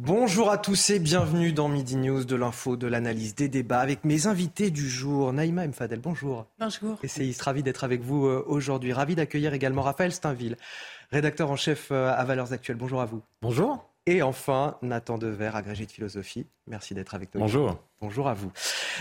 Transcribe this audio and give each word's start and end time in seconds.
Bonjour 0.00 0.52
à 0.52 0.58
tous 0.58 0.90
et 0.90 1.00
bienvenue 1.00 1.52
dans 1.52 1.66
Midi 1.66 1.96
News 1.96 2.24
de 2.24 2.36
l'info, 2.36 2.76
de 2.76 2.86
l'analyse, 2.86 3.34
des 3.34 3.48
débats 3.48 3.80
avec 3.80 4.04
mes 4.04 4.28
invités 4.28 4.70
du 4.70 4.88
jour. 4.88 5.32
Naïma 5.32 5.66
Mfadel, 5.66 5.98
bonjour. 5.98 6.46
Bonjour. 6.60 7.00
Essayiste, 7.02 7.42
ravi 7.42 7.64
d'être 7.64 7.82
avec 7.82 8.02
vous 8.02 8.26
euh, 8.26 8.44
aujourd'hui. 8.46 8.92
Ravi 8.92 9.16
d'accueillir 9.16 9.54
également 9.54 9.82
Raphaël 9.82 10.12
Steinville, 10.12 10.56
rédacteur 11.10 11.50
en 11.50 11.56
chef 11.56 11.88
euh, 11.90 12.12
à 12.12 12.24
Valeurs 12.24 12.52
Actuelles. 12.52 12.76
Bonjour 12.76 13.00
à 13.00 13.06
vous. 13.06 13.22
Bonjour. 13.42 13.90
Et 14.06 14.22
enfin, 14.22 14.78
Nathan 14.82 15.18
Dever, 15.18 15.50
agrégé 15.52 15.84
de 15.84 15.90
philosophie. 15.90 16.46
Merci 16.68 16.94
d'être 16.94 17.14
avec 17.14 17.34
nous. 17.34 17.40
Bonjour. 17.40 17.78
Bonjour 18.00 18.28
à 18.28 18.34
vous. 18.34 18.52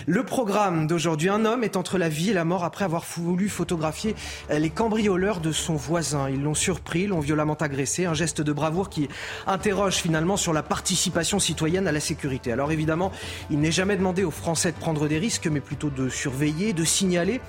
Le 0.07 0.23
programme 0.23 0.87
d'aujourd'hui, 0.87 1.29
un 1.29 1.45
homme 1.45 1.63
est 1.63 1.75
entre 1.75 1.99
la 1.99 2.09
vie 2.09 2.31
et 2.31 2.33
la 2.33 2.45
mort 2.45 2.63
après 2.63 2.83
avoir 2.83 3.03
voulu 3.03 3.47
photographier 3.47 4.15
les 4.49 4.71
cambrioleurs 4.71 5.39
de 5.39 5.51
son 5.51 5.75
voisin. 5.75 6.29
Ils 6.29 6.41
l'ont 6.41 6.55
surpris, 6.55 7.05
l'ont 7.05 7.19
violemment 7.19 7.53
agressé, 7.53 8.05
un 8.05 8.15
geste 8.15 8.41
de 8.41 8.51
bravoure 8.51 8.89
qui 8.89 9.07
interroge 9.45 9.97
finalement 9.97 10.35
sur 10.35 10.51
la 10.51 10.63
participation 10.63 11.37
citoyenne 11.37 11.87
à 11.87 11.91
la 11.91 11.99
sécurité. 11.99 12.51
Alors 12.51 12.71
évidemment, 12.71 13.11
il 13.51 13.59
n'est 13.59 13.71
jamais 13.71 13.97
demandé 13.97 14.23
aux 14.23 14.31
Français 14.31 14.71
de 14.71 14.77
prendre 14.77 15.07
des 15.07 15.19
risques, 15.19 15.47
mais 15.47 15.61
plutôt 15.61 15.91
de 15.91 16.09
surveiller, 16.09 16.73
de 16.73 16.83
signaler. 16.83 17.39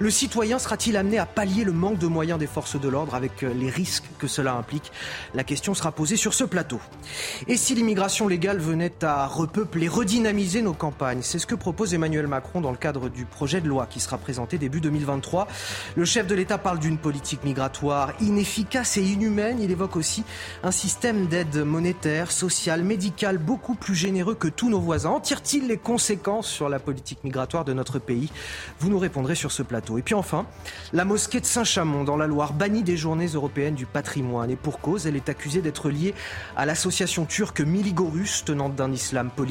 Le 0.00 0.10
citoyen 0.10 0.58
sera-t-il 0.58 0.96
amené 0.96 1.18
à 1.18 1.26
pallier 1.26 1.62
le 1.62 1.72
manque 1.72 1.98
de 1.98 2.06
moyens 2.06 2.38
des 2.38 2.46
forces 2.46 2.80
de 2.80 2.88
l'ordre 2.88 3.14
avec 3.14 3.42
les 3.42 3.68
risques 3.68 4.04
que 4.18 4.26
cela 4.26 4.54
implique? 4.54 4.92
La 5.34 5.44
question 5.44 5.74
sera 5.74 5.92
posée 5.92 6.16
sur 6.16 6.32
ce 6.32 6.44
plateau. 6.44 6.80
Et 7.48 7.58
si 7.58 7.74
l'immigration 7.74 8.26
légale 8.26 8.58
venait 8.58 9.04
à 9.04 9.26
repeupler, 9.60 9.88
redynamiser 9.88 10.62
nos 10.62 10.72
campagnes 10.72 11.20
C'est 11.22 11.38
ce 11.38 11.46
que 11.46 11.54
propose 11.54 11.92
Emmanuel 11.92 12.26
Macron 12.26 12.62
dans 12.62 12.70
le 12.70 12.78
cadre 12.78 13.10
du 13.10 13.26
projet 13.26 13.60
de 13.60 13.68
loi 13.68 13.86
qui 13.86 14.00
sera 14.00 14.16
présenté 14.16 14.56
début 14.56 14.80
2023. 14.80 15.48
Le 15.96 16.04
chef 16.06 16.26
de 16.26 16.34
l'État 16.34 16.56
parle 16.56 16.78
d'une 16.78 16.96
politique 16.96 17.44
migratoire 17.44 18.14
inefficace 18.20 18.96
et 18.96 19.02
inhumaine. 19.02 19.60
Il 19.60 19.70
évoque 19.70 19.96
aussi 19.96 20.24
un 20.62 20.70
système 20.70 21.26
d'aide 21.26 21.56
monétaire, 21.58 22.32
sociale, 22.32 22.82
médicale 22.82 23.36
beaucoup 23.36 23.74
plus 23.74 23.94
généreux 23.94 24.34
que 24.34 24.48
tous 24.48 24.70
nos 24.70 24.80
voisins. 24.80 25.10
En 25.10 25.20
tire-t-il 25.20 25.66
les 25.66 25.76
conséquences 25.76 26.48
sur 26.48 26.70
la 26.70 26.78
politique 26.78 27.22
migratoire 27.22 27.66
de 27.66 27.74
notre 27.74 27.98
pays? 27.98 28.30
Vous 28.78 28.88
nous 28.88 28.98
répondrez 28.98 29.34
sur 29.34 29.52
ce 29.52 29.62
plateau. 29.62 29.98
Et 29.98 30.02
puis 30.02 30.14
enfin, 30.14 30.46
la 30.94 31.04
mosquée 31.04 31.40
de 31.40 31.46
Saint-Chamond 31.46 32.04
dans 32.04 32.16
la 32.16 32.26
Loire, 32.26 32.54
bannie 32.54 32.82
des 32.82 32.96
journées 32.96 33.26
européennes 33.26 33.74
du 33.74 33.84
patrimoine. 33.84 34.50
Et 34.50 34.56
pour 34.56 34.80
cause, 34.80 35.06
elle 35.06 35.16
est 35.16 35.28
accusée 35.28 35.60
d'être 35.60 35.90
liée 35.90 36.14
à 36.56 36.64
l'association 36.64 37.26
turque 37.26 37.60
Miligorus, 37.60 38.44
tenante 38.46 38.74
d'un 38.74 38.92
islam 38.92 39.28
politique. 39.30 39.49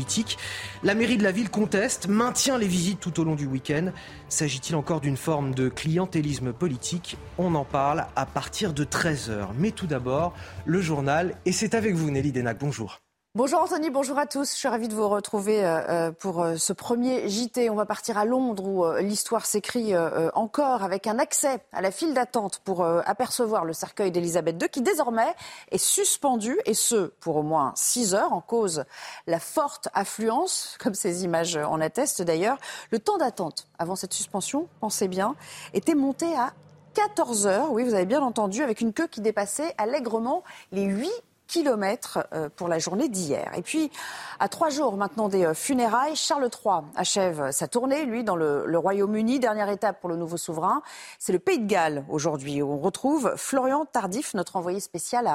La 0.83 0.95
mairie 0.95 1.17
de 1.17 1.23
la 1.23 1.31
ville 1.31 1.49
conteste, 1.49 2.07
maintient 2.07 2.57
les 2.57 2.67
visites 2.67 2.99
tout 2.99 3.19
au 3.19 3.23
long 3.23 3.35
du 3.35 3.45
week-end. 3.45 3.91
S'agit-il 4.29 4.75
encore 4.75 5.01
d'une 5.01 5.17
forme 5.17 5.53
de 5.53 5.69
clientélisme 5.69 6.53
politique? 6.53 7.17
On 7.37 7.55
en 7.55 7.65
parle 7.65 8.05
à 8.15 8.25
partir 8.25 8.73
de 8.73 8.83
13h. 8.83 9.49
Mais 9.57 9.71
tout 9.71 9.87
d'abord, 9.87 10.33
le 10.65 10.81
journal. 10.81 11.35
Et 11.45 11.51
c'est 11.51 11.73
avec 11.73 11.95
vous, 11.95 12.11
Nelly 12.11 12.31
Denac. 12.31 12.59
Bonjour. 12.59 13.01
Bonjour 13.35 13.61
Anthony, 13.61 13.91
bonjour 13.91 14.17
à 14.17 14.25
tous. 14.25 14.51
Je 14.53 14.57
suis 14.57 14.67
ravie 14.67 14.87
de 14.87 14.95
vous 14.95 15.07
retrouver 15.07 15.63
euh, 15.63 16.11
pour 16.11 16.41
euh, 16.41 16.55
ce 16.57 16.73
premier 16.73 17.29
JT. 17.29 17.69
On 17.69 17.75
va 17.75 17.85
partir 17.85 18.17
à 18.17 18.25
Londres 18.25 18.65
où 18.65 18.83
euh, 18.83 19.01
l'histoire 19.01 19.45
s'écrit 19.45 19.93
encore 20.33 20.81
avec 20.81 21.05
un 21.05 21.19
accès 21.19 21.59
à 21.71 21.81
la 21.83 21.91
file 21.91 22.15
d'attente 22.15 22.59
pour 22.65 22.83
apercevoir 22.83 23.65
le 23.65 23.73
cercueil 23.73 24.09
d'Elisabeth 24.09 24.59
II 24.59 24.67
qui 24.67 24.81
désormais 24.81 25.31
est 25.69 25.77
suspendu 25.77 26.57
et 26.65 26.73
ce 26.73 27.11
pour 27.19 27.35
au 27.35 27.43
moins 27.43 27.71
6 27.75 28.15
heures 28.15 28.33
en 28.33 28.41
cause 28.41 28.83
la 29.27 29.39
forte 29.39 29.89
affluence, 29.93 30.75
comme 30.83 30.95
ces 30.95 31.23
images 31.23 31.55
en 31.55 31.79
attestent 31.81 32.23
d'ailleurs. 32.23 32.57
Le 32.89 32.97
temps 32.97 33.19
d'attente 33.19 33.67
avant 33.77 33.95
cette 33.95 34.13
suspension, 34.13 34.67
pensez 34.79 35.07
bien, 35.07 35.35
était 35.75 35.93
monté 35.93 36.25
à 36.35 36.51
14 36.95 37.45
heures, 37.45 37.71
oui 37.71 37.83
vous 37.83 37.93
avez 37.93 38.07
bien 38.07 38.23
entendu, 38.23 38.63
avec 38.63 38.81
une 38.81 38.91
queue 38.91 39.07
qui 39.07 39.21
dépassait 39.21 39.75
allègrement 39.77 40.43
les 40.71 40.85
8 40.85 41.07
kilomètres 41.49 42.19
euh, 42.33 42.47
pour 42.55 42.67
la 42.67 42.79
journée 42.79 43.09
d'hier. 43.09 43.51
Et 43.57 43.61
puis, 43.61 43.91
à 44.39 44.47
trois 44.47 44.69
jours 44.69 44.95
maintenant 44.95 45.27
des 45.27 45.45
euh, 45.45 45.53
funérailles, 45.53 46.15
Charles 46.15 46.49
III 46.63 46.83
achève 46.95 47.51
sa 47.51 47.67
tournée, 47.67 48.05
lui, 48.05 48.23
dans 48.23 48.35
le, 48.35 48.77
Royaume-Uni. 48.77 49.39
Dernière 49.39 49.69
étape 49.69 49.99
pour 49.99 50.09
le 50.09 50.15
nouveau 50.15 50.37
souverain, 50.37 50.81
c'est 51.17 51.33
le 51.33 51.39
Pays 51.39 51.59
de 51.59 51.65
Galles 51.65 52.05
aujourd'hui, 52.07 52.61
où 52.61 52.71
on 52.71 52.77
retrouve 52.77 53.33
Florian 53.35 53.85
Tardif, 53.85 54.33
notre 54.35 54.55
envoyé 54.55 54.79
spécial 54.79 55.27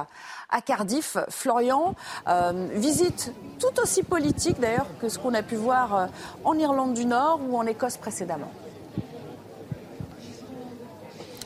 à, 0.48 0.60
Cardiff. 0.62 1.18
Florian, 1.28 1.94
euh, 2.28 2.68
visite 2.72 3.32
tout 3.58 3.80
aussi 3.82 4.02
politique 4.02 4.60
d'ailleurs 4.60 4.86
que 5.00 5.08
ce 5.08 5.18
qu'on 5.18 5.34
a 5.34 5.42
pu 5.42 5.56
voir 5.56 6.08
en 6.44 6.56
Irlande 6.56 6.94
du 6.94 7.04
Nord 7.04 7.40
ou 7.46 7.58
en 7.58 7.66
Écosse 7.66 7.96
précédemment. 7.96 8.50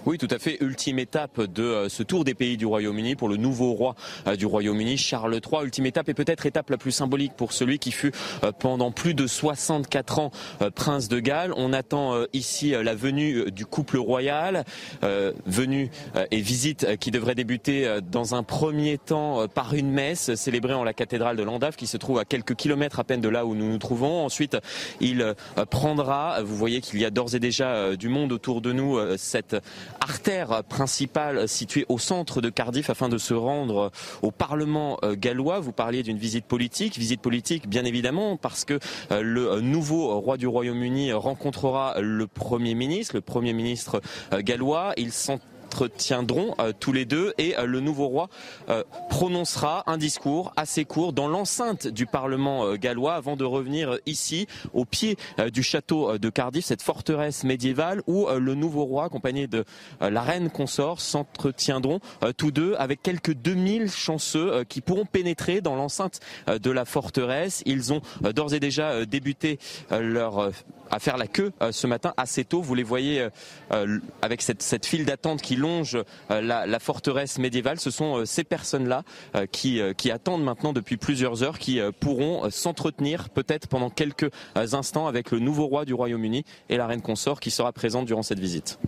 Oui, 0.09 0.17
tout 0.17 0.29
à 0.31 0.39
fait. 0.39 0.57
Ultime 0.63 1.01
étape 1.01 1.39
de 1.39 1.63
euh, 1.63 1.89
ce 1.91 2.03
tour 2.03 2.25
des 2.25 2.33
pays 2.33 2.57
du 2.57 2.65
Royaume-Uni 2.65 3.15
pour 3.15 3.29
le 3.29 3.37
nouveau 3.37 3.75
roi 3.75 3.95
euh, 4.27 4.37
du 4.37 4.47
Royaume-Uni, 4.47 4.97
Charles 4.97 5.35
III. 5.35 5.65
Ultime 5.65 5.85
étape 5.85 6.09
et 6.09 6.15
peut-être 6.15 6.47
étape 6.47 6.71
la 6.71 6.79
plus 6.79 6.93
symbolique 6.93 7.35
pour 7.37 7.53
celui 7.53 7.79
qui 7.79 7.93
fut 7.93 8.13
euh, 8.43 8.51
pendant 8.51 8.91
plus 8.91 9.13
de 9.13 9.27
64 9.27 10.19
ans 10.19 10.31
prince 10.75 11.09
de 11.09 11.21
Galles. 11.21 11.53
On 11.59 11.75
attend 11.75 12.15
ici 12.33 12.71
la 12.71 12.95
venue 12.95 13.51
du 13.51 13.67
couple 13.67 13.99
royal, 13.99 14.65
venue 15.47 15.91
et 16.31 16.41
visite 16.41 16.97
qui 16.99 17.11
devrait 17.11 17.35
débuter 17.35 17.99
dans 18.11 18.35
un 18.35 18.43
premier 18.43 18.99
temps 18.99 19.47
par 19.49 19.75
une 19.75 19.91
messe 19.91 20.35
célébrée 20.35 20.75
en 20.75 20.85
la 20.85 20.95
cathédrale 20.95 21.37
de 21.37 21.43
Landave 21.43 21.77
qui 21.77 21.87
se 21.87 21.97
trouve 21.97 22.19
à 22.19 22.25
quelques 22.25 22.55
kilomètres 22.55 22.99
à 22.99 23.05
peine 23.05 23.21
de 23.21 23.29
là 23.29 23.45
où 23.45 23.55
nous 23.55 23.69
nous 23.69 23.79
trouvons. 23.79 24.25
Ensuite, 24.25 24.57
il 25.01 25.35
prendra, 25.71 26.43
vous 26.43 26.57
voyez 26.57 26.81
qu'il 26.81 26.99
y 27.01 27.05
a 27.05 27.11
d'ores 27.11 27.35
et 27.35 27.41
déjà 27.41 27.97
du 27.97 28.09
monde 28.09 28.33
autour 28.33 28.61
de 28.61 28.73
nous, 28.73 28.99
cette 29.17 29.57
artère 30.01 30.65
principale 30.65 31.49
située 31.49 31.85
au 31.89 31.99
centre 31.99 32.41
de 32.41 32.51
Cardiff 32.51 32.91
afin 32.91 33.09
de 33.09 33.19
se 33.19 33.35
rendre 33.35 33.91
au 34.23 34.31
Parlement 34.31 34.99
euh, 35.03 35.15
gallois. 35.17 35.61
Vous 35.61 35.73
parliez 35.73 36.03
d'une 36.03 36.19
visite 36.19 36.47
politique, 36.47 36.99
visite 36.99 37.21
politique 37.21 37.69
bien 37.69 37.85
évidemment 37.85 38.37
parce 38.37 38.65
que 38.65 38.79
euh, 39.11 39.23
le 39.23 39.61
nouveau 39.61 40.19
roi 40.21 40.37
du 40.37 40.47
Royaume-Uni 40.47 41.13
rencontrera 41.13 42.01
le 42.01 42.27
Premier 42.27 42.75
ministre, 42.75 43.15
le 43.15 43.21
Premier 43.21 43.53
ministre 43.53 44.01
euh, 44.33 44.41
gallois. 44.43 44.95
Sont 45.11 45.41
tiendront 45.97 46.55
euh, 46.59 46.73
tous 46.79 46.93
les 46.93 47.05
deux 47.05 47.33
et 47.39 47.57
euh, 47.59 47.67
le 47.67 47.81
nouveau 47.81 48.09
roi 48.09 48.29
euh, 48.69 48.83
prononcera 49.11 49.85
un 49.87 49.99
discours 49.99 50.53
assez 50.57 50.85
court 50.85 51.13
dans 51.13 51.29
l'enceinte 51.29 51.87
du 51.87 52.07
Parlement 52.07 52.75
gallois 52.75 53.15
avant 53.15 53.37
de 53.37 53.45
revenir 53.45 53.99
ici 54.07 54.47
au 54.73 54.85
pied 54.85 55.17
du 55.53 55.63
château 55.63 56.19
de 56.19 56.31
Cardiff, 56.31 56.65
cette 56.65 56.83
forteresse 56.83 57.45
médiévale 57.45 58.03
où 58.07 58.27
le 58.29 58.55
nouveau 58.55 58.85
roi 58.85 59.05
accompagné 59.05 59.47
de 59.47 59.65
la 60.01 60.23
reine 60.23 60.51
consort 60.51 61.01
s'entretiendront 61.01 62.01
tous 62.37 62.51
deux 62.51 62.75
avec 62.79 63.03
quelques 63.03 63.35
2000 63.35 63.91
chanceux 63.91 64.65
qui 64.65 64.81
pourront 64.81 65.05
pénétrer 65.05 65.61
dans 65.61 65.77
l'enceinte 65.77 66.21
de 66.47 66.71
la 66.71 66.85
forteresse. 66.85 67.63
Ils 67.67 67.93
ont 67.93 68.01
d'ores 68.23 68.55
et 68.55 68.61
déjà 68.61 69.05
débuté 69.05 69.59
leur 69.91 70.51
à 70.91 70.99
faire 70.99 71.17
la 71.17 71.27
queue 71.27 71.53
ce 71.71 71.87
matin 71.87 72.15
assez 72.17 72.45
tôt. 72.45 72.63
Vous 72.63 72.75
les 72.75 72.83
voyez 72.83 73.29
avec 74.23 74.43
cette, 74.43 74.63
cette 74.63 74.87
file 74.87 75.05
d'attente 75.05 75.43
qui 75.43 75.57
longe 75.57 75.99
euh, 76.31 76.41
la, 76.41 76.79
forteresse 76.79 77.39
médiévale. 77.39 77.79
Ce 77.79 77.91
sont 77.91 78.19
euh, 78.19 78.25
ces 78.25 78.45
personnes-là 78.45 79.03
euh, 79.35 79.47
qui, 79.47 79.81
qui 79.97 80.11
attendent 80.11 80.45
maintenant 80.45 80.73
depuis 80.73 80.97
plusieurs 80.97 81.43
heures, 81.43 81.59
qui 81.59 81.81
pourront 82.01 82.51
s'entretenir 82.51 83.29
peut-être 83.31 83.67
pendant 83.69 83.91
quelques 83.91 84.31
instants 84.55 85.07
avec 85.07 85.31
le 85.31 85.39
nouveau 85.39 85.67
roi 85.67 85.85
du 85.85 85.95
Royaume-Uni 85.95 86.45
et 86.69 86.77
la 86.77 86.87
reine 86.87 87.03
consort 87.03 87.41
qui 87.41 87.51
sera 87.51 87.73
présente 87.73 88.07
durant 88.07 88.23
cette 88.23 88.39
visite. 88.39 88.79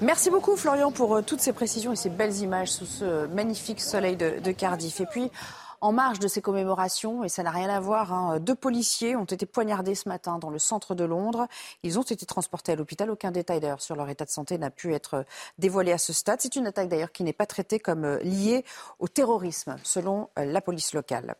Merci 0.00 0.30
beaucoup 0.30 0.56
Florian 0.56 0.92
pour 0.92 1.24
toutes 1.24 1.40
ces 1.40 1.52
précisions 1.52 1.92
et 1.92 1.96
ces 1.96 2.10
belles 2.10 2.36
images 2.36 2.70
sous 2.70 2.86
ce 2.86 3.26
magnifique 3.26 3.80
soleil 3.80 4.16
de, 4.16 4.34
de 4.42 4.52
Cardiff. 4.52 5.00
Et 5.00 5.06
puis, 5.06 5.30
en 5.80 5.92
marge 5.92 6.18
de 6.18 6.28
ces 6.28 6.42
commémorations, 6.42 7.24
et 7.24 7.28
ça 7.28 7.42
n'a 7.42 7.50
rien 7.50 7.68
à 7.68 7.80
voir, 7.80 8.12
hein, 8.12 8.38
deux 8.40 8.54
policiers 8.54 9.16
ont 9.16 9.24
été 9.24 9.46
poignardés 9.46 9.94
ce 9.94 10.08
matin 10.08 10.38
dans 10.38 10.50
le 10.50 10.58
centre 10.58 10.94
de 10.94 11.04
Londres. 11.04 11.46
Ils 11.82 11.98
ont 11.98 12.02
été 12.02 12.26
transportés 12.26 12.72
à 12.72 12.76
l'hôpital. 12.76 13.10
Aucun 13.10 13.30
détail 13.30 13.60
d'ailleurs 13.60 13.82
sur 13.82 13.96
leur 13.96 14.08
état 14.08 14.24
de 14.24 14.30
santé 14.30 14.58
n'a 14.58 14.70
pu 14.70 14.94
être 14.94 15.24
dévoilé 15.58 15.92
à 15.92 15.98
ce 15.98 16.12
stade. 16.12 16.40
C'est 16.40 16.56
une 16.56 16.66
attaque 16.66 16.88
d'ailleurs 16.88 17.12
qui 17.12 17.22
n'est 17.22 17.32
pas 17.32 17.46
traitée 17.46 17.78
comme 17.78 18.04
euh, 18.04 18.18
liée 18.20 18.64
au 18.98 19.08
terrorisme, 19.08 19.76
selon 19.82 20.28
euh, 20.38 20.44
la 20.44 20.60
police 20.60 20.94
locale. 20.94 21.34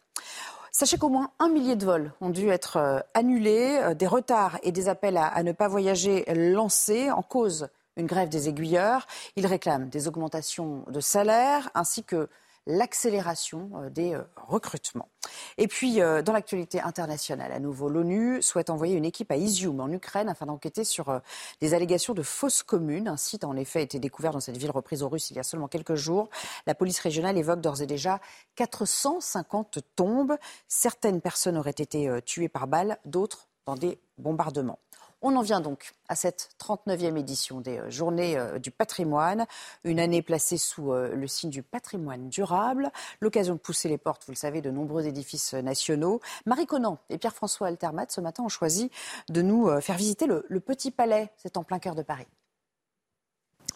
Sachez 0.70 0.98
qu'au 0.98 1.08
moins 1.08 1.30
un 1.38 1.48
millier 1.48 1.76
de 1.76 1.84
vols 1.84 2.12
ont 2.20 2.30
dû 2.30 2.48
être 2.50 2.76
euh, 2.76 3.00
annulés, 3.14 3.94
des 3.96 4.06
retards 4.06 4.58
et 4.62 4.72
des 4.72 4.88
appels 4.88 5.16
à, 5.16 5.42
ne 5.42 5.52
pas 5.52 5.68
voyager 5.68 6.24
lancés 6.34 7.10
en 7.10 7.22
cause 7.22 7.68
une 7.96 8.06
grève 8.06 8.28
des 8.28 8.48
aiguilleurs. 8.48 9.06
Ils 9.36 9.46
réclament 9.46 9.88
des 9.88 10.06
augmentations 10.08 10.84
de 10.88 11.00
salaire 11.00 11.68
ainsi 11.74 12.04
que 12.04 12.28
l'accélération 12.68 13.70
des 13.90 14.16
recrutements. 14.36 15.08
Et 15.56 15.66
puis, 15.66 15.96
dans 15.96 16.32
l'actualité 16.32 16.80
internationale, 16.80 17.50
à 17.50 17.58
nouveau, 17.58 17.88
l'ONU 17.88 18.40
souhaite 18.42 18.70
envoyer 18.70 18.94
une 18.94 19.04
équipe 19.04 19.32
à 19.32 19.36
Izium, 19.36 19.80
en 19.80 19.90
Ukraine, 19.90 20.28
afin 20.28 20.46
d'enquêter 20.46 20.84
sur 20.84 21.20
des 21.60 21.74
allégations 21.74 22.14
de 22.14 22.22
fausses 22.22 22.62
communes. 22.62 23.08
Un 23.08 23.16
site 23.16 23.42
a 23.42 23.48
en 23.48 23.56
effet 23.56 23.82
été 23.82 23.98
découvert 23.98 24.32
dans 24.32 24.40
cette 24.40 24.56
ville 24.56 24.70
reprise 24.70 25.02
aux 25.02 25.08
Russes 25.08 25.30
il 25.30 25.36
y 25.36 25.40
a 25.40 25.42
seulement 25.42 25.66
quelques 25.66 25.96
jours. 25.96 26.28
La 26.66 26.74
police 26.74 27.00
régionale 27.00 27.36
évoque 27.36 27.60
d'ores 27.60 27.82
et 27.82 27.86
déjà 27.86 28.20
450 28.54 29.80
tombes. 29.96 30.36
Certaines 30.68 31.20
personnes 31.20 31.56
auraient 31.56 31.70
été 31.70 32.08
tuées 32.24 32.48
par 32.48 32.68
balles, 32.68 32.98
d'autres 33.04 33.48
dans 33.66 33.74
des 33.74 33.98
bombardements. 34.18 34.78
On 35.20 35.34
en 35.34 35.42
vient 35.42 35.60
donc 35.60 35.94
à 36.08 36.14
cette 36.14 36.50
39e 36.60 37.16
édition 37.16 37.60
des 37.60 37.78
euh, 37.78 37.90
Journées 37.90 38.36
euh, 38.36 38.60
du 38.60 38.70
patrimoine, 38.70 39.46
une 39.82 39.98
année 39.98 40.22
placée 40.22 40.58
sous 40.58 40.92
euh, 40.92 41.12
le 41.12 41.26
signe 41.26 41.50
du 41.50 41.64
patrimoine 41.64 42.28
durable, 42.28 42.92
l'occasion 43.20 43.54
de 43.54 43.58
pousser 43.58 43.88
les 43.88 43.98
portes, 43.98 44.24
vous 44.26 44.32
le 44.32 44.36
savez, 44.36 44.62
de 44.62 44.70
nombreux 44.70 45.06
édifices 45.06 45.54
nationaux. 45.54 46.20
Marie 46.46 46.66
Conan 46.66 46.98
et 47.10 47.18
Pierre-François 47.18 47.66
Altermat, 47.66 48.06
ce 48.10 48.20
matin, 48.20 48.44
ont 48.44 48.48
choisi 48.48 48.92
de 49.28 49.42
nous 49.42 49.68
faire 49.80 49.96
visiter 49.96 50.26
le, 50.26 50.46
le 50.48 50.60
Petit 50.60 50.92
Palais, 50.92 51.32
c'est 51.36 51.56
en 51.56 51.64
plein 51.64 51.80
cœur 51.80 51.96
de 51.96 52.02
Paris. 52.02 52.26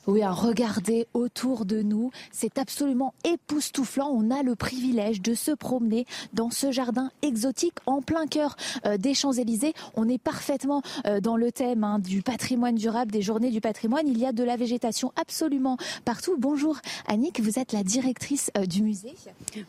Oui, 0.09 0.25
regardez 0.25 1.07
autour 1.15 1.65
de 1.65 1.81
nous, 1.81 2.11
c'est 2.33 2.59
absolument 2.59 3.15
époustouflant. 3.23 4.11
On 4.13 4.33
a 4.33 4.43
le 4.43 4.57
privilège 4.57 5.23
de 5.23 5.33
se 5.33 5.53
promener 5.53 6.07
dans 6.33 6.51
ce 6.51 6.73
jardin 6.73 7.13
exotique 7.23 7.77
en 7.87 8.03
plein 8.03 8.27
cœur 8.27 8.57
euh, 8.85 8.97
des 8.97 9.15
Champs-Élysées. 9.15 9.75
On 9.95 10.09
est 10.09 10.19
parfaitement 10.19 10.83
euh, 11.07 11.21
dans 11.21 11.37
le 11.37 11.53
thème 11.53 11.85
hein, 11.85 12.01
du 12.01 12.21
patrimoine 12.21 12.75
durable, 12.75 13.13
des 13.13 13.23
journées 13.23 13.53
du 13.53 13.61
patrimoine. 13.61 14.09
Il 14.09 14.19
y 14.19 14.27
a 14.27 14.33
de 14.33 14.43
la 14.43 14.57
végétation 14.57 15.13
absolument 15.15 15.77
partout. 16.05 16.35
Bonjour 16.37 16.79
Annick, 17.07 17.39
vous 17.39 17.61
êtes 17.61 17.73
la 17.73 17.85
directrice 17.85 18.51
euh, 18.59 18.67
du 18.67 18.83
musée. 18.83 19.15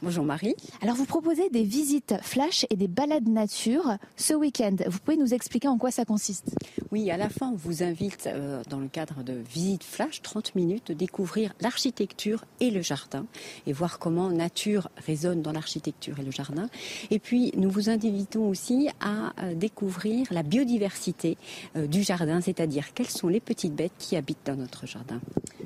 Bonjour 0.01 0.25
Marie. 0.25 0.55
Alors 0.81 0.95
vous 0.95 1.05
proposez 1.05 1.51
des 1.51 1.63
visites 1.63 2.15
flash 2.23 2.65
et 2.71 2.75
des 2.75 2.87
balades 2.87 3.27
nature 3.27 3.97
ce 4.17 4.33
week-end. 4.33 4.77
Vous 4.87 4.97
pouvez 4.97 5.17
nous 5.17 5.35
expliquer 5.35 5.67
en 5.67 5.77
quoi 5.77 5.91
ça 5.91 6.05
consiste? 6.05 6.55
Oui, 6.91 7.11
à 7.11 7.17
la 7.17 7.29
fin, 7.29 7.51
on 7.51 7.55
vous 7.55 7.83
invite 7.83 8.27
dans 8.71 8.79
le 8.79 8.87
cadre 8.87 9.21
de 9.21 9.33
visites 9.33 9.83
flash 9.83 10.22
30 10.23 10.55
minutes 10.55 10.87
de 10.87 10.93
découvrir 10.93 11.53
l'architecture 11.61 12.45
et 12.59 12.71
le 12.71 12.81
jardin 12.81 13.25
et 13.67 13.73
voir 13.73 13.99
comment 13.99 14.29
nature 14.29 14.89
résonne 15.05 15.41
dans 15.41 15.51
l'architecture 15.51 16.19
et 16.19 16.23
le 16.23 16.31
jardin. 16.31 16.69
Et 17.11 17.19
puis, 17.19 17.51
nous 17.55 17.69
vous 17.69 17.89
invitons 17.89 18.47
aussi 18.47 18.89
à 18.99 19.33
euh, 19.43 19.53
découvrir 19.53 20.27
la 20.31 20.43
biodiversité 20.43 21.37
euh, 21.75 21.87
du 21.87 22.03
jardin, 22.03 22.41
c'est-à-dire 22.41 22.93
quelles 22.93 23.09
sont 23.09 23.27
les 23.27 23.39
petites 23.39 23.75
bêtes 23.75 23.93
qui 23.99 24.15
habitent 24.15 24.45
dans 24.45 24.55
notre 24.55 24.87
jardin. 24.87 25.19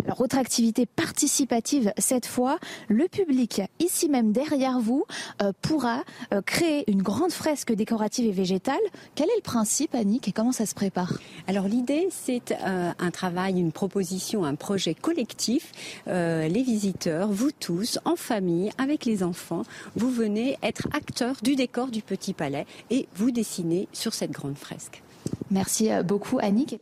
Alors, 0.05 0.21
autre 0.21 0.37
activité 0.37 0.85
participative 0.85 1.91
cette 1.97 2.25
fois, 2.25 2.59
le 2.87 3.07
public, 3.07 3.61
ici 3.79 4.09
même 4.09 4.31
derrière 4.31 4.79
vous, 4.79 5.05
euh, 5.41 5.51
pourra 5.61 6.03
créer 6.45 6.89
une 6.89 7.01
grande 7.01 7.31
fresque 7.31 7.73
décorative 7.73 8.27
et 8.27 8.31
végétale. 8.31 8.79
Quel 9.15 9.27
est 9.27 9.35
le 9.35 9.41
principe, 9.41 9.95
Annick, 9.95 10.27
et 10.27 10.31
comment 10.31 10.51
ça 10.51 10.65
se 10.65 10.75
prépare? 10.75 11.13
Alors, 11.47 11.67
l'idée, 11.67 12.07
c'est 12.11 12.53
un 12.63 13.11
travail, 13.11 13.59
une 13.59 13.71
proposition, 13.71 14.43
un 14.47 14.55
projet 14.55 14.93
collectif. 14.93 15.71
Euh, 16.07 16.47
les 16.47 16.63
visiteurs, 16.63 17.27
vous 17.27 17.51
tous, 17.51 17.99
en 18.05 18.15
famille, 18.15 18.71
avec 18.77 19.05
les 19.05 19.23
enfants, 19.23 19.63
vous 19.95 20.09
venez 20.09 20.57
être 20.63 20.87
acteurs 20.93 21.35
du 21.43 21.55
décor 21.55 21.87
du 21.87 22.01
Petit 22.01 22.33
Palais 22.33 22.65
et 22.89 23.07
vous 23.15 23.31
dessinez 23.31 23.87
sur 23.93 24.13
cette 24.13 24.31
grande 24.31 24.57
fresque. 24.57 25.03
Merci 25.51 25.91
euh, 25.91 26.03
beaucoup, 26.03 26.39
Annick. 26.39 26.79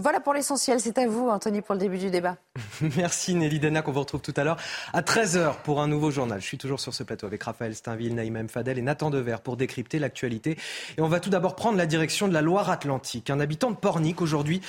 Voilà 0.00 0.20
pour 0.20 0.32
l'essentiel. 0.32 0.78
C'est 0.78 0.96
à 0.96 1.08
vous, 1.08 1.28
Anthony, 1.28 1.60
pour 1.60 1.74
le 1.74 1.80
début 1.80 1.98
du 1.98 2.08
débat. 2.08 2.36
Merci 2.96 3.34
Nelly 3.34 3.58
Dena, 3.58 3.82
qu'on 3.82 3.90
vous 3.90 3.98
retrouve 3.98 4.20
tout 4.20 4.34
à 4.36 4.44
l'heure 4.44 4.56
à 4.92 5.02
13h 5.02 5.56
pour 5.64 5.80
un 5.80 5.88
nouveau 5.88 6.12
journal. 6.12 6.40
Je 6.40 6.46
suis 6.46 6.56
toujours 6.56 6.78
sur 6.78 6.94
ce 6.94 7.02
plateau 7.02 7.26
avec 7.26 7.42
Raphaël 7.42 7.74
Steinville, 7.74 8.14
Naïm 8.14 8.48
Fadel 8.48 8.78
et 8.78 8.82
Nathan 8.82 9.10
Dever 9.10 9.38
pour 9.42 9.56
décrypter 9.56 9.98
l'actualité. 9.98 10.56
Et 10.96 11.00
on 11.00 11.08
va 11.08 11.18
tout 11.18 11.30
d'abord 11.30 11.56
prendre 11.56 11.76
la 11.76 11.86
direction 11.86 12.28
de 12.28 12.32
la 12.32 12.42
Loire-Atlantique. 12.42 13.28
Un 13.28 13.40
habitant 13.40 13.72
de 13.72 13.76
Pornic 13.76 14.22
aujourd'hui 14.22 14.60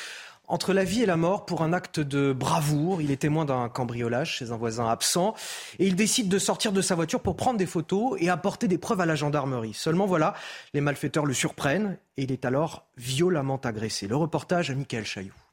entre 0.49 0.73
la 0.73 0.83
vie 0.83 1.03
et 1.03 1.05
la 1.05 1.15
mort 1.15 1.45
pour 1.45 1.61
un 1.61 1.71
acte 1.71 1.99
de 1.99 2.33
bravoure. 2.33 3.01
Il 3.01 3.11
est 3.11 3.17
témoin 3.17 3.45
d'un 3.45 3.69
cambriolage 3.69 4.37
chez 4.37 4.51
un 4.51 4.57
voisin 4.57 4.89
absent 4.89 5.35
et 5.77 5.87
il 5.87 5.95
décide 5.95 6.27
de 6.27 6.39
sortir 6.39 6.71
de 6.73 6.81
sa 6.81 6.95
voiture 6.95 7.21
pour 7.21 7.35
prendre 7.35 7.57
des 7.57 7.65
photos 7.65 8.17
et 8.19 8.29
apporter 8.29 8.67
des 8.67 8.77
preuves 8.77 8.99
à 8.99 9.05
la 9.05 9.15
gendarmerie. 9.15 9.73
Seulement 9.73 10.05
voilà, 10.05 10.33
les 10.73 10.81
malfaiteurs 10.81 11.25
le 11.25 11.33
surprennent 11.33 11.97
et 12.17 12.23
il 12.23 12.31
est 12.31 12.45
alors 12.45 12.87
violemment 12.97 13.61
agressé. 13.63 14.07
Le 14.07 14.15
reportage 14.15 14.71
à 14.71 14.75
Michael 14.75 15.05
Chailloux. 15.05 15.48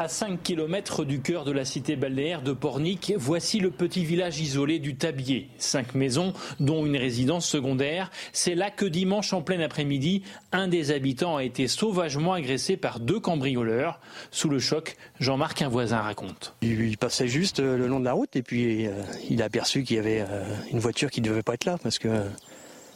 À 0.00 0.08
5 0.08 0.42
km 0.42 1.04
du 1.04 1.20
cœur 1.20 1.44
de 1.44 1.52
la 1.52 1.66
cité 1.66 1.94
balnéaire 1.94 2.40
de 2.40 2.54
Pornic, 2.54 3.12
voici 3.18 3.60
le 3.60 3.70
petit 3.70 4.02
village 4.02 4.40
isolé 4.40 4.78
du 4.78 4.96
Tabier. 4.96 5.50
Cinq 5.58 5.94
maisons, 5.94 6.32
dont 6.58 6.86
une 6.86 6.96
résidence 6.96 7.46
secondaire. 7.46 8.10
C'est 8.32 8.54
là 8.54 8.70
que 8.70 8.86
dimanche 8.86 9.34
en 9.34 9.42
plein 9.42 9.60
après-midi, 9.60 10.22
un 10.52 10.68
des 10.68 10.90
habitants 10.90 11.36
a 11.36 11.44
été 11.44 11.68
sauvagement 11.68 12.32
agressé 12.32 12.78
par 12.78 12.98
deux 12.98 13.20
cambrioleurs. 13.20 14.00
Sous 14.30 14.48
le 14.48 14.58
choc, 14.58 14.96
Jean-Marc, 15.18 15.60
un 15.60 15.68
voisin, 15.68 15.98
raconte. 15.98 16.54
Il 16.62 16.96
passait 16.96 17.28
juste 17.28 17.60
euh, 17.60 17.76
le 17.76 17.86
long 17.86 18.00
de 18.00 18.06
la 18.06 18.14
route 18.14 18.34
et 18.36 18.42
puis 18.42 18.86
euh, 18.86 18.92
il 19.28 19.42
a 19.42 19.44
aperçu 19.44 19.84
qu'il 19.84 19.96
y 19.96 19.98
avait 19.98 20.24
euh, 20.26 20.42
une 20.72 20.78
voiture 20.78 21.10
qui 21.10 21.20
ne 21.20 21.28
devait 21.28 21.42
pas 21.42 21.52
être 21.52 21.66
là 21.66 21.76
parce 21.76 21.98
que 21.98 22.08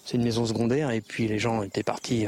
c'est 0.07 0.17
une 0.17 0.25
maison 0.25 0.47
secondaire 0.47 0.91
et 0.91 1.03
puis 1.03 1.29
les 1.29 1.39
gens 1.39 1.63
étaient 1.65 1.83
partis, 1.83 2.25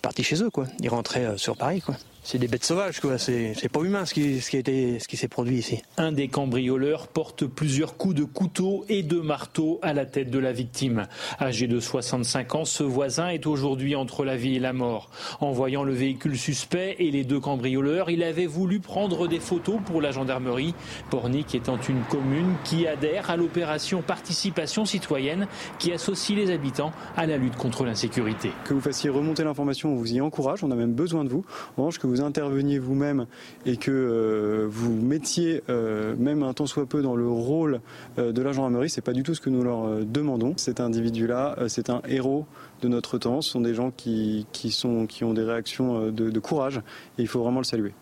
partis 0.00 0.24
chez 0.24 0.42
eux. 0.42 0.48
Quoi. 0.48 0.64
Ils 0.80 0.88
rentraient 0.88 1.36
sur 1.36 1.54
Paris. 1.54 1.82
Quoi 1.82 1.96
c'est 2.30 2.36
des 2.36 2.46
bêtes 2.46 2.66
sauvages, 2.66 3.00
quoi. 3.00 3.16
C'est, 3.16 3.54
pas 3.72 3.80
humain 3.80 4.04
ce 4.04 4.12
qui, 4.12 4.42
ce 4.42 4.50
qui, 4.50 4.58
ce 4.58 5.08
qui 5.08 5.16
s'est 5.16 5.28
produit 5.28 5.56
ici. 5.56 5.80
Un 5.96 6.12
des 6.12 6.28
cambrioleurs 6.28 7.08
porte 7.08 7.46
plusieurs 7.46 7.96
coups 7.96 8.14
de 8.14 8.24
couteau 8.24 8.84
et 8.90 9.02
de 9.02 9.18
marteau 9.18 9.78
à 9.80 9.94
la 9.94 10.04
tête 10.04 10.28
de 10.28 10.38
la 10.38 10.52
victime. 10.52 11.06
Âgé 11.40 11.66
de 11.68 11.80
65 11.80 12.54
ans, 12.54 12.64
ce 12.66 12.82
voisin 12.82 13.28
est 13.28 13.46
aujourd'hui 13.46 13.96
entre 13.96 14.26
la 14.26 14.36
vie 14.36 14.56
et 14.56 14.58
la 14.58 14.74
mort. 14.74 15.08
En 15.40 15.52
voyant 15.52 15.84
le 15.84 15.94
véhicule 15.94 16.36
suspect 16.36 16.96
et 16.98 17.10
les 17.10 17.24
deux 17.24 17.40
cambrioleurs, 17.40 18.10
il 18.10 18.22
avait 18.22 18.44
voulu 18.44 18.78
prendre 18.78 19.26
des 19.26 19.40
photos 19.40 19.78
pour 19.86 20.02
la 20.02 20.10
gendarmerie. 20.10 20.74
Pornic 21.08 21.54
étant 21.54 21.80
une 21.88 22.02
commune 22.10 22.56
qui 22.62 22.86
adhère 22.86 23.30
à 23.30 23.38
l'opération 23.38 24.02
participation 24.02 24.84
citoyenne 24.84 25.48
qui 25.78 25.94
associe 25.94 26.38
les 26.38 26.52
habitants 26.52 26.92
à 27.16 27.24
la 27.24 27.38
lutte 27.38 27.56
contre 27.56 27.86
l'insécurité. 27.86 28.50
Que 28.66 28.74
vous 28.74 28.82
fassiez 28.82 29.08
remonter 29.08 29.44
l'information, 29.44 29.92
on 29.92 29.96
vous 29.96 30.12
y 30.12 30.20
encourage, 30.20 30.62
on 30.62 30.70
a 30.70 30.74
même 30.74 30.92
besoin 30.92 31.24
de 31.24 31.30
vous. 31.30 31.46
En 31.78 31.84
revanche, 31.84 31.98
que 31.98 32.06
vous 32.06 32.17
interveniez 32.20 32.78
vous-même 32.78 33.26
et 33.66 33.76
que 33.76 33.90
euh, 33.90 34.66
vous 34.68 34.92
mettiez 34.92 35.62
euh, 35.68 36.14
même 36.16 36.42
un 36.42 36.52
temps 36.52 36.66
soit 36.66 36.86
peu 36.86 37.02
dans 37.02 37.16
le 37.16 37.28
rôle 37.28 37.80
euh, 38.18 38.32
de 38.32 38.42
la 38.42 38.52
gendarmerie, 38.52 38.90
c'est 38.90 39.00
pas 39.00 39.12
du 39.12 39.22
tout 39.22 39.34
ce 39.34 39.40
que 39.40 39.50
nous 39.50 39.62
leur 39.62 40.04
demandons. 40.04 40.54
Cet 40.56 40.80
individu-là, 40.80 41.56
c'est 41.68 41.90
un 41.90 42.02
héros 42.08 42.46
de 42.82 42.88
notre 42.88 43.18
temps. 43.18 43.40
Ce 43.40 43.50
sont 43.50 43.60
des 43.60 43.74
gens 43.74 43.90
qui, 43.90 44.46
sont, 44.70 45.06
qui 45.06 45.24
ont 45.24 45.34
des 45.34 45.42
réactions 45.42 46.10
de, 46.10 46.30
de 46.30 46.40
courage 46.40 46.78
et 47.18 47.22
il 47.22 47.28
faut 47.28 47.42
vraiment 47.42 47.60
le 47.60 47.64
saluer. 47.64 47.92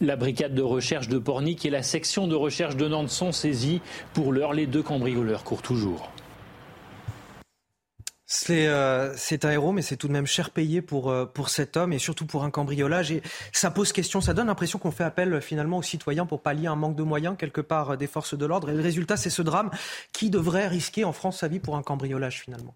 La 0.00 0.16
brigade 0.16 0.54
de 0.54 0.62
recherche 0.62 1.08
de 1.08 1.18
Pornic 1.18 1.64
et 1.64 1.70
la 1.70 1.82
section 1.82 2.26
de 2.26 2.34
recherche 2.34 2.76
de 2.76 2.86
Nantes 2.86 3.08
sont 3.08 3.32
saisies. 3.32 3.80
Pour 4.12 4.32
l'heure, 4.32 4.52
les 4.52 4.66
deux 4.66 4.82
cambrioleurs 4.82 5.42
courent 5.42 5.62
toujours. 5.62 6.10
Euh, 8.50 9.14
c'est 9.16 9.44
un 9.44 9.50
héros, 9.50 9.72
mais 9.72 9.82
c'est 9.82 9.96
tout 9.96 10.08
de 10.08 10.12
même 10.12 10.26
cher 10.26 10.50
payé 10.50 10.82
pour, 10.82 11.10
euh, 11.10 11.26
pour 11.26 11.48
cet 11.48 11.76
homme 11.76 11.92
et 11.92 11.98
surtout 11.98 12.26
pour 12.26 12.44
un 12.44 12.50
cambriolage. 12.50 13.12
Et 13.12 13.22
ça 13.52 13.70
pose 13.70 13.92
question, 13.92 14.20
ça 14.20 14.34
donne 14.34 14.48
l'impression 14.48 14.78
qu'on 14.78 14.90
fait 14.90 15.04
appel 15.04 15.40
finalement 15.40 15.78
aux 15.78 15.82
citoyens 15.82 16.26
pour 16.26 16.42
pallier 16.42 16.66
un 16.66 16.76
manque 16.76 16.96
de 16.96 17.02
moyens 17.02 17.36
quelque 17.38 17.60
part 17.60 17.90
euh, 17.90 17.96
des 17.96 18.06
forces 18.06 18.36
de 18.36 18.46
l'ordre. 18.46 18.70
Et 18.70 18.74
le 18.74 18.82
résultat, 18.82 19.16
c'est 19.16 19.30
ce 19.30 19.42
drame. 19.42 19.70
Qui 20.12 20.30
devrait 20.30 20.66
risquer 20.66 21.04
en 21.04 21.12
France 21.12 21.38
sa 21.38 21.48
vie 21.48 21.60
pour 21.60 21.76
un 21.76 21.82
cambriolage 21.82 22.40
finalement? 22.40 22.74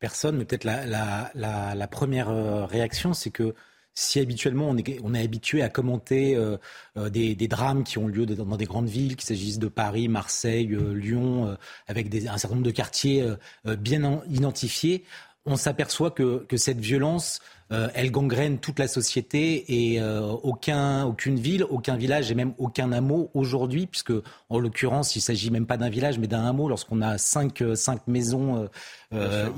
Personne, 0.00 0.36
mais 0.36 0.44
peut-être 0.44 0.64
la, 0.64 0.86
la, 0.86 1.74
la, 1.74 1.88
première 1.88 2.68
réaction, 2.68 3.14
c'est 3.14 3.30
que 3.30 3.54
si 3.98 4.20
habituellement 4.20 4.68
on 4.70 4.76
est, 5.14 5.22
habitué 5.24 5.60
à 5.60 5.68
commenter 5.68 6.36
euh, 6.36 6.56
euh, 6.96 7.10
des, 7.10 7.34
drames 7.48 7.82
qui 7.82 7.98
ont 7.98 8.06
lieu 8.06 8.26
dans 8.26 8.56
des 8.56 8.64
grandes 8.64 8.88
villes, 8.88 9.16
qu'il 9.16 9.26
s'agisse 9.26 9.58
de 9.58 9.66
Paris, 9.66 10.06
Marseille, 10.06 10.72
euh, 10.72 10.94
Lyon, 10.94 11.56
avec 11.88 12.14
un 12.14 12.38
certain 12.38 12.54
nombre 12.54 12.66
de 12.66 12.70
quartiers 12.70 13.26
bien 13.64 14.22
identifiés, 14.30 15.04
on 15.46 15.56
s'aperçoit 15.56 16.12
que, 16.12 16.46
cette 16.56 16.78
violence 16.78 17.40
euh, 17.70 17.88
elle 17.94 18.10
gangrène 18.10 18.58
toute 18.58 18.78
la 18.78 18.88
société 18.88 19.92
et 19.92 20.00
euh, 20.00 20.20
aucun, 20.20 21.04
aucune 21.04 21.38
ville, 21.38 21.64
aucun 21.64 21.96
village 21.96 22.30
et 22.30 22.34
même 22.34 22.54
aucun 22.58 22.92
hameau 22.92 23.30
aujourd'hui, 23.34 23.86
puisque 23.86 24.12
en 24.48 24.58
l'occurrence, 24.58 25.16
il 25.16 25.20
s'agit 25.20 25.50
même 25.50 25.66
pas 25.66 25.76
d'un 25.76 25.90
village, 25.90 26.18
mais 26.18 26.26
d'un 26.26 26.46
hameau, 26.46 26.68
lorsqu'on 26.68 27.02
a 27.02 27.18
cinq, 27.18 27.60
euh, 27.60 27.74
cinq 27.74 28.06
maisons 28.06 28.68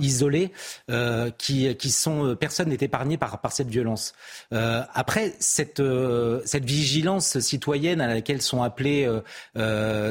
isolées 0.00 0.52
qui, 1.38 1.74
qui 1.74 1.90
sont, 1.90 2.36
personne 2.38 2.68
n'est 2.68 2.78
épargné 2.80 3.16
par, 3.16 3.40
par 3.40 3.52
cette 3.52 3.68
violence. 3.68 4.14
après, 4.52 5.34
cette, 5.40 5.82
cette 6.44 6.64
vigilance 6.64 7.40
citoyenne 7.40 8.00
à 8.00 8.06
laquelle 8.06 8.42
sont 8.42 8.62
appelés 8.62 9.08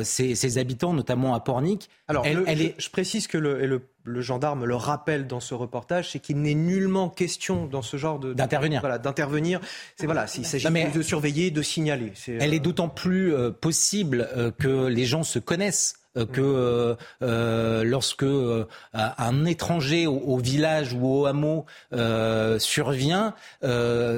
ces, 0.04 0.36
ces, 0.36 0.58
habitants, 0.58 0.94
notamment 0.94 1.36
à 1.36 1.40
Pornic, 1.40 1.90
alors, 2.10 2.26
elle, 2.26 2.62
est... 2.62 2.76
je, 2.80 2.90
précise 2.90 3.28
que 3.28 3.38
le, 3.38 3.66
le, 3.66 3.82
le, 4.04 4.22
gendarme 4.22 4.66
le 4.66 4.76
rappelle 4.76 5.28
dans 5.28 5.40
ce 5.40 5.54
reportage, 5.54 6.12
c'est 6.12 6.20
qu'il 6.20 6.42
n'est 6.42 6.54
nullement 6.54 7.10
question 7.10 7.66
dans 7.66 7.82
ce 7.82 7.98
genre 7.98 8.20
de 8.20 8.34
d'intervenir. 8.34 8.82
Voilà, 8.82 8.98
d'intervenir. 8.98 9.60
C'est 9.98 10.06
voilà, 10.06 10.28
s'il 10.28 10.46
s'agit 10.46 10.68
de 10.94 11.02
surveiller, 11.02 11.52
de 11.52 11.62
signaler. 11.62 12.14
Elle 12.28 12.54
est 12.54 12.60
d'autant 12.60 12.90
plus 12.90 13.34
euh, 13.34 13.52
possible 13.52 14.30
euh, 14.36 14.52
que 14.52 14.88
les 14.88 15.06
gens 15.06 15.24
se 15.24 15.40
connaissent 15.40 15.96
euh, 15.96 15.99
que 16.16 16.42
euh, 16.42 16.96
euh, 17.22 17.84
lorsque 17.84 18.26
un 18.94 19.46
étranger 19.46 20.08
au, 20.08 20.38
village 20.38 20.94
ou 20.94 21.08
au 21.08 21.26
hameau 21.26 21.66
survient, 22.60 23.34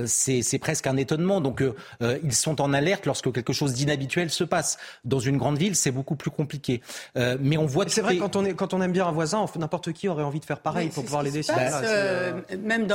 c'est 0.05 0.59
presque 0.59 0.87
un 0.87 0.97
étonnement. 0.97 1.41
Donc 1.41 1.63
ils 2.23 2.33
sont 2.33 2.61
en 2.61 2.73
alerte 2.73 3.05
lorsque 3.05 3.31
quelque 3.31 3.53
chose 3.53 3.73
d'inhabituel 3.73 4.29
se 4.29 4.43
passe. 4.43 4.77
Dans 5.03 5.19
une 5.19 5.37
grande 5.37 5.57
ville, 5.57 5.75
c'est 5.75 5.91
beaucoup 5.91 6.15
plus 6.15 6.31
compliqué. 6.31 6.81
mais 7.15 7.57
on 7.57 7.65
voit. 7.65 7.85
C'est 7.87 8.01
vrai 8.01 8.17
quand 8.17 8.35
on 8.35 8.45
est 8.45 8.53
quand 8.53 8.73
on 8.73 8.81
aime 8.81 8.91
bien 8.91 9.07
un 9.07 9.11
voisin, 9.11 9.45
n'importe 9.57 9.91
qui 9.91 10.07
aurait 10.07 10.23
envie 10.23 10.39
de 10.39 10.45
faire 10.45 10.59
pareil 10.59 10.89
pour 10.89 11.03
pouvoir 11.03 11.23
les 11.23 11.31
décider. 11.31 11.69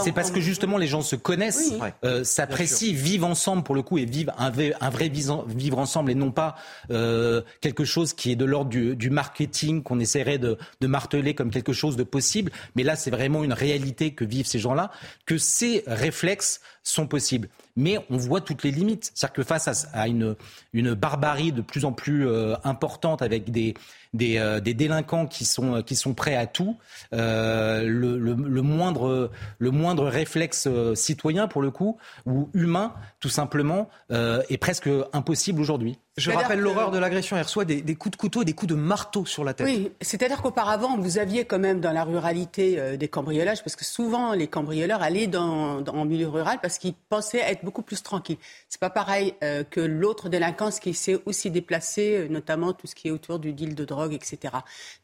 C'est 0.03 0.13
parce 0.13 0.31
que 0.31 0.41
justement 0.41 0.79
les 0.79 0.87
gens 0.87 1.03
se 1.03 1.17
connaissent, 1.17 1.75
s'apprécient, 2.23 2.95
vivent 2.95 3.25
ensemble 3.25 3.63
pour 3.63 3.75
le 3.75 3.83
coup 3.83 3.99
et 3.99 4.05
vivent 4.05 4.33
un, 4.39 4.53
un 4.81 4.91
vrai 4.91 5.09
vivre 5.09 5.79
ensemble 5.79 6.11
et 6.11 6.15
non 6.15 6.31
pas 6.31 6.57
quelque 6.89 7.85
chose 7.85 8.13
qui 8.13 8.33
est 8.33 8.37
de 8.37 8.45
l'ordre 8.45 8.71
du 8.71 8.86
du, 8.95 9.11
marketing 9.11 9.83
qu'on 9.83 9.99
essaierait 9.99 10.39
de, 10.39 10.59
marteler 10.83 11.35
comme 11.35 11.51
quelque 11.51 11.73
chose 11.73 11.97
de 11.97 12.05
possible. 12.05 12.53
Mais 12.75 12.83
là, 12.83 12.97
c'est 12.97 13.11
vraiment 13.11 13.45
une 13.45 13.53
réalité 13.53 14.13
que 14.13 14.25
vivent 14.25 14.47
ces 14.47 14.59
gens-là, 14.59 14.91
que 15.27 15.39
ces 15.39 15.83
réflexes 15.87 16.61
sont 16.83 17.07
possibles. 17.07 17.49
Mais 17.77 17.99
on 18.11 18.17
voit 18.17 18.41
toutes 18.41 18.63
les 18.63 18.71
limites. 18.71 19.11
C'est-à-dire 19.15 19.35
que 19.35 19.43
face 19.43 19.89
à, 19.93 20.09
une, 20.09 20.37
une, 20.73 20.95
barbarie 20.95 21.53
de 21.53 21.61
plus 21.61 21.85
en 21.85 21.93
plus 21.93 22.27
euh, 22.27 22.55
importante 22.65 23.23
avec 23.23 23.51
des, 23.51 23.75
des, 24.17 24.39
euh, 24.39 24.61
des, 24.61 24.75
délinquants 24.75 25.27
qui 25.27 25.45
sont, 25.45 25.83
qui 25.83 25.97
sont 25.97 26.15
prêts 26.15 26.37
à 26.37 26.47
tout, 26.47 26.77
euh, 27.13 27.83
le, 27.85 28.19
le, 28.19 28.63
moindre, 28.63 29.31
le 29.59 29.71
moindre 29.71 30.07
réflexe 30.07 30.69
citoyen, 30.95 31.49
pour 31.49 31.63
le 31.63 31.71
coup, 31.71 31.99
ou 32.27 32.49
humain, 32.55 32.95
tout 33.21 33.29
simplement, 33.29 33.89
est 34.11 34.59
presque 34.59 34.89
impossible 35.13 35.61
aujourd'hui. 35.61 35.99
Je 36.17 36.31
rappelle 36.31 36.61
l'horreur 36.61 36.91
de 36.91 36.99
l'agression. 36.99 37.37
Elle 37.37 37.43
reçoit 37.43 37.67
des, 37.67 37.95
coups 37.95 38.13
de 38.13 38.17
couteau 38.17 38.41
et 38.41 38.45
des 38.47 38.55
coups 38.55 38.71
de 38.71 38.75
marteau 38.75 39.27
sur 39.27 39.45
la 39.45 39.53
tête. 39.53 39.67
Oui, 39.67 39.93
c'est-à-dire 40.01 40.41
qu'auparavant, 40.41 40.97
vous 40.97 41.19
aviez 41.19 41.45
quand 41.45 41.59
même 41.59 41.81
dans 41.81 41.93
la 41.93 42.05
ruralité 42.05 42.81
euh, 42.81 42.97
des 42.97 43.09
cambriolages, 43.09 43.63
parce 43.63 43.77
que 43.77 43.85
souvent 43.85 44.33
les 44.33 44.47
cambrioleurs 44.47 45.03
allaient 45.03 45.27
dans, 45.27 45.85
en 45.87 46.05
milieu 46.07 46.29
rural 46.29 46.59
parce 46.63 46.79
qu'ils 46.79 46.95
pensaient 47.11 47.41
être 47.41 47.65
beaucoup 47.65 47.83
plus 47.83 48.03
tranquilles. 48.03 48.39
C'est 48.71 48.81
pas 48.81 48.89
pareil 48.89 49.35
euh, 49.45 49.63
que 49.63 49.81
l'autre 49.81 50.31
délinquance 50.31 50.81
qui 50.81 50.95
s'est 50.95 51.21
aussi 51.27 51.51
déplacée, 51.51 52.17
euh, 52.17 52.29
notamment 52.29 52.73
tout 52.73 52.87
ce 52.87 52.95
qui 52.95 53.09
est 53.09 53.11
autour 53.11 53.39
du 53.39 53.53
deal 53.53 53.75
de 53.75 53.85
drogue, 53.85 54.06
etc. 54.15 54.55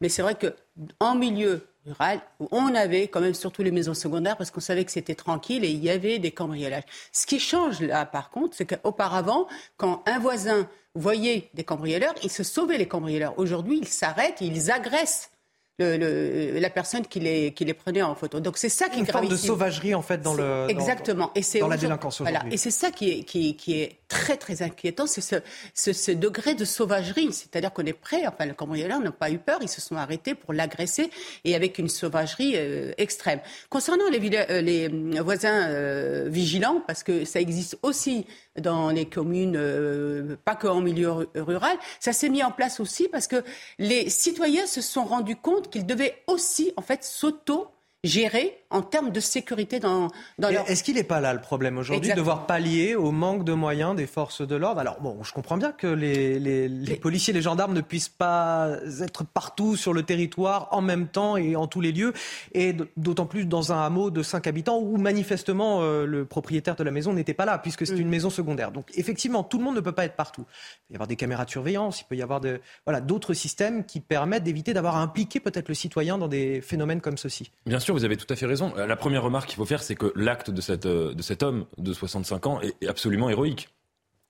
Mais 0.01 0.09
c'est 0.09 0.21
vrai 0.21 0.35
que 0.35 0.55
en 0.99 1.15
milieu 1.15 1.67
rural 1.85 2.21
on 2.51 2.73
avait 2.75 3.07
quand 3.07 3.21
même 3.21 3.33
surtout 3.33 3.61
les 3.61 3.71
maisons 3.71 3.93
secondaires 3.93 4.37
parce 4.37 4.51
qu'on 4.51 4.61
savait 4.61 4.85
que 4.85 4.91
c'était 4.91 5.15
tranquille 5.15 5.65
et 5.65 5.69
il 5.69 5.83
y 5.83 5.89
avait 5.89 6.19
des 6.19 6.31
cambriolages. 6.31 6.83
Ce 7.11 7.25
qui 7.25 7.39
change 7.39 7.81
là, 7.81 8.05
par 8.05 8.29
contre, 8.29 8.55
c'est 8.55 8.65
qu'auparavant, 8.65 9.47
quand 9.77 10.03
un 10.05 10.19
voisin 10.19 10.67
voyait 10.95 11.49
des 11.53 11.63
cambrioleurs, 11.63 12.13
il 12.23 12.29
se 12.29 12.43
sauvait 12.43 12.77
les 12.77 12.87
cambrioleurs. 12.87 13.33
Aujourd'hui, 13.37 13.79
ils 13.81 13.87
s'arrêtent, 13.87 14.41
ils 14.41 14.71
agressent 14.71 15.31
le, 15.79 16.59
la 16.59 16.69
personne 16.69 17.05
qui 17.05 17.19
les, 17.19 17.51
qui 17.53 17.65
les 17.65 17.73
prenait 17.73 18.01
en 18.01 18.15
photo. 18.15 18.39
Donc 18.39 18.57
c'est 18.57 18.69
ça 18.69 18.89
qui 18.89 18.97
est 18.97 18.99
Une 18.99 19.05
forme 19.07 19.27
de 19.27 19.35
sauvagerie 19.35 19.95
en 19.95 20.01
fait 20.01 20.21
dans 20.21 20.33
le 20.33 20.67
exactement 20.69 21.31
et 21.35 21.41
c'est 21.41 21.59
dans 21.59 21.67
la 21.67 21.77
délinquance. 21.77 22.21
Voilà. 22.21 22.43
Et 22.51 22.57
c'est 22.57 22.71
ça 22.71 22.91
qui 22.91 23.09
est, 23.09 23.23
qui, 23.23 23.55
qui 23.55 23.81
est 23.81 23.97
très 24.13 24.37
très 24.37 24.61
inquiétant, 24.61 25.07
c'est 25.07 25.21
ce, 25.21 25.93
ce, 25.93 26.11
degré 26.11 26.53
de 26.53 26.65
sauvagerie, 26.65 27.33
c'est-à-dire 27.33 27.73
qu'on 27.73 27.85
est 27.85 27.93
prêt. 27.93 28.25
Enfin, 28.27 28.45
le 28.45 28.53
cambrioleur 28.53 28.99
n'a 28.99 29.11
pas 29.11 29.31
eu 29.31 29.39
peur, 29.39 29.59
ils 29.61 29.69
se 29.69 29.81
sont 29.81 29.95
arrêtés 29.95 30.35
pour 30.35 30.53
l'agresser 30.53 31.09
et 31.43 31.55
avec 31.55 31.79
une 31.79 31.89
sauvagerie 31.89 32.53
euh, 32.55 32.91
extrême. 32.97 33.39
Concernant 33.69 34.07
les, 34.09 34.21
euh, 34.49 34.61
les 34.61 34.87
voisins 35.19 35.67
euh, 35.67 36.27
vigilants, 36.29 36.81
parce 36.85 37.03
que 37.03 37.25
ça 37.25 37.41
existe 37.41 37.77
aussi 37.81 38.25
dans 38.59 38.91
les 38.91 39.05
communes, 39.05 40.37
pas 40.45 40.55
qu'en 40.55 40.79
milieu 40.79 41.27
rural, 41.35 41.75
ça 41.99 42.13
s'est 42.13 42.29
mis 42.29 42.43
en 42.43 42.51
place 42.51 42.79
aussi 42.79 43.07
parce 43.07 43.25
que 43.25 43.43
les 43.79 44.11
citoyens 44.11 44.67
se 44.67 44.79
sont 44.79 45.05
rendus 45.05 45.35
compte 45.35 45.71
qu'ils 45.71 45.87
devaient 45.87 46.21
aussi 46.27 46.71
en 46.77 46.83
fait 46.83 47.03
s'auto 47.03 47.67
gérer 48.03 48.62
en 48.73 48.81
termes 48.81 49.11
de 49.11 49.19
sécurité 49.19 49.79
dans, 49.79 50.09
dans 50.39 50.49
leur... 50.49 50.69
Est-ce 50.69 50.83
qu'il 50.83 50.95
n'est 50.95 51.03
pas 51.03 51.21
là 51.21 51.33
le 51.33 51.41
problème 51.41 51.77
aujourd'hui 51.77 52.09
de 52.09 52.15
devoir 52.15 52.47
pallier 52.47 52.95
au 52.95 53.11
manque 53.11 53.45
de 53.45 53.53
moyens 53.53 53.95
des 53.95 54.07
forces 54.07 54.45
de 54.45 54.55
l'ordre? 54.55 54.81
Alors 54.81 54.99
bon, 54.99 55.23
je 55.23 55.31
comprends 55.31 55.57
bien 55.57 55.71
que 55.71 55.87
les, 55.87 56.39
les, 56.39 56.67
les 56.67 56.95
policiers, 56.95 57.33
les 57.33 57.41
gendarmes 57.41 57.73
ne 57.73 57.81
puissent 57.81 58.09
pas 58.09 58.71
être 59.01 59.23
partout 59.23 59.75
sur 59.75 59.93
le 59.93 60.03
territoire 60.03 60.67
en 60.71 60.81
même 60.81 61.07
temps 61.07 61.37
et 61.37 61.55
en 61.55 61.67
tous 61.67 61.81
les 61.81 61.91
lieux, 61.91 62.13
et 62.53 62.75
d'autant 62.97 63.25
plus 63.25 63.45
dans 63.45 63.71
un 63.71 63.85
hameau 63.85 64.09
de 64.09 64.23
5 64.23 64.47
habitants 64.47 64.79
où 64.79 64.97
manifestement 64.97 65.81
euh, 65.81 66.05
le 66.05 66.25
propriétaire 66.25 66.75
de 66.75 66.83
la 66.83 66.91
maison 66.91 67.13
n'était 67.13 67.33
pas 67.33 67.45
là 67.45 67.59
puisque 67.59 67.85
c'est 67.85 67.95
mm. 67.95 68.01
une 68.01 68.09
maison 68.09 68.29
secondaire. 68.29 68.71
Donc 68.71 68.89
effectivement, 68.95 69.43
tout 69.43 69.59
le 69.59 69.63
monde 69.63 69.75
ne 69.75 69.81
peut 69.81 69.91
pas 69.91 70.05
être 70.05 70.15
partout. 70.15 70.45
Il 70.47 70.87
peut 70.87 70.93
y 70.93 70.95
avoir 70.95 71.07
des 71.07 71.15
caméras 71.15 71.45
de 71.45 71.51
surveillance, 71.51 72.01
il 72.01 72.05
peut 72.05 72.15
y 72.15 72.23
avoir 72.23 72.41
de, 72.41 72.59
voilà, 72.85 73.01
d'autres 73.01 73.33
systèmes 73.33 73.85
qui 73.85 73.99
permettent 73.99 74.43
d'éviter 74.43 74.73
d'avoir 74.73 74.95
à 74.95 75.01
impliquer 75.01 75.39
peut-être 75.39 75.67
le 75.67 75.75
citoyen 75.75 76.17
dans 76.17 76.27
des 76.27 76.61
phénomènes 76.61 77.01
comme 77.01 77.17
ceci. 77.17 77.51
Bien 77.65 77.79
sûr, 77.79 77.93
vous 77.93 78.05
avez 78.05 78.17
tout 78.17 78.31
à 78.31 78.35
fait 78.35 78.45
raison. 78.45 78.62
La 78.75 78.95
première 78.95 79.23
remarque 79.23 79.49
qu'il 79.49 79.57
faut 79.57 79.65
faire, 79.65 79.83
c'est 79.83 79.95
que 79.95 80.11
l'acte 80.15 80.49
de, 80.49 80.61
euh, 80.85 81.13
cet 81.21 81.43
homme 81.43 81.65
de 81.77 81.93
65 81.93 82.47
ans 82.47 82.59
est 82.61 82.87
absolument 82.87 83.29
héroïque 83.29 83.69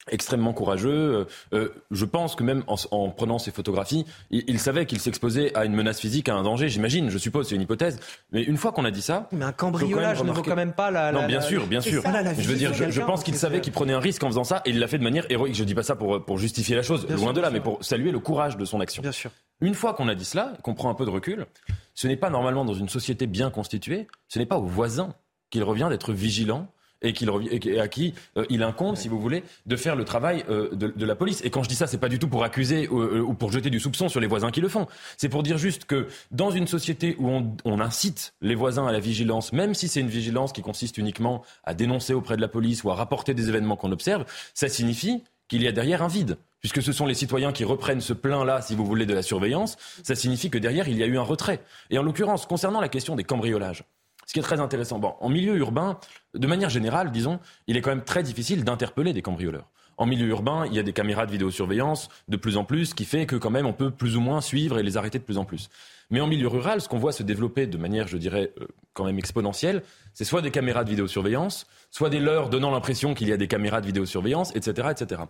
extrêmement 0.09 0.53
courageux. 0.53 0.89
Euh, 0.91 1.25
euh, 1.53 1.69
je 1.91 2.05
pense 2.05 2.35
que 2.35 2.43
même 2.43 2.63
en, 2.67 3.09
prenant 3.09 3.39
ces 3.39 3.51
photographies, 3.51 4.05
il, 4.31 4.59
savait 4.59 4.85
qu'il 4.85 4.99
s'exposait 4.99 5.55
à 5.55 5.65
une 5.65 5.73
menace 5.73 5.99
physique, 5.99 6.29
à 6.29 6.35
un 6.35 6.43
danger, 6.43 6.69
j'imagine, 6.69 7.09
je 7.09 7.17
suppose, 7.17 7.47
c'est 7.47 7.55
une 7.55 7.61
hypothèse. 7.61 7.99
Mais 8.31 8.43
une 8.43 8.57
fois 8.57 8.71
qu'on 8.71 8.85
a 8.85 8.91
dit 8.91 9.01
ça... 9.01 9.27
Mais 9.31 9.45
un 9.45 9.51
cambriolage 9.51 10.23
ne 10.23 10.31
vaut 10.31 10.41
quand 10.41 10.55
même 10.55 10.73
pas 10.73 10.91
la... 10.91 11.11
non, 11.11 11.25
bien 11.27 11.41
sûr, 11.41 11.67
bien 11.67 11.81
sûr. 11.81 12.03
je 12.03 12.47
veux 12.47 12.55
dire, 12.55 12.73
je, 12.73 13.01
pense 13.01 13.23
qu'il 13.23 13.35
savait 13.35 13.61
qu'il 13.61 13.73
prenait 13.73 13.93
un 13.93 13.99
risque 13.99 14.23
en 14.23 14.27
faisant 14.27 14.43
ça, 14.43 14.61
et 14.65 14.71
il 14.71 14.79
l'a 14.79 14.87
fait 14.87 14.97
de 14.97 15.03
manière 15.03 15.25
héroïque. 15.29 15.55
Je 15.55 15.63
dis 15.63 15.75
pas 15.75 15.83
ça 15.83 15.95
pour, 15.95 16.23
pour 16.23 16.37
justifier 16.37 16.75
la 16.75 16.83
chose, 16.83 17.07
loin 17.09 17.33
de 17.33 17.41
là, 17.41 17.49
mais 17.49 17.61
pour 17.61 17.83
saluer 17.83 18.11
le 18.11 18.19
courage 18.19 18.57
de 18.57 18.65
son 18.65 18.79
action. 18.79 19.01
Bien 19.01 19.11
sûr. 19.11 19.31
Une 19.61 19.75
fois 19.75 19.93
qu'on 19.93 20.07
a 20.07 20.15
dit 20.15 20.25
cela, 20.25 20.53
qu'on 20.61 20.73
prend 20.73 20.89
un 20.89 20.93
peu 20.93 21.05
de 21.05 21.09
recul, 21.09 21.45
ce 21.93 22.07
n'est 22.07 22.17
pas 22.17 22.29
normalement 22.29 22.65
dans 22.65 22.73
une 22.73 22.89
société 22.89 23.27
bien 23.27 23.49
constituée, 23.49 24.07
ce 24.27 24.39
n'est 24.39 24.45
pas 24.45 24.57
aux 24.57 24.65
voisins 24.65 25.13
qu'il 25.49 25.63
revient 25.63 25.87
d'être 25.89 26.11
vigilant 26.11 26.67
et, 27.03 27.79
à 27.79 27.87
qui 27.87 28.13
euh, 28.37 28.45
il 28.49 28.63
incombe, 28.63 28.95
si 28.95 29.07
vous 29.07 29.19
voulez, 29.19 29.43
de 29.65 29.75
faire 29.75 29.95
le 29.95 30.05
travail 30.05 30.43
euh, 30.49 30.69
de, 30.73 31.05
la 31.05 31.15
police. 31.15 31.41
Et 31.43 31.49
quand 31.49 31.63
je 31.63 31.69
dis 31.69 31.75
ça, 31.75 31.87
c'est 31.87 31.97
pas 31.97 32.09
du 32.09 32.19
tout 32.19 32.27
pour 32.27 32.43
accuser 32.43 32.87
euh, 32.91 33.21
ou 33.21 33.33
pour 33.33 33.51
jeter 33.51 33.69
du 33.69 33.79
soupçon 33.79 34.09
sur 34.09 34.19
les 34.19 34.27
voisins 34.27 34.51
qui 34.51 34.61
le 34.61 34.69
font. 34.69 34.87
C'est 35.17 35.29
pour 35.29 35.43
dire 35.43 35.57
juste 35.57 35.85
que 35.85 36.07
dans 36.31 36.51
une 36.51 36.67
société 36.67 37.15
où 37.19 37.29
on, 37.29 37.55
on 37.65 37.79
incite 37.79 38.33
les 38.41 38.55
voisins 38.55 38.87
à 38.87 38.91
la 38.91 38.99
vigilance, 38.99 39.53
même 39.53 39.73
si 39.73 39.87
c'est 39.87 39.99
une 39.99 40.07
vigilance 40.07 40.53
qui 40.53 40.61
consiste 40.61 40.97
uniquement 40.97 41.43
à 41.63 41.73
dénoncer 41.73 42.13
auprès 42.13 42.35
de 42.35 42.41
la 42.41 42.47
police 42.47 42.83
ou 42.83 42.91
à 42.91 42.95
rapporter 42.95 43.33
des 43.33 43.49
événements 43.49 43.75
qu'on 43.75 43.91
observe, 43.91 44.25
ça 44.53 44.69
signifie 44.69 45.23
qu'il 45.47 45.61
y 45.61 45.67
a 45.67 45.71
derrière 45.71 46.01
un 46.01 46.07
vide 46.07 46.37
puisque 46.63 46.81
ce 46.81 46.93
sont 46.93 47.05
les 47.05 47.13
citoyens 47.13 47.51
qui 47.51 47.65
reprennent 47.65 47.99
ce 47.99 48.13
plein-là, 48.13 48.61
si 48.61 48.73
vous 48.73 48.85
voulez, 48.85 49.05
de 49.05 49.13
la 49.13 49.21
surveillance, 49.21 49.75
ça 50.01 50.15
signifie 50.15 50.49
que 50.49 50.57
derrière, 50.57 50.87
il 50.87 50.97
y 50.97 51.03
a 51.03 51.05
eu 51.05 51.17
un 51.17 51.23
retrait. 51.23 51.59
Et 51.89 51.97
en 51.99 52.03
l'occurrence, 52.03 52.45
concernant 52.45 52.79
la 52.79 52.87
question 52.87 53.17
des 53.17 53.25
cambriolages, 53.25 53.83
ce 54.25 54.33
qui 54.33 54.39
est 54.39 54.43
très 54.43 54.59
intéressant, 54.59 54.99
bon, 54.99 55.15
en 55.19 55.29
milieu 55.29 55.55
urbain, 55.55 55.99
de 56.33 56.47
manière 56.47 56.69
générale, 56.69 57.11
disons, 57.11 57.39
il 57.67 57.77
est 57.77 57.81
quand 57.81 57.91
même 57.91 58.03
très 58.03 58.23
difficile 58.23 58.63
d'interpeller 58.63 59.13
des 59.13 59.21
cambrioleurs. 59.21 59.69
En 59.97 60.05
milieu 60.05 60.27
urbain, 60.27 60.65
il 60.65 60.73
y 60.73 60.79
a 60.79 60.83
des 60.83 60.93
caméras 60.93 61.25
de 61.25 61.31
vidéosurveillance 61.31 62.09
de 62.27 62.37
plus 62.37 62.57
en 62.57 62.63
plus, 62.63 62.87
ce 62.87 62.95
qui 62.95 63.05
fait 63.05 63.25
que 63.25 63.35
quand 63.35 63.51
même 63.51 63.67
on 63.67 63.73
peut 63.73 63.91
plus 63.91 64.17
ou 64.17 64.21
moins 64.21 64.41
suivre 64.41 64.79
et 64.79 64.83
les 64.83 64.97
arrêter 64.97 65.19
de 65.19 65.23
plus 65.23 65.37
en 65.37 65.45
plus. 65.45 65.69
Mais 66.09 66.19
en 66.19 66.27
milieu 66.27 66.47
rural, 66.47 66.81
ce 66.81 66.89
qu'on 66.89 66.97
voit 66.97 67.11
se 67.11 67.23
développer 67.23 67.67
de 67.67 67.77
manière, 67.77 68.07
je 68.07 68.17
dirais, 68.17 68.51
euh, 68.59 68.67
quand 68.93 69.05
même 69.05 69.19
exponentielle, 69.19 69.83
c'est 70.13 70.25
soit 70.25 70.41
des 70.41 70.51
caméras 70.51 70.83
de 70.83 70.89
vidéosurveillance, 70.89 71.67
soit 71.91 72.09
des 72.09 72.19
leurs 72.19 72.49
donnant 72.49 72.71
l'impression 72.71 73.13
qu'il 73.13 73.29
y 73.29 73.33
a 73.33 73.37
des 73.37 73.47
caméras 73.47 73.81
de 73.81 73.85
vidéosurveillance, 73.85 74.55
etc., 74.55 74.89
etc. 74.91 75.21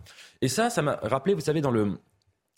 Et 0.42 0.48
ça, 0.48 0.70
ça 0.70 0.82
m'a 0.82 0.98
rappelé, 1.02 1.36
vous 1.36 1.42
savez, 1.42 1.62
dans 1.62 1.72
le, 1.72 1.98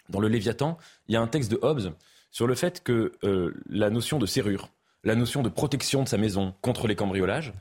dans 0.09 0.19
le 0.19 0.27
Léviathan, 0.27 0.77
il 1.07 1.13
y 1.13 1.17
a 1.17 1.21
un 1.21 1.27
texte 1.27 1.51
de 1.51 1.59
Hobbes 1.61 1.93
sur 2.31 2.47
le 2.47 2.55
fait 2.55 2.83
que 2.83 3.13
euh, 3.23 3.53
la 3.69 3.89
notion 3.89 4.19
de 4.19 4.25
serrure, 4.25 4.69
la 5.05 5.15
notion 5.15 5.43
de 5.43 5.49
protection 5.49 6.03
de 6.03 6.09
sa 6.09 6.17
maison 6.17 6.53
contre 6.61 6.87
les 6.87 6.95
cambriolages, 6.95 7.53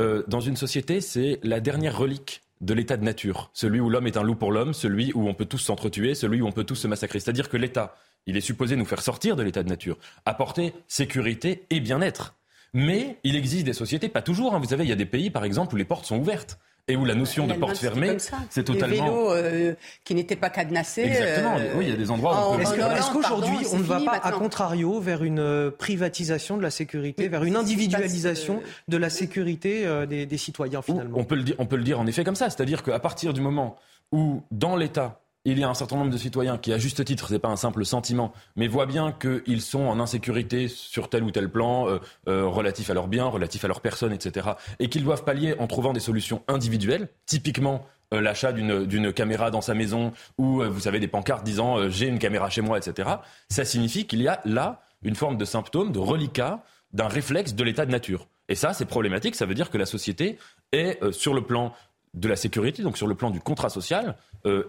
euh, 0.00 0.22
dans 0.28 0.40
une 0.40 0.56
société, 0.56 1.00
c'est 1.00 1.40
la 1.42 1.60
dernière 1.60 1.96
relique 1.96 2.42
de 2.60 2.74
l'état 2.74 2.96
de 2.96 3.04
nature, 3.04 3.50
celui 3.54 3.80
où 3.80 3.88
l'homme 3.88 4.08
est 4.08 4.16
un 4.16 4.22
loup 4.22 4.34
pour 4.34 4.50
l'homme, 4.50 4.74
celui 4.74 5.12
où 5.14 5.28
on 5.28 5.34
peut 5.34 5.44
tous 5.44 5.58
s'entretuer, 5.58 6.14
celui 6.14 6.42
où 6.42 6.46
on 6.46 6.52
peut 6.52 6.64
tous 6.64 6.74
se 6.74 6.88
massacrer. 6.88 7.20
C'est-à-dire 7.20 7.48
que 7.48 7.56
l'État, 7.56 7.96
il 8.26 8.36
est 8.36 8.42
supposé 8.42 8.74
nous 8.74 8.84
faire 8.84 9.00
sortir 9.00 9.36
de 9.36 9.42
l'état 9.42 9.62
de 9.62 9.68
nature, 9.68 9.96
apporter 10.26 10.74
sécurité 10.88 11.64
et 11.70 11.80
bien-être. 11.80 12.34
Mais 12.74 13.18
il 13.24 13.36
existe 13.36 13.64
des 13.64 13.72
sociétés, 13.72 14.08
pas 14.08 14.22
toujours. 14.22 14.54
Hein. 14.54 14.58
Vous 14.58 14.68
savez, 14.68 14.84
il 14.84 14.88
y 14.88 14.92
a 14.92 14.96
des 14.96 15.06
pays, 15.06 15.30
par 15.30 15.44
exemple, 15.44 15.74
où 15.74 15.78
les 15.78 15.84
portes 15.84 16.04
sont 16.04 16.18
ouvertes 16.18 16.58
et 16.88 16.96
où 16.96 17.04
la 17.04 17.14
notion 17.14 17.46
de 17.46 17.54
porte 17.54 17.76
fermée, 17.76 18.16
c'est 18.50 18.64
totalement. 18.64 19.04
Vélos 19.04 19.32
euh, 19.32 19.74
qui 20.04 20.14
n'étaient 20.14 20.36
pas 20.36 20.50
cadenassés. 20.50 21.02
Exactement. 21.02 21.56
Euh, 21.58 21.74
oui, 21.76 21.84
il 21.86 21.90
y 21.90 21.92
a 21.92 21.96
des 21.96 22.10
endroits. 22.10 22.56
où 22.56 22.60
Est-ce 22.60 23.12
qu'aujourd'hui, 23.12 23.58
on 23.72 23.78
ne 23.78 23.82
va 23.82 24.00
pas, 24.00 24.20
à 24.22 24.32
contrario, 24.32 24.98
vers 24.98 25.22
une 25.22 25.38
euh, 25.38 25.70
privatisation 25.70 26.56
de 26.56 26.62
la 26.62 26.70
sécurité, 26.70 27.28
vers 27.28 27.44
une 27.44 27.56
individualisation 27.56 28.62
de 28.88 28.96
la 28.96 29.10
sécurité 29.10 29.86
des, 30.08 30.26
des, 30.26 30.38
citoyens 30.38 30.82
finalement 30.82 31.18
on 31.18 31.24
peut, 31.24 31.34
le 31.34 31.42
dire, 31.42 31.54
on 31.58 31.66
peut 31.66 31.76
le 31.76 31.82
dire 31.82 32.00
en 32.00 32.06
effet 32.06 32.24
comme 32.24 32.34
ça, 32.34 32.48
c'est-à-dire 32.48 32.82
qu'à 32.82 32.98
partir 32.98 33.32
du 33.32 33.40
moment 33.40 33.76
où, 34.12 34.42
dans 34.50 34.76
l'État, 34.76 35.20
il 35.44 35.58
y 35.58 35.64
a 35.64 35.68
un 35.68 35.74
certain 35.74 35.96
nombre 35.96 36.10
de 36.10 36.18
citoyens 36.18 36.58
qui, 36.58 36.72
à 36.72 36.78
juste 36.78 37.04
titre, 37.04 37.32
n'est 37.32 37.38
pas 37.38 37.48
un 37.48 37.56
simple 37.56 37.84
sentiment, 37.84 38.32
mais 38.56 38.66
voient 38.66 38.86
bien 38.86 39.12
qu'ils 39.12 39.62
sont 39.62 39.80
en 39.80 40.00
insécurité 40.00 40.68
sur 40.68 41.08
tel 41.08 41.22
ou 41.22 41.30
tel 41.30 41.48
plan, 41.48 41.88
euh, 41.88 41.98
euh, 42.28 42.46
relatif 42.46 42.90
à 42.90 42.94
leurs 42.94 43.08
biens, 43.08 43.26
relatif 43.26 43.64
à 43.64 43.68
leur 43.68 43.80
personne, 43.80 44.12
etc., 44.12 44.48
et 44.78 44.88
qu'ils 44.88 45.04
doivent 45.04 45.24
pallier 45.24 45.54
en 45.58 45.66
trouvant 45.66 45.92
des 45.92 46.00
solutions 46.00 46.42
individuelles, 46.48 47.08
typiquement 47.26 47.86
euh, 48.12 48.20
l'achat 48.20 48.52
d'une 48.52 49.12
caméra 49.12 49.50
dans 49.50 49.60
sa 49.60 49.74
maison 49.74 50.12
ou, 50.38 50.62
vous 50.62 50.80
savez, 50.80 51.00
des 51.00 51.08
pancartes 51.08 51.44
disant 51.44 51.88
j'ai 51.88 52.08
une 52.08 52.18
caméra 52.18 52.50
chez 52.50 52.60
moi, 52.60 52.78
etc., 52.78 53.08
ça 53.48 53.64
signifie 53.64 54.06
qu'il 54.06 54.22
y 54.22 54.28
a 54.28 54.40
là 54.44 54.82
une 55.02 55.14
forme 55.14 55.36
de 55.36 55.44
symptôme, 55.44 55.92
de 55.92 55.98
reliquat 55.98 56.64
d'un 56.92 57.08
réflexe 57.08 57.54
de 57.54 57.64
l'état 57.64 57.86
de 57.86 57.90
nature. 57.90 58.26
Et 58.48 58.54
ça, 58.54 58.72
c'est 58.72 58.86
problématique. 58.86 59.34
Ça 59.34 59.44
veut 59.44 59.54
dire 59.54 59.70
que 59.70 59.76
la 59.76 59.84
société 59.84 60.38
est, 60.72 60.98
sur 61.12 61.34
le 61.34 61.42
plan 61.42 61.74
de 62.14 62.28
la 62.28 62.36
sécurité, 62.36 62.82
donc 62.82 62.96
sur 62.96 63.06
le 63.06 63.14
plan 63.14 63.30
du 63.30 63.40
contrat 63.40 63.70
social, 63.70 64.16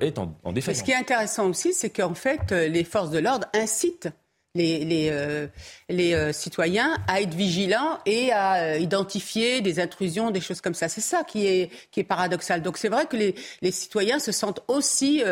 est 0.01 0.17
en, 0.17 0.37
en 0.43 0.51
défaillance. 0.51 0.79
Ce 0.79 0.83
qui 0.83 0.91
est 0.91 0.95
intéressant 0.95 1.47
aussi, 1.47 1.73
c'est 1.73 1.89
qu'en 1.89 2.13
fait, 2.13 2.51
les 2.51 2.83
forces 2.83 3.11
de 3.11 3.19
l'ordre 3.19 3.47
incitent 3.53 4.09
les, 4.55 4.83
les, 4.83 5.09
euh, 5.11 5.47
les 5.89 6.13
euh, 6.13 6.33
citoyens 6.33 6.97
à 7.07 7.21
être 7.21 7.33
vigilants 7.33 7.99
et 8.05 8.31
à 8.31 8.55
euh, 8.55 8.77
identifier 8.77 9.61
des 9.61 9.79
intrusions, 9.79 10.31
des 10.31 10.41
choses 10.41 10.61
comme 10.61 10.73
ça. 10.73 10.89
C'est 10.89 11.01
ça 11.01 11.23
qui 11.23 11.45
est, 11.45 11.71
qui 11.91 11.99
est 11.99 12.03
paradoxal. 12.03 12.61
Donc 12.61 12.77
c'est 12.77 12.89
vrai 12.89 13.05
que 13.05 13.15
les, 13.15 13.35
les, 13.61 13.71
citoyens 13.71 14.19
se 14.19 14.31
sentent 14.31 14.61
aussi, 14.67 15.23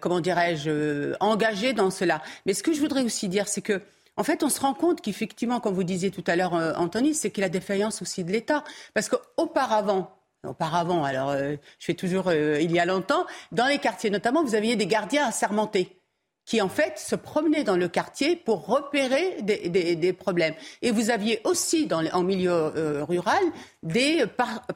comment 0.00 0.20
dirais-je, 0.20 1.14
engagés 1.20 1.72
dans 1.72 1.90
cela. 1.90 2.22
Mais 2.46 2.54
ce 2.54 2.62
que 2.62 2.72
je 2.72 2.80
voudrais 2.80 3.02
aussi 3.02 3.28
dire, 3.28 3.48
c'est 3.48 3.62
que 3.62 3.80
en 4.18 4.24
fait, 4.24 4.42
on 4.42 4.50
se 4.50 4.60
rend 4.60 4.74
compte 4.74 5.00
qu'effectivement, 5.00 5.58
comme 5.58 5.74
vous 5.74 5.84
disiez 5.84 6.10
tout 6.10 6.24
à 6.26 6.36
l'heure, 6.36 6.52
Anthony, 6.76 7.14
c'est 7.14 7.30
qu'il 7.30 7.40
y 7.40 7.44
a 7.44 7.46
la 7.46 7.50
défaillance 7.50 8.02
aussi 8.02 8.24
de 8.24 8.30
l'État. 8.30 8.62
Parce 8.92 9.08
qu'auparavant, 9.08 10.14
auparavant, 10.46 11.04
alors 11.04 11.34
je 11.36 11.56
fais 11.78 11.94
toujours 11.94 12.32
il 12.32 12.72
y 12.72 12.80
a 12.80 12.84
longtemps, 12.84 13.26
dans 13.52 13.66
les 13.66 13.78
quartiers 13.78 14.10
notamment, 14.10 14.42
vous 14.42 14.54
aviez 14.54 14.76
des 14.76 14.86
gardiens 14.86 15.26
assermentés 15.26 16.01
qui 16.44 16.60
en 16.60 16.68
fait 16.68 16.98
se 16.98 17.14
promenaient 17.14 17.64
dans 17.64 17.76
le 17.76 17.88
quartier 17.88 18.36
pour 18.36 18.66
repérer 18.66 19.42
des, 19.42 20.12
problèmes. 20.12 20.54
Et 20.82 20.90
vous 20.90 21.10
aviez 21.10 21.40
aussi 21.44 21.86
dans, 21.86 22.04
en 22.12 22.22
milieu 22.22 22.50
euh, 22.50 23.04
rural 23.04 23.42
des 23.82 24.24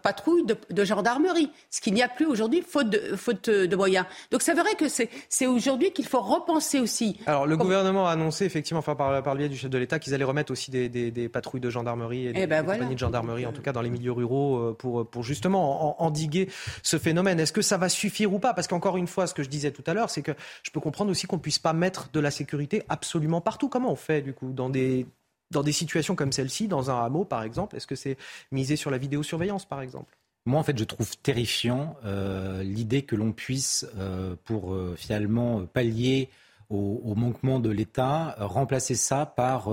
patrouilles 0.02 0.44
de, 0.44 0.84
gendarmerie, 0.84 1.50
ce 1.70 1.80
qu'il 1.80 1.94
n'y 1.94 2.02
a 2.02 2.08
plus 2.08 2.26
aujourd'hui, 2.26 2.62
faute 2.62 2.90
de, 2.90 3.16
faute 3.16 3.48
de 3.50 3.76
moyens. 3.76 4.06
Donc 4.30 4.42
c'est 4.42 4.54
vrai 4.54 4.74
que 4.74 4.86
c'est 4.88 5.46
aujourd'hui 5.46 5.92
qu'il 5.92 6.06
faut 6.06 6.20
repenser 6.20 6.80
aussi. 6.80 7.20
Alors 7.26 7.46
le 7.46 7.56
gouvernement 7.56 8.08
a 8.08 8.12
annoncé 8.12 8.44
effectivement, 8.44 8.80
enfin 8.80 8.94
par, 8.94 9.22
par 9.22 9.34
le 9.34 9.38
biais 9.40 9.48
du 9.48 9.56
chef 9.56 9.70
de 9.70 9.78
l'État, 9.78 9.98
qu'ils 9.98 10.14
allaient 10.14 10.24
remettre 10.24 10.52
aussi 10.52 10.70
des, 10.70 11.28
patrouilles 11.28 11.60
de 11.60 11.70
gendarmerie 11.70 12.26
et 12.28 12.32
des, 12.32 12.42
eh 12.42 12.46
ben 12.46 12.64
compagnies 12.64 12.94
de 12.94 12.98
gendarmerie, 12.98 13.46
en 13.46 13.52
tout 13.52 13.62
cas 13.62 13.72
dans 13.72 13.82
les 13.82 13.90
milieux 13.90 14.12
ruraux, 14.12 14.56
euh, 14.58 14.76
pour, 14.76 15.08
pour 15.08 15.22
justement 15.22 16.02
endiguer 16.02 16.48
ce 16.82 16.98
phénomène. 16.98 17.38
Est-ce 17.38 17.52
que 17.52 17.62
ça 17.62 17.76
va 17.76 17.88
suffire 17.88 18.32
ou 18.32 18.38
pas? 18.38 18.54
Parce 18.54 18.68
qu'encore 18.68 18.96
une 18.96 19.06
fois, 19.06 19.26
ce 19.26 19.34
que 19.34 19.42
je 19.42 19.48
disais 19.48 19.70
tout 19.70 19.84
à 19.86 19.94
l'heure, 19.94 20.10
c'est 20.10 20.22
que 20.22 20.32
je 20.62 20.70
peux 20.70 20.80
comprendre 20.80 21.10
aussi 21.10 21.26
qu'on 21.26 21.38
puisse 21.38 21.58
pas 21.66 21.72
mettre 21.72 22.10
de 22.12 22.20
la 22.20 22.30
sécurité 22.30 22.84
absolument 22.88 23.40
partout. 23.40 23.68
Comment 23.68 23.90
on 23.90 23.96
fait 23.96 24.22
du 24.22 24.32
coup 24.32 24.52
dans 24.52 24.70
des 24.70 25.04
dans 25.50 25.64
des 25.64 25.72
situations 25.72 26.14
comme 26.14 26.30
celle-ci, 26.30 26.68
dans 26.68 26.92
un 26.92 27.04
hameau 27.04 27.24
par 27.24 27.42
exemple? 27.42 27.74
Est-ce 27.74 27.88
que 27.88 27.96
c'est 27.96 28.16
misé 28.52 28.76
sur 28.76 28.92
la 28.92 28.98
vidéosurveillance 28.98 29.64
par 29.64 29.80
exemple? 29.80 30.16
Moi, 30.44 30.60
en 30.60 30.62
fait, 30.62 30.78
je 30.78 30.84
trouve 30.84 31.16
terrifiant 31.16 31.96
euh, 32.04 32.62
l'idée 32.62 33.02
que 33.02 33.16
l'on 33.16 33.32
puisse, 33.32 33.84
euh, 33.98 34.36
pour 34.44 34.74
euh, 34.74 34.94
finalement 34.96 35.66
pallier 35.66 36.28
au, 36.70 37.14
manquement 37.16 37.60
de 37.60 37.70
l'État, 37.70 38.34
remplacer 38.38 38.94
ça 38.94 39.26
par, 39.26 39.70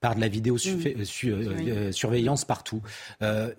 par 0.00 0.14
de 0.14 0.20
la 0.20 0.28
vidéosurveillance 0.28 2.44
partout. 2.44 2.82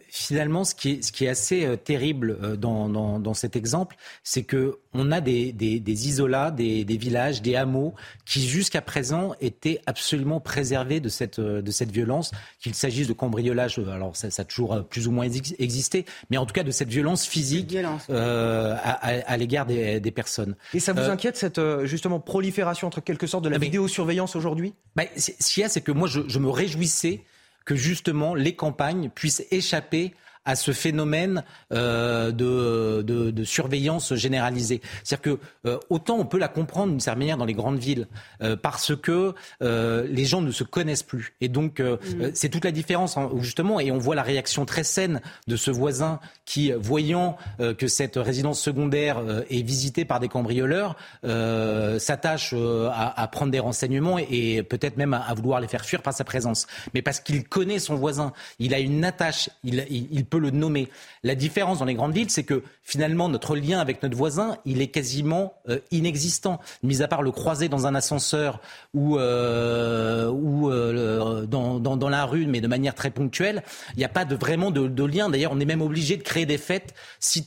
finalement, 0.10 0.64
ce 0.64 0.76
qui 0.76 0.92
est, 0.92 1.04
ce 1.04 1.12
qui 1.12 1.26
est 1.26 1.30
assez 1.30 1.78
terrible 1.84 2.58
dans, 2.58 2.88
dans, 2.90 3.20
dans 3.20 3.34
cet 3.34 3.56
exemple, 3.56 3.96
c'est 4.24 4.44
que 4.44 4.78
on 4.94 5.12
a 5.12 5.22
des, 5.22 5.54
des, 5.54 5.80
des 5.80 6.10
isolats, 6.10 6.52
des, 6.52 6.84
des, 6.84 6.98
villages, 6.98 7.42
des 7.42 7.56
hameaux 7.56 7.94
qui 8.26 8.46
jusqu'à 8.46 8.82
présent 8.82 9.34
étaient 9.40 9.80
absolument 9.86 10.42
préservés 10.42 11.00
de 11.00 11.10
cette, 11.10 11.40
de 11.40 11.72
cette 11.72 11.92
violence, 11.92 12.32
qu'il 12.60 12.76
s'agisse 12.76 13.08
de 13.08 13.14
cambriolage, 13.14 13.80
alors 13.80 14.16
ça, 14.16 14.32
ça, 14.32 14.42
a 14.42 14.46
toujours 14.46 14.84
plus 14.86 15.08
ou 15.08 15.12
moins 15.12 15.28
existé, 15.60 16.06
mais 16.30 16.38
en 16.38 16.46
tout 16.46 16.54
cas 16.54 16.64
de 16.64 16.72
cette 16.72 16.90
violence 16.90 17.26
physique 17.26 17.78
euh, 18.10 18.76
à, 18.84 19.32
à, 19.32 19.38
l'égard 19.38 19.66
des, 19.66 20.00
des, 20.00 20.12
personnes. 20.12 20.56
Et 20.74 20.80
ça 20.80 20.94
vous 20.94 21.00
euh, 21.00 21.12
inquiète 21.12 21.38
cette 21.38 21.60
euh, 21.60 21.86
justement 21.86 22.20
prolifération 22.20 22.71
entre 22.84 23.02
quelque 23.02 23.28
sorte 23.28 23.44
de 23.44 23.50
la 23.50 23.58
vidéosurveillance 23.58 24.36
aujourd'hui? 24.36 24.74
Bah, 24.96 25.04
Ce 25.16 25.32
qu'il 25.32 25.62
y 25.62 25.64
a, 25.64 25.70
c'est 25.70 25.82
que 25.82 25.92
moi 25.92 26.08
je, 26.08 26.22
je 26.28 26.40
me 26.40 26.50
réjouissais 26.50 27.24
que 27.66 27.76
justement 27.76 28.36
les 28.36 28.56
campagnes 28.56 29.10
puissent 29.10 29.44
échapper 29.52 30.14
à 30.46 30.56
ce 30.56 30.72
phénomène 30.72 31.44
euh, 31.72 32.32
de, 32.32 33.04
de, 33.04 33.32
de, 33.32 33.44
surveillance 33.44 34.16
généralisée. 34.16 34.82
C'est-à-dire 35.04 35.38
que 35.38 35.70
euh, 35.70 35.78
autant 35.90 36.18
on 36.18 36.26
peut 36.26 36.40
la 36.40 36.48
comprendre 36.48 36.92
d'une 36.92 37.00
certaine 37.00 37.20
manière 37.20 37.38
dans 37.38 37.46
les 37.46 37.54
grandes 37.54 37.78
villes, 37.78 38.08
euh, 38.42 38.56
parce 38.56 38.96
que 38.96 39.34
les 39.62 40.26
gens 40.26 40.42
ne 40.42 40.52
se 40.52 40.64
connaissent 40.64 41.04
plus. 41.04 41.34
Et 41.42 41.48
donc 41.48 41.80
mm. 41.80 42.32
c'est 42.34 42.50
toute 42.50 42.66
la 42.66 42.72
différence 42.72 43.18
hein, 43.18 43.30
justement, 43.40 43.80
et 43.80 43.92
on 43.92 43.98
voit 43.98 44.16
la 44.16 44.24
réaction 44.24 44.66
très 44.66 44.84
saine 44.84 45.22
de 45.48 45.56
ce 45.56 45.70
voisin 45.70 46.20
qui, 46.46 46.72
voyant 46.72 47.38
que 47.78 47.88
cette 47.88 48.16
résidence 48.16 48.60
secondaire 48.60 49.22
est 49.50 49.62
visitée 49.62 50.06
par 50.06 50.20
des 50.20 50.28
cambrioleurs, 50.28 50.96
s'attache 51.24 52.54
à, 52.54 53.22
à, 53.22 53.28
prendre 53.28 53.52
des 53.52 53.60
renseignements 53.60 54.18
et, 54.20 54.56
et 54.56 54.64
peut-être 54.64 54.98
même 54.98 55.14
à, 55.14 55.20
à, 55.20 55.34
vouloir 55.34 55.60
les 55.60 55.68
faire 55.68 55.86
fuir 55.86 56.02
par 56.02 56.14
sa 56.14 56.24
présence. 56.24 56.68
Mais 56.94 57.02
parce 57.02 57.20
qu'il 57.20 57.48
connaît 57.48 57.80
son 57.80 57.96
voisin, 57.96 58.34
il 58.60 58.74
a 58.74 58.80
une 58.80 59.04
attache, 59.06 59.50
il, 59.64 59.86
il, 59.90 60.08
il 60.12 60.26
peut 60.32 60.40
le 60.40 60.50
nommer. 60.50 60.90
La 61.24 61.36
différence 61.36 61.78
dans 61.78 61.86
les 61.86 61.94
grandes 61.94 62.14
villes, 62.14 62.32
c'est 62.32 62.44
que 62.44 62.64
finalement, 62.82 63.30
notre 63.30 63.56
lien 63.56 63.80
avec 63.80 64.02
notre 64.02 64.18
voisin, 64.18 64.58
il 64.66 64.82
est 64.82 64.88
quasiment 64.88 65.54
euh, 65.70 65.78
inexistant. 65.92 66.60
Mis 66.82 67.04
à 67.04 67.08
part 67.08 67.22
le 67.22 67.32
croiser 67.32 67.70
dans 67.70 67.86
un 67.86 67.94
ascenseur 67.94 68.60
ou, 68.96 69.20
euh, 69.20 70.30
ou 70.30 70.72
euh, 70.72 71.46
dans, 71.46 71.80
dans, 71.80 71.98
dans, 71.98 72.10
la 72.10 72.26
rue, 72.26 72.48
mais 72.48 72.62
de 72.62 72.68
manière 72.68 72.96
très 72.96 73.12
ponctuelle, 73.12 73.62
il 73.94 74.00
n'y 74.00 74.06
a 74.06 74.10
pas 74.10 74.26
de, 74.26 74.36
vraiment 74.36 74.72
de, 74.72 74.88
de 74.88 75.04
lien. 75.04 75.30
D'ailleurs, 75.30 75.52
on 75.54 75.60
est 75.60 75.66
même 75.66 75.82
obligé 75.82 76.18
de 76.18 76.24
créer 76.24 76.46
des 76.46 76.58
fêtes 76.58 76.96
si, 77.20 77.46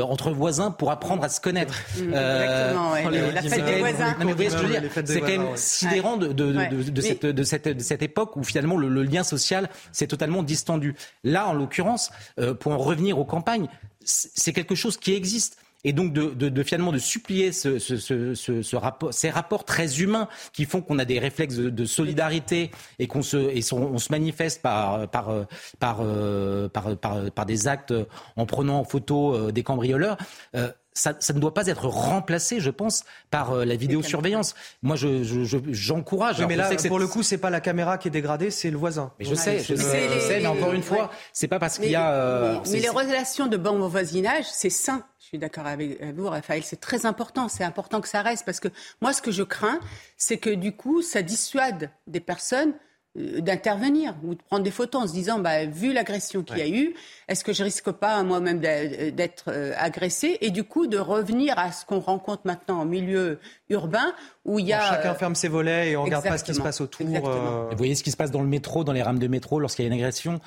entre 0.00 0.30
voisins 0.30 0.70
pour 0.70 0.92
apprendre 0.92 1.24
à 1.24 1.28
se 1.28 1.40
connaître. 1.40 1.74
Exactement, 1.98 2.94
La 3.34 3.42
fête 3.42 3.64
des 3.64 3.78
voisins. 3.80 4.16
C'est 5.04 5.20
quand 5.20 5.26
même 5.26 5.56
sidérant 5.56 6.16
de, 6.16 6.28
de, 6.32 6.52
de, 6.52 7.00
cette, 7.00 7.26
de, 7.26 7.42
cette, 7.42 7.68
de 7.68 7.82
cette 7.82 8.02
époque 8.02 8.36
où 8.36 8.44
finalement 8.44 8.76
le, 8.76 8.88
le 8.88 9.02
lien 9.02 9.24
social 9.24 9.68
s'est 9.90 10.06
totalement 10.06 10.44
distendu. 10.44 10.94
Là, 11.24 11.48
en 11.48 11.52
l'occurrence, 11.52 12.11
euh, 12.38 12.54
pour 12.54 12.72
en 12.72 12.78
revenir 12.78 13.18
aux 13.18 13.24
campagnes, 13.24 13.68
c'est 14.04 14.52
quelque 14.52 14.74
chose 14.74 14.96
qui 14.96 15.14
existe. 15.14 15.58
Et 15.84 15.92
donc 15.92 16.12
de, 16.12 16.62
finalement 16.62 16.92
de 16.92 16.98
supplier 16.98 17.50
ces 17.50 19.30
rapports 19.30 19.64
très 19.64 20.00
humains 20.00 20.28
qui 20.52 20.64
font 20.64 20.80
qu'on 20.80 21.00
a 21.00 21.04
des 21.04 21.18
réflexes 21.18 21.56
de, 21.56 21.84
solidarité 21.84 22.70
et 23.00 23.08
qu'on 23.08 23.22
se, 23.22 23.36
et 23.36 23.64
on 23.72 23.98
se 23.98 24.12
manifeste 24.12 24.62
par, 24.62 25.08
par, 25.08 25.44
par, 25.80 25.98
euh, 26.02 26.68
par, 26.68 26.96
par, 26.96 27.32
par, 27.32 27.46
des 27.46 27.66
actes 27.66 27.92
en 28.36 28.46
prenant 28.46 28.78
en 28.78 28.84
photo 28.84 29.34
euh, 29.34 29.50
des 29.50 29.64
cambrioleurs 29.64 30.18
ça, 30.94 31.14
ça, 31.20 31.32
ne 31.32 31.38
doit 31.38 31.54
pas 31.54 31.66
être 31.66 31.86
remplacé, 31.86 32.60
je 32.60 32.70
pense, 32.70 33.04
par 33.30 33.52
euh, 33.52 33.64
la 33.64 33.76
vidéosurveillance. 33.76 34.54
Moi, 34.82 34.96
j'encourage. 34.96 36.36
Je, 36.36 36.42
je, 36.42 36.46
mais 36.46 36.56
là, 36.56 36.70
pour 36.88 36.98
le 36.98 37.06
coup, 37.06 37.22
c'est 37.22 37.38
pas 37.38 37.50
la 37.50 37.60
caméra 37.60 37.98
qui 37.98 38.08
est 38.08 38.10
dégradée, 38.10 38.50
c'est 38.50 38.70
le 38.70 38.78
voisin. 38.78 39.12
Mais 39.18 39.24
je 39.24 39.34
sais, 39.34 39.58
je, 39.58 39.74
sais, 39.74 40.40
mais 40.40 40.46
encore 40.46 40.72
une 40.72 40.82
fois, 40.82 41.10
c'est 41.32 41.48
pas 41.48 41.58
parce 41.58 41.78
qu'il 41.78 41.90
y 41.90 41.96
a. 41.96 42.12
Euh, 42.12 42.58
mais, 42.70 42.80
les 42.80 42.88
relations 42.88 43.46
de 43.46 43.56
bon 43.56 43.86
voisinage, 43.88 44.44
c'est 44.50 44.70
sain. 44.70 45.04
Je 45.20 45.26
suis 45.26 45.38
d'accord 45.38 45.66
avec 45.66 46.02
vous, 46.14 46.28
Raphaël. 46.28 46.62
C'est 46.64 46.80
très 46.80 47.06
important. 47.06 47.48
C'est 47.48 47.64
important 47.64 48.00
que 48.00 48.08
ça 48.08 48.22
reste 48.22 48.44
parce 48.44 48.60
que 48.60 48.68
moi, 49.00 49.12
ce 49.12 49.22
que 49.22 49.30
je 49.30 49.42
crains, 49.42 49.80
c'est 50.16 50.36
que 50.36 50.50
du 50.50 50.76
coup, 50.76 51.00
ça 51.00 51.22
dissuade 51.22 51.90
des 52.06 52.20
personnes 52.20 52.74
d'intervenir 53.14 54.14
ou 54.24 54.34
de 54.34 54.42
prendre 54.42 54.62
des 54.62 54.70
photos 54.70 55.02
en 55.02 55.06
se 55.06 55.12
disant, 55.12 55.38
bah, 55.38 55.66
vu 55.66 55.92
l'agression 55.92 56.42
qu'il 56.42 56.58
y 56.58 56.62
a 56.62 56.68
eu, 56.68 56.94
est-ce 57.28 57.44
que 57.44 57.52
je 57.52 57.62
risque 57.62 57.90
pas 57.90 58.22
moi-même 58.22 58.58
d'être 58.58 59.44
euh, 59.48 59.74
agressé 59.76 60.38
et 60.40 60.50
du 60.50 60.64
coup 60.64 60.86
de 60.86 60.96
revenir 60.96 61.58
à 61.58 61.72
ce 61.72 61.84
qu'on 61.84 62.00
rencontre 62.00 62.42
maintenant 62.44 62.80
en 62.80 62.84
milieu 62.86 63.38
urbain 63.72 64.14
où 64.44 64.58
il 64.58 64.66
y 64.66 64.72
a 64.72 64.80
chacun 64.80 65.14
ferme 65.14 65.34
ses 65.34 65.48
volets 65.48 65.90
et 65.90 65.96
on 65.96 66.04
regarde 66.04 66.24
pas 66.24 66.38
ce 66.38 66.44
qui 66.44 66.54
se 66.54 66.60
passe 66.60 66.80
autour. 66.80 67.06
Euh. 67.28 67.68
Vous 67.70 67.76
voyez 67.76 67.94
ce 67.94 68.02
qui 68.02 68.10
se 68.10 68.16
passe 68.16 68.30
dans 68.30 68.42
le 68.42 68.48
métro, 68.48 68.84
dans 68.84 68.92
les 68.92 69.02
rames 69.02 69.18
de 69.18 69.26
métro 69.26 69.60
lorsqu'il 69.60 69.84
y 69.84 69.88
a 69.88 69.92
une 69.92 69.98
agression 69.98 70.40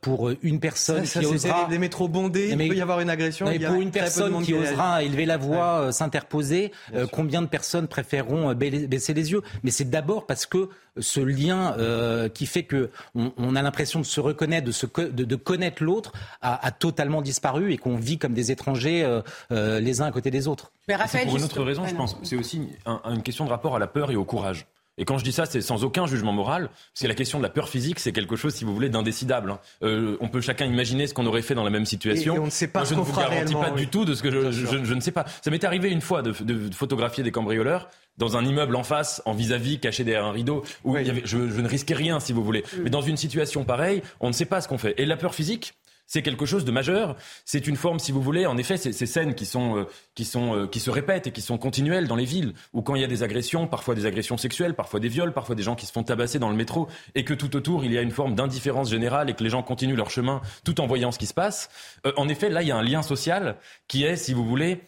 pour 0.00 0.30
une 0.42 0.60
personne 0.60 1.04
qui 1.04 1.24
osera 1.24 1.66
des 1.68 1.78
métros 1.78 2.08
bondés, 2.08 2.50
il 2.50 2.68
peut 2.68 2.76
y 2.76 2.80
avoir 2.80 3.00
une 3.00 3.10
agression. 3.10 3.50
il 3.50 3.60
y 3.60 3.64
a 3.64 3.70
pour 3.70 3.80
une 3.80 3.90
personne 3.90 4.42
qui 4.42 4.54
osera 4.54 5.02
élever 5.02 5.26
la 5.26 5.36
voix, 5.36 5.92
s'interposer, 5.92 6.72
combien 7.12 7.42
de 7.42 7.46
personnes 7.46 7.88
préféreront 7.88 8.54
baisser 8.54 9.14
les 9.14 9.32
yeux? 9.32 9.42
Mais 9.62 9.70
c'est 9.70 9.88
d'abord 9.88 10.26
parce 10.26 10.46
que 10.46 10.68
ce 10.98 11.20
lien 11.20 11.74
euh, 11.78 12.28
qui 12.28 12.46
fait 12.46 12.64
que 12.64 12.90
on, 13.14 13.56
a 13.56 13.62
l'impression 13.62 14.00
de 14.00 14.04
se 14.04 14.20
reconnaître, 14.20 14.66
de, 14.66 14.72
se, 14.72 14.86
de, 14.86 15.24
de 15.24 15.36
connaître 15.36 15.82
l'autre, 15.82 16.12
a, 16.42 16.66
a, 16.66 16.70
totalement 16.70 17.22
disparu 17.22 17.72
et 17.72 17.78
qu'on 17.78 17.96
vit 17.96 18.18
comme 18.18 18.34
des 18.34 18.50
étrangers 18.50 19.04
euh, 19.04 19.22
euh, 19.52 19.80
les 19.80 20.00
uns 20.00 20.06
à 20.06 20.12
côté 20.12 20.30
des 20.30 20.48
autres. 20.48 20.72
C'est 20.88 21.24
pour 21.24 21.36
une 21.36 21.44
autre 21.44 21.62
raison, 21.62 21.86
je 21.86 21.94
pense. 21.94 22.16
C'est 22.22 22.36
aussi 22.36 22.68
une 22.86 23.22
question 23.22 23.44
de 23.44 23.50
rapport 23.50 23.76
à 23.76 23.78
la 23.78 23.86
peur 23.86 24.10
et 24.10 24.16
au 24.16 24.24
courage. 24.24 24.66
Et 25.00 25.06
quand 25.06 25.16
je 25.16 25.24
dis 25.24 25.32
ça, 25.32 25.46
c'est 25.46 25.62
sans 25.62 25.82
aucun 25.82 26.06
jugement 26.06 26.32
moral, 26.32 26.68
parce 26.68 27.02
que 27.02 27.06
la 27.06 27.14
question 27.14 27.38
de 27.38 27.42
la 27.42 27.48
peur 27.48 27.70
physique, 27.70 27.98
c'est 27.98 28.12
quelque 28.12 28.36
chose, 28.36 28.54
si 28.54 28.64
vous 28.64 28.74
voulez, 28.74 28.90
d'indécidable. 28.90 29.52
Hein. 29.52 29.58
Euh, 29.82 30.18
on 30.20 30.28
peut 30.28 30.42
chacun 30.42 30.66
imaginer 30.66 31.06
ce 31.06 31.14
qu'on 31.14 31.24
aurait 31.24 31.40
fait 31.40 31.54
dans 31.54 31.64
la 31.64 31.70
même 31.70 31.86
situation. 31.86 32.34
Et, 32.34 32.38
on 32.38 32.44
ne 32.44 32.50
sait 32.50 32.68
pas 32.68 32.80
Moi, 32.80 32.88
je 32.90 32.94
ne 32.94 33.00
vous 33.00 33.18
garantis 33.18 33.54
pas 33.54 33.70
du 33.70 33.88
tout 33.88 34.04
de 34.04 34.14
ce 34.14 34.22
que 34.22 34.30
je, 34.30 34.50
je, 34.50 34.84
je, 34.84 34.94
ne 34.94 35.00
sais 35.00 35.10
pas. 35.10 35.24
Ça 35.42 35.50
m'est 35.50 35.64
arrivé 35.64 35.90
une 35.90 36.02
fois 36.02 36.20
de, 36.20 36.32
de, 36.32 36.74
photographier 36.74 37.24
des 37.24 37.32
cambrioleurs 37.32 37.88
dans 38.18 38.36
un 38.36 38.44
immeuble 38.44 38.76
en 38.76 38.82
face, 38.82 39.22
en 39.24 39.32
vis-à-vis, 39.32 39.80
caché 39.80 40.04
derrière 40.04 40.26
un 40.26 40.32
rideau, 40.32 40.62
où 40.84 40.98
il 40.98 41.06
y 41.06 41.10
avait, 41.10 41.22
je, 41.24 41.38
ne 41.38 41.68
risquais 41.68 41.94
rien, 41.94 42.20
si 42.20 42.34
vous 42.34 42.44
voulez. 42.44 42.60
Mm. 42.60 42.82
Mais 42.82 42.90
dans 42.90 43.00
une 43.00 43.16
situation 43.16 43.64
pareille, 43.64 44.02
on 44.20 44.28
ne 44.28 44.34
sait 44.34 44.44
pas 44.44 44.60
ce 44.60 44.68
qu'on 44.68 44.76
fait. 44.76 44.94
Et 44.98 45.06
la 45.06 45.16
peur 45.16 45.34
physique, 45.34 45.72
c'est 46.10 46.22
quelque 46.22 46.44
chose 46.44 46.64
de 46.64 46.72
majeur. 46.72 47.16
C'est 47.44 47.68
une 47.68 47.76
forme, 47.76 48.00
si 48.00 48.10
vous 48.10 48.20
voulez, 48.20 48.44
en 48.44 48.58
effet, 48.58 48.76
ces, 48.76 48.92
scènes 48.92 49.36
qui 49.36 49.46
sont, 49.46 49.78
euh, 49.78 49.84
qui 50.16 50.24
sont, 50.24 50.56
euh, 50.56 50.66
qui 50.66 50.80
se 50.80 50.90
répètent 50.90 51.28
et 51.28 51.30
qui 51.30 51.40
sont 51.40 51.56
continuelles 51.56 52.08
dans 52.08 52.16
les 52.16 52.24
villes, 52.24 52.52
où 52.72 52.82
quand 52.82 52.96
il 52.96 53.00
y 53.00 53.04
a 53.04 53.06
des 53.06 53.22
agressions, 53.22 53.68
parfois 53.68 53.94
des 53.94 54.06
agressions 54.06 54.36
sexuelles, 54.36 54.74
parfois 54.74 54.98
des 54.98 55.06
viols, 55.06 55.32
parfois 55.32 55.54
des 55.54 55.62
gens 55.62 55.76
qui 55.76 55.86
se 55.86 55.92
font 55.92 56.02
tabasser 56.02 56.40
dans 56.40 56.50
le 56.50 56.56
métro, 56.56 56.88
et 57.14 57.24
que 57.24 57.32
tout 57.32 57.54
autour 57.54 57.84
il 57.84 57.92
y 57.92 57.98
a 57.98 58.02
une 58.02 58.10
forme 58.10 58.34
d'indifférence 58.34 58.90
générale 58.90 59.30
et 59.30 59.34
que 59.34 59.44
les 59.44 59.50
gens 59.50 59.62
continuent 59.62 59.94
leur 59.94 60.10
chemin 60.10 60.40
tout 60.64 60.80
en 60.80 60.88
voyant 60.88 61.12
ce 61.12 61.18
qui 61.20 61.26
se 61.26 61.34
passe. 61.34 61.70
Euh, 62.04 62.12
en 62.16 62.28
effet, 62.28 62.50
là, 62.50 62.62
il 62.62 62.68
y 62.68 62.72
a 62.72 62.76
un 62.76 62.82
lien 62.82 63.02
social 63.02 63.54
qui 63.86 64.02
est, 64.02 64.16
si 64.16 64.34
vous 64.34 64.44
voulez, 64.44 64.80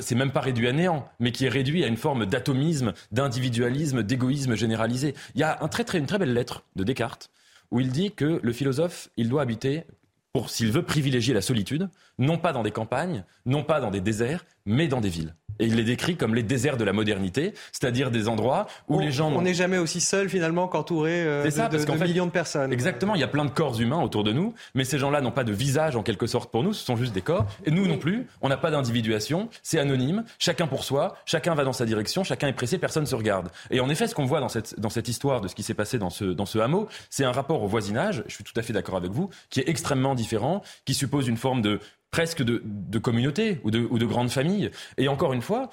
c'est 0.00 0.14
même 0.14 0.30
pas 0.30 0.40
réduit 0.40 0.68
à 0.68 0.72
néant, 0.72 1.08
mais 1.20 1.32
qui 1.32 1.46
est 1.46 1.48
réduit 1.48 1.82
à 1.84 1.86
une 1.86 1.96
forme 1.96 2.26
d'atomisme, 2.26 2.92
d'individualisme, 3.12 4.02
d'égoïsme 4.02 4.54
généralisé. 4.54 5.14
Il 5.34 5.40
y 5.40 5.42
a 5.42 5.56
un 5.62 5.68
très, 5.68 5.84
très, 5.84 5.96
une 5.96 6.04
très 6.04 6.18
belle 6.18 6.34
lettre 6.34 6.64
de 6.76 6.84
Descartes 6.84 7.30
où 7.70 7.80
il 7.80 7.90
dit 7.90 8.12
que 8.12 8.40
le 8.42 8.52
philosophe, 8.52 9.08
il 9.16 9.28
doit 9.28 9.42
habiter 9.42 9.84
pour 10.32 10.50
s'il 10.50 10.70
veut 10.70 10.84
privilégier 10.84 11.34
la 11.34 11.42
solitude, 11.42 11.90
non 12.18 12.38
pas 12.38 12.52
dans 12.52 12.62
des 12.62 12.70
campagnes, 12.70 13.24
non 13.46 13.64
pas 13.64 13.80
dans 13.80 13.90
des 13.90 14.00
déserts, 14.00 14.44
mais 14.64 14.88
dans 14.88 15.00
des 15.00 15.08
villes. 15.08 15.34
Et 15.60 15.66
il 15.66 15.76
les 15.76 15.84
décrit 15.84 16.16
comme 16.16 16.34
les 16.34 16.42
déserts 16.42 16.76
de 16.76 16.84
la 16.84 16.92
modernité, 16.92 17.54
c'est-à-dire 17.70 18.10
des 18.10 18.26
endroits 18.28 18.66
où 18.88 18.98
les 18.98 19.12
gens... 19.12 19.30
On 19.30 19.42
n'est 19.42 19.54
jamais 19.54 19.78
aussi 19.78 20.00
seul 20.00 20.28
finalement 20.28 20.66
qu'entouré 20.66 21.22
euh, 21.22 21.44
de, 21.44 21.50
ça, 21.50 21.68
de, 21.68 21.78
de 21.78 22.04
millions 22.04 22.26
de 22.26 22.30
personnes. 22.30 22.72
Exactement, 22.72 23.14
il 23.14 23.20
y 23.20 23.24
a 23.24 23.28
plein 23.28 23.44
de 23.44 23.50
corps 23.50 23.78
humains 23.80 24.02
autour 24.02 24.24
de 24.24 24.32
nous, 24.32 24.54
mais 24.74 24.84
ces 24.84 24.98
gens-là 24.98 25.20
n'ont 25.20 25.30
pas 25.30 25.44
de 25.44 25.52
visage 25.52 25.96
en 25.96 26.02
quelque 26.02 26.26
sorte 26.26 26.50
pour 26.50 26.62
nous, 26.62 26.72
ce 26.72 26.84
sont 26.84 26.96
juste 26.96 27.12
des 27.12 27.20
corps. 27.20 27.46
Et 27.64 27.70
nous 27.70 27.86
non 27.86 27.98
plus, 27.98 28.26
on 28.40 28.48
n'a 28.48 28.56
pas 28.56 28.70
d'individuation, 28.70 29.48
c'est 29.62 29.78
anonyme, 29.78 30.24
chacun 30.38 30.66
pour 30.66 30.82
soi, 30.82 31.14
chacun 31.26 31.54
va 31.54 31.64
dans 31.64 31.74
sa 31.74 31.84
direction, 31.84 32.24
chacun 32.24 32.48
est 32.48 32.54
pressé, 32.54 32.78
personne 32.78 33.02
ne 33.02 33.08
se 33.08 33.14
regarde. 33.14 33.50
Et 33.70 33.80
en 33.80 33.90
effet, 33.90 34.06
ce 34.06 34.14
qu'on 34.14 34.24
voit 34.24 34.40
dans 34.40 34.48
cette, 34.48 34.80
dans 34.80 34.90
cette 34.90 35.08
histoire 35.08 35.42
de 35.42 35.48
ce 35.48 35.54
qui 35.54 35.62
s'est 35.62 35.74
passé 35.74 35.98
dans 35.98 36.10
ce, 36.10 36.24
dans 36.24 36.46
ce 36.46 36.58
hameau, 36.58 36.88
c'est 37.10 37.24
un 37.24 37.32
rapport 37.32 37.62
au 37.62 37.66
voisinage, 37.66 38.24
je 38.26 38.34
suis 38.34 38.44
tout 38.44 38.58
à 38.58 38.62
fait 38.62 38.72
d'accord 38.72 38.96
avec 38.96 39.10
vous, 39.10 39.28
qui 39.50 39.60
est 39.60 39.68
extrêmement 39.68 40.14
différent, 40.14 40.62
qui 40.86 40.94
suppose 40.94 41.28
une 41.28 41.36
forme 41.36 41.60
de 41.60 41.80
presque 42.10 42.42
de, 42.42 42.62
de 42.64 42.98
communauté 42.98 43.60
ou 43.64 43.70
de, 43.70 43.86
ou 43.90 43.98
de 43.98 44.06
grande 44.06 44.30
famille. 44.30 44.70
Et 44.98 45.08
encore 45.08 45.32
une 45.32 45.42
fois, 45.42 45.70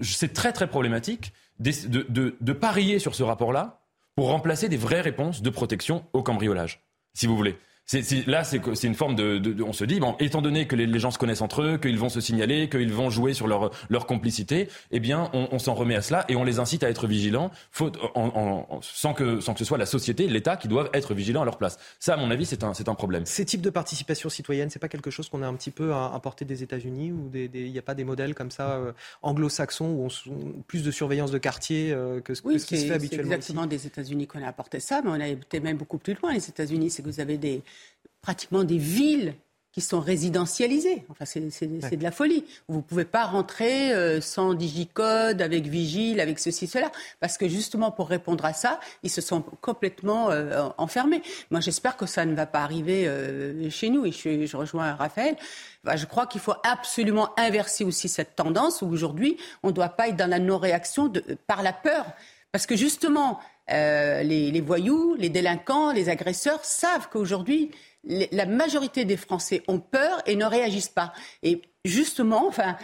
c'est 0.00 0.32
très 0.32 0.52
très 0.52 0.68
problématique 0.68 1.32
de, 1.58 2.52
parier 2.52 2.98
sur 2.98 3.14
ce 3.14 3.22
rapport-là 3.22 3.82
pour 4.14 4.28
remplacer 4.28 4.68
des 4.68 4.76
vraies 4.76 5.00
réponses 5.00 5.42
de 5.42 5.50
protection 5.50 6.06
au 6.12 6.22
cambriolage, 6.22 6.84
si 7.14 7.26
vous 7.26 7.36
voulez. 7.36 7.56
C'est, 7.86 8.26
là, 8.26 8.42
c'est, 8.42 8.60
c'est 8.74 8.88
une 8.88 8.96
forme 8.96 9.14
de, 9.14 9.38
de, 9.38 9.62
On 9.62 9.72
se 9.72 9.84
dit, 9.84 10.00
bon, 10.00 10.16
étant 10.18 10.42
donné 10.42 10.66
que 10.66 10.74
les, 10.74 10.86
les, 10.86 10.98
gens 10.98 11.12
se 11.12 11.18
connaissent 11.18 11.40
entre 11.40 11.62
eux, 11.62 11.78
qu'ils 11.78 11.98
vont 11.98 12.08
se 12.08 12.20
signaler, 12.20 12.68
qu'ils 12.68 12.92
vont 12.92 13.10
jouer 13.10 13.32
sur 13.32 13.46
leur, 13.46 13.70
leur 13.88 14.06
complicité, 14.06 14.68
eh 14.90 14.98
bien, 14.98 15.30
on, 15.32 15.48
on 15.52 15.58
s'en 15.60 15.74
remet 15.74 15.94
à 15.94 16.02
cela 16.02 16.24
et 16.28 16.34
on 16.34 16.42
les 16.42 16.58
incite 16.58 16.82
à 16.82 16.90
être 16.90 17.06
vigilants, 17.06 17.52
faut, 17.70 17.92
en, 18.16 18.66
en, 18.68 18.80
sans, 18.82 19.14
que, 19.14 19.38
sans 19.38 19.52
que 19.52 19.60
ce 19.60 19.64
soit 19.64 19.78
la 19.78 19.86
société, 19.86 20.26
l'État 20.26 20.56
qui 20.56 20.66
doivent 20.66 20.90
être 20.94 21.14
vigilants 21.14 21.42
à 21.42 21.44
leur 21.44 21.58
place. 21.58 21.78
Ça, 22.00 22.14
à 22.14 22.16
mon 22.16 22.30
avis, 22.32 22.44
c'est 22.44 22.64
un, 22.64 22.74
c'est 22.74 22.88
un 22.88 22.94
problème. 22.96 23.24
Ces 23.24 23.44
types 23.44 23.60
de 23.60 23.70
participation 23.70 24.28
citoyenne, 24.28 24.68
c'est 24.68 24.80
pas 24.80 24.88
quelque 24.88 25.12
chose 25.12 25.28
qu'on 25.28 25.42
a 25.42 25.46
un 25.46 25.54
petit 25.54 25.70
peu 25.70 25.94
importé 25.94 26.44
des 26.44 26.64
États-Unis 26.64 27.12
ou 27.12 27.30
il 27.34 27.70
n'y 27.70 27.78
a 27.78 27.82
pas 27.82 27.94
des 27.94 28.04
modèles 28.04 28.34
comme 28.34 28.50
ça 28.50 28.72
euh, 28.72 28.92
anglo-saxons 29.22 29.86
où 29.86 30.06
on, 30.06 30.32
on, 30.32 30.62
plus 30.66 30.82
de 30.82 30.90
surveillance 30.90 31.30
de 31.30 31.38
quartier 31.38 31.92
euh, 31.92 32.20
que, 32.20 32.32
oui, 32.44 32.54
que 32.54 32.58
ce 32.58 32.66
qui 32.66 32.78
se 32.78 32.86
fait 32.86 32.94
habituellement. 32.94 33.30
C'est 33.30 33.36
exactement 33.36 33.62
ici. 33.62 33.68
des 33.68 33.86
États-unis 33.86 34.26
qu'on 34.26 34.42
a 34.42 34.48
apporté 34.48 34.80
ça, 34.80 35.02
mais 35.04 35.10
on 35.10 35.20
a 35.20 35.28
été 35.28 35.60
même 35.60 35.76
beaucoup 35.76 35.98
plus 35.98 36.16
loin. 36.20 36.32
Les 36.32 36.48
États-Unis, 36.48 36.90
c'est 36.90 37.02
que 37.02 37.08
vous 37.08 37.20
avez 37.20 37.38
des 37.38 37.62
pratiquement 38.20 38.64
des 38.64 38.78
villes 38.78 39.34
qui 39.76 39.82
sont 39.82 40.00
résidentialisées. 40.00 41.04
Enfin, 41.10 41.26
c'est 41.26 41.42
ouais. 41.42 41.96
de 41.98 42.02
la 42.02 42.10
folie. 42.10 42.46
Vous 42.66 42.78
ne 42.78 42.82
pouvez 42.82 43.04
pas 43.04 43.26
rentrer 43.26 43.92
euh, 43.92 44.22
sans 44.22 44.54
digicode, 44.54 45.42
avec 45.42 45.66
vigile, 45.66 46.18
avec 46.18 46.38
ceci, 46.38 46.66
cela. 46.66 46.90
Parce 47.20 47.36
que 47.36 47.46
justement, 47.46 47.90
pour 47.90 48.08
répondre 48.08 48.42
à 48.46 48.54
ça, 48.54 48.80
ils 49.02 49.10
se 49.10 49.20
sont 49.20 49.42
complètement 49.42 50.30
euh, 50.30 50.66
enfermés. 50.78 51.20
Moi, 51.50 51.60
j'espère 51.60 51.98
que 51.98 52.06
ça 52.06 52.24
ne 52.24 52.34
va 52.34 52.46
pas 52.46 52.60
arriver 52.60 53.06
euh, 53.06 53.68
chez 53.68 53.90
nous. 53.90 54.06
Et 54.06 54.12
je, 54.12 54.46
je 54.46 54.56
rejoins 54.56 54.94
Raphaël. 54.94 55.36
Je 55.94 56.06
crois 56.06 56.26
qu'il 56.26 56.40
faut 56.40 56.54
absolument 56.64 57.38
inverser 57.38 57.84
aussi 57.84 58.08
cette 58.08 58.34
tendance 58.34 58.80
où 58.80 58.86
aujourd'hui, 58.86 59.36
on 59.62 59.68
ne 59.68 59.72
doit 59.72 59.90
pas 59.90 60.08
être 60.08 60.16
dans 60.16 60.30
la 60.30 60.38
non-réaction 60.38 61.12
par 61.46 61.62
la 61.62 61.74
peur. 61.74 62.06
Parce 62.50 62.64
que 62.64 62.76
justement, 62.76 63.40
euh, 63.70 64.22
les, 64.22 64.50
les, 64.50 64.60
voyous, 64.60 65.14
les 65.18 65.28
délinquants, 65.28 65.92
les 65.92 66.08
agresseurs 66.08 66.64
savent 66.64 67.08
qu'aujourd'hui, 67.10 67.70
la 68.04 68.46
majorité 68.46 69.04
des 69.04 69.16
Français 69.16 69.62
ont 69.66 69.80
peur 69.80 70.22
et 70.26 70.36
ne 70.36 70.44
réagissent 70.44 70.88
pas. 70.88 71.12
Et 71.42 71.62
justement, 71.84 72.46
enfin, 72.46 72.76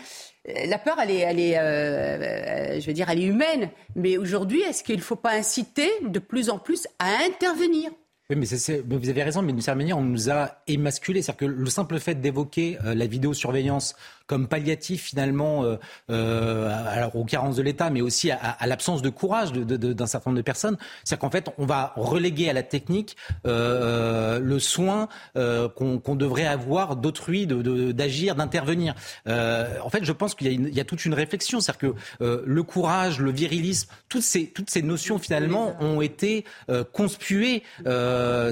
la 0.44 0.78
peur, 0.78 0.96
elle 1.00 1.10
est, 1.10 1.18
elle 1.18 1.40
est 1.40 1.58
euh, 1.58 2.80
je 2.80 2.86
veux 2.86 2.92
dire, 2.92 3.08
elle 3.08 3.20
est 3.20 3.26
humaine. 3.26 3.70
Mais 3.94 4.16
aujourd'hui, 4.16 4.62
est-ce 4.62 4.82
qu'il 4.82 4.96
ne 4.96 5.02
faut 5.02 5.16
pas 5.16 5.32
inciter 5.32 5.90
de 6.02 6.18
plus 6.18 6.50
en 6.50 6.58
plus 6.58 6.88
à 6.98 7.24
intervenir? 7.24 7.90
Oui, 8.30 8.36
mais, 8.36 8.46
c'est, 8.46 8.84
mais 8.86 8.96
vous 8.96 9.08
avez 9.08 9.22
raison, 9.22 9.42
mais 9.42 9.52
d'une 9.52 9.60
certaine 9.60 9.78
manière, 9.78 9.98
on 9.98 10.02
nous 10.02 10.30
a 10.30 10.62
émasculés. 10.66 11.22
C'est-à-dire 11.22 11.48
que 11.48 11.60
le 11.60 11.70
simple 11.70 11.98
fait 11.98 12.14
d'évoquer 12.14 12.78
euh, 12.84 12.94
la 12.94 13.06
vidéosurveillance 13.06 13.94
comme 14.32 14.48
palliatif 14.48 15.02
finalement 15.02 15.64
euh, 15.64 15.76
euh, 16.10 16.88
alors 16.88 17.14
aux 17.16 17.24
carences 17.24 17.56
de 17.56 17.62
l'État, 17.62 17.90
mais 17.90 18.00
aussi 18.00 18.30
à, 18.30 18.38
à 18.38 18.66
l'absence 18.66 19.02
de 19.02 19.10
courage 19.10 19.52
d'un 19.52 19.60
de, 19.60 19.76
de, 19.76 19.92
de, 19.92 20.06
certain 20.06 20.30
nombre 20.30 20.38
de 20.38 20.42
personnes. 20.42 20.78
C'est-à-dire 21.04 21.20
qu'en 21.20 21.30
fait, 21.30 21.50
on 21.58 21.66
va 21.66 21.92
reléguer 21.96 22.48
à 22.48 22.54
la 22.54 22.62
technique 22.62 23.16
euh, 23.46 24.38
le 24.38 24.58
soin 24.58 25.08
euh, 25.36 25.68
qu'on 25.68 25.98
qu 25.98 26.16
devrait 26.16 26.46
avoir 26.46 26.96
d'autrui, 26.96 27.46
d'agir, 27.46 28.34
d'intervenir. 28.34 28.94
Euh, 29.26 29.68
en 29.82 29.90
fait, 29.90 30.04
je 30.04 30.12
pense 30.12 30.34
qu'il 30.34 30.68
y, 30.68 30.74
y, 30.74 30.80
a 30.80 30.84
toute 30.84 31.04
une 31.04 31.14
réflexion. 31.14 31.60
C'est-à-dire 31.60 31.94
que 32.20 32.42
le 32.46 32.62
courage, 32.62 33.18
le 33.20 33.30
virilisme, 33.30 33.90
toutes 34.08 34.22
ces, 34.22 34.46
toutes 34.46 34.70
ces 34.70 34.82
notions 34.82 35.18
finalement 35.18 35.74
ont 35.80 36.00
été 36.00 36.44
conspuées 36.92 37.62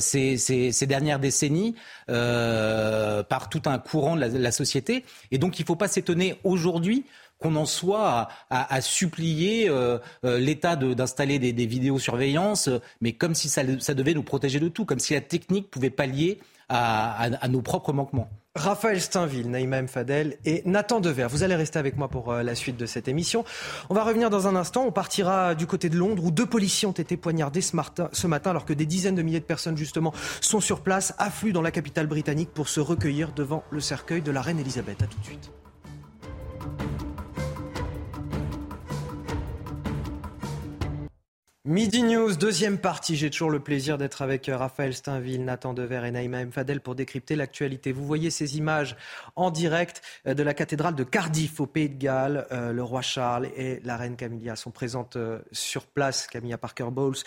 ces, 0.01 0.37
ces, 0.37 0.87
dernières 0.87 1.19
décennies 1.19 1.75
par 2.07 3.49
tout 3.51 3.63
un 3.67 3.79
courant 3.79 4.17
de 4.17 4.39
la, 4.39 4.53
société. 4.53 5.05
Et 5.31 5.39
donc, 5.39 5.59
il 5.59 5.63
ne 5.63 5.67
faut 5.67 5.77
pas 5.77 5.89
s'étonner 5.89 6.37
aujourd'hui 6.45 7.05
qu'on 7.41 7.57
en 7.57 7.67
soit 7.67 8.29
à, 8.51 8.81
supplier 8.81 9.69
euh, 9.69 9.99
euh, 10.25 10.39
l'État 10.39 10.77
d'installer 10.77 11.39
des, 11.39 11.53
des 11.53 11.67
vidéosurveillances, 11.67 12.69
mais 13.01 13.13
comme 13.13 13.35
si 13.35 13.49
ça, 13.49 13.65
devait 13.65 14.15
nous 14.15 14.23
protéger 14.23 14.61
de 14.61 14.69
tout, 14.69 14.85
comme 14.85 14.99
si 14.99 15.15
la 15.15 15.23
technique 15.23 15.71
pouvait 15.71 15.91
pallier 15.91 16.39
à 16.69 17.49
nos 17.49 17.63
propres 17.63 17.93
manquements. 17.93 18.31
Raphaël 18.57 19.01
Steinville, 19.01 19.49
Naïma 19.49 19.77
M. 19.77 19.87
Fadel 19.87 20.37
et 20.45 20.63
Nathan 20.65 20.99
Dever. 20.99 21.29
Vous 21.31 21.45
allez 21.45 21.55
rester 21.55 21.79
avec 21.79 21.97
moi 21.97 22.09
pour 22.09 22.33
euh, 22.33 22.43
la 22.43 22.57
suite 22.57 22.77
de 22.77 22.85
cette 22.85 23.07
émission. 23.07 23.45
On 23.91 23.95
va 23.95 24.03
revenir 24.03 24.29
dans 24.29 24.49
un 24.49 24.57
instant. 24.57 24.85
On 24.85 24.91
partira 24.91 25.55
du 25.55 25.69
côté 25.69 25.89
de 25.89 25.97
Londres 25.97 26.25
où 26.25 26.33
deux 26.33 26.47
policiers 26.47 26.89
ont 26.89 26.93
été 26.93 27.17
poignardés 27.17 27.61
ce 27.61 27.77
matin, 27.77 28.51
alors 28.51 28.65
que 28.65 28.73
des 28.73 28.87
dizaines 28.87 29.15
de 29.15 29.23
milliers 29.23 29.39
de 29.39 29.45
personnes 29.45 29.77
justement 29.77 30.13
sont 30.41 30.61
sur 30.61 30.81
place, 30.81 31.15
affluent 31.19 31.53
dans 31.53 31.63
la 31.63 31.71
capitale 31.71 32.09
britannique 32.09 32.51
pour 32.53 32.69
se 32.69 32.81
recueillir 32.81 33.33
devant 33.33 33.63
le 33.71 33.79
cercueil 33.79 34.21
de 34.21 34.33
la 34.33 34.43
reine 34.43 34.59
Elisabeth. 34.59 35.01
À 35.01 35.07
tout 35.07 35.19
de 35.21 35.25
suite. 35.25 35.53
Midi 41.71 42.03
News, 42.03 42.35
deuxième 42.35 42.79
partie. 42.79 43.15
J'ai 43.15 43.31
toujours 43.31 43.49
le 43.49 43.61
plaisir 43.61 43.97
d'être 43.97 44.23
avec 44.23 44.49
euh, 44.49 44.57
Raphaël 44.57 44.93
Steinville, 44.93 45.45
Nathan 45.45 45.73
Dever 45.73 46.03
et 46.05 46.11
Naïma 46.11 46.41
M. 46.41 46.51
Fadel 46.51 46.81
pour 46.81 46.97
décrypter 46.97 47.37
l'actualité. 47.37 47.93
Vous 47.93 48.05
voyez 48.05 48.31
ces 48.31 48.59
images 48.59 48.97
en 49.37 49.53
direct 49.53 50.03
euh, 50.27 50.35
de 50.35 50.43
la 50.43 50.53
cathédrale 50.53 50.97
de 50.97 51.05
Cardiff 51.05 51.61
au 51.61 51.67
Pays 51.67 51.89
de 51.89 51.97
Galles. 51.97 52.49
Euh, 52.51 52.73
le 52.73 52.83
roi 52.83 53.03
Charles 53.03 53.51
et 53.55 53.79
la 53.85 53.97
reine 53.97 54.17
Camilla 54.17 54.57
sont 54.57 54.73
présentes 54.73 55.17
sur 55.53 55.87
place, 55.87 56.27
Camilla 56.27 56.59
Parker 56.59 56.89
Bowles, 56.91 57.19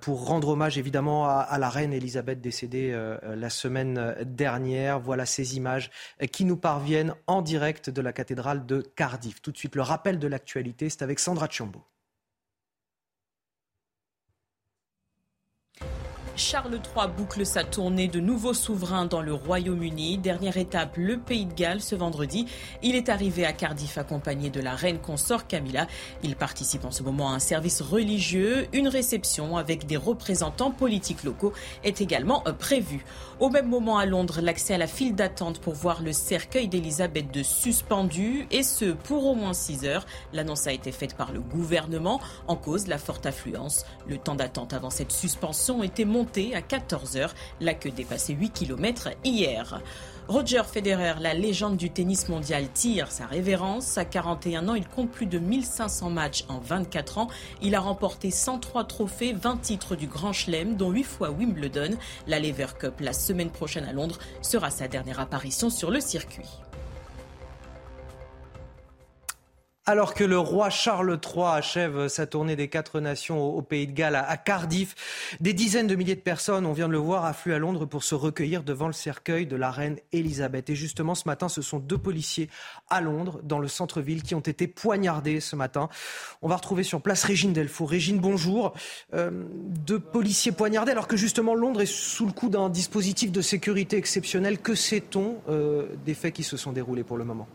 pour 0.00 0.24
rendre 0.24 0.48
hommage 0.48 0.78
évidemment 0.78 1.28
à, 1.28 1.58
la 1.58 1.68
reine 1.68 1.92
Elisabeth 1.92 2.40
décédée 2.40 2.98
la 3.22 3.50
semaine 3.50 4.16
dernière. 4.24 5.00
Voilà 5.00 5.26
ces 5.26 5.58
images 5.58 5.90
qui 6.32 6.46
nous 6.46 6.56
parviennent 6.56 7.14
en 7.26 7.42
direct 7.42 7.90
de 7.90 8.00
la 8.00 8.14
cathédrale 8.14 8.64
de 8.64 8.80
Cardiff. 8.80 9.42
Tout 9.42 9.52
de 9.52 9.58
suite, 9.58 9.76
le 9.76 9.82
rappel 9.82 10.18
de 10.18 10.28
l'actualité, 10.28 10.88
c'est 10.88 11.02
avec 11.02 11.18
Sandra 11.18 11.48
Chiombo. 11.50 11.84
Charles 16.36 16.74
III 16.74 17.08
boucle 17.16 17.46
sa 17.46 17.64
tournée 17.64 18.08
de 18.08 18.20
nouveaux 18.20 18.52
souverains 18.52 19.06
dans 19.06 19.22
le 19.22 19.32
Royaume-Uni. 19.32 20.18
Dernière 20.18 20.58
étape, 20.58 20.98
le 20.98 21.16
Pays 21.16 21.46
de 21.46 21.54
Galles 21.54 21.80
ce 21.80 21.94
vendredi. 21.94 22.44
Il 22.82 22.94
est 22.94 23.08
arrivé 23.08 23.46
à 23.46 23.54
Cardiff 23.54 23.96
accompagné 23.96 24.50
de 24.50 24.60
la 24.60 24.74
reine 24.74 24.98
consort 24.98 25.46
Camilla. 25.46 25.86
Il 26.22 26.36
participe 26.36 26.84
en 26.84 26.90
ce 26.90 27.02
moment 27.02 27.30
à 27.30 27.36
un 27.36 27.38
service 27.38 27.80
religieux. 27.80 28.66
Une 28.74 28.86
réception 28.86 29.56
avec 29.56 29.86
des 29.86 29.96
représentants 29.96 30.70
politiques 30.70 31.24
locaux 31.24 31.54
est 31.84 32.02
également 32.02 32.44
prévue. 32.58 33.06
Au 33.38 33.50
même 33.50 33.68
moment 33.68 33.98
à 33.98 34.06
Londres, 34.06 34.40
l'accès 34.40 34.72
à 34.72 34.78
la 34.78 34.86
file 34.86 35.14
d'attente 35.14 35.58
pour 35.60 35.74
voir 35.74 36.02
le 36.02 36.14
cercueil 36.14 36.68
d'Elisabeth 36.68 37.30
de 37.30 37.42
suspendu 37.42 38.46
et 38.50 38.62
ce 38.62 38.86
pour 38.86 39.26
au 39.26 39.34
moins 39.34 39.52
6 39.52 39.84
heures. 39.84 40.06
L'annonce 40.32 40.66
a 40.66 40.72
été 40.72 40.90
faite 40.90 41.14
par 41.14 41.32
le 41.32 41.40
gouvernement 41.40 42.18
en 42.48 42.56
cause 42.56 42.86
la 42.86 42.96
forte 42.96 43.26
affluence. 43.26 43.84
Le 44.08 44.16
temps 44.16 44.36
d'attente 44.36 44.72
avant 44.72 44.88
cette 44.88 45.12
suspension 45.12 45.82
était 45.82 46.06
monté 46.06 46.54
à 46.54 46.62
14h. 46.62 47.28
La 47.60 47.74
queue 47.74 47.90
dépassait 47.90 48.32
8 48.32 48.54
km 48.54 49.10
hier. 49.22 49.82
Roger 50.28 50.62
Federer, 50.64 51.14
la 51.20 51.34
légende 51.34 51.76
du 51.76 51.90
tennis 51.90 52.28
mondial, 52.28 52.68
tire 52.72 53.12
sa 53.12 53.26
révérence. 53.26 53.96
À 53.96 54.04
41 54.04 54.68
ans, 54.68 54.74
il 54.74 54.86
compte 54.88 55.08
plus 55.08 55.26
de 55.26 55.38
1500 55.38 56.10
matchs 56.10 56.44
en 56.48 56.58
24 56.58 57.18
ans. 57.18 57.28
Il 57.62 57.76
a 57.76 57.80
remporté 57.80 58.32
103 58.32 58.84
trophées, 58.84 59.32
20 59.32 59.58
titres 59.58 59.94
du 59.94 60.08
Grand 60.08 60.32
Chelem, 60.32 60.76
dont 60.76 60.90
8 60.90 61.04
fois 61.04 61.30
Wimbledon. 61.30 61.96
La 62.26 62.40
Lever 62.40 62.66
Cup, 62.76 62.94
la 62.98 63.12
semaine 63.12 63.50
prochaine 63.50 63.84
à 63.84 63.92
Londres, 63.92 64.18
sera 64.42 64.70
sa 64.70 64.88
dernière 64.88 65.20
apparition 65.20 65.70
sur 65.70 65.92
le 65.92 66.00
circuit. 66.00 66.48
Alors 69.88 70.14
que 70.14 70.24
le 70.24 70.36
roi 70.36 70.68
Charles 70.68 71.16
III 71.24 71.44
achève 71.44 72.08
sa 72.08 72.26
tournée 72.26 72.56
des 72.56 72.66
quatre 72.66 72.98
nations 72.98 73.40
au, 73.40 73.62
Pays 73.62 73.86
de 73.86 73.92
Galles 73.92 74.16
à, 74.16 74.36
Cardiff, 74.36 75.36
des 75.38 75.52
dizaines 75.52 75.86
de 75.86 75.94
milliers 75.94 76.16
de 76.16 76.20
personnes, 76.20 76.66
on 76.66 76.72
vient 76.72 76.88
de 76.88 76.92
le 76.92 76.98
voir, 76.98 77.24
affluent 77.24 77.54
à 77.54 77.60
Londres 77.60 77.86
pour 77.86 78.02
se 78.02 78.16
recueillir 78.16 78.64
devant 78.64 78.88
le 78.88 78.92
cercueil 78.92 79.46
de 79.46 79.54
la 79.54 79.70
reine 79.70 79.98
Elisabeth. 80.10 80.70
Et 80.70 80.74
justement, 80.74 81.14
ce 81.14 81.22
matin, 81.26 81.48
ce 81.48 81.62
sont 81.62 81.78
deux 81.78 81.98
policiers 81.98 82.50
à 82.90 83.00
Londres, 83.00 83.38
dans 83.44 83.60
le 83.60 83.68
centre-ville, 83.68 84.24
qui 84.24 84.34
ont 84.34 84.40
été 84.40 84.66
poignardés 84.66 85.38
ce 85.38 85.54
matin. 85.54 85.88
On 86.42 86.48
va 86.48 86.56
retrouver 86.56 86.82
sur 86.82 87.00
place 87.00 87.22
Régine 87.22 87.52
Delfour. 87.52 87.88
Régine, 87.88 88.18
bonjour. 88.18 88.72
Euh, 89.14 89.30
deux 89.52 90.00
policiers 90.00 90.50
poignardés, 90.50 90.90
alors 90.90 91.06
que 91.06 91.16
justement 91.16 91.54
Londres 91.54 91.82
est 91.82 91.86
sous 91.86 92.26
le 92.26 92.32
coup 92.32 92.48
d'un 92.48 92.70
dispositif 92.70 93.30
de 93.30 93.40
sécurité 93.40 93.96
exceptionnel. 93.96 94.58
Que 94.58 94.74
sait-on 94.74 95.36
euh, 95.48 95.86
des 96.04 96.14
faits 96.14 96.34
qui 96.34 96.42
se 96.42 96.56
sont 96.56 96.72
déroulés 96.72 97.04
pour 97.04 97.18
le 97.18 97.24
moment? 97.24 97.46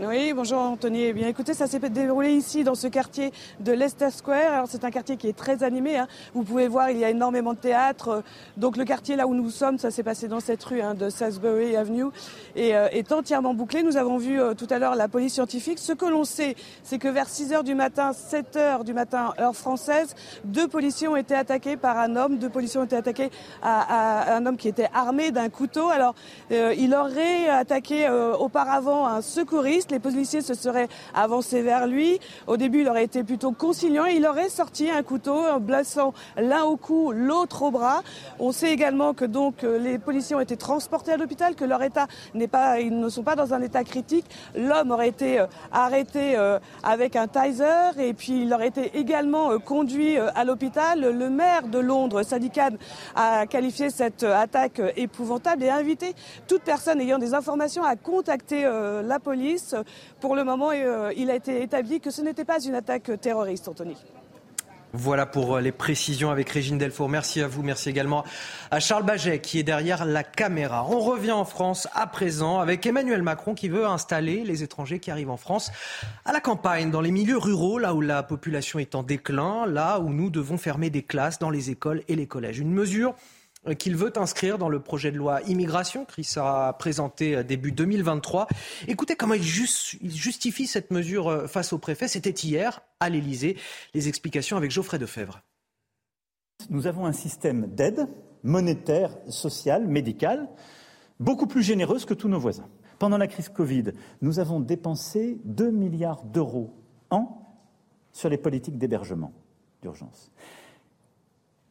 Oui, 0.00 0.32
bonjour 0.32 0.60
Anthony. 0.60 1.06
Eh 1.06 1.12
bien, 1.12 1.26
écoutez, 1.26 1.54
ça 1.54 1.66
s'est 1.66 1.80
déroulé 1.80 2.30
ici 2.30 2.62
dans 2.62 2.76
ce 2.76 2.86
quartier 2.86 3.32
de 3.58 3.72
Leicester 3.72 4.10
Square. 4.10 4.52
Alors, 4.52 4.66
c'est 4.68 4.84
un 4.84 4.92
quartier 4.92 5.16
qui 5.16 5.26
est 5.26 5.36
très 5.36 5.64
animé. 5.64 5.98
Hein. 5.98 6.06
Vous 6.34 6.44
pouvez 6.44 6.68
voir, 6.68 6.90
il 6.90 6.98
y 6.98 7.04
a 7.04 7.10
énormément 7.10 7.52
de 7.52 7.58
théâtres. 7.58 8.22
Donc, 8.56 8.76
le 8.76 8.84
quartier 8.84 9.16
là 9.16 9.26
où 9.26 9.34
nous 9.34 9.50
sommes, 9.50 9.76
ça 9.76 9.90
s'est 9.90 10.04
passé 10.04 10.28
dans 10.28 10.38
cette 10.38 10.62
rue 10.62 10.82
hein, 10.82 10.94
de 10.94 11.10
Salisbury 11.10 11.74
Avenue, 11.74 12.06
et 12.54 12.76
euh, 12.76 12.88
est 12.92 13.10
entièrement 13.10 13.54
bouclé. 13.54 13.82
Nous 13.82 13.96
avons 13.96 14.18
vu 14.18 14.40
euh, 14.40 14.54
tout 14.54 14.68
à 14.70 14.78
l'heure 14.78 14.94
la 14.94 15.08
police 15.08 15.34
scientifique. 15.34 15.80
Ce 15.80 15.92
que 15.92 16.06
l'on 16.06 16.24
sait, 16.24 16.54
c'est 16.84 16.98
que 16.98 17.08
vers 17.08 17.28
6 17.28 17.52
heures 17.52 17.64
du 17.64 17.74
matin, 17.74 18.12
7 18.12 18.56
heures 18.56 18.84
du 18.84 18.94
matin, 18.94 19.34
heure 19.40 19.56
française, 19.56 20.14
deux 20.44 20.68
policiers 20.68 21.08
ont 21.08 21.16
été 21.16 21.34
attaqués 21.34 21.76
par 21.76 21.98
un 21.98 22.14
homme. 22.14 22.38
Deux 22.38 22.50
policiers 22.50 22.78
ont 22.78 22.84
été 22.84 22.96
attaqués 22.96 23.30
à, 23.62 24.36
un 24.36 24.46
homme 24.46 24.58
qui 24.58 24.68
était 24.68 24.90
armé 24.94 25.32
d'un 25.32 25.48
couteau. 25.48 25.88
Alors, 25.88 26.14
euh, 26.52 26.72
il 26.78 26.94
aurait 26.94 27.48
attaqué 27.48 28.08
auparavant 28.38 29.06
un 29.06 29.22
secouriste 29.22 29.87
les 29.90 29.98
policiers 29.98 30.42
se 30.42 30.54
seraient 30.54 30.88
avancés 31.14 31.62
vers 31.62 31.86
lui. 31.86 32.20
Au 32.46 32.56
début, 32.56 32.80
il 32.82 32.88
aurait 32.88 33.04
été 33.04 33.22
plutôt 33.22 33.52
conciliant 33.52 33.98
il 34.06 34.26
aurait 34.26 34.48
sorti 34.48 34.90
un 34.90 35.02
couteau, 35.02 35.58
blessant 35.60 36.12
l'un 36.36 36.64
au 36.64 36.76
cou, 36.76 37.12
l'autre 37.12 37.62
au 37.62 37.70
bras. 37.70 38.02
On 38.38 38.52
sait 38.52 38.72
également 38.72 39.14
que 39.14 39.24
donc 39.24 39.64
euh, 39.64 39.78
les 39.78 39.98
policiers 39.98 40.36
ont 40.36 40.40
été 40.40 40.56
transportés 40.56 41.12
à 41.12 41.16
l'hôpital, 41.16 41.54
que 41.54 41.64
leur 41.64 41.82
état 41.82 42.06
n'est 42.34 42.48
pas, 42.48 42.80
ils 42.80 42.98
ne 42.98 43.08
sont 43.08 43.22
pas 43.22 43.36
dans 43.36 43.54
un 43.54 43.62
état 43.62 43.84
critique. 43.84 44.26
L'homme 44.54 44.90
aurait 44.90 45.08
été 45.08 45.40
euh, 45.40 45.46
arrêté 45.72 46.36
euh, 46.36 46.58
avec 46.82 47.16
un 47.16 47.28
taser 47.28 47.98
et 47.98 48.14
puis 48.14 48.42
il 48.42 48.52
aurait 48.52 48.68
été 48.68 48.98
également 48.98 49.58
conduit 49.58 50.16
à 50.18 50.44
l'hôpital. 50.44 51.00
Le 51.00 51.30
maire 51.30 51.68
de 51.68 51.78
Londres, 51.78 52.22
Sadiq 52.22 52.54
Khan, 52.54 52.76
a 53.14 53.46
qualifié 53.46 53.90
cette 53.90 54.22
attaque 54.22 54.80
épouvantable 54.96 55.62
et 55.64 55.68
a 55.68 55.76
invité 55.76 56.14
toute 56.46 56.62
personne 56.62 57.00
ayant 57.00 57.18
des 57.18 57.34
informations 57.34 57.84
à 57.84 57.96
contacter 57.96 58.62
la 58.62 59.18
police 59.18 59.74
pour 60.20 60.36
le 60.36 60.44
moment, 60.44 60.70
euh, 60.72 61.12
il 61.16 61.30
a 61.30 61.34
été 61.34 61.62
établi 61.62 62.00
que 62.00 62.10
ce 62.10 62.22
n'était 62.22 62.44
pas 62.44 62.60
une 62.60 62.74
attaque 62.74 63.10
terroriste, 63.20 63.68
Anthony. 63.68 63.96
Voilà 64.94 65.26
pour 65.26 65.56
euh, 65.56 65.60
les 65.60 65.72
précisions 65.72 66.30
avec 66.30 66.48
Régine 66.48 66.78
Delfour. 66.78 67.10
Merci 67.10 67.42
à 67.42 67.48
vous. 67.48 67.62
Merci 67.62 67.90
également 67.90 68.24
à 68.70 68.80
Charles 68.80 69.02
Baget 69.02 69.40
qui 69.40 69.58
est 69.58 69.62
derrière 69.62 70.06
la 70.06 70.22
caméra. 70.22 70.86
On 70.88 71.00
revient 71.00 71.32
en 71.32 71.44
France 71.44 71.88
à 71.92 72.06
présent 72.06 72.58
avec 72.58 72.86
Emmanuel 72.86 73.22
Macron 73.22 73.54
qui 73.54 73.68
veut 73.68 73.86
installer 73.86 74.44
les 74.44 74.62
étrangers 74.62 74.98
qui 74.98 75.10
arrivent 75.10 75.30
en 75.30 75.36
France 75.36 75.70
à 76.24 76.32
la 76.32 76.40
campagne, 76.40 76.90
dans 76.90 77.02
les 77.02 77.10
milieux 77.10 77.36
ruraux, 77.36 77.78
là 77.78 77.92
où 77.94 78.00
la 78.00 78.22
population 78.22 78.78
est 78.78 78.94
en 78.94 79.02
déclin, 79.02 79.66
là 79.66 80.00
où 80.00 80.08
nous 80.08 80.30
devons 80.30 80.56
fermer 80.56 80.88
des 80.88 81.02
classes 81.02 81.38
dans 81.38 81.50
les 81.50 81.70
écoles 81.70 82.02
et 82.08 82.16
les 82.16 82.26
collèges. 82.26 82.58
Une 82.58 82.72
mesure 82.72 83.10
euh, 83.10 83.37
qu'il 83.74 83.96
veut 83.96 84.12
inscrire 84.16 84.58
dans 84.58 84.68
le 84.68 84.80
projet 84.80 85.10
de 85.10 85.16
loi 85.16 85.42
immigration 85.42 86.04
qui 86.04 86.24
sera 86.24 86.76
présenté 86.78 87.36
euh, 87.36 87.42
début 87.42 87.72
2023. 87.72 88.48
Écoutez 88.86 89.16
comment 89.16 89.34
il, 89.34 89.42
justifie 89.42 90.66
cette 90.66 90.90
mesure 90.90 91.28
euh, 91.28 91.46
face 91.46 91.72
au 91.72 91.78
préfet. 91.78 92.08
C'était 92.08 92.30
hier 92.30 92.80
à 93.00 93.08
l'Elysée. 93.08 93.56
Les 93.94 94.08
explications 94.08 94.56
avec 94.56 94.70
Geoffrey 94.70 94.98
Defebvre. 94.98 95.40
Nous 96.70 96.86
avons 96.86 97.06
un 97.06 97.12
système 97.12 97.66
d'aide 97.66 98.06
monétaire, 98.42 99.16
sociale, 99.28 99.86
médicale, 99.86 100.48
beaucoup 101.20 101.46
plus 101.46 101.62
généreuse 101.62 102.04
que 102.04 102.14
tous 102.14 102.28
nos 102.28 102.38
voisins. 102.38 102.68
Pendant 102.98 103.18
la 103.18 103.26
crise 103.26 103.48
Covid, 103.48 103.92
nous 104.22 104.38
avons 104.40 104.60
dépensé 104.60 105.38
2 105.44 105.70
milliards 105.70 106.24
d'euros 106.24 106.74
an 107.10 107.42
sur 108.12 108.28
les 108.28 108.38
politiques 108.38 108.78
d'hébergement 108.78 109.32
d'urgence. 109.82 110.32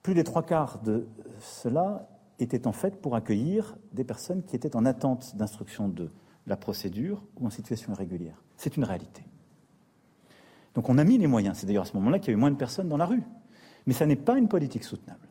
Plus 0.07 0.13
des 0.13 0.23
trois 0.23 0.43
quarts 0.43 0.79
de 0.83 1.05
cela 1.41 2.07
était 2.39 2.65
en 2.65 2.71
fait 2.71 3.01
pour 3.01 3.17
accueillir 3.17 3.75
des 3.91 4.05
personnes 4.05 4.41
qui 4.41 4.55
étaient 4.55 4.77
en 4.77 4.85
attente 4.85 5.35
d'instruction 5.35 5.89
de 5.89 6.09
la 6.45 6.55
procédure 6.55 7.25
ou 7.35 7.45
en 7.45 7.49
situation 7.49 7.91
irrégulière. 7.91 8.41
C'est 8.55 8.77
une 8.77 8.85
réalité. 8.85 9.25
Donc 10.75 10.87
on 10.87 10.97
a 10.97 11.03
mis 11.03 11.17
les 11.17 11.27
moyens. 11.27 11.57
C'est 11.57 11.67
d'ailleurs 11.67 11.83
à 11.83 11.87
ce 11.87 11.93
moment-là 11.97 12.19
qu'il 12.19 12.29
y 12.29 12.31
a 12.31 12.37
eu 12.37 12.39
moins 12.39 12.51
de 12.51 12.55
personnes 12.55 12.87
dans 12.87 12.95
la 12.95 13.05
rue. 13.05 13.21
Mais 13.85 13.93
ça 13.93 14.05
n'est 14.05 14.15
pas 14.15 14.37
une 14.37 14.47
politique 14.47 14.85
soutenable. 14.85 15.26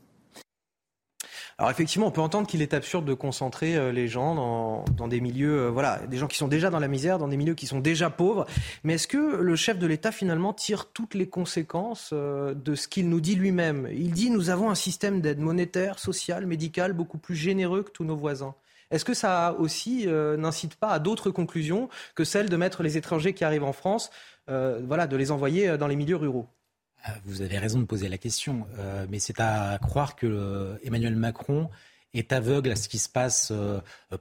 Alors 1.59 1.71
effectivement, 1.71 2.09
on 2.09 2.11
peut 2.11 2.21
entendre 2.21 2.47
qu'il 2.47 2.61
est 2.61 2.75
absurde 2.75 3.07
de 3.07 3.15
concentrer 3.15 3.77
euh, 3.77 3.91
les 3.91 4.09
gens 4.09 4.35
dans, 4.35 5.09
des 5.09 5.23
milieux, 5.23 5.59
euh, 5.59 5.71
voilà, 5.71 6.01
des 6.07 6.19
gens 6.19 6.27
qui 6.27 6.37
sont 6.37 6.49
déjà 6.49 6.69
dans 6.69 6.81
la 6.81 6.89
misère, 6.89 7.19
dans 7.19 7.29
des 7.29 7.39
milieux 7.39 7.55
qui 7.55 7.67
sont 7.67 7.81
déjà 7.81 8.11
pauvres. 8.11 8.45
Mais 8.85 8.95
est-ce 8.95 9.09
que 9.09 9.37
le 9.37 9.57
chef 9.57 9.79
de 9.79 9.87
l'État 9.87 10.13
finalement 10.13 10.53
tire 10.53 10.91
toutes 10.93 11.15
les 11.15 11.27
conséquences 11.31 12.11
euh, 12.13 12.53
de 12.53 12.75
ce 12.75 12.89
qu'il 12.89 13.09
nous 13.09 13.23
dit 13.23 13.37
lui-même? 13.37 13.89
Il 13.91 14.13
dit 14.13 14.29
nous 14.29 14.51
avons 14.51 14.69
un 14.69 14.75
système 14.75 15.23
d'aide 15.23 15.39
monétaire, 15.39 15.99
sociale, 15.99 16.45
médicale 16.45 16.93
beaucoup 16.93 17.17
plus 17.17 17.37
généreux 17.37 17.85
que 17.85 17.91
tous 17.91 18.05
nos 18.05 18.17
voisins. 18.17 18.55
Est-ce 18.91 19.07
que 19.07 19.15
ça 19.15 19.57
aussi 19.59 20.07
n'incite 20.07 20.77
pas 20.77 20.91
à 20.91 21.01
d'autres 21.01 21.33
conclusions 21.33 21.89
que 22.15 22.23
celle 22.23 22.49
de 22.49 22.57
mettre 22.57 22.85
les 22.85 22.97
étrangers 22.97 23.35
qui 23.35 23.43
arrivent 23.43 23.65
en 23.65 23.73
France, 23.73 24.11
voilà, 24.47 25.09
de 25.09 25.17
les 25.17 25.33
envoyer 25.33 25.77
dans 25.77 25.89
les 25.89 25.97
milieux 25.97 26.15
ruraux? 26.15 26.47
euh, 26.47 26.56
vous 27.25 27.43
avez 27.43 27.59
raison 27.59 27.79
de 27.81 27.85
poser 27.85 28.09
la 28.09 28.19
question, 28.19 28.67
euh, 28.79 29.07
mais 29.09 29.19
c'est 29.19 29.41
à 29.41 29.79
croire 29.81 30.17
que 30.17 30.27
euh, 30.27 30.77
Emmanuel 30.85 31.17
Macron 31.17 31.69
est 32.15 32.33
aveugle 32.33 32.71
à 32.71 32.77
ce 32.77 32.89
qui 32.89 32.99
se 32.99 33.11
passe, 33.11 33.53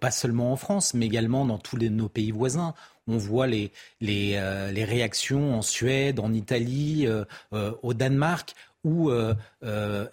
pas 0.01 0.11
seulement 0.11 0.51
en 0.51 0.57
France, 0.57 0.93
mais 0.93 1.05
également 1.05 1.45
dans 1.45 1.57
tous 1.57 1.77
nos 1.77 2.09
pays 2.09 2.31
voisins. 2.31 2.73
On 3.07 3.17
voit 3.17 3.47
les, 3.47 3.71
les, 4.01 4.31
les 4.73 4.83
réactions 4.83 5.55
en 5.55 5.61
Suède, 5.61 6.19
en 6.19 6.33
Italie, 6.33 7.07
au 7.53 7.93
Danemark, 7.93 8.53
où, 8.83 9.13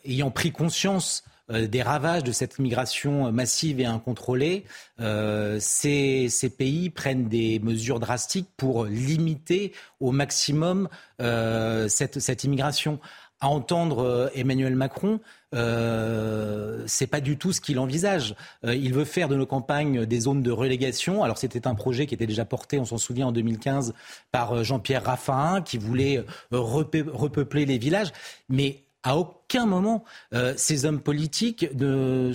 ayant 0.05 0.31
pris 0.31 0.53
conscience 0.53 1.25
euh, 1.25 1.32
des 1.53 1.83
ravages 1.83 2.25
de 2.25 2.33
cette 2.33 2.59
immigration 2.59 3.31
massive 3.33 3.81
et 3.81 3.85
incontrôlée, 3.85 4.65
euh, 5.01 5.59
ces, 5.61 6.29
pays 6.57 6.91
prennent 6.91 7.29
des 7.29 7.59
mesures 7.61 8.01
drastiques 8.01 8.49
pour 8.57 8.85
limiter 8.85 9.73
au 10.01 10.13
maximum 10.13 10.89
euh, 11.21 11.89
cette, 11.89 12.45
immigration. 12.45 12.99
À 13.41 13.49
entendre 13.49 14.31
Emmanuel 14.37 14.77
Macron, 14.77 15.19
euh, 15.53 16.85
c'est 16.87 17.09
pas 17.09 17.21
du 17.21 17.37
tout 17.37 17.53
ce 17.53 17.61
qu'il 17.61 17.81
envisage. 17.81 18.37
il 18.63 18.95
veut 18.95 19.05
faire 19.05 19.27
de 19.27 19.35
nos 19.35 19.47
campagnes 19.47 20.07
des 20.07 20.21
zones 20.21 20.43
de 20.43 20.53
relégation. 20.53 21.25
Alors 21.25 21.39
c'était 21.39 21.67
un 21.67 21.75
projet 21.75 22.07
qui 22.07 22.15
était 22.15 22.29
déjà 22.29 22.45
porté, 22.45 22.79
on 22.79 22.85
s'en 22.85 22.99
souvient 22.99 23.27
en 23.27 23.33
2015, 23.33 23.95
par 24.31 24.63
Jean-Pierre 24.63 25.03
Raffarin, 25.03 25.61
qui 25.61 25.77
voulait 25.77 26.25
repeupler 26.53 27.67
les 27.67 27.79
villages. 27.79 28.13
Mais 28.49 28.85
à 29.03 29.17
aucun 29.17 29.42
moment 29.61 30.05
euh, 30.35 30.55
ces 30.57 30.85
hommes 30.85 31.01
politiques 31.01 31.69
ne 31.75 32.33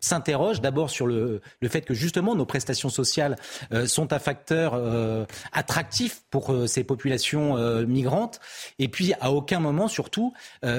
s'interrogent 0.00 0.60
d'abord 0.60 0.90
sur 0.90 1.06
le, 1.06 1.40
le, 1.60 1.68
fait 1.68 1.82
que 1.82 1.94
justement 1.94 2.34
nos 2.34 2.46
prestations 2.46 2.88
sociales 2.88 3.36
euh, 3.72 3.86
sont 3.86 4.12
un 4.12 4.18
facteur 4.18 4.72
euh, 4.74 5.24
attractif 5.52 6.22
pour 6.30 6.54
ces 6.66 6.84
populations 6.84 7.56
migrantes 7.86 8.40
et 8.78 8.88
puis 8.88 9.12
à 9.20 9.30
aucun 9.30 9.60
moment 9.60 9.88
surtout 9.88 10.32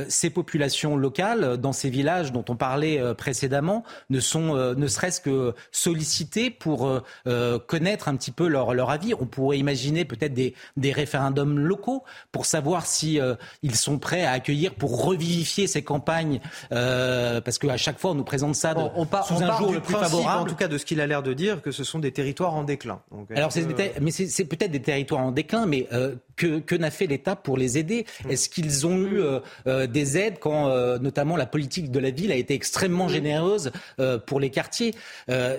ces 0.08 0.30
populations 0.30 0.96
locales 0.96 1.58
dans 1.58 1.72
ces 1.72 1.90
villages 1.90 2.32
dont 2.32 2.44
on 2.50 2.56
parlait 2.56 3.02
précédemment 3.16 3.84
ne 4.10 4.20
sont 4.20 4.56
ne 4.56 4.88
serait-ce 4.88 5.22
que 5.22 5.54
sollicitées 5.72 6.50
pour 6.50 7.02
connaître 7.68 8.08
un 8.08 8.16
petit 8.16 8.32
peu 8.32 8.48
leur, 8.48 8.74
leur 8.74 8.90
avis. 8.90 9.14
On 9.14 9.26
pourrait 9.26 9.58
imaginer 9.58 10.06
peut-être 10.06 10.34
des, 10.34 10.54
des 10.78 10.92
référendums 10.92 11.58
locaux 11.58 12.04
pour 12.32 12.46
savoir 12.46 12.86
si 12.86 13.20
ils 13.64 13.76
sont 13.76 13.98
prêts 13.98 14.26
à 14.26 14.32
accueillir 14.32 14.76
pour 14.76 15.06
revivifier 15.06 15.55
ces 15.68 15.84
campagnes 15.84 16.40
euh, 16.72 17.42
Parce 17.42 17.58
qu'à 17.58 17.78
chaque 17.78 18.00
fois, 18.00 18.12
on 18.12 18.16
nous 18.16 18.24
présente 18.24 18.56
ça 18.56 18.74
on 18.96 19.06
part, 19.06 19.26
sous 19.26 19.42
un 19.42 19.58
jour 19.58 19.74
le 19.74 19.80
plus 19.80 19.94
favorable. 19.94 20.42
En 20.42 20.46
tout 20.46 20.56
cas, 20.56 20.68
de 20.68 20.78
ce 20.78 20.86
qu'il 20.86 21.02
a 21.02 21.08
l'air 21.08 21.24
de 21.24 21.34
dire, 21.34 21.62
que 21.62 21.72
ce 21.72 21.84
sont 21.84 22.00
des 22.00 22.12
territoires 22.12 22.54
en 22.54 22.64
déclin. 22.64 23.02
Alors, 23.36 23.50
euh, 23.56 23.90
mais 24.02 24.12
c'est 24.12 24.46
peut-être 24.46 24.72
des 24.72 24.82
territoires 24.82 25.22
en 25.22 25.32
déclin, 25.32 25.66
mais 25.66 25.88
euh, 25.94 26.16
que, 26.36 26.60
que 26.60 26.76
n'a 26.76 26.92
fait 26.92 27.08
l'État 27.08 27.36
pour 27.36 27.58
les 27.58 27.78
aider 27.78 28.06
mmh. 28.26 28.32
Est-ce 28.32 28.50
qu'ils 28.50 28.88
ont 28.88 28.98
eu 28.98 29.22
mmh. 29.66 29.88
des 29.88 30.18
aides 30.18 30.40
quand, 30.40 30.70
notamment, 31.00 31.36
la 31.36 31.46
politique 31.46 31.92
de 31.92 32.00
la 32.00 32.12
ville 32.12 32.32
a 32.32 32.36
été 32.36 32.54
extrêmement 32.54 33.06
mmh. 33.06 33.10
généreuse 33.10 33.72
pour 34.26 34.40
les 34.40 34.50
quartiers? 34.50 34.94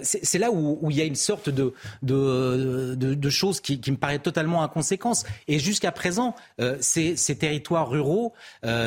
C'est 0.02 0.38
là 0.38 0.50
où, 0.50 0.78
où, 0.80 0.90
il 0.90 0.96
y 0.96 1.00
a 1.00 1.04
une 1.04 1.14
sorte 1.14 1.48
de, 1.48 1.72
de, 2.02 2.94
de, 2.94 3.14
de 3.14 3.30
choses 3.30 3.60
qui, 3.60 3.80
qui, 3.80 3.90
me 3.90 3.96
paraît 3.96 4.18
totalement 4.18 4.62
inconséquence. 4.62 5.24
Et 5.48 5.58
jusqu'à 5.58 5.92
présent, 5.92 6.34
ces, 6.80 7.16
ces, 7.16 7.36
territoires 7.36 7.88
ruraux, 7.88 8.32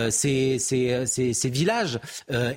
ces, 0.10 0.60
ces, 0.60 1.06
ces, 1.06 1.49
villages 1.49 1.99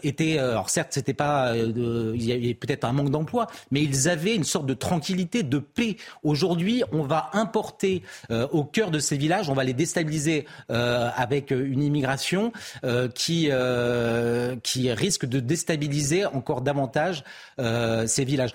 étaient, 0.02 0.38
alors 0.38 0.70
certes, 0.70 0.92
c'était 0.92 1.14
pas, 1.14 1.54
il 1.56 2.24
y 2.24 2.32
avait 2.32 2.54
peut-être 2.54 2.84
un 2.84 2.92
manque 2.92 3.10
d'emploi, 3.10 3.46
mais 3.70 3.82
ils 3.82 4.08
avaient 4.08 4.34
une 4.34 4.44
sorte 4.44 4.66
de 4.66 4.74
tranquillité, 4.74 5.42
de 5.42 5.58
paix. 5.58 5.96
Aujourd'hui, 6.22 6.82
on 6.92 7.02
va 7.02 7.30
importer 7.32 8.02
euh, 8.30 8.46
au 8.52 8.64
cœur 8.64 8.90
de 8.90 8.98
ces 8.98 9.16
villages, 9.22 9.48
on 9.48 9.54
va 9.54 9.64
les 9.64 9.72
déstabiliser 9.72 10.46
euh, 10.70 11.08
avec 11.16 11.50
une 11.50 11.82
immigration 11.82 12.52
euh, 12.84 13.08
qui, 13.08 13.50
qui 14.62 14.92
risque 14.92 15.26
de 15.26 15.40
déstabiliser 15.40 16.26
encore 16.26 16.60
davantage 16.60 17.24
ces 17.58 18.24
villages. 18.24 18.54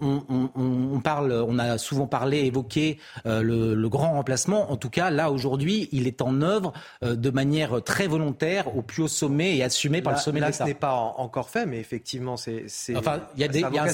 On, 0.00 1.00
parle, 1.02 1.32
on 1.32 1.58
a 1.58 1.78
souvent 1.78 2.06
parlé, 2.06 2.38
évoqué 2.44 2.98
le, 3.24 3.88
grand 3.88 4.12
remplacement. 4.12 4.72
En 4.72 4.76
tout 4.76 4.90
cas, 4.90 5.10
là 5.10 5.30
aujourd'hui, 5.30 5.88
il 5.92 6.06
est 6.06 6.20
en 6.20 6.42
œuvre 6.42 6.72
de 7.02 7.30
manière 7.30 7.82
très 7.82 8.06
volontaire 8.06 8.76
au 8.76 8.82
plus 8.82 9.04
haut 9.04 9.08
sommet 9.08 9.56
et 9.56 9.62
assumé 9.62 10.02
par 10.02 10.14
le 10.14 10.18
sommet 10.18 10.40
de 10.40 10.46
l'État. 10.46 10.64
ce 10.64 10.68
n'est 10.68 10.74
pas 10.74 10.94
encore 10.94 11.50
fait, 11.50 11.66
mais 11.66 11.78
effectivement, 11.78 12.36
c'est. 12.36 12.66
Enfin, 12.96 13.20
il 13.36 13.42
y, 13.42 13.44
a 13.44 13.82
un 13.82 13.88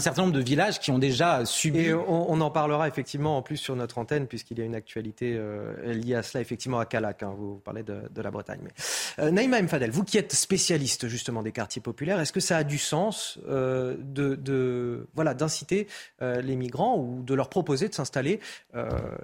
certain, 0.00 0.22
nombre 0.22 0.34
de 0.34 0.40
villages 0.40 0.80
qui 0.80 0.90
ont 0.90 0.98
déjà 0.98 1.44
subi. 1.44 1.80
Et 1.80 1.94
on, 1.94 2.40
en 2.40 2.50
parlera 2.50 2.88
effectivement 2.88 3.36
en 3.36 3.42
plus 3.42 3.56
sur 3.56 3.76
notre 3.76 3.98
antenne, 3.98 4.26
puisqu'il 4.26 4.58
y 4.58 4.62
a 4.62 4.64
une 4.64 4.74
actualité 4.74 5.23
euh, 5.34 5.94
liée 5.94 6.14
à 6.14 6.22
cela, 6.22 6.40
effectivement, 6.40 6.78
à 6.78 6.86
Calac. 6.86 7.22
Hein, 7.22 7.34
vous 7.36 7.56
parlez 7.64 7.82
de, 7.82 8.22
la 8.22 8.30
Bretagne. 8.30 8.60
Mais, 8.62 8.70
euh, 9.18 9.30
Naïma 9.30 9.60
Mfadel, 9.62 9.90
vous 9.90 10.04
qui 10.04 10.18
êtes 10.18 10.32
spécialiste 10.32 11.08
justement 11.08 11.42
des 11.42 11.52
quartiers 11.52 11.82
populaires, 11.82 12.20
est-ce 12.20 12.32
que 12.32 12.40
ça 12.40 12.58
a 12.58 12.64
du 12.64 12.78
sens 12.78 13.38
euh, 13.48 13.96
de, 13.98 15.06
voilà, 15.14 15.34
d'inciter 15.34 15.86
les 16.20 16.56
migrants 16.56 16.98
ou 16.98 17.22
de 17.22 17.34
leur 17.34 17.48
proposer 17.48 17.88
de 17.88 17.94
s'installer 17.94 18.40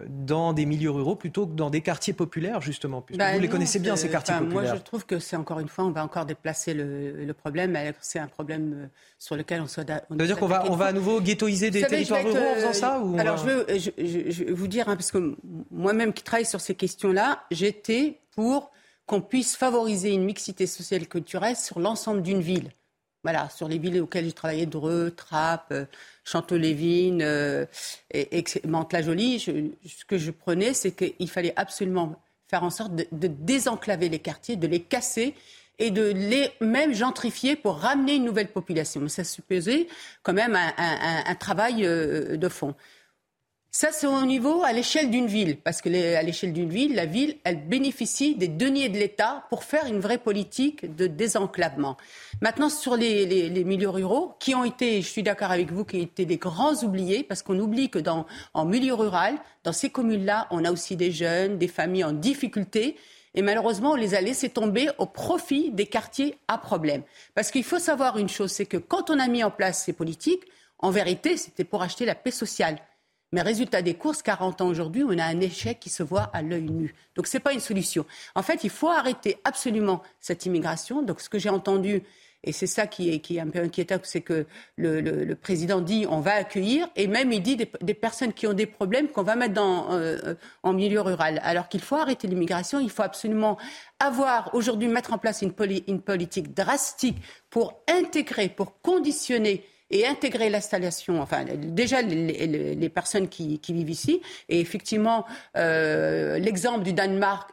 dans 0.09 0.53
des 0.53 0.67
milieux 0.67 0.91
ruraux 0.91 1.17
plutôt 1.17 1.47
que 1.47 1.55
dans 1.55 1.71
des 1.71 1.81
quartiers 1.81 2.13
populaires, 2.13 2.61
justement 2.61 3.01
puisque 3.01 3.19
bah 3.19 3.35
Vous 3.35 3.41
les 3.41 3.49
connaissez 3.49 3.79
bien, 3.79 3.97
ces 3.97 4.09
quartiers 4.09 4.35
populaires. 4.35 4.63
Moi, 4.63 4.75
je 4.75 4.83
trouve 4.83 5.07
que 5.07 5.19
c'est 5.19 5.37
encore 5.37 5.61
une 5.61 5.69
fois, 5.69 5.85
on 5.85 5.91
va 5.91 6.05
encore 6.05 6.27
déplacer 6.27 6.75
le, 6.75 7.25
le 7.25 7.35
problème. 7.35 7.77
C'est 8.01 8.19
un 8.19 8.29
problème 8.29 8.89
sur 9.21 9.37
lequel 9.37 9.61
on. 9.61 9.65
On 9.65 9.69
Ça 9.69 9.83
veut 10.09 10.27
dire 10.27 10.39
qu'on 10.39 10.47
va, 10.47 10.65
on 10.71 10.77
va 10.77 10.87
à 10.87 10.93
nouveau 10.93 11.21
ghettoiser 11.21 11.71
des 11.71 11.83
territoires 11.83 12.25
ruraux 12.25 12.39
en 12.39 12.55
faisant 12.55 12.73
ça 12.73 13.01
ou 13.01 13.19
Alors, 13.19 13.37
je 13.37 13.45
veux, 13.45 13.67
je, 13.69 14.53
vous 14.53 14.67
dire, 14.67 14.89
hein, 14.89 14.97
parce 14.97 15.13
que 15.13 15.37
moi-même 15.91 16.13
qui 16.13 16.23
travaille 16.23 16.47
sur 16.47 16.61
ces 16.61 16.77
questions-là, 16.77 17.45
j'étais 17.51 18.21
pour 18.31 18.71
qu'on 19.07 19.21
puisse 19.21 19.57
favoriser 19.57 20.13
une 20.13 20.23
mixité 20.23 20.69
sociale 20.69 21.03
et 21.03 21.07
culturelle 21.07 21.57
sur 21.57 21.81
l'ensemble 21.81 22.23
d'une 22.23 22.41
ville. 22.41 22.71
Voilà, 23.25 23.49
sur 23.51 23.67
les 23.67 23.79
villes 23.79 24.01
auxquelles 24.01 24.25
j'ai 24.25 24.33
travaillé, 24.33 24.67
Dreux, 24.67 25.11
Trappes, 25.11 25.73
euh, 25.73 25.85
Chanteau-Lévin 26.25 27.21
euh, 27.21 27.67
et, 28.13 28.39
et 28.39 28.45
Mantes-la-Jolie, 28.67 29.41
ce 29.41 30.05
que 30.07 30.17
je 30.17 30.31
prenais, 30.31 30.75
c'est 30.75 30.93
qu'il 30.93 31.29
fallait 31.29 31.53
absolument 31.57 32.15
faire 32.49 32.63
en 32.63 32.71
sorte 32.71 32.95
de, 32.95 33.07
de 33.11 33.27
désenclaver 33.27 34.09
les 34.09 34.21
quartiers, 34.21 34.55
de 34.55 34.69
les 34.69 34.81
casser 34.81 35.35
et 35.81 35.91
de 35.91 36.13
les 36.13 36.51
même 36.61 36.95
gentrifier 36.95 37.57
pour 37.57 37.79
ramener 37.79 38.15
une 38.15 38.25
nouvelle 38.25 38.53
population. 38.53 39.01
Mais 39.01 39.09
ça 39.09 39.25
supposait 39.25 39.89
quand 40.23 40.35
même 40.35 40.57
un, 40.57 41.35
travail 41.35 41.85
euh, 41.85 42.37
de 42.37 42.49
fond. 42.49 42.77
Ça, 43.73 43.91
c'est 43.93 44.09
au 44.09 44.23
niveau 44.27 44.65
à 44.65 44.73
l'échelle 44.73 45.11
d'une 45.11 45.29
ville, 45.29 45.57
parce 45.57 45.81
que 45.81 45.89
à 46.17 46.23
l'échelle 46.23 46.53
d'une 46.53 46.69
ville, 46.69 46.97
la 46.97 47.07
ville, 47.07 47.37
elle 47.45 47.69
bénéficie 47.69 48.35
des 48.35 48.49
deniers 48.49 48.89
de 48.89 48.99
l'État 48.99 49.45
pour 49.49 49.63
faire 49.63 49.87
une 49.87 50.01
vraie 50.01 50.19
politique 50.19 50.97
de 50.97 51.07
désenclavement. 51.07 51.97
Maintenant, 52.41 52.69
sur 52.69 52.97
les, 52.97 53.65
milieux 53.65 53.89
ruraux, 53.89 54.35
qui 54.41 54.57
ont 54.57 54.65
été, 54.65 55.01
je 55.03 55.07
suis 55.07 55.23
d'accord 55.23 55.53
avec 55.53 55.71
vous, 55.71 55.85
qui 55.85 55.99
ont 55.99 56.03
été 56.03 56.25
des 56.25 56.37
grands 56.37 56.83
oubliés, 56.83 57.23
parce 57.23 57.43
qu'on 57.43 57.61
oublie 57.61 57.91
que 57.91 58.01
dans 58.01 58.27
en 58.55 58.65
milieu 58.65 58.95
rural, 58.95 59.37
dans 59.63 59.73
ces 59.73 59.89
communes-là, 59.91 60.49
on 60.51 60.65
a 60.65 60.73
aussi 60.73 60.97
des 60.97 61.13
jeunes, 61.13 61.57
des 61.57 61.69
familles 61.69 62.05
en 62.05 62.13
difficulté 62.13 62.97
et 63.35 63.43
malheureusement, 63.43 63.93
on 63.93 63.97
les 63.97 64.15
a 64.15 64.21
laissés 64.21 64.49
tomber 64.49 64.89
au 64.99 65.07
profit 65.07 65.71
des 65.71 65.87
quartiers 65.87 66.37
à 66.49 66.59
problème. 66.59 67.03
Parce 67.35 67.53
qu'il 67.53 67.63
faut 67.63 67.79
savoir 67.79 68.19
une 68.19 68.29
chose, 68.29 68.51
c'est 68.51 68.67
que 68.67 68.77
quand 68.77 69.09
on 69.11 69.21
a 69.21 69.29
mis 69.29 69.45
en 69.45 69.53
place 69.53 69.85
ces 69.85 69.93
politiques, 69.93 70.43
en 70.81 70.91
vérité, 70.91 71.37
c'était 71.37 71.65
pour 71.65 71.83
acheter 71.83 72.07
la 72.07 72.15
paix 72.15 72.31
sociale. 72.31 72.79
Mais 73.33 73.43
résultat 73.43 73.83
des 73.83 73.95
courses, 73.95 74.23
40 74.23 74.61
ans 74.61 74.67
aujourd'hui, 74.67 75.05
on 75.05 75.17
a 75.19 75.25
un 75.25 75.41
échec 75.41 75.79
qui 75.79 75.89
se 75.89 76.03
voit 76.03 76.31
à 76.33 76.43
l'œil 76.43 76.71
nu. 76.71 76.95
Donc 77.15 77.27
ce 77.27 77.37
n'est 77.37 77.43
pas 77.43 77.53
une 77.53 77.61
solution. 77.61 78.05
En 78.35 78.43
fait, 78.43 78.65
il 78.65 78.71
faut 78.71 78.89
arrêter 78.89 79.39
absolument 79.45 80.03
cette 80.21 80.47
immigration. 80.47 81.03
Donc 81.03 81.21
ce 81.21 81.29
que 81.29 81.39
j'ai 81.39 81.51
entendu 81.51 82.03
et 82.43 82.53
c'est 82.53 82.67
ça 82.67 82.87
qui 82.87 83.11
est, 83.11 83.19
qui 83.21 83.37
est 83.37 83.41
un 83.41 83.49
peu 83.49 83.59
inquiétant, 83.59 83.99
c'est 84.03 84.23
que 84.23 84.47
le, 84.77 85.03
le, 85.03 85.25
le, 85.25 85.35
président 85.35 85.83
dit 85.83 86.07
on 86.09 86.21
va 86.21 86.33
accueillir, 86.33 86.89
et 86.97 87.07
même 87.07 87.33
il 87.33 87.43
dit 87.43 87.57
des, 87.57 87.71
des 87.83 87.93
personnes 87.93 88.33
qui 88.33 88.47
ont 88.47 88.55
des 88.55 88.65
problèmes 88.65 89.09
qu'on 89.09 89.23
va 89.23 89.37
mettre 89.37 89.53
dans, 89.53 89.93
euh, 89.93 90.35
en 90.63 90.73
milieu 90.73 91.03
rural. 91.03 91.41
Alors 91.45 91.69
qu'il 91.69 91.83
faut 91.83 91.97
arrêter 91.97 92.29
l'immigration, 92.29 92.81
il 92.81 92.89
faut 92.91 93.03
absolument 93.03 93.59
avoir 93.99 94.55
aujourd'hui 94.55 94.89
mettre 94.89 95.13
en 95.13 95.19
place 95.19 95.43
une, 95.43 95.53
une 95.87 96.01
politique 96.01 96.55
drastique 96.55 97.19
pour 97.51 97.83
intégrer, 97.87 98.49
pour 98.49 98.81
conditionner 98.81 99.63
et 99.91 100.07
intégrer 100.07 100.51
l'installation, 100.51 101.21
enfin 101.21 101.45
déjà 101.45 102.03
les, 102.03 102.89
personnes 102.89 103.29
qui, 103.29 103.61
vivent 103.69 103.91
ici. 103.91 104.23
Et 104.49 104.61
effectivement, 104.61 105.27
euh, 105.57 106.39
l'exemple 106.39 106.85
du 106.85 106.93
Danemark 106.93 107.51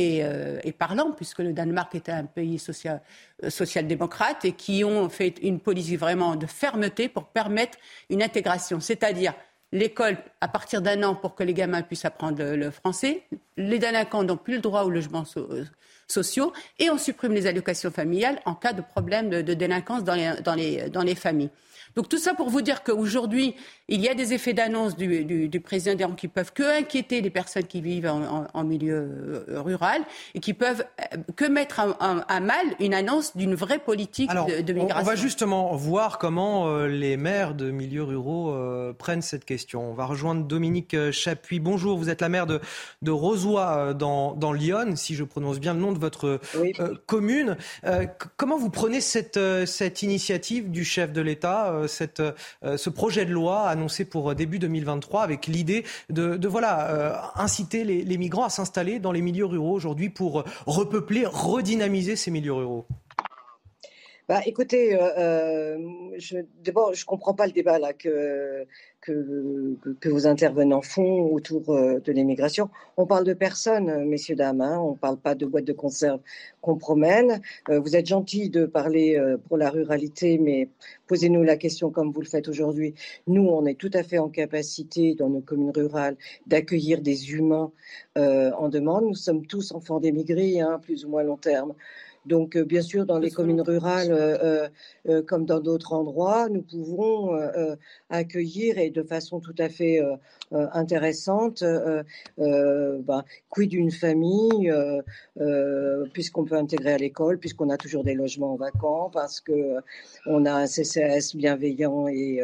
euh, 0.00 0.58
et, 0.64 0.72
parlant, 0.72 1.12
puisque 1.12 1.40
le 1.40 1.52
Danemark 1.52 1.94
était 1.94 2.12
un 2.12 2.24
pays 2.24 2.58
social, 2.58 3.02
euh, 3.44 3.50
social-démocrate 3.50 4.44
et 4.46 4.52
qui 4.52 4.84
ont 4.84 5.10
fait 5.10 5.34
une 5.42 5.60
politique 5.60 5.98
vraiment 5.98 6.34
de 6.34 6.46
fermeté 6.46 7.08
pour 7.08 7.26
permettre 7.26 7.76
une 8.08 8.22
intégration, 8.22 8.80
c'est-à-dire 8.80 9.34
l'école 9.70 10.16
à 10.40 10.48
partir 10.48 10.80
d'un 10.80 11.02
an 11.02 11.14
pour 11.14 11.34
que 11.34 11.42
les 11.42 11.52
gamins 11.52 11.82
puissent 11.82 12.06
apprendre 12.06 12.42
le, 12.42 12.70
français, 12.70 13.24
les 13.58 13.78
délinquants 13.78 14.24
n'ont 14.24 14.38
plus 14.38 14.54
le 14.54 14.60
droit 14.60 14.82
aux 14.84 14.90
logements 14.90 15.24
euh, 15.36 15.64
sociaux 16.08 16.52
et 16.78 16.90
on 16.90 16.98
supprime 16.98 17.32
les 17.32 17.46
allocations 17.46 17.90
familiales 17.90 18.40
en 18.44 18.54
cas 18.54 18.72
de 18.72 18.82
problème 18.82 19.30
de, 19.30 19.54
délinquance 19.54 20.04
dans 20.04 20.14
les, 20.14 20.32
dans 20.42 20.54
les, 20.54 20.90
dans 20.90 21.02
les 21.02 21.14
familles. 21.14 21.50
Donc 21.94 22.08
tout 22.08 22.18
ça 22.18 22.34
pour 22.34 22.48
vous 22.48 22.62
dire 22.62 22.82
qu'aujourd'hui, 22.82 23.54
il 23.88 24.00
y 24.00 24.08
a 24.08 24.14
des 24.14 24.32
effets 24.32 24.54
d'annonce 24.54 24.96
du, 24.96 25.24
du, 25.24 25.48
du, 25.48 25.60
président 25.60 26.12
qui 26.12 26.28
peuvent 26.28 26.52
que 26.52 26.80
inquiéter 26.80 27.20
les 27.20 27.30
personnes 27.30 27.64
qui 27.64 27.82
vivent 27.82 28.06
en, 28.06 28.46
en, 28.52 28.64
milieu 28.64 29.44
euh, 29.48 29.60
rural 29.60 30.02
et 30.34 30.40
qui 30.40 30.54
peuvent 30.54 30.84
euh, 31.00 31.18
que 31.36 31.44
mettre 31.44 31.80
à, 32.00 32.40
mal 32.40 32.64
une 32.80 32.94
annonce 32.94 33.36
d'une 33.36 33.54
vraie 33.54 33.78
politique 33.78 34.30
de, 34.30 34.72
migration. 34.72 35.02
On 35.02 35.04
va 35.04 35.16
justement 35.16 35.74
voir 35.76 36.18
comment 36.18 36.68
euh, 36.68 36.86
les 36.86 37.16
maires 37.16 37.54
de 37.54 37.70
milieux 37.70 38.04
ruraux 38.04 38.54
prennent 38.98 39.22
cette 39.22 39.44
question. 39.44 39.90
On 39.90 39.94
va 39.94 40.06
rejoindre 40.06 40.44
Dominique 40.44 41.10
Chapuis. 41.10 41.60
Bonjour, 41.60 41.98
vous 41.98 42.08
êtes 42.08 42.20
la 42.20 42.28
maire 42.28 42.46
de, 42.46 42.60
de 43.02 43.10
Rosoy 43.10 43.94
dans, 43.94 44.34
dans 44.34 44.52
Lyon, 44.52 44.96
si 44.96 45.14
je 45.14 45.24
prononce 45.24 45.60
bien 45.60 45.74
le 45.74 45.80
nom 45.80 45.91
de 45.92 45.98
votre 45.98 46.40
commune. 47.06 47.56
comment 48.36 48.56
vous 48.56 48.70
prenez 48.70 49.00
cette, 49.00 49.38
cette 49.66 50.02
initiative 50.02 50.70
du 50.70 50.84
chef 50.84 51.12
de 51.12 51.20
l'État 51.20 51.72
euh, 51.72 51.86
cette, 51.86 52.20
euh, 52.20 52.76
ce 52.76 52.90
projet 52.90 53.24
de 53.24 53.32
loi 53.32 53.62
annoncé 53.68 54.04
pour 54.04 54.30
euh, 54.30 54.34
début 54.34 54.58
2023 54.58 55.22
avec 55.22 55.46
l'idée 55.46 55.84
de, 56.10 56.38
voilà, 56.46 57.32
inciter 57.36 57.84
les, 57.84 58.02
les 58.04 58.18
migrants 58.18 58.44
à 58.44 58.50
s'installer 58.50 58.98
dans 58.98 59.12
les 59.12 59.22
milieux 59.22 59.46
ruraux 59.46 59.72
aujourd'hui 59.72 60.10
pour 60.10 60.44
repeupler, 60.66 61.24
redynamiser 61.26 62.16
ces 62.16 62.30
milieux 62.30 62.52
ruraux? 62.52 62.86
Bah, 64.32 64.40
écoutez, 64.46 64.98
euh, 64.98 65.76
je, 66.16 66.38
d'abord, 66.64 66.94
je 66.94 67.04
comprends 67.04 67.34
pas 67.34 67.44
le 67.44 67.52
débat 67.52 67.92
que, 67.92 68.66
que, 69.02 70.08
vos 70.08 70.26
intervenants 70.26 70.80
font 70.80 71.30
autour 71.34 71.60
de 71.66 72.12
l'immigration. 72.12 72.70
On 72.96 73.04
parle 73.04 73.26
de 73.26 73.34
personnes, 73.34 74.06
messieurs, 74.06 74.34
dames, 74.34 74.62
hein, 74.62 74.78
on 74.80 74.94
parle 74.94 75.18
pas 75.18 75.34
de 75.34 75.44
boîtes 75.44 75.66
de 75.66 75.74
conserve 75.74 76.20
qu'on 76.62 76.78
promène. 76.78 77.42
vous 77.68 77.94
êtes 77.94 78.06
gentils 78.06 78.48
de 78.48 78.64
parler 78.64 79.22
pour 79.48 79.58
la 79.58 79.68
ruralité, 79.68 80.38
mais 80.38 80.70
posez-nous 81.08 81.42
la 81.42 81.58
question 81.58 81.90
comme 81.90 82.10
vous 82.10 82.22
le 82.22 82.26
faites 82.26 82.48
aujourd'hui. 82.48 82.94
Nous, 83.26 83.46
on 83.46 83.66
est 83.66 83.74
tout 83.74 83.90
à 83.92 84.02
fait 84.02 84.18
en 84.18 84.30
capacité, 84.30 85.14
dans 85.14 85.28
nos 85.28 85.42
communes 85.42 85.72
rurales, 85.76 86.16
d'accueillir 86.46 87.02
des 87.02 87.32
humains 87.32 87.70
en 88.16 88.68
demande. 88.70 89.04
Nous 89.08 89.14
sommes 89.14 89.44
tous 89.44 89.72
enfants 89.72 90.00
d'émigrés, 90.00 90.58
hein, 90.60 90.80
plus 90.82 91.04
ou 91.04 91.10
moins 91.10 91.22
long 91.22 91.36
terme. 91.36 91.74
Donc, 92.26 92.56
euh, 92.56 92.64
bien 92.64 92.82
sûr, 92.82 93.04
dans 93.04 93.18
les 93.18 93.30
communes 93.30 93.60
rurales, 93.60 94.12
euh, 94.12 94.68
euh, 95.08 95.22
comme 95.22 95.44
dans 95.44 95.60
d'autres 95.60 95.92
endroits, 95.92 96.48
nous 96.48 96.62
pouvons 96.62 97.32
accueillir 98.10 98.78
et 98.78 98.90
de 98.90 99.02
façon 99.02 99.40
tout 99.40 99.54
à 99.58 99.68
fait 99.68 100.00
intéressante, 100.50 101.64
bah, 102.38 103.24
quid 103.48 103.70
d'une 103.70 103.90
famille, 103.90 104.72
puisqu'on 106.12 106.44
peut 106.44 106.56
intégrer 106.56 106.92
à 106.92 106.98
l'école, 106.98 107.38
puisqu'on 107.38 107.70
a 107.70 107.76
toujours 107.76 108.04
des 108.04 108.14
logements 108.14 108.52
en 108.52 108.56
vacances, 108.56 109.10
parce 109.12 109.40
que 109.40 109.76
on 110.26 110.44
a 110.46 110.52
un 110.52 110.66
CCAS 110.66 111.34
bienveillant 111.34 112.08
et, 112.08 112.40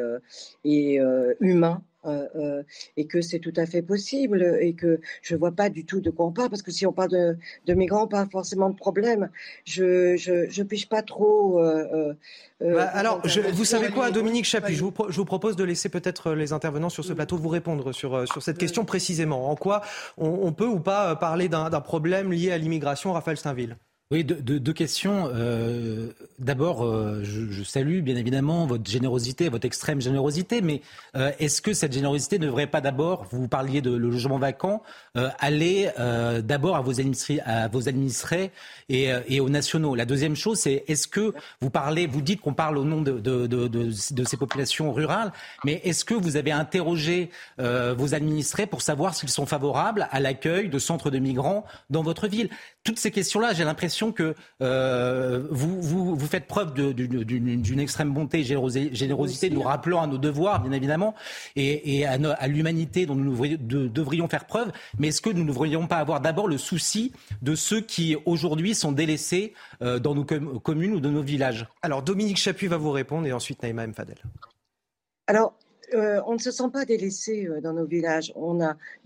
et 0.65 1.01
humain 1.41 1.83
euh, 2.05 2.27
euh, 2.37 2.63
et 2.97 3.07
que 3.07 3.21
c'est 3.21 3.41
tout 3.41 3.53
à 3.57 3.67
fait 3.67 3.83
possible 3.83 4.57
et 4.61 4.75
que 4.75 5.01
je 5.23 5.35
ne 5.35 5.39
vois 5.39 5.53
pas 5.53 5.69
du 5.69 5.85
tout 5.85 6.01
de 6.01 6.11
quoi 6.11 6.27
on 6.27 6.33
parle 6.33 6.49
parce 6.49 6.63
que 6.63 6.71
si 6.71 6.87
on 6.87 6.93
parle 6.93 7.11
de, 7.11 7.37
de 7.67 7.75
migrants, 7.75 8.05
on 8.05 8.09
parle 8.09 8.31
forcément 8.31 8.71
de 8.71 8.77
problèmes. 8.77 9.31
Je 9.65 10.17
je, 10.17 10.49
je 10.49 10.63
piche 10.63 10.89
pas 10.89 11.03
trop. 11.03 11.61
Euh, 11.61 12.15
bah, 12.61 12.85
alors, 12.93 13.21
je, 13.27 13.41
vous 13.41 13.65
savez 13.65 13.89
quoi, 13.91 14.11
Dominique 14.11 14.45
Chapuis, 14.45 14.75
je 14.75 14.85
vous, 14.85 14.95
je 15.09 15.17
vous 15.17 15.25
propose 15.25 15.57
de 15.57 15.65
laisser 15.65 15.89
peut-être 15.89 16.33
les 16.33 16.53
intervenants 16.53 16.89
sur 16.89 17.05
ce 17.05 17.13
plateau 17.13 17.37
vous 17.37 17.49
répondre 17.49 17.93
sur, 17.93 18.27
sur 18.29 18.43
cette 18.43 18.59
question 18.59 18.85
précisément. 18.85 19.51
En 19.51 19.57
quoi 19.57 19.83
on, 20.17 20.29
on 20.43 20.53
peut 20.53 20.67
ou 20.67 20.81
pas 20.81 21.17
parler 21.17 21.49
d'un 21.49 21.69
problème 21.81 22.33
lié 22.33 22.53
à 22.53 22.59
l'immigration, 22.59 23.13
Raphaël 23.13 23.37
Steinville 23.37 23.77
oui, 24.11 24.25
deux, 24.25 24.73
questions. 24.73 25.29
Euh, 25.35 26.13
d'abord, 26.39 26.83
euh, 26.83 27.21
je, 27.25 27.63
salue 27.63 28.01
bien 28.01 28.17
évidemment 28.17 28.65
votre 28.65 28.91
générosité, 28.91 29.51
votre 29.51 29.67
extrême 29.67 30.01
générosité, 30.01 30.63
mais 30.63 30.81
euh, 31.15 31.31
est-ce 31.39 31.61
que 31.61 31.75
cette 31.75 31.93
générosité 31.93 32.39
ne 32.39 32.47
devrait 32.47 32.69
pas 32.69 32.81
d'abord, 32.81 33.27
vous 33.31 33.49
parliez 33.49 33.83
de 33.83 33.91
logement 33.91 34.39
vacant, 34.39 34.83
aller 35.41 35.91
d'abord 36.43 36.77
à 36.77 36.81
vos 36.81 37.01
administrés, 37.01 37.41
à 37.41 37.69
vos 37.69 37.87
administrés 37.87 38.51
et, 38.89 39.41
aux 39.41 39.51
nationaux? 39.51 39.95
La 39.95 40.07
deuxième 40.07 40.37
chose, 40.37 40.61
c'est 40.61 40.85
est-ce 40.87 41.07
que 41.07 41.35
vous 41.61 41.69
parlez, 41.69 42.07
vous 42.07 42.23
dites 42.23 42.41
qu'on 42.41 42.55
parle 42.55 42.79
au 42.79 42.85
nom 42.85 43.03
de, 43.03 43.91
ces 43.93 44.37
populations 44.39 44.91
rurales, 44.91 45.33
mais 45.67 45.83
est-ce 45.85 46.07
que 46.07 46.15
vous 46.15 46.37
avez 46.37 46.53
interrogé 46.53 47.29
vos 47.59 48.15
administrés 48.15 48.67
pour 48.67 48.81
savoir 48.81 49.15
s'ils 49.15 49.29
sont 49.29 49.45
favorables 49.45 50.09
à 50.11 50.21
l'accueil 50.21 50.71
de 50.71 50.79
centres 50.79 51.11
de 51.11 51.19
migrants 51.19 51.67
dans 51.91 52.03
votre 52.03 52.27
ville? 52.27 52.49
Toutes 52.89 52.99
ces 52.99 53.11
questions-là, 53.11 53.53
j'ai 53.53 53.65
l'impression 53.65 54.13
que 54.13 54.35
euh, 54.63 55.47
vous, 55.51 55.83
vous, 55.83 56.27
faites 56.27 56.47
preuve 56.47 56.73
d'une 56.73 57.81
extrême 57.81 58.15
bonté 58.15 58.39
et 58.39 58.45
générosité, 58.45 59.51
nous 59.51 59.61
rappelant 59.61 60.01
à 60.01 60.07
nos 60.07 60.17
devoirs, 60.17 60.63
bien 60.63 60.73
évidemment, 60.73 61.15
et, 61.55 62.07
à, 62.07 62.47
l'humanité 62.49 63.05
dont 63.05 63.15
nous 63.15 63.47
devrions 63.59 64.27
faire 64.27 64.47
preuve. 64.47 64.73
Mais 64.99 65.09
est-ce 65.09 65.21
que 65.21 65.29
nous 65.29 65.43
ne 65.43 65.49
devrions 65.49 65.87
pas 65.87 65.99
avoir 65.99 66.23
d'abord 66.23 66.49
le 66.49 66.57
souci 66.57 67.13
de 67.43 67.55
ceux 67.55 67.83
qui 67.83 68.17
aujourd'hui 68.25 68.75
sont 68.75 68.93
délaissés 68.93 69.53
euh, 69.83 69.99
dans 69.99 70.15
nos 70.15 70.25
communes 70.25 70.95
ou 70.95 71.01
dans 71.01 71.11
nos 71.11 71.21
villages? 71.23 71.67
Alors 71.83 72.01
Dominique 72.03 72.39
Chapuis 72.39 72.69
va 72.69 72.79
vous 72.79 72.91
répondre 72.91 73.27
et 73.27 73.35
ensuite 73.35 73.63
Naïma 73.63 73.85
M. 73.85 73.93
Fadel. 73.93 74.17
Alors, 75.27 75.53
euh, 75.95 76.21
on 76.27 76.35
ne 76.35 76.39
se 76.39 76.51
sent 76.51 76.71
pas 76.73 76.85
délaissé 76.85 77.47
euh, 77.47 77.61
dans 77.61 77.73
nos 77.73 77.87
villages. 77.87 78.33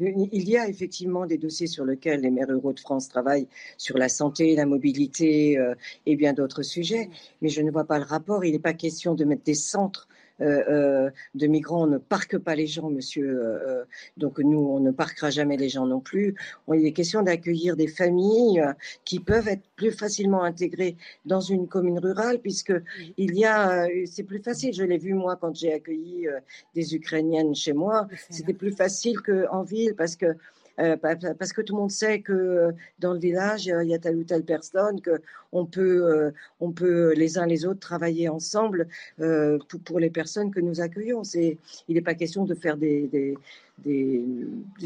Il 0.00 0.48
y 0.48 0.56
a 0.56 0.68
effectivement 0.68 1.26
des 1.26 1.38
dossiers 1.38 1.66
sur 1.66 1.84
lesquels 1.84 2.20
les 2.20 2.30
maires 2.30 2.48
ruraux 2.48 2.72
de 2.72 2.80
France 2.80 3.08
travaillent 3.08 3.48
sur 3.78 3.98
la 3.98 4.08
santé, 4.08 4.56
la 4.56 4.66
mobilité 4.66 5.58
euh, 5.58 5.74
et 6.06 6.16
bien 6.16 6.32
d'autres 6.32 6.62
sujets. 6.62 7.08
Mais 7.40 7.48
je 7.48 7.62
ne 7.62 7.70
vois 7.70 7.84
pas 7.84 7.98
le 7.98 8.04
rapport. 8.04 8.44
Il 8.44 8.52
n'est 8.52 8.58
pas 8.58 8.74
question 8.74 9.14
de 9.14 9.24
mettre 9.24 9.44
des 9.44 9.54
centres 9.54 10.08
de 10.42 11.46
migrants. 11.46 11.84
On 11.84 11.86
ne 11.86 11.98
parque 11.98 12.38
pas 12.38 12.54
les 12.54 12.66
gens, 12.66 12.90
monsieur. 12.90 13.40
Euh, 13.42 13.84
donc 14.16 14.38
nous, 14.38 14.58
on 14.58 14.80
ne 14.80 14.90
parquera 14.90 15.30
jamais 15.30 15.56
les 15.56 15.68
gens 15.68 15.86
non 15.86 16.00
plus. 16.00 16.34
il 16.72 16.86
est 16.86 16.92
question 16.92 17.22
d'accueillir 17.22 17.76
des 17.76 17.88
familles 17.88 18.64
qui 19.04 19.20
peuvent 19.20 19.48
être 19.48 19.62
plus 19.76 19.92
facilement 19.92 20.42
intégrées 20.42 20.96
dans 21.26 21.40
une 21.40 21.68
commune 21.68 21.98
rurale, 21.98 22.40
puisque 22.40 22.74
il 23.16 23.36
y 23.36 23.44
a, 23.44 23.86
c'est 24.06 24.24
plus 24.24 24.40
facile. 24.40 24.72
Je 24.72 24.84
l'ai 24.84 24.98
vu 24.98 25.14
moi 25.14 25.36
quand 25.36 25.54
j'ai 25.54 25.72
accueilli 25.72 26.28
des 26.74 26.94
Ukrainiennes 26.94 27.54
chez 27.54 27.72
moi. 27.72 28.08
C'était 28.30 28.54
plus 28.54 28.72
facile 28.72 29.20
qu'en 29.20 29.62
ville 29.62 29.94
parce 29.96 30.16
que 30.16 30.36
euh, 30.80 30.96
parce 30.96 31.52
que 31.52 31.60
tout 31.60 31.74
le 31.74 31.80
monde 31.80 31.90
sait 31.90 32.20
que 32.20 32.32
euh, 32.32 32.72
dans 32.98 33.12
le 33.12 33.18
village, 33.18 33.66
il 33.66 33.88
y 33.88 33.94
a 33.94 33.98
telle 33.98 34.16
ou 34.16 34.24
telle 34.24 34.44
personne, 34.44 35.00
qu'on 35.02 35.66
peut, 35.66 36.04
euh, 36.04 36.30
on 36.60 36.72
peut 36.72 37.12
les 37.14 37.38
uns 37.38 37.46
les 37.46 37.66
autres 37.66 37.80
travailler 37.80 38.28
ensemble 38.28 38.88
pour, 39.84 40.00
les 40.00 40.10
personnes 40.10 40.50
que 40.50 40.60
nous 40.60 40.80
accueillons. 40.80 41.22
il 41.34 41.58
n'est 41.88 42.00
pas 42.00 42.14
question 42.14 42.44
de 42.44 42.54
faire 42.54 42.76
des, 42.76 43.08
des, 43.08 44.24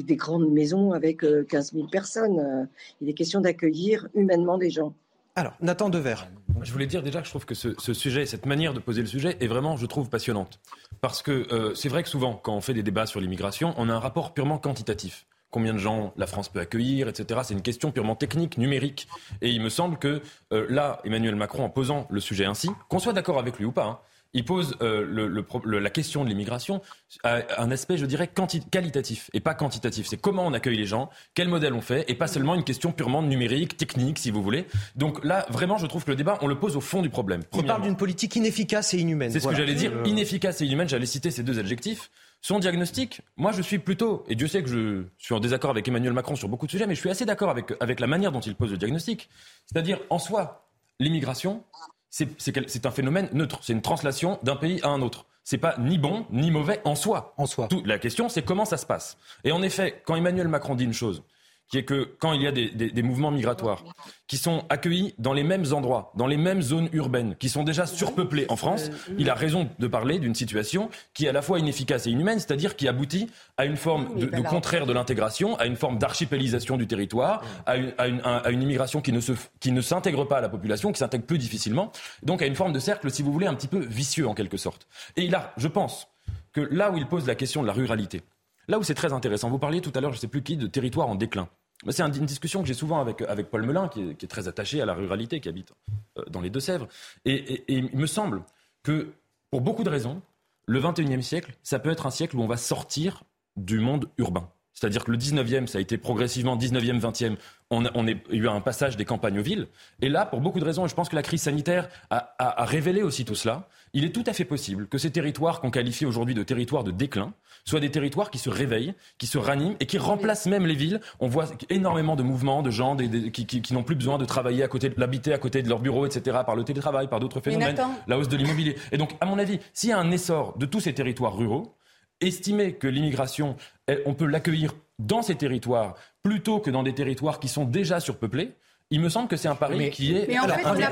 des, 0.03 0.17
grandes 0.17 0.51
maisons 0.51 0.93
avec 0.93 1.25
15 1.49 1.73
000 1.73 1.87
personnes. 1.87 2.69
Il 3.01 3.09
est 3.09 3.15
question 3.15 3.41
d'accueillir 3.41 4.09
humainement 4.15 4.59
des 4.59 4.71
gens. 4.71 4.93
Alors, 5.35 5.53
Nathan 5.61 5.91
Dever. 5.91 6.17
Je 6.63 6.73
voulais 6.73 6.87
dire 6.87 7.03
déjà 7.03 7.21
que 7.21 7.27
je 7.27 7.31
trouve 7.31 7.45
que 7.45 7.55
ce, 7.55 7.93
sujet, 7.93 8.25
cette 8.25 8.47
manière 8.47 8.73
de 8.73 8.81
poser 8.81 9.03
le 9.03 9.07
sujet 9.07 9.37
est 9.41 9.47
vraiment, 9.47 9.77
je 9.77 9.87
trouve, 9.87 10.09
passionnante. 10.09 10.59
Parce 11.01 11.23
que 11.23 11.73
c'est 11.75 11.89
vrai 11.89 12.03
que 12.03 12.09
souvent, 12.09 12.35
quand 12.35 12.55
on 12.55 12.61
fait 12.61 12.75
des 12.75 12.83
débats 12.83 13.07
sur 13.07 13.21
l'immigration, 13.21 13.75
on 13.77 13.89
a 13.89 13.93
un 13.93 14.01
rapport 14.01 14.35
purement 14.35 14.59
quantitatif 14.59 15.27
combien 15.57 15.73
de 15.73 15.79
gens 15.79 16.13
la 16.19 16.27
France 16.27 16.51
peut 16.51 16.61
accueillir, 16.61 17.09
etc. 17.09 17.41
C'est 17.43 17.55
une 17.55 17.63
question 17.63 17.91
purement 17.91 18.15
technique, 18.15 18.59
numérique. 18.59 19.09
Et 19.41 19.49
il 19.49 19.63
me 19.63 19.71
semble 19.71 19.97
que 19.97 20.21
euh, 20.53 20.67
là, 20.69 21.01
Emmanuel 21.05 21.35
Macron, 21.35 21.65
en 21.65 21.71
posant 21.71 22.07
le 22.11 22.21
sujet 22.21 22.45
ainsi, 22.45 22.69
qu'on 22.91 22.99
soit 22.99 23.15
d'accord 23.15 23.39
avec 23.39 23.57
lui 23.57 23.65
ou 23.65 23.73
pas, 23.73 23.87
hein, 23.87 23.99
il 24.35 24.45
pose 24.45 24.77
euh, 24.83 25.43
la 25.65 25.89
question 25.89 26.23
de 26.23 26.29
l'immigration 26.29 26.83
à 27.25 27.41
un 27.57 27.71
aspect, 27.71 27.97
je 27.97 28.05
dirais, 28.05 28.29
qualitatif 28.71 29.31
et 29.33 29.41
pas 29.41 29.55
quantitatif. 29.55 30.07
C'est 30.07 30.21
comment 30.21 30.47
on 30.47 30.53
accueille 30.53 30.77
les 30.77 30.85
gens, 30.85 31.09
quel 31.33 31.49
modèle 31.49 31.73
on 31.73 31.81
fait, 31.81 32.05
et 32.09 32.15
pas 32.15 32.27
seulement 32.27 32.55
une 32.55 32.65
question 32.65 32.93
purement 32.93 33.23
numérique, 33.23 33.79
technique, 33.79 34.19
si 34.19 34.31
vous 34.31 34.43
voulez. 34.43 34.67
Donc 34.95 35.25
là, 35.25 35.47
vraiment, 35.49 35.79
je 35.79 35.87
trouve 35.87 36.05
que 36.05 36.11
le 36.11 36.17
débat, 36.17 36.37
on 36.43 36.49
le 36.49 36.59
pose 36.59 36.77
au 36.77 36.83
fond 36.83 37.01
du 37.01 37.09
problème. 37.09 37.45
Il 37.55 37.65
parle 37.65 37.81
d'une 37.81 37.97
politique 37.97 38.37
inefficace 38.37 38.93
et 38.93 38.99
inhumaine. 38.99 39.31
C'est 39.31 39.41
ce 39.41 39.49
que 39.49 39.55
j'allais 39.55 39.75
dire, 39.75 39.93
euh. 39.95 40.05
inefficace 40.05 40.61
et 40.61 40.67
inhumaine. 40.67 40.91
J'allais 40.91 41.07
citer 41.07 41.31
ces 41.31 41.43
deux 41.43 41.59
adjectifs. 41.59 42.11
Son 42.47 42.61
diagnostic, 42.61 43.23
moi 43.37 43.51
je 43.51 43.61
suis 43.61 43.81
plutôt, 43.81 44.23
et 44.29 44.37
Dieu 44.37 44.47
sait 44.47 44.63
que 44.63 44.69
je 44.69 45.03
suis 45.19 45.35
en 45.35 45.41
désaccord 45.41 45.69
avec 45.69 45.89
Emmanuel 45.89 46.13
Macron 46.13 46.37
sur 46.37 46.49
beaucoup 46.49 46.67
de 46.67 46.71
sujets, 46.71 46.87
mais 46.87 46.95
je 46.95 47.01
suis 47.01 47.11
assez 47.11 47.25
d'accord 47.27 47.51
avec, 47.51 47.73
avec 47.81 47.99
la 47.99 48.07
manière 48.07 48.31
dont 48.31 48.39
il 48.39 48.55
pose 48.55 48.71
le 48.71 48.77
diagnostic. 48.77 49.29
C'est-à-dire, 49.65 49.99
en 50.11 50.21
soi, 50.21 50.69
l'immigration, 51.01 51.65
c'est 52.09 52.87
un 52.87 52.91
phénomène 52.93 53.29
neutre. 53.33 53.59
C'est 53.63 53.73
une 53.73 53.83
translation 53.83 54.39
d'un 54.45 54.55
pays 54.55 54.79
à 54.85 54.91
un 54.91 55.03
autre. 55.03 55.27
C'est 55.43 55.59
pas 55.59 55.75
ni 55.81 55.99
bon 55.99 56.25
ni 56.31 56.53
mauvais 56.53 56.81
en 56.85 56.95
soi. 56.95 57.35
En 57.37 57.47
soi. 57.47 57.67
la 57.85 57.99
question, 57.99 58.29
c'est 58.29 58.43
comment 58.43 58.65
ça 58.65 58.77
se 58.77 58.87
passe. 58.87 59.19
Et 59.43 59.51
en 59.51 59.61
effet, 59.61 60.01
quand 60.07 60.15
Emmanuel 60.15 60.47
Macron 60.47 60.77
dit 60.77 60.85
une 60.85 60.93
chose, 60.93 61.25
qui 61.69 61.79
est 61.79 61.85
que 61.85 62.15
quand 62.19 62.33
il 62.33 62.43
y 62.43 62.47
a 62.47 62.53
des, 62.53 63.03
mouvements 63.03 63.31
migratoires 63.31 63.85
qui 64.27 64.37
sont 64.37 64.65
accueillis 64.69 65.15
dans 65.19 65.33
les 65.33 65.45
mêmes 65.45 65.73
endroits, 65.73 66.13
dans 66.17 66.27
les 66.27 66.37
mêmes 66.37 66.63
zones 66.63 66.89
urbaines, 66.93 67.37
qui 67.37 67.49
sont 67.49 67.63
déjà 67.63 67.87
surpeuplées 67.87 68.47
en 68.49 68.57
France, 68.57 68.91
il 69.19 69.31
a 69.31 69.35
raison 69.35 69.69
de 69.79 69.87
parler 69.87 70.19
d'une 70.19 70.35
situation 70.35 70.91
qui 71.15 71.27
est 71.27 71.29
à 71.29 71.33
la 71.33 71.43
fois 71.43 71.59
inefficace 71.59 72.07
et 72.07 72.11
inhumaine, 72.11 72.39
c'est-à-dire 72.39 72.77
qui 72.77 72.89
aboutit 72.89 73.29
à 73.57 73.65
une 73.65 73.77
forme 73.77 74.19
de, 74.19 74.27
contraire 74.43 74.87
de 74.87 74.93
l'intégration, 74.93 75.57
à 75.57 75.67
une 75.67 75.77
forme 75.77 75.99
d'archipélisation 75.99 76.77
du 76.77 76.87
territoire, 76.87 77.43
à 77.67 77.77
une, 77.77 78.63
immigration 78.63 79.01
qui 79.01 79.13
ne, 79.13 79.21
se, 79.21 79.33
qui 79.61 79.73
ne 79.73 79.81
s'intègre 79.81 80.25
pas 80.25 80.39
à 80.39 80.41
la 80.41 80.49
population, 80.49 80.93
qui 80.93 80.99
s'intègre 80.99 81.25
plus 81.25 81.39
difficilement, 81.39 81.93
donc 82.23 82.43
à 82.43 82.47
une 82.47 82.57
forme 82.57 82.73
de 82.73 82.79
cercle, 82.79 83.11
si 83.11 83.23
vous 83.23 83.33
voulez, 83.33 83.47
un 83.47 83.55
petit 83.55 83.69
peu 83.69 83.79
vicieux 83.79 84.27
en 84.27 84.35
quelque 84.35 84.57
sorte. 84.57 84.87
Et 85.17 85.33
a, 85.35 85.53
je 85.57 85.69
pense, 85.69 86.09
que 86.53 86.61
là 86.61 86.91
où 86.91 86.97
il 86.97 87.07
pose 87.07 87.27
la 87.27 87.35
question 87.35 87.63
de 87.63 87.67
la 87.67 87.73
ruralité, 87.73 88.23
Là 88.69 88.79
où 88.79 88.83
c'est 88.83 88.95
très 88.95 89.13
intéressant, 89.13 89.49
vous 89.51 89.59
parliez 89.59 89.81
tout 89.81 89.93
à 89.95 90.01
l'heure, 90.01 90.13
je 90.13 90.19
ne 90.19 90.21
sais 90.21 90.29
plus 90.29 90.43
qui, 90.43 90.57
de 90.57 90.67
territoire 90.67 91.09
en 91.09 91.15
déclin. 91.15 91.49
C'est 91.91 92.03
une 92.03 92.27
discussion 92.27 92.63
que 92.63 92.69
j'ai 92.69 92.75
souvent 92.75 93.01
avec, 93.01 93.51
Paul 93.51 93.63
Melun, 93.63 93.89
qui 93.89 94.11
est, 94.11 94.27
très 94.29 94.49
attaché 94.49 94.81
à 94.81 94.87
la 94.87 94.95
ruralité, 94.95 95.41
qui 95.41 95.49
habite 95.49 95.73
euh, 96.19 96.25
dans 96.31 96.41
les 96.41 96.51
Deux-Sèvres. 96.51 96.89
Et, 97.25 97.65
il 97.69 97.95
me 97.97 98.07
semble 98.07 98.43
que, 98.83 99.13
pour 99.51 99.61
beaucoup 99.61 99.85
de 99.85 99.91
raisons, 99.91 100.23
le 100.67 100.81
21e 100.81 101.23
siècle, 101.23 101.55
ça 101.63 101.79
peut 101.79 101.91
être 101.91 102.07
un 102.07 102.11
siècle 102.11 102.37
où 102.37 102.43
on 102.43 102.47
va 102.47 102.57
sortir 102.57 103.23
du 103.57 103.79
monde 103.79 104.09
urbain. 104.19 104.49
C'est-à-dire 104.77 105.05
que 105.05 105.11
le 105.11 105.17
19e, 105.17 105.67
ça 105.67 105.79
a 105.79 105.81
été 105.81 105.97
progressivement 105.97 106.55
19e, 106.55 107.01
20e, 107.01 107.37
on 107.71 107.87
a, 107.87 107.91
on 107.95 108.07
a, 108.07 108.11
eu 108.31 108.47
un 108.47 108.61
passage 108.61 108.99
des 108.99 109.07
campagnes 109.07 109.39
aux 109.39 109.43
villes. 109.43 109.69
Et 110.03 110.11
là, 110.11 110.27
pour 110.27 110.43
beaucoup 110.43 110.61
de 110.61 110.67
raisons, 110.67 110.85
et 110.85 110.89
je 110.89 110.95
pense 110.95 111.09
que 111.09 111.17
la 111.17 111.23
crise 111.23 111.43
sanitaire 111.43 111.89
a, 112.11 112.35
a, 112.39 112.63
a 112.63 112.65
révélé 112.67 113.03
aussi 113.03 113.25
tout 113.25 113.35
cela, 113.35 113.69
il 113.95 114.05
est 114.05 114.11
tout 114.11 114.25
à 114.27 114.35
fait 114.35 114.45
possible 114.45 114.87
que 114.87 114.99
ces 114.99 115.11
territoires 115.11 115.63
qu'on 115.63 115.71
qualifie 115.71 116.05
aujourd'hui 116.05 116.35
de 116.35 116.43
territoires 116.43 116.85
de 116.85 116.91
déclin 116.91 117.33
soient 117.65 117.81
des 117.81 117.91
territoires 117.91 118.31
qui 118.31 118.39
se 118.39 118.51
réveillent, 118.51 118.95
qui 119.17 119.27
se 119.27 119.39
raniment 119.39 119.77
et 119.81 119.87
qui 119.87 119.97
remplacent 119.97 120.47
même 120.47 120.67
les 120.67 120.75
villes. 120.75 121.01
On 121.21 121.29
voit 121.29 121.47
énormément 121.71 122.15
de 122.15 122.23
mouvements 122.23 122.63
de 122.63 122.71
gens 122.71 122.95
des, 122.95 123.31
qui, 123.31 123.47
qui, 123.47 123.63
qui 123.63 123.73
n'ont 123.73 123.83
plus 123.83 123.97
besoin 123.97 124.19
de 124.19 124.27
travailler 124.27 124.63
à 124.63 124.69
côté, 124.69 124.93
l'habiter 124.99 125.33
à 125.33 125.39
côté 125.39 125.63
de 125.63 125.71
leur 125.71 125.79
bureau, 125.79 126.05
etc., 126.05 126.39
par 126.45 126.55
le 126.55 126.65
télétravail, 126.65 127.09
par 127.09 127.19
d'autres 127.19 127.41
phénomènes, 127.41 127.77
la 128.07 128.19
hausse 128.19 128.29
de 128.29 128.37
l'immobilier. 128.37 128.77
Et 128.93 128.99
donc, 128.99 129.17
à 129.23 129.27
mon 129.27 129.39
avis, 129.39 129.59
s'il 129.73 129.89
y 129.89 129.93
a 129.93 129.99
un 129.99 130.11
essor 130.11 130.59
de 130.59 130.67
tous 130.67 130.81
ces 130.81 130.93
territoires 130.93 131.35
ruraux, 131.35 131.76
estimer 132.21 132.75
que 132.75 132.87
l'immigration, 132.87 133.57
on 134.05 134.15
peut 134.15 134.27
l'accueillir 134.27 134.75
dans 134.99 135.23
ces 135.23 135.35
territoires 135.35 135.95
plutôt 136.23 136.61
que 136.61 136.71
dans 136.71 136.83
des 136.83 136.95
territoires 136.95 137.39
qui 137.39 137.49
sont 137.49 137.65
déjà 137.65 138.01
surpeuplés, 138.01 138.57
il 138.91 139.01
me 139.01 139.09
semble 139.09 139.27
que 139.27 139.37
c'est 139.37 139.49
un 139.49 139.57
pari 139.57 139.91
qui 139.91 140.17
est. 140.17 140.29
Mais 140.29 140.35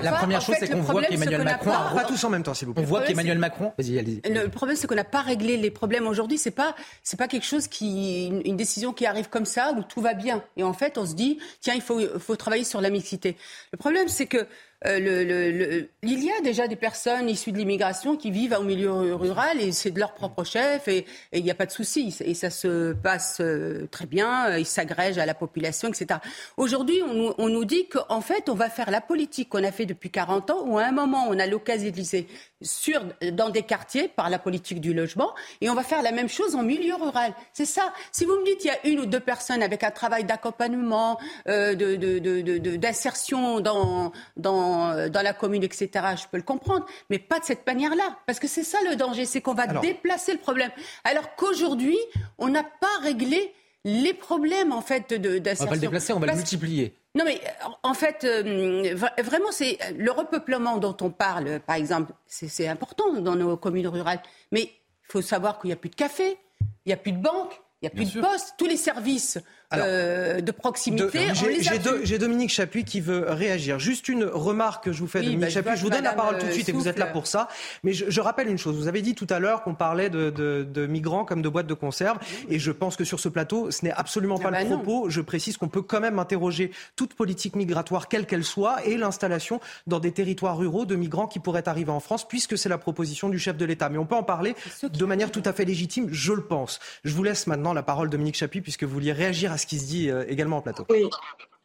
la, 0.02 0.12
première 0.12 0.40
chose, 0.40 0.56
c'est 0.58 0.68
qu'on 0.68 0.80
voit 0.80 1.04
qu'Emmanuel 1.04 1.44
Macron. 1.44 1.70
Pas... 1.70 2.04
tous 2.04 2.24
en 2.24 2.30
même 2.30 2.42
temps, 2.42 2.52
s'il 2.52 2.66
vous 2.66 2.74
plaît. 2.74 2.82
On 2.82 2.86
voit 2.86 3.02
qu'Emmanuel 3.02 3.38
Macron. 3.38 3.72
Vas-y, 3.78 3.98
allez 3.98 4.20
Le 4.24 4.48
problème, 4.48 4.76
c'est 4.76 4.88
qu'on 4.88 4.96
n'a 4.96 5.04
pas 5.04 5.22
réglé 5.22 5.56
les 5.56 5.70
problèmes 5.70 6.08
aujourd'hui. 6.08 6.36
C'est 6.36 6.50
pas, 6.50 6.74
c'est 7.04 7.16
pas 7.16 7.28
quelque 7.28 7.46
chose 7.46 7.68
qui, 7.68 8.26
une, 8.44 8.56
décision 8.56 8.92
qui 8.92 9.06
arrive 9.06 9.28
comme 9.28 9.44
ça 9.44 9.72
où 9.76 9.82
tout 9.82 10.00
va 10.00 10.14
bien. 10.14 10.42
Et 10.56 10.64
en 10.64 10.72
fait, 10.72 10.98
on 10.98 11.06
se 11.06 11.14
dit, 11.14 11.38
tiens, 11.60 11.74
il 11.74 11.82
faut, 11.82 12.00
faut 12.18 12.34
travailler 12.34 12.64
sur 12.64 12.80
la 12.80 12.90
mixité. 12.90 13.36
Le 13.72 13.78
problème, 13.78 14.08
c'est 14.08 14.26
que 14.26 14.46
euh, 14.86 14.98
le, 14.98 15.88
il 16.02 16.24
y 16.24 16.30
a 16.30 16.40
déjà 16.42 16.68
des 16.68 16.76
personnes 16.76 17.28
issues 17.28 17.52
de 17.52 17.58
l'immigration 17.58 18.16
qui 18.16 18.30
vivent 18.30 18.56
au 18.58 18.62
milieu 18.62 19.14
rural 19.14 19.60
et 19.60 19.72
c'est 19.72 19.90
de 19.90 19.98
leur 19.98 20.12
propre 20.14 20.44
chef 20.44 20.88
et 20.88 21.06
il 21.32 21.42
n'y 21.42 21.50
a 21.50 21.54
pas 21.54 21.66
de 21.66 21.70
souci. 21.70 22.14
Et 22.20 22.34
ça 22.34 22.50
se 22.50 22.92
passe 22.92 23.38
euh, 23.40 23.86
très 23.90 24.06
bien, 24.06 24.56
ils 24.56 24.66
s'agrègent 24.66 25.18
à 25.18 25.26
la 25.26 25.34
population, 25.34 25.88
etc. 25.88 26.20
Aujourd'hui, 26.56 27.00
on, 27.38 27.48
nous 27.48 27.64
dit 27.64 27.88
qu'en 27.88 28.20
fait, 28.20 28.48
on 28.48 28.54
va 28.54 28.68
faire 28.68 28.90
la 28.90 29.00
politique 29.00 29.48
qu'on 29.48 29.64
a 29.64 29.72
fait 29.72 29.86
depuis 29.86 30.10
40 30.10 30.50
ans, 30.50 30.64
où 30.66 30.78
à 30.78 30.84
un 30.84 30.92
moment, 30.92 31.26
on 31.28 31.38
a 31.38 31.46
localisé 31.46 32.26
sur, 32.64 33.00
dans 33.32 33.50
des 33.50 33.62
quartiers 33.62 34.08
par 34.08 34.30
la 34.30 34.38
politique 34.38 34.80
du 34.80 34.92
logement, 34.92 35.32
et 35.60 35.70
on 35.70 35.74
va 35.74 35.84
faire 35.84 36.02
la 36.02 36.10
même 36.10 36.28
chose 36.28 36.56
en 36.56 36.62
milieu 36.62 36.94
rural. 36.96 37.32
C'est 37.52 37.66
ça. 37.66 37.92
Si 38.10 38.24
vous 38.24 38.34
me 38.40 38.44
dites 38.44 38.58
qu'il 38.58 38.70
y 38.70 38.74
a 38.74 38.86
une 38.86 39.00
ou 39.00 39.06
deux 39.06 39.20
personnes 39.20 39.62
avec 39.62 39.84
un 39.84 39.90
travail 39.90 40.24
d'accompagnement, 40.24 41.20
euh, 41.48 41.74
d'insertion 42.76 43.60
dans, 43.60 44.12
dans, 44.36 45.08
dans 45.08 45.22
la 45.22 45.32
commune, 45.32 45.62
etc., 45.62 45.90
je 46.16 46.26
peux 46.30 46.38
le 46.38 46.42
comprendre, 46.42 46.86
mais 47.10 47.18
pas 47.18 47.38
de 47.38 47.44
cette 47.44 47.66
manière-là. 47.66 48.16
Parce 48.26 48.40
que 48.40 48.48
c'est 48.48 48.64
ça 48.64 48.78
le 48.88 48.96
danger, 48.96 49.26
c'est 49.26 49.40
qu'on 49.40 49.54
va 49.54 49.66
déplacer 49.66 50.32
le 50.32 50.38
problème. 50.38 50.70
Alors 51.04 51.36
qu'aujourd'hui, 51.36 51.98
on 52.38 52.48
n'a 52.48 52.64
pas 52.64 52.98
réglé 53.02 53.54
les 53.84 54.14
problèmes 54.14 54.72
en 54.72 54.80
fait 54.80 55.12
d'insertion. 55.12 55.64
On 55.64 55.66
va 55.66 55.70
pas 55.70 55.74
le 55.74 55.80
déplacer, 55.80 56.12
on 56.12 56.18
va 56.18 56.26
le 56.26 56.34
multiplier. 56.34 56.96
Non 57.14 57.24
mais 57.24 57.40
en 57.82 57.94
fait, 57.94 58.24
euh, 58.24 58.94
vraiment, 59.22 59.52
c'est 59.52 59.78
le 59.96 60.10
repeuplement 60.10 60.78
dont 60.78 60.96
on 61.00 61.10
parle, 61.10 61.60
par 61.60 61.76
exemple, 61.76 62.12
c'est 62.26 62.66
important 62.66 63.12
dans 63.20 63.36
nos 63.36 63.56
communes 63.56 63.86
rurales. 63.86 64.20
Mais 64.50 64.62
il 64.62 65.12
faut 65.12 65.22
savoir 65.22 65.60
qu'il 65.60 65.68
n'y 65.68 65.74
a 65.74 65.76
plus 65.76 65.90
de 65.90 65.94
café, 65.94 66.38
il 66.60 66.88
n'y 66.88 66.92
a 66.92 66.96
plus 66.96 67.12
de 67.12 67.22
banque, 67.22 67.60
il 67.82 67.84
n'y 67.84 67.88
a 67.88 67.90
plus 67.90 68.14
de 68.14 68.20
poste, 68.20 68.54
tous 68.58 68.66
les 68.66 68.76
services 68.76 69.38
euh, 69.78 70.40
de 70.40 70.52
proximité. 70.52 71.28
J'ai 72.02 72.18
Dominique 72.18 72.50
Chapuis 72.50 72.84
qui 72.84 73.00
veut 73.00 73.26
réagir. 73.28 73.78
Juste 73.78 74.08
une 74.08 74.24
remarque 74.24 74.84
que 74.84 74.92
je 74.92 75.00
vous 75.00 75.06
fais, 75.06 75.20
Dominique 75.20 75.40
bah, 75.40 75.50
Chapuis. 75.50 75.76
Je, 75.76 75.82
vous 75.82 75.90
donne 75.90 76.04
la 76.04 76.12
parole 76.12 76.38
tout 76.38 76.46
de 76.46 76.52
suite 76.52 76.68
et 76.68 76.72
vous 76.72 76.88
êtes 76.88 76.98
là 76.98 77.06
pour 77.06 77.26
ça. 77.26 77.48
Mais 77.82 77.92
je, 77.92 78.20
rappelle 78.20 78.48
une 78.48 78.58
chose. 78.58 78.76
Vous 78.76 78.88
avez 78.88 79.02
dit 79.02 79.14
tout 79.14 79.26
à 79.30 79.38
l'heure 79.38 79.62
qu'on 79.62 79.74
parlait 79.74 80.10
de, 80.10 80.86
migrants 80.86 81.24
comme 81.24 81.42
de 81.42 81.48
boîtes 81.48 81.66
de 81.66 81.74
conserve. 81.74 82.18
Et 82.48 82.58
je 82.58 82.70
pense 82.70 82.96
que 82.96 83.04
sur 83.04 83.20
ce 83.20 83.28
plateau, 83.28 83.70
ce 83.70 83.84
n'est 83.84 83.92
absolument 83.92 84.38
pas 84.38 84.50
ah 84.52 84.62
le 84.62 84.68
bah 84.68 84.76
propos. 84.76 85.10
Je 85.10 85.20
précise 85.20 85.56
qu'on 85.56 85.68
peut 85.68 85.82
quand 85.82 86.00
même 86.00 86.18
interroger 86.18 86.70
toute 86.96 87.14
politique 87.14 87.56
migratoire, 87.56 88.08
quelle 88.08 88.26
qu'elle 88.26 88.44
soit, 88.44 88.84
et 88.86 88.96
l'installation 88.96 89.60
dans 89.86 90.00
des 90.00 90.12
territoires 90.12 90.56
ruraux 90.56 90.86
de 90.86 90.96
migrants 90.96 91.26
qui 91.26 91.38
pourraient 91.38 91.68
arriver 91.68 91.90
en 91.90 92.00
France, 92.00 92.26
puisque 92.26 92.56
c'est 92.58 92.68
la 92.68 92.78
proposition 92.78 93.28
du 93.28 93.38
chef 93.38 93.56
de 93.56 93.64
l'État. 93.64 93.88
Mais 93.88 93.98
on 93.98 94.06
peut 94.06 94.14
en 94.14 94.22
parler 94.22 94.54
de 94.82 95.04
manière 95.04 95.30
tout 95.30 95.42
à 95.44 95.52
fait 95.52 95.64
légitime, 95.64 96.08
je 96.10 96.32
le 96.32 96.42
pense. 96.42 96.80
Je 97.04 97.14
vous 97.14 97.22
laisse 97.22 97.46
maintenant 97.46 97.72
la 97.72 97.82
parole, 97.82 98.10
Dominique 98.10 98.36
Chapuis, 98.36 98.60
puisque 98.60 98.84
vous 98.84 98.92
vouliez 98.92 99.12
réagir 99.12 99.52
à 99.52 99.58
ce 99.64 99.66
qui 99.66 99.78
se 99.78 99.86
dit 99.86 100.10
euh, 100.10 100.24
également 100.28 100.58
en 100.58 100.60
plateau. 100.60 100.84
Oui. 100.90 101.04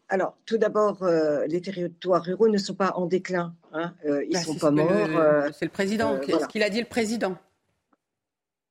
Alors, 0.07 0.35
tout 0.45 0.57
d'abord, 0.57 1.03
euh, 1.03 1.45
les 1.47 1.61
territoires 1.61 2.23
ruraux 2.23 2.47
ne 2.47 2.57
sont 2.57 2.73
pas 2.73 2.93
en 2.95 3.05
déclin. 3.05 3.53
Hein. 3.73 3.93
Euh, 4.05 4.23
ils 4.23 4.29
ne 4.29 4.33
bah, 4.33 4.41
sont 4.41 4.55
pas 4.55 4.71
morts. 4.71 4.89
c'est 5.53 5.65
le 5.65 5.71
président. 5.71 6.17
Qu'est-ce 6.17 6.47
qu'il 6.47 6.63
a 6.63 6.69
dit 6.69 6.79
le 6.79 6.87
président 6.87 7.37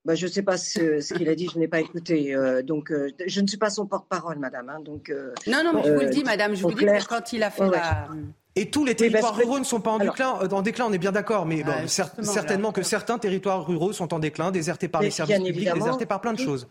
bah, 0.05 0.15
je 0.15 0.25
ne 0.25 0.31
sais 0.31 0.43
pas 0.43 0.57
ce, 0.57 1.13
qu'il 1.13 1.29
a 1.29 1.35
dit, 1.35 1.51
je 1.53 1.59
n'ai 1.59 1.69
pas 1.69 1.81
écouté. 1.81 2.35
donc, 2.65 2.91
je 3.27 3.41
ne 3.43 3.47
suis 3.47 3.59
pas 3.59 3.69
son 3.69 3.85
porte-parole, 3.85 4.39
madame. 4.39 4.71
Hein, 4.71 4.81
donc, 4.81 5.13
non, 5.47 5.63
non, 5.63 5.73
mais 5.75 5.83
je 5.85 5.93
vous 5.93 6.01
le 6.01 6.09
dis, 6.09 6.25
madame, 6.25 6.55
je 6.55 6.63
vous 6.63 6.73
dis 6.73 6.87
que 6.87 7.07
quand 7.07 7.33
il 7.35 7.43
a 7.43 7.51
fait 7.51 7.69
la. 7.69 8.09
Et 8.57 8.71
tous 8.71 8.87
les 8.87 8.95
territoires 8.95 9.37
ruraux 9.37 9.59
ne 9.59 9.65
sont 9.65 9.81
pas 9.81 9.91
en 9.91 9.99
déclin. 9.99 10.31
En 10.31 10.63
déclin, 10.63 10.87
on 10.87 10.93
est 10.93 10.99
bien 10.99 11.13
d'accord, 11.13 11.45
mais 11.45 11.63
bon, 11.63 11.87
certainement 11.87 12.73
que 12.73 12.83
certains 12.83 13.19
territoires 13.19 13.67
ruraux 13.67 13.93
sont 13.93 14.15
en 14.15 14.19
déclin, 14.19 14.51
désertés 14.51 14.89
par 14.89 15.03
les 15.03 15.11
services 15.11 15.37
publics, 15.37 15.75
désertés 15.75 16.07
par 16.07 16.23
plein 16.23 16.33
de 16.33 16.39
choses. 16.39 16.69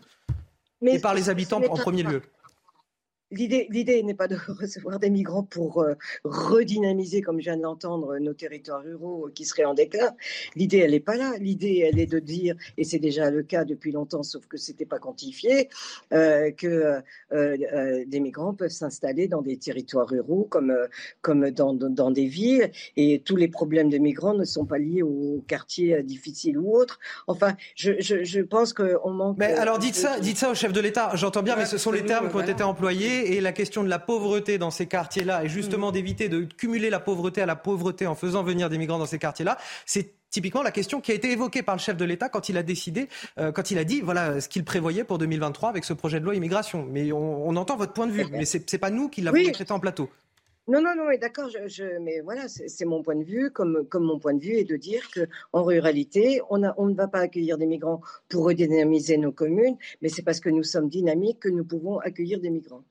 Mais 0.80 0.94
et 0.94 0.98
par 0.98 1.14
les 1.14 1.28
habitants 1.28 1.62
en 1.62 1.76
premier 1.76 2.02
lieu. 2.02 2.22
L'idée 3.30 4.02
n'est 4.02 4.14
pas 4.14 4.28
de 4.28 4.36
recevoir 4.48 4.98
des 4.98 5.10
migrants 5.10 5.42
pour 5.42 5.82
euh, 5.82 5.94
redynamiser, 6.24 7.20
comme 7.20 7.40
je 7.40 7.44
viens 7.44 7.56
de 7.56 7.62
l'entendre, 7.62 8.18
nos 8.18 8.32
territoires 8.32 8.82
ruraux 8.82 9.28
qui 9.34 9.44
seraient 9.44 9.64
en 9.64 9.74
déclin. 9.74 10.14
L'idée, 10.56 10.78
elle 10.78 10.92
n'est 10.92 11.00
pas 11.00 11.16
là. 11.16 11.32
L'idée, 11.38 11.86
elle 11.86 11.98
est 11.98 12.06
de 12.06 12.18
dire, 12.18 12.56
et 12.78 12.84
c'est 12.84 12.98
déjà 12.98 13.30
le 13.30 13.42
cas 13.42 13.64
depuis 13.64 13.92
longtemps, 13.92 14.22
sauf 14.22 14.46
que 14.46 14.56
ce 14.56 14.70
n'était 14.72 14.86
pas 14.86 14.98
quantifié, 14.98 15.68
euh, 16.12 16.50
que 16.52 17.02
euh, 17.32 18.04
des 18.06 18.20
migrants 18.20 18.54
peuvent 18.54 18.70
s'installer 18.70 19.28
dans 19.28 19.42
des 19.42 19.58
territoires 19.58 20.08
ruraux 20.08 20.46
comme, 20.48 20.74
comme 21.20 21.50
dans, 21.50 21.74
dans, 21.74 22.10
des 22.10 22.26
villes, 22.26 22.70
et 22.96 23.20
tous 23.24 23.36
les 23.36 23.48
problèmes 23.48 23.90
de 23.90 23.98
migrants 23.98 24.34
ne 24.34 24.44
sont 24.44 24.64
pas 24.64 24.78
liés 24.78 25.02
aux 25.02 25.44
quartiers 25.46 26.02
difficiles 26.02 26.58
ou 26.58 26.74
autres. 26.74 26.98
Enfin, 27.26 27.54
je, 27.74 27.92
je, 28.00 28.24
je 28.24 28.40
pense 28.40 28.72
qu'on 28.72 29.10
manque. 29.10 29.36
Mais 29.38 29.52
alors 29.52 29.78
dites 29.78 29.94
ça, 29.94 30.18
dites 30.18 30.38
ça 30.38 30.50
au 30.50 30.54
chef 30.54 30.72
de 30.72 30.80
l'État. 30.80 31.10
J'entends 31.14 31.42
bien, 31.42 31.56
mais 31.56 31.66
ce 31.66 31.76
sont 31.76 31.92
les 31.92 32.04
termes 32.04 32.30
qui 32.30 32.36
ont 32.36 32.40
été 32.40 32.62
employés 32.62 33.17
et 33.18 33.40
la 33.40 33.52
question 33.52 33.82
de 33.82 33.88
la 33.88 33.98
pauvreté 33.98 34.58
dans 34.58 34.70
ces 34.70 34.86
quartiers-là 34.86 35.44
et 35.44 35.48
justement 35.48 35.90
mm. 35.90 35.92
d'éviter 35.92 36.28
de 36.28 36.40
cumuler 36.42 36.90
la 36.90 37.00
pauvreté 37.00 37.42
à 37.42 37.46
la 37.46 37.56
pauvreté 37.56 38.06
en 38.06 38.14
faisant 38.14 38.42
venir 38.42 38.68
des 38.68 38.78
migrants 38.78 38.98
dans 38.98 39.06
ces 39.06 39.18
quartiers-là, 39.18 39.58
c'est 39.86 40.12
typiquement 40.30 40.62
la 40.62 40.70
question 40.70 41.00
qui 41.00 41.12
a 41.12 41.14
été 41.14 41.30
évoquée 41.32 41.62
par 41.62 41.74
le 41.74 41.80
chef 41.80 41.96
de 41.96 42.04
l'État 42.04 42.28
quand 42.28 42.48
il 42.48 42.56
a 42.56 42.62
décidé, 42.62 43.08
euh, 43.38 43.52
quand 43.52 43.70
il 43.70 43.78
a 43.78 43.84
dit 43.84 44.00
voilà 44.00 44.40
ce 44.40 44.48
qu'il 44.48 44.64
prévoyait 44.64 45.04
pour 45.04 45.18
2023 45.18 45.70
avec 45.70 45.84
ce 45.84 45.92
projet 45.92 46.20
de 46.20 46.24
loi 46.24 46.34
immigration. 46.34 46.86
Mais 46.90 47.12
on, 47.12 47.56
entend 47.56 47.76
votre 47.76 47.92
point 47.92 48.06
de 48.06 48.12
vue, 48.12 48.26
mais 48.32 48.44
c'est 48.44 48.70
n'est 48.72 48.78
pas 48.78 48.90
nous 48.90 49.08
qui 49.08 49.20
l'avons 49.20 49.52
traité 49.52 49.72
en 49.72 49.80
plateau. 49.80 50.10
Non, 50.68 50.82
non, 50.82 50.94
non, 50.94 51.04
d'accord, 51.18 51.48
je, 51.48 51.98
mais 51.98 52.20
voilà, 52.20 52.46
c'est 52.48 52.84
mon 52.84 53.02
point 53.02 53.16
de 53.16 53.24
vue, 53.24 53.50
comme, 53.50 53.86
comme 53.88 54.04
mon 54.04 54.18
point 54.18 54.34
de 54.34 54.40
vue 54.40 54.56
est 54.56 54.64
de 54.64 54.76
dire 54.76 55.02
qu'en 55.14 55.62
ruralité, 55.62 56.42
on, 56.50 56.62
a, 56.62 56.74
on 56.76 56.86
ne 56.86 56.94
va 56.94 57.08
pas 57.08 57.20
accueillir 57.20 57.56
des 57.56 57.66
migrants 57.66 58.02
pour 58.28 58.44
redynamiser 58.44 59.16
nos 59.16 59.32
communes, 59.32 59.76
mais 60.02 60.10
c'est 60.10 60.22
parce 60.22 60.40
que 60.40 60.50
nous 60.50 60.64
sommes 60.64 60.90
dynamiques 60.90 61.40
que 61.40 61.48
nous 61.48 61.64
pouvons 61.64 61.98
accueillir 61.98 62.38
des 62.38 62.50
migrants. 62.50 62.84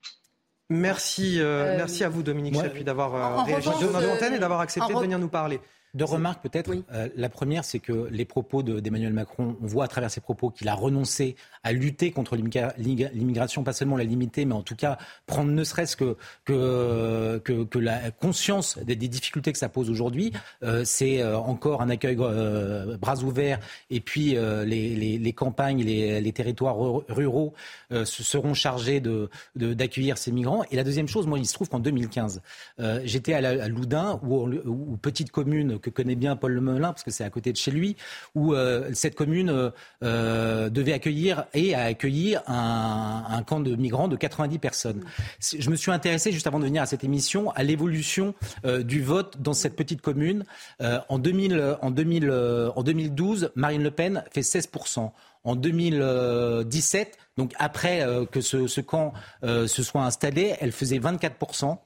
Merci, 0.69 1.39
euh, 1.39 1.43
euh, 1.45 1.77
merci 1.77 2.03
à 2.03 2.09
vous, 2.09 2.23
Dominique 2.23 2.55
Chapuis, 2.55 2.83
d'avoir 2.83 3.15
euh, 3.15 3.43
réagi 3.43 3.69
sur 3.79 3.91
notre 3.91 4.09
antenne 4.09 4.33
et 4.33 4.39
d'avoir 4.39 4.59
accepté 4.59 4.93
de 4.93 4.99
venir 4.99 5.19
nous 5.19 5.29
parler. 5.29 5.61
Deux 5.97 6.05
remarques 6.05 6.43
peut-être. 6.43 6.71
Euh, 6.93 7.09
la 7.15 7.27
première, 7.27 7.65
c'est 7.65 7.79
que 7.79 8.07
les 8.11 8.23
propos 8.23 8.61
d'Emmanuel 8.61 9.13
Macron, 9.13 9.57
on 9.61 9.65
voit 9.65 9.85
à 9.85 9.87
travers 9.87 10.11
ses 10.11 10.21
propos 10.21 10.51
qu'il 10.51 10.67
a 10.67 10.75
renoncé 10.75 11.35
à 11.63 11.71
lutter 11.71 12.11
contre 12.11 12.35
l'immigration, 12.37 13.63
pas 13.63 13.73
seulement 13.73 13.97
la 13.97 14.03
limiter, 14.03 14.45
mais 14.45 14.53
en 14.53 14.61
tout 14.61 14.75
cas 14.75 14.99
prendre 15.25 15.51
ne 15.51 15.63
serait-ce 15.63 15.97
que, 15.97 16.15
que, 16.45 17.39
que, 17.39 17.79
la 17.79 18.11
conscience 18.11 18.77
des, 18.77 18.95
difficultés 18.95 19.51
que 19.51 19.57
ça 19.57 19.69
pose 19.69 19.89
aujourd'hui. 19.89 20.33
Euh, 20.61 20.83
c'est 20.85 21.21
euh, 21.21 21.35
encore 21.37 21.81
un 21.81 21.89
accueil 21.89 22.15
bras 22.15 23.17
ouverts 23.23 23.59
et 23.89 23.99
puis 23.99 24.35
les, 24.35 25.17
les, 25.17 25.33
campagnes, 25.33 25.83
les, 25.83 26.21
les 26.21 26.31
territoires 26.31 26.77
ruraux 27.09 27.53
seront 28.03 28.53
chargés 28.53 29.01
d'accueillir 29.55 30.15
de, 30.15 30.19
ces 30.19 30.31
migrants. 30.31 30.63
Et 30.69 30.75
la 30.75 30.83
deuxième 30.83 31.07
chose, 31.07 31.25
moi, 31.25 31.39
il 31.39 31.45
se 31.47 31.53
trouve 31.53 31.69
qu'en 31.69 31.79
2015, 31.79 32.41
j'étais 33.03 33.33
à, 33.33 33.37
à, 33.37 33.67
Loudun, 33.67 34.19
où, 34.23 34.47
où 34.65 34.97
petite 34.97 35.31
commune 35.31 35.79
que 35.89 36.01
connaît 36.01 36.15
bien 36.15 36.35
Paul 36.35 36.53
Lemelin, 36.53 36.91
parce 36.91 37.03
que 37.03 37.11
c'est 37.11 37.23
à 37.23 37.29
côté 37.29 37.51
de 37.51 37.57
chez 37.57 37.71
lui, 37.71 37.95
où 38.35 38.53
euh, 38.53 38.89
cette 38.93 39.15
commune 39.15 39.49
euh, 39.49 39.69
euh, 40.03 40.69
devait 40.69 40.93
accueillir 40.93 41.45
et 41.53 41.75
a 41.75 41.83
accueilli 41.83 42.37
un, 42.47 43.43
camp 43.45 43.59
de 43.59 43.75
migrants 43.75 44.07
de 44.07 44.15
90 44.15 44.59
personnes. 44.59 45.03
Je 45.39 45.69
me 45.69 45.75
suis 45.75 45.91
intéressé, 45.91 46.31
juste 46.31 46.47
avant 46.47 46.59
de 46.59 46.65
venir 46.65 46.81
à 46.81 46.85
cette 46.85 47.03
émission, 47.03 47.51
à 47.51 47.63
l'évolution 47.63 48.33
du 48.83 49.01
vote 49.01 49.37
dans 49.41 49.53
cette 49.53 49.75
petite 49.75 50.01
commune. 50.01 50.43
en, 50.81 51.19
2000, 51.19 51.77
en, 51.81 51.91
2000, 51.91 52.31
en 52.75 52.83
2012, 52.83 53.51
Marine 53.55 53.83
Le 53.83 53.91
Pen 53.91 54.23
fait 54.31 54.41
16%. 54.41 55.11
En 55.43 55.55
2017, 55.55 57.17
donc 57.37 57.53
après 57.57 58.05
que 58.31 58.41
ce 58.41 58.81
camp 58.81 59.13
se 59.43 59.83
soit 59.83 60.03
installé, 60.03 60.55
elle 60.59 60.71
faisait 60.71 60.99
24%. 60.99 61.77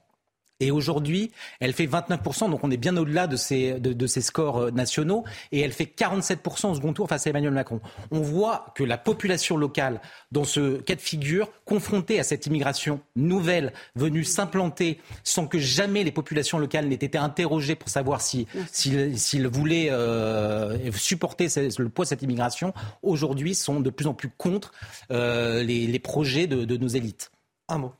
Et 0.61 0.69
aujourd'hui, 0.69 1.31
elle 1.59 1.73
fait 1.73 1.87
29%, 1.87 2.49
donc 2.49 2.63
on 2.63 2.69
est 2.69 2.77
bien 2.77 2.95
au-delà 2.95 3.25
de 3.25 3.35
ces, 3.35 3.79
de, 3.79 4.07
ces 4.07 4.21
scores 4.21 4.57
euh, 4.57 4.71
nationaux. 4.71 5.25
Et 5.51 5.59
elle 5.59 5.71
fait 5.71 5.91
47% 5.97 6.71
au 6.71 6.75
second 6.75 6.93
tour 6.93 7.09
face 7.09 7.25
à 7.25 7.31
Emmanuel 7.31 7.51
Macron. 7.51 7.81
On 8.11 8.21
voit 8.21 8.67
que 8.75 8.83
la 8.83 8.99
population 8.99 9.57
locale, 9.57 9.99
dans 10.31 10.43
ce 10.43 10.77
cas 10.77 10.95
de 10.95 11.01
figure, 11.01 11.49
confrontée 11.65 12.19
à 12.19 12.23
cette 12.23 12.45
immigration 12.45 13.01
nouvelle 13.15 13.73
venue 13.95 14.23
s'implanter 14.23 14.99
sans 15.23 15.47
que 15.47 15.57
jamais 15.57 16.03
les 16.03 16.11
populations 16.11 16.59
locales 16.59 16.87
n'aient 16.87 16.95
été 16.95 17.17
interrogées 17.17 17.75
pour 17.75 17.89
savoir 17.89 18.21
s'ils 18.21 18.45
si, 18.71 19.17
s'ils 19.17 19.47
voulaient 19.47 19.89
euh, 19.89 20.91
supporter 20.91 21.47
le 21.57 21.89
poids 21.89 22.05
de 22.05 22.09
cette 22.09 22.21
immigration, 22.21 22.73
aujourd'hui 23.01 23.55
sont 23.55 23.79
de 23.79 23.89
plus 23.89 24.05
en 24.05 24.13
plus 24.13 24.29
contre 24.29 24.73
euh, 25.09 25.63
les, 25.63 25.99
projets 25.99 26.45
de, 26.45 26.65
de 26.65 26.77
nos 26.77 26.87
élites. 26.87 27.31
Un 27.67 27.79
mot. 27.79 27.93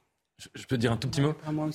Je 0.56 0.66
peux 0.66 0.78
dire 0.78 0.92
un 0.92 0.98
tout 0.98 1.08
petit 1.08 1.22
mot 1.22 1.34
on, 1.48 1.70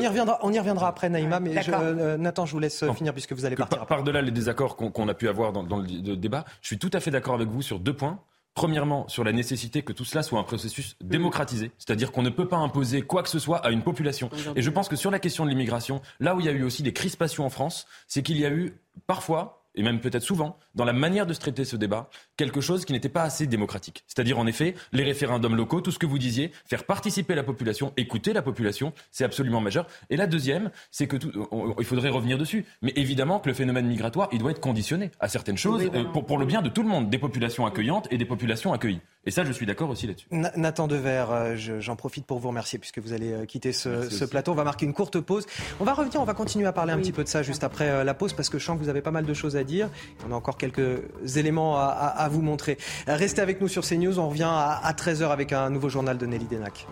y 0.00 0.06
reviendra, 0.06 0.38
on 0.42 0.52
y 0.52 0.58
reviendra 0.58 0.88
après, 0.88 1.08
Naïma, 1.08 1.40
mais 1.40 1.54
euh, 1.68 2.16
Nathan, 2.16 2.46
je 2.46 2.52
vous 2.52 2.58
laisse 2.58 2.84
finir 2.94 3.12
puisque 3.12 3.32
vous 3.32 3.44
allez 3.44 3.56
partir. 3.56 3.86
Par-delà 3.86 4.22
les 4.22 4.30
désaccords 4.30 4.76
qu'on 4.76 5.08
a 5.08 5.14
pu 5.14 5.28
avoir 5.28 5.52
dans, 5.52 5.78
le 5.78 6.16
débat, 6.16 6.44
je 6.60 6.68
suis 6.68 6.78
tout 6.78 6.90
à 6.92 7.00
fait 7.00 7.10
d'accord 7.10 7.34
avec 7.34 7.48
vous 7.48 7.62
sur 7.62 7.78
deux 7.78 7.94
points. 7.94 8.20
Premièrement, 8.54 9.08
sur 9.08 9.24
la 9.24 9.32
nécessité 9.32 9.80
que 9.80 9.94
tout 9.94 10.04
cela 10.04 10.22
soit 10.22 10.38
un 10.38 10.42
processus 10.42 10.94
démocratisé, 11.00 11.70
c'est-à-dire 11.78 12.12
qu'on 12.12 12.20
ne 12.20 12.28
peut 12.28 12.46
pas 12.46 12.58
imposer 12.58 13.00
quoi 13.00 13.22
que 13.22 13.30
ce 13.30 13.38
soit 13.38 13.56
à 13.64 13.70
une 13.70 13.82
population. 13.82 14.28
Et 14.56 14.60
je 14.60 14.68
pense 14.68 14.90
que 14.90 14.96
sur 14.96 15.10
la 15.10 15.18
question 15.18 15.44
de 15.44 15.50
l'immigration, 15.50 16.02
là 16.20 16.34
où 16.36 16.40
il 16.40 16.44
y 16.44 16.50
a 16.50 16.52
eu 16.52 16.62
aussi 16.62 16.82
des 16.82 16.92
crispations 16.92 17.46
en 17.46 17.50
France, 17.50 17.86
c'est 18.08 18.22
qu'il 18.22 18.38
y 18.38 18.44
a 18.44 18.50
eu 18.50 18.74
parfois 19.06 19.61
et 19.74 19.82
même 19.82 20.00
peut-être 20.00 20.22
souvent, 20.22 20.58
dans 20.74 20.84
la 20.84 20.92
manière 20.92 21.26
de 21.26 21.32
se 21.32 21.40
traiter 21.40 21.64
ce 21.64 21.76
débat, 21.76 22.10
quelque 22.36 22.60
chose 22.60 22.84
qui 22.84 22.92
n'était 22.92 23.08
pas 23.08 23.22
assez 23.22 23.46
démocratique. 23.46 24.04
C'est-à-dire, 24.06 24.38
en 24.38 24.46
effet, 24.46 24.74
les 24.92 25.04
référendums 25.04 25.56
locaux, 25.56 25.80
tout 25.80 25.90
ce 25.90 25.98
que 25.98 26.06
vous 26.06 26.18
disiez, 26.18 26.52
faire 26.66 26.84
participer 26.84 27.34
la 27.34 27.42
population, 27.42 27.92
écouter 27.96 28.32
la 28.32 28.42
population, 28.42 28.92
c'est 29.10 29.24
absolument 29.24 29.60
majeur. 29.60 29.86
Et 30.10 30.16
la 30.16 30.26
deuxième, 30.26 30.70
c'est 30.90 31.06
que 31.06 31.16
tout, 31.16 31.32
il 31.78 31.84
faudrait 31.84 32.10
revenir 32.10 32.38
dessus. 32.38 32.64
Mais 32.82 32.92
évidemment 32.96 33.40
que 33.40 33.48
le 33.48 33.54
phénomène 33.54 33.86
migratoire, 33.86 34.28
il 34.32 34.38
doit 34.38 34.50
être 34.50 34.60
conditionné 34.60 35.10
à 35.20 35.28
certaines 35.28 35.58
choses 35.58 35.90
euh, 35.94 36.04
pour, 36.04 36.26
pour 36.26 36.38
le 36.38 36.46
bien 36.46 36.62
de 36.62 36.68
tout 36.68 36.82
le 36.82 36.88
monde, 36.88 37.10
des 37.10 37.18
populations 37.18 37.66
accueillantes 37.66 38.08
et 38.10 38.18
des 38.18 38.24
populations 38.24 38.72
accueillies. 38.72 39.00
Et 39.24 39.30
ça, 39.30 39.44
je 39.44 39.52
suis 39.52 39.66
d'accord 39.66 39.88
aussi 39.88 40.08
là-dessus. 40.08 40.26
Nathan 40.30 40.88
Dever, 40.88 41.26
euh, 41.30 41.56
j'en 41.56 41.94
profite 41.94 42.26
pour 42.26 42.40
vous 42.40 42.48
remercier 42.48 42.80
puisque 42.80 42.98
vous 42.98 43.12
allez 43.12 43.32
euh, 43.32 43.44
quitter 43.44 43.72
ce, 43.72 44.24
plateau. 44.24 44.50
On 44.50 44.56
va 44.56 44.64
marquer 44.64 44.84
une 44.84 44.92
courte 44.92 45.20
pause. 45.20 45.46
On 45.78 45.84
va 45.84 45.94
revenir, 45.94 46.20
on 46.20 46.24
va 46.24 46.34
continuer 46.34 46.66
à 46.66 46.72
parler 46.72 46.92
un 46.92 46.98
petit 46.98 47.12
peu 47.12 47.22
de 47.22 47.28
ça 47.28 47.42
juste 47.42 47.62
après 47.62 47.88
euh, 47.88 48.04
la 48.04 48.14
pause 48.14 48.32
parce 48.32 48.48
que 48.48 48.58
je 48.58 48.64
sens 48.64 48.76
que 48.76 48.82
vous 48.82 48.88
avez 48.88 49.00
pas 49.00 49.12
mal 49.12 49.24
de 49.24 49.34
choses 49.34 49.56
à 49.56 49.62
dire. 49.62 49.88
On 50.28 50.32
a 50.32 50.34
encore 50.34 50.56
quelques 50.56 51.02
éléments 51.36 51.78
à, 51.78 52.28
vous 52.30 52.42
montrer. 52.42 52.78
Restez 53.06 53.40
avec 53.40 53.60
nous 53.60 53.68
sur 53.68 53.86
CNews. 53.86 54.18
On 54.18 54.28
revient 54.28 54.42
à, 54.42 54.80
à 54.82 54.92
13h 54.92 55.28
avec 55.28 55.52
un 55.52 55.70
nouveau 55.70 55.88
journal 55.88 56.18
de 56.18 56.26
Nelly 56.26 56.46
Denac. 56.46 56.86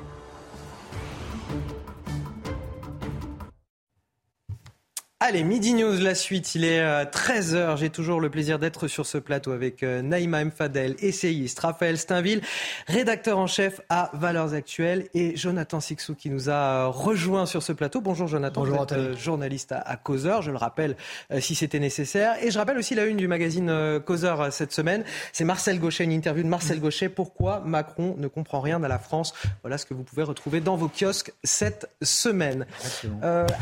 Allez, 5.22 5.44
Midi 5.44 5.74
News, 5.74 5.98
la 6.00 6.14
suite. 6.14 6.54
Il 6.54 6.64
est 6.64 6.80
13h. 6.80 7.54
Euh, 7.54 7.76
J'ai 7.76 7.90
toujours 7.90 8.22
le 8.22 8.30
plaisir 8.30 8.58
d'être 8.58 8.88
sur 8.88 9.04
ce 9.04 9.18
plateau 9.18 9.52
avec 9.52 9.82
euh, 9.82 10.00
Naïma 10.00 10.42
Mfadel, 10.46 10.96
essayiste, 11.00 11.58
Raphaël 11.58 11.98
Steinville, 11.98 12.40
rédacteur 12.86 13.36
en 13.38 13.46
chef 13.46 13.82
à 13.90 14.10
Valeurs 14.14 14.54
Actuelles, 14.54 15.08
et 15.12 15.36
Jonathan 15.36 15.78
Sixou 15.78 16.14
qui 16.14 16.30
nous 16.30 16.48
a 16.48 16.52
euh, 16.54 16.86
rejoint 16.86 17.44
sur 17.44 17.62
ce 17.62 17.74
plateau. 17.74 18.00
Bonjour 18.00 18.28
Jonathan, 18.28 18.62
Bonjour, 18.62 18.86
vous 18.86 19.14
journaliste 19.18 19.72
à, 19.72 19.96
Causeur, 19.98 20.40
je 20.40 20.50
le 20.50 20.56
rappelle 20.56 20.96
si 21.40 21.54
c'était 21.54 21.80
nécessaire. 21.80 22.42
Et 22.42 22.50
je 22.50 22.58
rappelle 22.58 22.78
aussi 22.78 22.94
la 22.94 23.04
une 23.04 23.18
du 23.18 23.28
magazine 23.28 24.00
Causeur 24.06 24.50
cette 24.50 24.72
semaine. 24.72 25.04
C'est 25.34 25.44
Marcel 25.44 25.78
Gauchet, 25.78 26.04
une 26.04 26.12
interview 26.12 26.44
de 26.44 26.48
Marcel 26.48 26.80
Gauchet. 26.80 27.10
Pourquoi 27.10 27.60
Macron 27.66 28.14
ne 28.16 28.26
comprend 28.26 28.60
rien 28.60 28.82
à 28.82 28.88
la 28.88 28.98
France? 28.98 29.34
Voilà 29.62 29.76
ce 29.76 29.84
que 29.84 29.92
vous 29.92 30.02
pouvez 30.02 30.22
retrouver 30.22 30.60
dans 30.60 30.76
vos 30.76 30.88
kiosques 30.88 31.34
cette 31.44 31.90
semaine. 32.00 32.64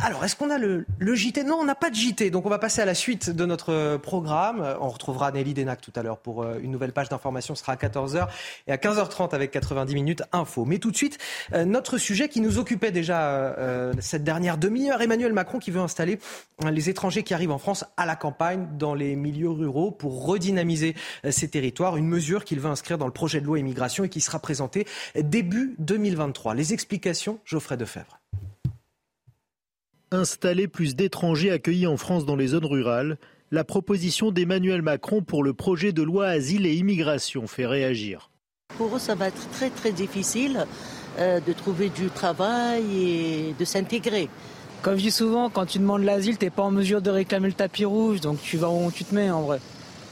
alors, 0.03 0.25
est-ce 0.25 0.37
qu'on 0.37 0.51
a 0.51 0.59
le, 0.59 0.87
le 1.01 1.15
JT 1.17 1.48
non, 1.49 1.57
on 1.61 1.65
n'a 1.65 1.75
pas 1.75 1.89
de 1.89 1.95
JT, 1.95 2.31
donc 2.31 2.45
on 2.45 2.51
va 2.51 2.59
passer 2.59 2.83
à 2.83 2.85
la 2.85 2.95
suite 2.95 3.31
de 3.31 3.47
notre 3.47 3.73
euh, 3.73 3.97
programme. 3.97 4.77
On 4.83 4.89
retrouvera 4.91 5.33
Nelly 5.33 5.55
Denac 5.55 5.81
tout 5.81 5.93
à 5.97 6.03
l'heure 6.03 6.19
pour 6.19 6.43
euh, 6.43 6.59
une 6.63 6.71
nouvelle 6.71 6.93
page 6.93 7.09
d'information. 7.09 7.55
Ce 7.55 7.63
sera 7.63 7.73
à 7.73 7.77
14h 7.77 8.29
et 8.67 8.73
à 8.73 8.77
15h30 8.77 9.35
avec 9.35 9.51
90 9.51 9.95
minutes 9.95 10.23
info. 10.33 10.67
Mais 10.67 10.79
tout 10.79 10.91
de 10.91 10.97
suite, 10.97 11.17
euh, 11.55 11.65
notre 11.65 11.97
sujet 11.97 12.29
qui 12.29 12.43
nous 12.43 12.59
occupait 12.59 12.91
déjà 12.93 13.57
cette 14.01 14.25
dernière 14.25 14.59
demi-heure, 14.59 15.01
Emmanuel 15.01 15.33
Macron 15.33 15.59
qui 15.59 15.71
veut 15.71 15.81
installer 15.81 16.19
les 16.71 16.91
étrangers 16.91 17.23
qui 17.23 17.33
arrivent 17.33 17.51
en 17.51 17.59
France 17.59 17.85
à 17.97 18.05
la 18.05 18.15
campagne, 18.15 18.69
dans 18.77 18.95
les 18.95 19.17
milieux 19.17 19.51
ruraux, 19.51 19.91
pour 19.91 20.27
redynamiser 20.27 20.95
ces 21.31 21.49
territoires. 21.49 21.97
Une 21.97 22.09
mesure 22.09 22.45
qu'il 22.45 22.61
veut 22.61 22.69
inscrire 22.69 22.99
dans 22.99 23.07
le 23.07 23.13
projet 23.13 23.41
de 23.41 23.47
loi 23.47 23.59
immigration 23.59 24.05
et 24.05 24.11
qui 24.11 24.21
sera 24.21 24.39
présentée 24.39 24.87
début 25.17 25.77
2023. 25.79 26.55
Les 26.55 26.75
explications, 26.75 27.39
Geoffrey 27.47 27.79
Defebvre. 27.79 28.19
Installer 30.11 30.69
plus 30.69 30.97
d'étrangers 30.97 31.51
accueillis 31.51 31.87
en 31.87 31.99
France 31.99 32.25
dans 32.25 32.37
les 32.37 32.49
zones 32.49 32.65
rurales, 32.65 33.19
la 33.51 33.63
proposition 33.63 34.31
d'Emmanuel 34.31 34.81
Macron 34.81 35.21
pour 35.21 35.45
le 35.45 35.53
projet 35.53 35.93
de 35.93 36.03
loi 36.03 36.29
Asile 36.29 36.65
et 36.65 36.75
Immigration 36.75 37.47
fait 37.47 37.67
réagir. 37.67 38.31
Pour 38.79 38.97
eux, 38.97 38.99
ça 38.99 39.15
va 39.15 39.29
être 39.29 39.51
très 39.51 39.69
très 39.69 39.93
difficile 39.93 40.67
euh, 41.19 41.41
de 41.41 41.53
trouver 41.53 41.91
du 41.91 42.09
travail 42.09 42.85
et 42.97 43.55
de 43.59 43.65
s'intégrer. 43.67 44.31
Comme 44.81 44.97
je 44.97 45.03
dis 45.03 45.11
souvent, 45.11 45.51
quand 45.51 45.67
tu 45.67 45.79
demandes 45.79 46.05
l'asile, 46.05 46.39
tu 46.39 46.47
n'es 46.47 46.51
pas 46.51 46.63
en 46.63 46.71
mesure 46.71 47.03
de 47.03 47.11
réclamer 47.11 47.49
le 47.49 47.55
tapis 47.55 47.85
rouge, 47.85 48.23
donc 48.23 48.41
tu 48.41 48.57
vas 48.57 48.71
où 48.71 48.91
tu 48.91 49.05
te 49.05 49.15
mets 49.15 49.31
en 49.31 49.43
vrai. 49.43 49.61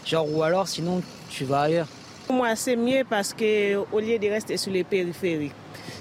Genre, 0.05 0.31
ou 0.31 0.43
alors 0.43 0.69
sinon 0.69 1.03
tu 1.31 1.45
vas 1.45 1.63
ailleurs. 1.63 1.89
Pour 2.27 2.37
moi, 2.37 2.55
c'est 2.55 2.77
mieux 2.77 3.05
parce 3.09 3.33
qu'au 3.33 4.01
lieu 4.01 4.19
de 4.19 4.29
rester 4.29 4.59
sur 4.59 4.73
les 4.73 4.85
périphéries, 4.85 5.53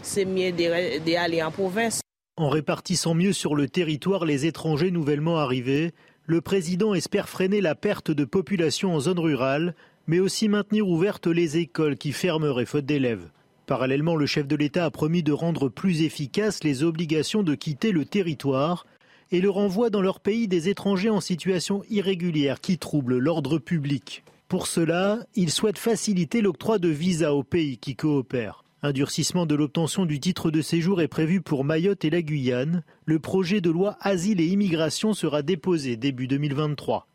c'est 0.01 0.25
mieux 0.25 0.51
d'aller 0.51 1.41
en 1.41 1.51
province. 1.51 2.01
En 2.38 2.49
répartissant 2.49 3.13
mieux 3.13 3.31
sur 3.31 3.55
le 3.55 3.69
territoire 3.69 4.25
les 4.25 4.45
étrangers 4.45 4.91
nouvellement 4.91 5.38
arrivés, 5.38 5.93
le 6.25 6.41
président 6.41 6.93
espère 6.93 7.29
freiner 7.29 7.61
la 7.61 7.75
perte 7.75 8.11
de 8.11 8.25
population 8.25 8.93
en 8.93 8.99
zone 8.99 9.19
rurale, 9.19 9.73
mais 10.05 10.19
aussi 10.19 10.49
maintenir 10.49 10.86
ouvertes 10.89 11.27
les 11.27 11.55
écoles 11.57 11.95
qui 11.95 12.11
fermeraient 12.11 12.65
faute 12.65 12.86
d'élèves. 12.86 13.29
Parallèlement, 13.67 14.17
le 14.17 14.25
chef 14.25 14.47
de 14.47 14.57
l'État 14.57 14.83
a 14.83 14.91
promis 14.91 15.23
de 15.23 15.31
rendre 15.31 15.69
plus 15.69 16.01
efficaces 16.01 16.65
les 16.65 16.83
obligations 16.83 17.41
de 17.41 17.55
quitter 17.55 17.93
le 17.93 18.03
territoire 18.03 18.86
et 19.31 19.39
le 19.39 19.49
renvoi 19.49 19.89
dans 19.89 20.01
leur 20.01 20.19
pays 20.19 20.49
des 20.49 20.67
étrangers 20.67 21.09
en 21.09 21.21
situation 21.21 21.83
irrégulière 21.89 22.59
qui 22.59 22.77
troublent 22.77 23.17
l'ordre 23.17 23.59
public. 23.59 24.25
Pour 24.49 24.67
cela, 24.67 25.19
il 25.36 25.51
souhaite 25.51 25.77
faciliter 25.77 26.41
l'octroi 26.41 26.79
de 26.79 26.89
visas 26.89 27.31
aux 27.31 27.43
pays 27.43 27.77
qui 27.77 27.95
coopèrent. 27.95 28.64
Un 28.86 28.93
durcissement 28.93 29.47
de 29.47 29.55
l'obtention 29.55 30.05
du 30.05 30.19
titre 30.19 30.51
de 30.51 30.61
séjour 30.61 31.01
est 31.01 31.07
prévu 31.07 31.41
pour 31.41 31.63
Mayotte 31.63 32.05
et 32.05 32.11
la 32.11 32.21
Guyane. 32.21 32.83
Le 33.05 33.17
projet 33.17 33.59
de 33.59 33.71
loi 33.71 33.97
Asile 33.99 34.39
et 34.39 34.45
Immigration 34.45 35.15
sera 35.15 35.41
déposé 35.41 35.97
début 35.97 36.27
2023. 36.27 37.07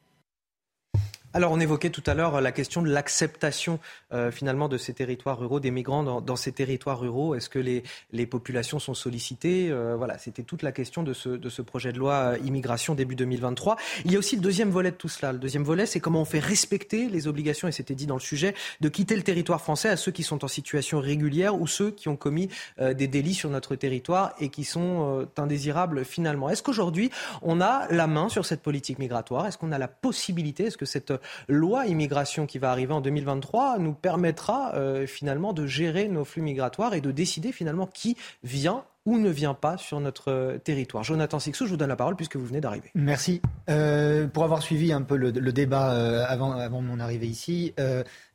Alors 1.32 1.52
on 1.52 1.60
évoquait 1.60 1.90
tout 1.90 2.02
à 2.06 2.14
l'heure 2.14 2.40
la 2.40 2.50
question 2.50 2.82
de 2.82 2.88
l'acceptation 2.88 3.78
euh, 4.12 4.32
finalement 4.32 4.68
de 4.68 4.76
ces 4.76 4.92
territoires 4.92 5.38
ruraux, 5.38 5.60
des 5.60 5.70
migrants 5.70 6.20
dans, 6.20 6.36
ces 6.36 6.50
territoires 6.50 6.98
ruraux. 6.98 7.36
Est-ce 7.36 7.48
que 7.48 7.60
les, 7.60 7.84
les, 8.10 8.26
populations 8.26 8.80
sont 8.80 8.94
sollicitées 8.94 9.70
euh, 9.70 9.94
Voilà, 9.96 10.18
c'était 10.18 10.42
toute 10.42 10.62
la 10.62 10.72
question 10.72 11.04
de 11.04 11.12
ce, 11.12 11.28
de 11.28 11.48
ce, 11.48 11.62
projet 11.62 11.92
de 11.92 11.98
loi 11.98 12.14
euh, 12.14 12.38
immigration 12.44 12.96
début 12.96 13.14
2023. 13.14 13.76
Il 14.04 14.10
y 14.10 14.16
a 14.16 14.18
aussi 14.18 14.34
le 14.34 14.42
deuxième 14.42 14.70
volet 14.70 14.90
de 14.90 14.96
tout 14.96 15.08
cela. 15.08 15.32
Le 15.32 15.38
deuxième 15.38 15.62
volet, 15.62 15.86
c'est 15.86 16.00
comment 16.00 16.22
on 16.22 16.24
fait 16.24 16.40
respecter 16.40 17.08
les 17.08 17.28
obligations, 17.28 17.68
et 17.68 17.72
c'était 17.72 17.94
dit 17.94 18.06
dans 18.06 18.14
le 18.14 18.20
sujet, 18.20 18.52
de 18.80 18.88
quitter 18.88 19.14
le 19.14 19.22
territoire 19.22 19.60
français 19.60 19.88
à 19.88 19.96
ceux 19.96 20.10
qui 20.10 20.24
sont 20.24 20.44
en 20.44 20.48
situation 20.48 20.98
régulière 20.98 21.60
ou 21.60 21.68
ceux 21.68 21.92
qui 21.92 22.08
ont 22.08 22.16
commis 22.16 22.48
des 22.80 23.06
délits 23.06 23.34
sur 23.34 23.50
notre 23.50 23.76
territoire 23.76 24.34
et 24.40 24.48
qui 24.48 24.64
sont 24.64 25.28
indésirables 25.36 26.04
finalement. 26.04 26.50
Est-ce 26.50 26.62
qu'aujourd'hui, 26.62 27.10
on 27.42 27.60
a 27.60 27.86
la 27.90 28.06
main 28.06 28.28
sur 28.28 28.46
cette 28.46 28.62
politique 28.62 28.98
migratoire? 28.98 29.46
Est-ce 29.46 29.58
qu'on 29.58 29.72
a 29.72 29.78
la 29.78 29.88
possibilité? 29.88 30.64
Est-ce 30.64 30.76
que 30.76 30.86
cette 30.86 31.12
loi 31.48 31.86
immigration 31.86 32.46
qui 32.46 32.58
va 32.58 32.70
arriver 32.70 32.92
en 32.92 33.00
2023 33.00 33.78
nous 33.78 33.94
permettra 33.94 34.74
euh, 34.74 35.06
finalement 35.06 35.52
de 35.52 35.66
gérer 35.66 36.08
nos 36.08 36.24
flux 36.24 36.42
migratoires 36.42 36.94
et 36.94 37.00
de 37.00 37.10
décider 37.10 37.52
finalement 37.52 37.86
qui 37.86 38.16
vient 38.42 38.84
ou 39.10 39.18
ne 39.18 39.28
vient 39.28 39.54
pas 39.54 39.76
sur 39.76 39.98
notre 39.98 40.30
euh, 40.30 40.58
territoire. 40.58 41.02
Jonathan 41.02 41.40
Sixou, 41.40 41.66
je 41.66 41.70
vous 41.70 41.76
donne 41.76 41.88
la 41.88 41.96
parole 41.96 42.14
puisque 42.14 42.36
vous 42.36 42.46
venez 42.46 42.60
d'arriver. 42.60 42.90
Merci. 42.94 43.42
Euh, 43.68 44.28
pour 44.28 44.44
avoir 44.44 44.62
suivi 44.62 44.92
un 44.92 45.02
peu 45.02 45.16
le, 45.16 45.32
débat 45.32 45.94
euh, 45.94 46.24
avant, 46.28 46.80
mon 46.80 47.00
arrivée 47.00 47.26
ici, 47.26 47.74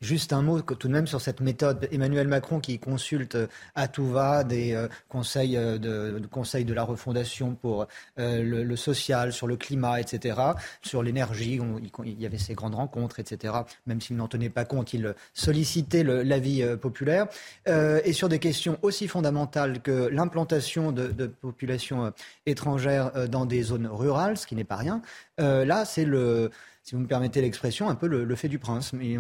juste 0.01 0.33
un 0.33 0.41
mot 0.41 0.61
tout 0.61 0.87
de 0.87 0.93
même 0.93 1.07
sur 1.07 1.21
cette 1.21 1.39
méthode. 1.39 1.87
Emmanuel 1.91 2.27
Macron 2.27 2.59
qui 2.59 2.77
consulte 2.77 3.37
à 3.73 3.87
tout 3.87 4.07
va 4.07 4.43
des 4.43 4.77
conseils, 5.07 5.55
de, 5.55 6.21
conseils 6.29 6.65
de 6.65 6.73
la 6.73 6.83
refondation 6.83 7.55
pour 7.55 7.87
le, 8.17 8.75
social, 8.75 9.31
sur 9.31 9.47
le 9.47 9.55
climat, 9.55 10.01
etc., 10.01 10.39
sur 10.81 11.03
l'énergie. 11.03 11.59
Il, 12.03 12.21
y 12.21 12.25
avait 12.25 12.37
ces 12.37 12.53
grandes 12.53 12.75
rencontres, 12.75 13.19
etc. 13.19 13.53
Même 13.85 14.01
s'il 14.01 14.17
n'en 14.17 14.27
tenait 14.27 14.49
pas 14.49 14.65
compte, 14.65 14.93
il 14.93 15.15
sollicitait 15.33 16.03
l'avis 16.03 16.63
populaire. 16.81 17.27
et 17.67 18.13
sur 18.13 18.29
des 18.29 18.39
questions 18.39 18.77
aussi 18.81 19.07
fondamentales 19.07 19.81
que 19.81 20.09
l'implantation 20.11 20.64
de, 20.91 21.07
de 21.07 21.27
populations 21.27 22.05
euh, 22.05 22.09
étrangères 22.45 23.11
euh, 23.15 23.27
dans 23.27 23.45
des 23.45 23.63
zones 23.63 23.87
rurales, 23.87 24.37
ce 24.37 24.47
qui 24.47 24.55
n'est 24.55 24.63
pas 24.63 24.75
rien. 24.75 25.01
Euh, 25.39 25.65
là, 25.65 25.85
c'est 25.85 26.05
le, 26.05 26.51
si 26.83 26.95
vous 26.95 27.01
me 27.01 27.07
permettez 27.07 27.41
l'expression, 27.41 27.89
un 27.89 27.95
peu 27.95 28.07
le, 28.07 28.35
fait 28.35 28.47
du 28.47 28.59
prince. 28.59 28.93
Mais 28.93 29.17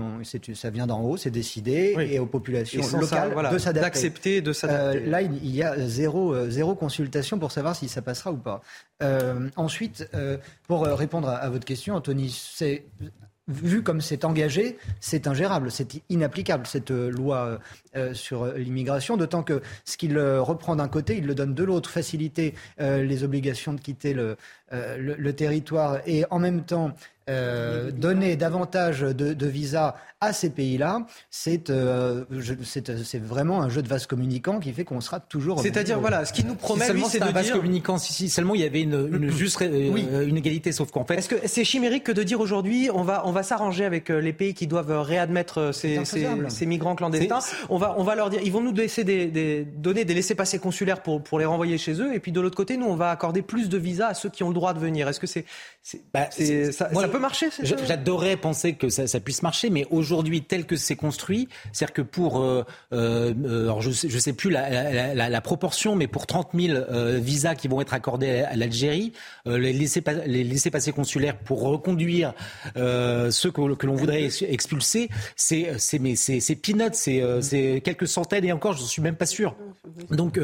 ça 0.53 0.69
vient 0.69 0.87
d'en 0.87 1.01
haut, 1.01 1.17
c'est 1.17 1.31
décidé, 1.31 1.95
et 1.99 2.19
aux 2.19 2.25
populations 2.25 2.81
locales 2.99 3.33
de 3.51 3.57
s'adapter. 3.57 3.85
D'accepter, 3.85 4.41
de 4.41 4.53
s'adapter. 4.53 5.05
là, 5.05 5.21
il, 5.21 5.55
y 5.55 5.63
a 5.63 5.77
zéro, 5.87 6.49
zéro 6.49 6.75
consultation 6.75 7.39
pour 7.39 7.51
savoir 7.51 7.75
si 7.75 7.87
ça 7.87 8.01
passera 8.01 8.31
ou 8.31 8.37
pas. 8.37 8.61
ensuite, 9.55 10.07
pour 10.67 10.85
répondre 10.85 11.27
à, 11.27 11.37
à, 11.37 11.49
votre 11.49 11.65
question, 11.65 11.95
Anthony, 11.95 12.29
c'est 12.29 12.85
vu 13.47 13.83
comme 13.83 14.01
c'est 14.01 14.25
engagé, 14.25 14.77
c'est 14.99 15.27
ingérable, 15.27 15.71
c'est 15.71 16.01
inapplicable 16.09 16.65
cette 16.65 16.91
euh, 16.91 17.09
loi 17.09 17.59
euh, 17.95 18.13
sur 18.13 18.43
euh, 18.43 18.57
l'immigration, 18.57 19.17
d'autant 19.17 19.43
que 19.43 19.61
ce 19.85 19.97
qu'il 19.97 20.17
reprend 20.17 20.75
d'un 20.75 20.87
côté, 20.87 21.17
il 21.17 21.27
le 21.27 21.35
donne 21.35 21.53
de 21.53 21.63
l'autre, 21.63 21.89
faciliter 21.89 22.55
les 22.79 23.23
obligations 23.23 23.73
de 23.73 23.79
quitter 23.79 24.13
le, 24.13 24.37
le, 24.71 25.33
territoire 25.33 25.99
et 26.05 26.25
en 26.29 26.39
même 26.39 26.63
temps 26.63 26.91
donner 27.27 28.35
davantage 28.35 29.01
de, 29.01 29.33
de 29.33 29.47
visas 29.47 29.95
à 30.25 30.33
ces 30.33 30.49
pays-là, 30.49 31.05
euh, 31.47 32.25
c'est 32.63 33.21
vraiment 33.21 33.61
un 33.61 33.69
jeu 33.69 33.81
de 33.81 33.87
vase 33.87 34.07
communicant 34.07 34.59
qui 34.59 34.71
fait 34.73 34.83
qu'on 34.83 35.01
sera 35.01 35.19
toujours. 35.19 35.61
C'est-à-dire, 35.61 35.99
voilà, 35.99 36.25
ce 36.25 36.33
qui 36.33 36.43
nous 36.43 36.55
promet, 36.55 36.91
lui, 36.93 37.03
c'est 37.09 37.19
de 37.19 37.23
un 37.23 37.31
vase 37.31 37.51
communicant. 37.51 37.97
Si, 37.97 38.29
seulement 38.29 38.55
il 38.55 38.61
y 38.61 38.65
avait 38.65 38.81
une, 38.81 39.09
une 39.13 39.31
juste 39.35 39.61
euh, 39.61 40.27
une 40.27 40.37
égalité, 40.37 40.71
sauf 40.71 40.91
qu'en 40.91 41.05
fait. 41.05 41.15
Est-ce 41.15 41.29
que 41.29 41.35
c'est 41.45 41.63
chimérique 41.63 42.03
que 42.03 42.11
de 42.11 42.23
dire 42.23 42.39
aujourd'hui, 42.39 42.89
on 42.93 43.03
va, 43.03 43.23
on 43.25 43.31
va 43.31 43.43
s'arranger 43.43 43.85
avec 43.85 44.09
euh, 44.09 44.19
les 44.19 44.33
pays 44.33 44.53
qui 44.53 44.67
doivent 44.67 45.01
réadmettre 45.01 45.73
ces, 45.73 46.03
ces, 46.05 46.65
migrants 46.65 46.95
clandestins 46.95 47.39
On 47.69 47.77
va, 47.77 47.95
on 47.97 48.03
va 48.03 48.15
leur 48.15 48.29
dire, 48.29 48.41
ils 48.43 48.51
vont 48.51 48.61
nous 48.61 48.73
laisser 48.73 49.03
des, 49.03 49.27
des 49.27 49.65
donner 49.65 50.05
des 50.05 50.13
laissés-passer 50.13 50.59
consulaires 50.59 51.01
pour, 51.01 51.21
pour 51.23 51.39
les 51.39 51.45
renvoyer 51.45 51.77
chez 51.77 52.01
eux, 52.01 52.13
et 52.13 52.19
puis 52.19 52.31
de 52.31 52.41
l'autre 52.41 52.55
côté, 52.57 52.77
nous, 52.77 52.87
on 52.87 52.95
va 52.95 53.11
accorder 53.11 53.41
plus 53.41 53.69
de 53.69 53.77
visas 53.77 54.07
à 54.07 54.13
ceux 54.13 54.29
qui 54.29 54.43
ont 54.43 54.49
le 54.49 54.53
droit 54.53 54.73
de 54.73 54.79
venir. 54.79 55.07
Est-ce 55.07 55.19
que 55.19 55.27
c'est, 55.27 55.45
bah, 56.13 56.29
ça, 56.31 56.85
peut 56.85 57.07
peut 57.09 57.19
marcher. 57.19 57.49
J'adorerais 57.61 58.37
penser 58.37 58.73
que 58.73 58.89
ça, 58.89 59.19
puisse 59.19 59.43
marcher, 59.43 59.69
mais 59.69 59.85
aujourd'hui, 59.89 60.14
tel 60.47 60.65
que 60.65 60.75
c'est 60.75 60.95
construit, 60.95 61.47
c'est-à-dire 61.71 61.93
que 61.93 62.01
pour, 62.01 62.39
euh, 62.39 62.63
euh, 62.93 63.63
alors 63.63 63.81
je 63.81 63.91
je 63.91 64.17
sais 64.17 64.33
plus 64.33 64.49
la, 64.49 65.41
proportion, 65.41 65.95
mais 65.95 66.07
pour 66.07 66.25
30 66.25 66.49
000 66.53 66.79
visas 67.19 67.55
qui 67.55 67.67
vont 67.67 67.81
être 67.81 67.93
accordés 67.93 68.41
à, 68.41 68.55
l'Algérie, 68.55 69.13
les 69.45 69.73
laisser 69.73 70.03
les 70.25 70.43
laisser 70.43 70.71
passer 70.71 70.91
consulaires 70.91 71.37
pour 71.37 71.61
reconduire 71.61 72.33
ceux 72.75 73.51
que, 73.51 73.85
l'on 73.85 73.95
voudrait 73.95 74.29
expulser, 74.49 75.09
c'est 75.35 75.77
peanuts, 76.61 76.89
c'est 76.93 77.81
quelques 77.83 78.07
centaines 78.07 78.45
et 78.45 78.51
encore, 78.51 78.73
je 78.73 78.81
ne 78.81 78.87
suis 78.87 79.01
même 79.01 79.15
pas 79.15 79.25
sûr. 79.25 79.55
Donc 80.09 80.39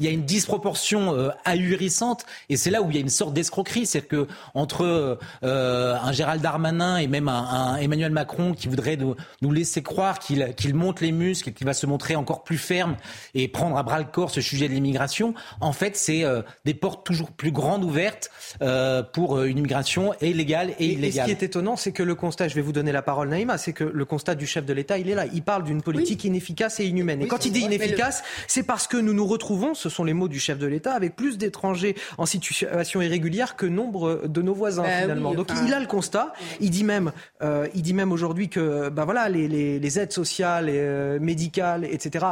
il 0.00 0.06
y 0.06 0.08
a 0.08 0.12
une 0.12 0.24
disproportion 0.24 1.30
ahurissante, 1.44 2.26
et 2.48 2.56
c'est 2.56 2.70
là 2.70 2.82
où 2.82 2.90
il 2.90 2.94
y 2.94 2.98
a 2.98 3.02
une 3.02 3.08
sorte 3.08 3.34
d'escroquerie, 3.34 3.86
c'est 3.86 4.02
que 4.02 4.26
entre 4.54 5.18
euh, 5.42 5.96
un 6.00 6.12
Gérald 6.12 6.42
Darmanin 6.42 6.98
et 6.98 7.06
même 7.06 7.28
un, 7.28 7.76
Emmanuel 7.76 8.12
Macron 8.12 8.54
qui 8.54 8.68
voudrait 8.68 8.96
nous, 9.04 9.14
nous 9.42 9.52
laisser 9.52 9.82
croire 9.82 10.18
qu'il 10.18 10.74
monte 10.74 11.00
les 11.00 11.12
muscles 11.12 11.50
et 11.50 11.52
qu'il 11.52 11.66
va 11.66 11.74
se 11.74 11.86
montrer 11.86 12.16
encore 12.16 12.44
plus 12.44 12.58
ferme 12.58 12.96
et 13.34 13.48
prendre 13.48 13.76
à 13.76 13.82
bras 13.82 13.98
le 13.98 14.04
corps 14.04 14.30
ce 14.30 14.40
sujet 14.40 14.68
de 14.68 14.74
l'immigration, 14.74 15.34
en 15.60 15.72
fait, 15.72 15.96
c'est 15.96 16.24
euh, 16.24 16.42
des 16.64 16.74
portes 16.74 17.04
toujours 17.04 17.30
plus 17.30 17.52
grandes 17.52 17.84
ouvertes 17.84 18.30
euh, 18.62 19.02
pour 19.02 19.42
une 19.42 19.58
immigration 19.58 20.12
illégale 20.20 20.74
et, 20.78 20.86
illégale. 20.86 21.28
Et 21.28 21.32
ce 21.32 21.36
qui 21.36 21.44
est 21.44 21.46
étonnant, 21.46 21.76
c'est 21.76 21.92
que 21.92 22.02
le 22.02 22.14
constat, 22.14 22.48
je 22.48 22.54
vais 22.54 22.62
vous 22.62 22.72
donner 22.72 22.92
la 22.92 23.02
parole, 23.02 23.28
Naïma, 23.28 23.58
c'est 23.58 23.72
que 23.72 23.84
le 23.84 24.04
constat 24.04 24.34
du 24.34 24.46
chef 24.46 24.64
de 24.64 24.72
l'État, 24.72 24.98
il 24.98 25.08
est 25.10 25.14
là. 25.14 25.26
Il 25.32 25.42
parle 25.42 25.64
d'une 25.64 25.82
politique 25.82 26.24
inefficace 26.24 26.80
et 26.80 26.86
inhumaine. 26.86 27.22
Et 27.22 27.26
quand 27.26 27.44
il 27.44 27.52
dit 27.52 27.60
inefficace, 27.60 28.22
c'est 28.46 28.62
parce 28.62 28.86
que 28.86 28.96
nous 28.96 29.12
nous 29.12 29.26
retrouvons, 29.26 29.74
ce 29.74 29.88
sont 29.88 30.04
les 30.04 30.14
mots 30.14 30.28
du 30.28 30.38
chef 30.38 30.58
de 30.58 30.66
l'État, 30.66 30.92
avec 30.92 31.16
plus 31.16 31.38
d'étrangers 31.38 31.94
en 32.18 32.26
situation 32.26 33.02
irrégulière 33.02 33.56
que 33.56 33.66
nombre 33.66 34.22
de 34.26 34.42
nos 34.42 34.54
voisins 34.54 34.82
bah 34.82 35.02
finalement. 35.02 35.34
Donc 35.34 35.50
il 35.64 35.72
a 35.72 35.80
le 35.80 35.86
constat. 35.86 36.32
Il 36.60 36.70
dit 36.70 36.84
même, 36.84 37.12
euh, 37.42 37.68
il 37.74 37.82
dit 37.82 37.94
même 37.94 38.12
aujourd'hui 38.12 38.48
que 38.48 38.88
bah 38.94 39.04
voilà 39.04 39.28
les, 39.28 39.48
les, 39.48 39.98
aides 39.98 40.12
sociales, 40.12 40.68
et, 40.68 40.78
euh, 40.78 41.18
médicales, 41.18 41.84
etc. 41.84 42.24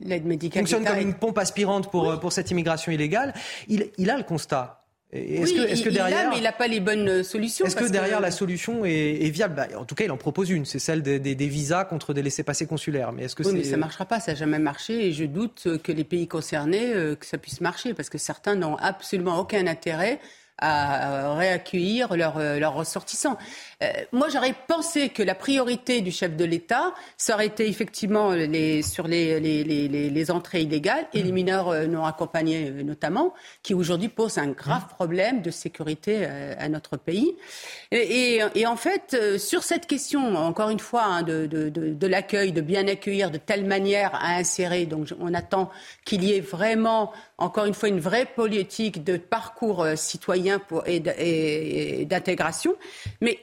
L'aide 0.00 0.24
médicale 0.24 0.62
fonctionne 0.62 0.84
comme 0.84 0.98
une 0.98 1.14
pompe 1.14 1.38
aspirante 1.38 1.90
pour, 1.90 2.18
pour 2.20 2.32
cette 2.32 2.50
immigration 2.50 2.90
illégale. 2.92 3.34
Il, 3.68 3.90
il 3.98 4.10
a 4.10 4.16
le 4.16 4.24
constat. 4.24 4.76
Est-ce 5.12 5.54
que, 5.54 5.60
est 5.60 5.82
que, 5.82 5.88
derrière, 5.88 6.26
il 6.26 6.30
mais 6.30 6.36
il 6.38 6.44
n'a 6.44 6.52
pas 6.52 6.68
les 6.68 6.78
bonnes 6.78 7.08
euh, 7.08 7.22
solutions. 7.24 7.66
Est-ce 7.66 7.74
que 7.74 7.90
derrière 7.90 8.20
la 8.20 8.30
solution 8.30 8.84
est, 8.84 9.28
viable? 9.30 9.54
Bah, 9.56 9.66
En 9.76 9.84
tout 9.84 9.96
cas, 9.96 10.04
il 10.04 10.10
en 10.12 10.16
propose 10.16 10.50
une, 10.50 10.64
c'est 10.64 10.78
celle 10.78 11.02
des, 11.02 11.18
des, 11.18 11.48
visas 11.48 11.84
contre 11.84 12.14
des 12.14 12.22
laissés-passer 12.22 12.66
consulaires. 12.66 13.12
Mais 13.12 13.24
est-ce 13.24 13.34
que 13.34 13.42
oui, 13.42 13.54
mais 13.54 13.64
ça 13.64 13.72
ne 13.72 13.80
marchera 13.80 14.04
pas, 14.04 14.20
ça 14.20 14.32
n'a 14.32 14.38
jamais 14.38 14.60
marché, 14.60 15.06
et 15.06 15.12
je 15.12 15.24
doute 15.24 15.66
que 15.82 15.90
les 15.90 16.04
pays 16.04 16.28
concernés 16.28 16.92
que 17.18 17.26
ça 17.26 17.38
puisse 17.38 17.60
marcher, 17.60 17.92
parce 17.92 18.08
que 18.08 18.18
certains 18.18 18.54
n'ont 18.54 18.76
absolument 18.76 19.38
aucun 19.40 19.66
intérêt 19.66 20.20
à 20.58 21.34
réaccueillir 21.34 22.14
leurs, 22.16 22.38
leurs 22.38 22.74
ressortissants. 22.74 23.36
Euh, 23.82 23.86
moi, 24.12 24.28
j'aurais 24.28 24.54
pensé 24.68 25.08
que 25.08 25.22
la 25.22 25.34
priorité 25.34 26.02
du 26.02 26.10
chef 26.10 26.36
de 26.36 26.44
l'État, 26.44 26.94
ça 27.16 27.34
aurait 27.34 27.46
été 27.46 27.66
effectivement 27.66 28.32
les, 28.32 28.82
sur 28.82 29.06
les, 29.06 30.30
entrées 30.30 30.62
illégales 30.62 31.06
et 31.14 31.22
les 31.22 31.32
mineurs 31.32 31.68
euh, 31.70 31.86
non 31.86 32.04
accompagnés 32.04 32.68
euh, 32.68 32.82
notamment, 32.82 33.32
qui 33.62 33.72
aujourd'hui 33.72 34.08
posent 34.08 34.38
un 34.38 34.48
grave 34.48 34.88
problème 34.88 35.40
de 35.40 35.50
sécurité 35.50 36.24
à 36.24 36.68
notre 36.68 36.96
pays. 36.96 37.34
Et, 37.92 38.42
en 38.66 38.76
fait, 38.76 39.16
sur 39.38 39.62
cette 39.62 39.86
question, 39.86 40.36
encore 40.36 40.70
une 40.70 40.78
fois, 40.78 41.04
hein, 41.04 41.22
de, 41.22 42.06
l'accueil, 42.06 42.52
de 42.52 42.60
bien 42.60 42.86
accueillir 42.86 43.30
de 43.30 43.38
telle 43.38 43.64
manière 43.64 44.14
à 44.14 44.36
insérer, 44.36 44.86
donc 44.86 45.08
on 45.20 45.34
attend 45.34 45.70
qu'il 46.04 46.24
y 46.24 46.32
ait 46.32 46.40
vraiment, 46.40 47.12
encore 47.38 47.64
une 47.64 47.74
fois, 47.74 47.88
une 47.88 48.00
vraie 48.00 48.26
politique 48.26 49.04
de 49.04 49.16
parcours 49.16 49.86
citoyen 49.96 50.60
et 50.86 52.04
d'intégration. 52.06 52.74
Mais 53.20 53.38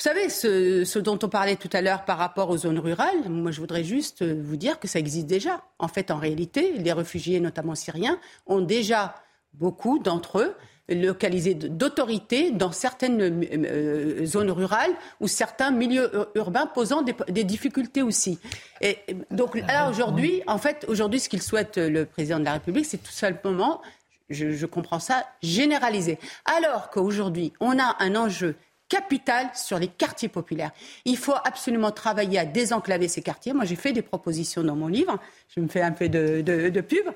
vous 0.00 0.04
savez, 0.04 0.30
ce, 0.30 0.98
dont 0.98 1.18
on 1.22 1.28
parlait 1.28 1.56
tout 1.56 1.68
à 1.74 1.82
l'heure 1.82 2.06
par 2.06 2.16
rapport 2.16 2.48
aux 2.48 2.56
zones 2.56 2.78
rurales, 2.78 3.28
moi 3.28 3.50
je 3.50 3.60
voudrais 3.60 3.84
juste 3.84 4.24
vous 4.24 4.56
dire 4.56 4.80
que 4.80 4.88
ça 4.88 4.98
existe 4.98 5.26
déjà. 5.26 5.62
En 5.78 5.88
fait, 5.88 6.10
en 6.10 6.16
réalité, 6.16 6.72
les 6.78 6.94
réfugiés, 6.94 7.38
notamment 7.38 7.74
syriens, 7.74 8.18
ont 8.46 8.62
déjà 8.62 9.14
beaucoup 9.52 9.98
d'entre 9.98 10.38
eux 10.38 10.54
localisés 10.88 11.52
d'autorité 11.52 12.50
dans 12.50 12.72
certaines 12.72 13.44
euh, 13.52 14.24
zones 14.24 14.50
rurales 14.50 14.92
ou 15.20 15.28
certains 15.28 15.70
milieux 15.70 16.10
urbains 16.34 16.64
posant 16.64 17.02
des, 17.02 17.44
difficultés 17.44 18.00
aussi. 18.00 18.38
Et 18.80 18.96
donc 19.30 19.54
là 19.54 19.90
aujourd'hui, 19.90 20.42
en 20.46 20.56
fait, 20.56 20.86
aujourd'hui, 20.88 21.20
ce 21.20 21.28
qu'il 21.28 21.42
souhaite 21.42 21.76
le 21.76 22.06
président 22.06 22.40
de 22.40 22.46
la 22.46 22.54
République, 22.54 22.86
c'est 22.86 23.02
tout 23.02 23.12
simplement, 23.12 23.82
je, 24.30 24.52
je 24.52 24.64
comprends 24.64 24.98
ça, 24.98 25.26
généraliser. 25.42 26.18
Alors 26.46 26.88
qu'aujourd'hui, 26.88 27.52
on 27.60 27.78
a 27.78 27.96
un 27.98 28.16
enjeu 28.16 28.56
capital 28.90 29.48
sur 29.54 29.78
les 29.78 29.88
quartiers 29.88 30.28
populaires. 30.28 30.72
Il 31.06 31.16
faut 31.16 31.36
absolument 31.44 31.92
travailler 31.92 32.38
à 32.38 32.44
désenclaver 32.44 33.08
ces 33.08 33.22
quartiers. 33.22 33.54
Moi, 33.54 33.64
j'ai 33.64 33.76
fait 33.76 33.92
des 33.92 34.02
propositions 34.02 34.62
dans 34.62 34.76
mon 34.76 34.88
livre. 34.88 35.18
Je 35.56 35.60
me 35.60 35.68
fais 35.68 35.80
un 35.80 35.92
peu 35.92 36.10
de, 36.10 36.80
pub, 36.82 37.06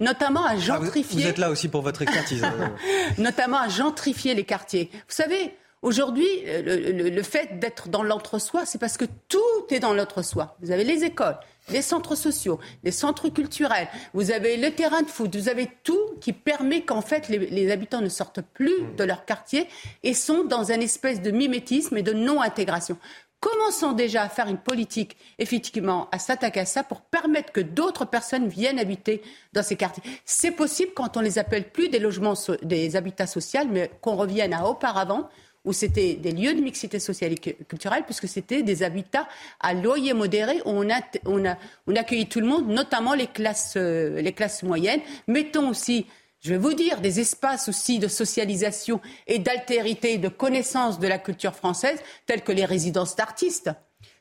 notamment 0.00 0.44
à 0.44 0.52
ah, 0.52 0.58
gentrifier. 0.58 1.22
vous, 1.22 1.28
êtes 1.28 1.38
là 1.38 1.50
aussi 1.50 1.68
pour 1.68 1.82
votre 1.82 2.00
expertise. 2.02 2.42
Hein. 2.44 2.72
notamment 3.18 3.58
à 3.58 3.68
gentrifier 3.68 4.34
les 4.34 4.44
quartiers. 4.44 4.88
Vous 4.92 4.98
savez, 5.08 5.54
Aujourd'hui, 5.82 6.26
le, 6.46 7.22
fait 7.22 7.58
d'être 7.58 7.90
dans 7.90 8.02
l'entre-soi, 8.02 8.64
c'est 8.64 8.78
parce 8.78 8.96
que 8.96 9.04
tout 9.28 9.38
est 9.68 9.80
dans 9.80 9.92
l'entre-soi. 9.92 10.56
Vous 10.62 10.70
avez 10.70 10.82
les 10.82 11.04
écoles, 11.04 11.36
les 11.70 11.82
centres 11.82 12.14
sociaux, 12.14 12.58
les 12.82 12.90
centres 12.90 13.28
culturels, 13.28 13.88
vous 14.12 14.30
avez 14.30 14.56
le 14.56 14.70
terrain 14.70 15.02
de 15.02 15.08
foot, 15.08 15.34
vous 15.34 15.48
avez 15.48 15.68
tout 15.82 15.98
qui 16.20 16.32
permet 16.32 16.82
qu'en 16.82 17.00
fait 17.00 17.28
les, 17.28 17.70
habitants 17.70 18.00
ne 18.00 18.08
sortent 18.08 18.42
plus 18.42 18.82
mmh. 18.82 18.96
de 18.96 19.04
leur 19.04 19.24
quartier 19.24 19.68
et 20.02 20.14
sont 20.14 20.44
dans 20.44 20.72
un 20.72 20.80
espèce 20.80 21.22
de 21.22 21.30
mimétisme 21.30 21.96
et 21.96 22.02
de 22.02 22.12
non-intégration. 22.12 22.98
Commençons 23.44 23.92
déjà 23.92 24.22
à 24.22 24.30
faire 24.30 24.48
une 24.48 24.56
politique, 24.56 25.18
effectivement, 25.38 26.08
à 26.12 26.18
s'attaquer 26.18 26.60
à 26.60 26.64
ça 26.64 26.82
pour 26.82 27.02
permettre 27.02 27.52
que 27.52 27.60
d'autres 27.60 28.06
personnes 28.06 28.48
viennent 28.48 28.78
habiter 28.78 29.20
dans 29.52 29.62
ces 29.62 29.76
quartiers? 29.76 30.02
C'est 30.24 30.52
possible 30.52 30.92
quand 30.94 31.18
on 31.18 31.20
les 31.20 31.38
appelle 31.38 31.70
plus 31.70 31.90
des 31.90 31.98
logements, 31.98 32.32
des 32.62 32.96
habitats 32.96 33.26
sociaux, 33.26 33.60
mais 33.70 33.90
qu'on 34.00 34.16
revienne 34.16 34.54
à 34.54 34.66
auparavant, 34.66 35.28
où 35.64 35.72
c'était 35.72 36.14
des 36.14 36.32
lieux 36.32 36.54
de 36.54 36.60
mixité 36.60 36.98
sociale 36.98 37.32
et 37.32 37.36
culturelle, 37.36 38.04
puisque 38.04 38.28
c'était 38.28 38.62
des 38.62 38.82
habitats 38.82 39.28
à 39.60 39.74
loyer 39.74 40.12
modéré, 40.12 40.60
où 40.64 40.70
on, 40.70 40.90
a, 40.90 41.00
on, 41.24 41.44
a, 41.44 41.56
on 41.86 41.96
accueillit 41.96 42.28
tout 42.28 42.40
le 42.40 42.46
monde, 42.46 42.68
notamment 42.68 43.14
les 43.14 43.26
classes, 43.26 43.74
euh, 43.76 44.20
les 44.20 44.32
classes 44.32 44.62
moyennes. 44.62 45.00
Mettons 45.26 45.68
aussi 45.70 46.06
je 46.40 46.50
vais 46.50 46.58
vous 46.58 46.74
dire, 46.74 47.00
des 47.00 47.20
espaces 47.20 47.70
aussi 47.70 47.98
de 47.98 48.06
socialisation 48.06 49.00
et 49.26 49.38
d'altérité, 49.38 50.18
de 50.18 50.28
connaissance 50.28 50.98
de 50.98 51.08
la 51.08 51.16
culture 51.16 51.54
française, 51.54 51.98
tels 52.26 52.42
que 52.42 52.52
les 52.52 52.66
résidences 52.66 53.16
d'artistes 53.16 53.70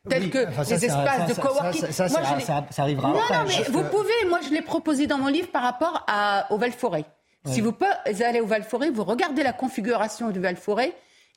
tels 0.09 0.29
que 0.29 0.39
les 0.69 0.85
espaces 0.85 1.27
de 1.29 1.41
coworking. 1.41 1.81
Ça, 1.91 2.09
ça, 2.09 2.39
ça, 2.39 2.65
ça, 2.69 2.81
arrivera 2.81 3.09
non, 3.09 3.13
Non, 3.15 3.45
mais 3.47 3.63
vous 3.69 3.83
pouvez, 3.83 4.25
moi 4.27 4.39
je 4.45 4.53
l'ai 4.53 4.61
proposé 4.61 5.07
dans 5.07 5.17
mon 5.17 5.27
livre 5.27 5.47
par 5.47 5.63
rapport 5.63 6.03
à, 6.07 6.47
au 6.51 6.57
Val-Forêt. 6.57 7.05
Si 7.45 7.61
vous 7.61 7.73
allez 8.21 8.39
au 8.39 8.45
Val-Forêt, 8.45 8.89
vous 8.89 9.03
regardez 9.03 9.43
la 9.43 9.53
configuration 9.53 10.29
du 10.29 10.39
Val-Forêt, 10.39 10.93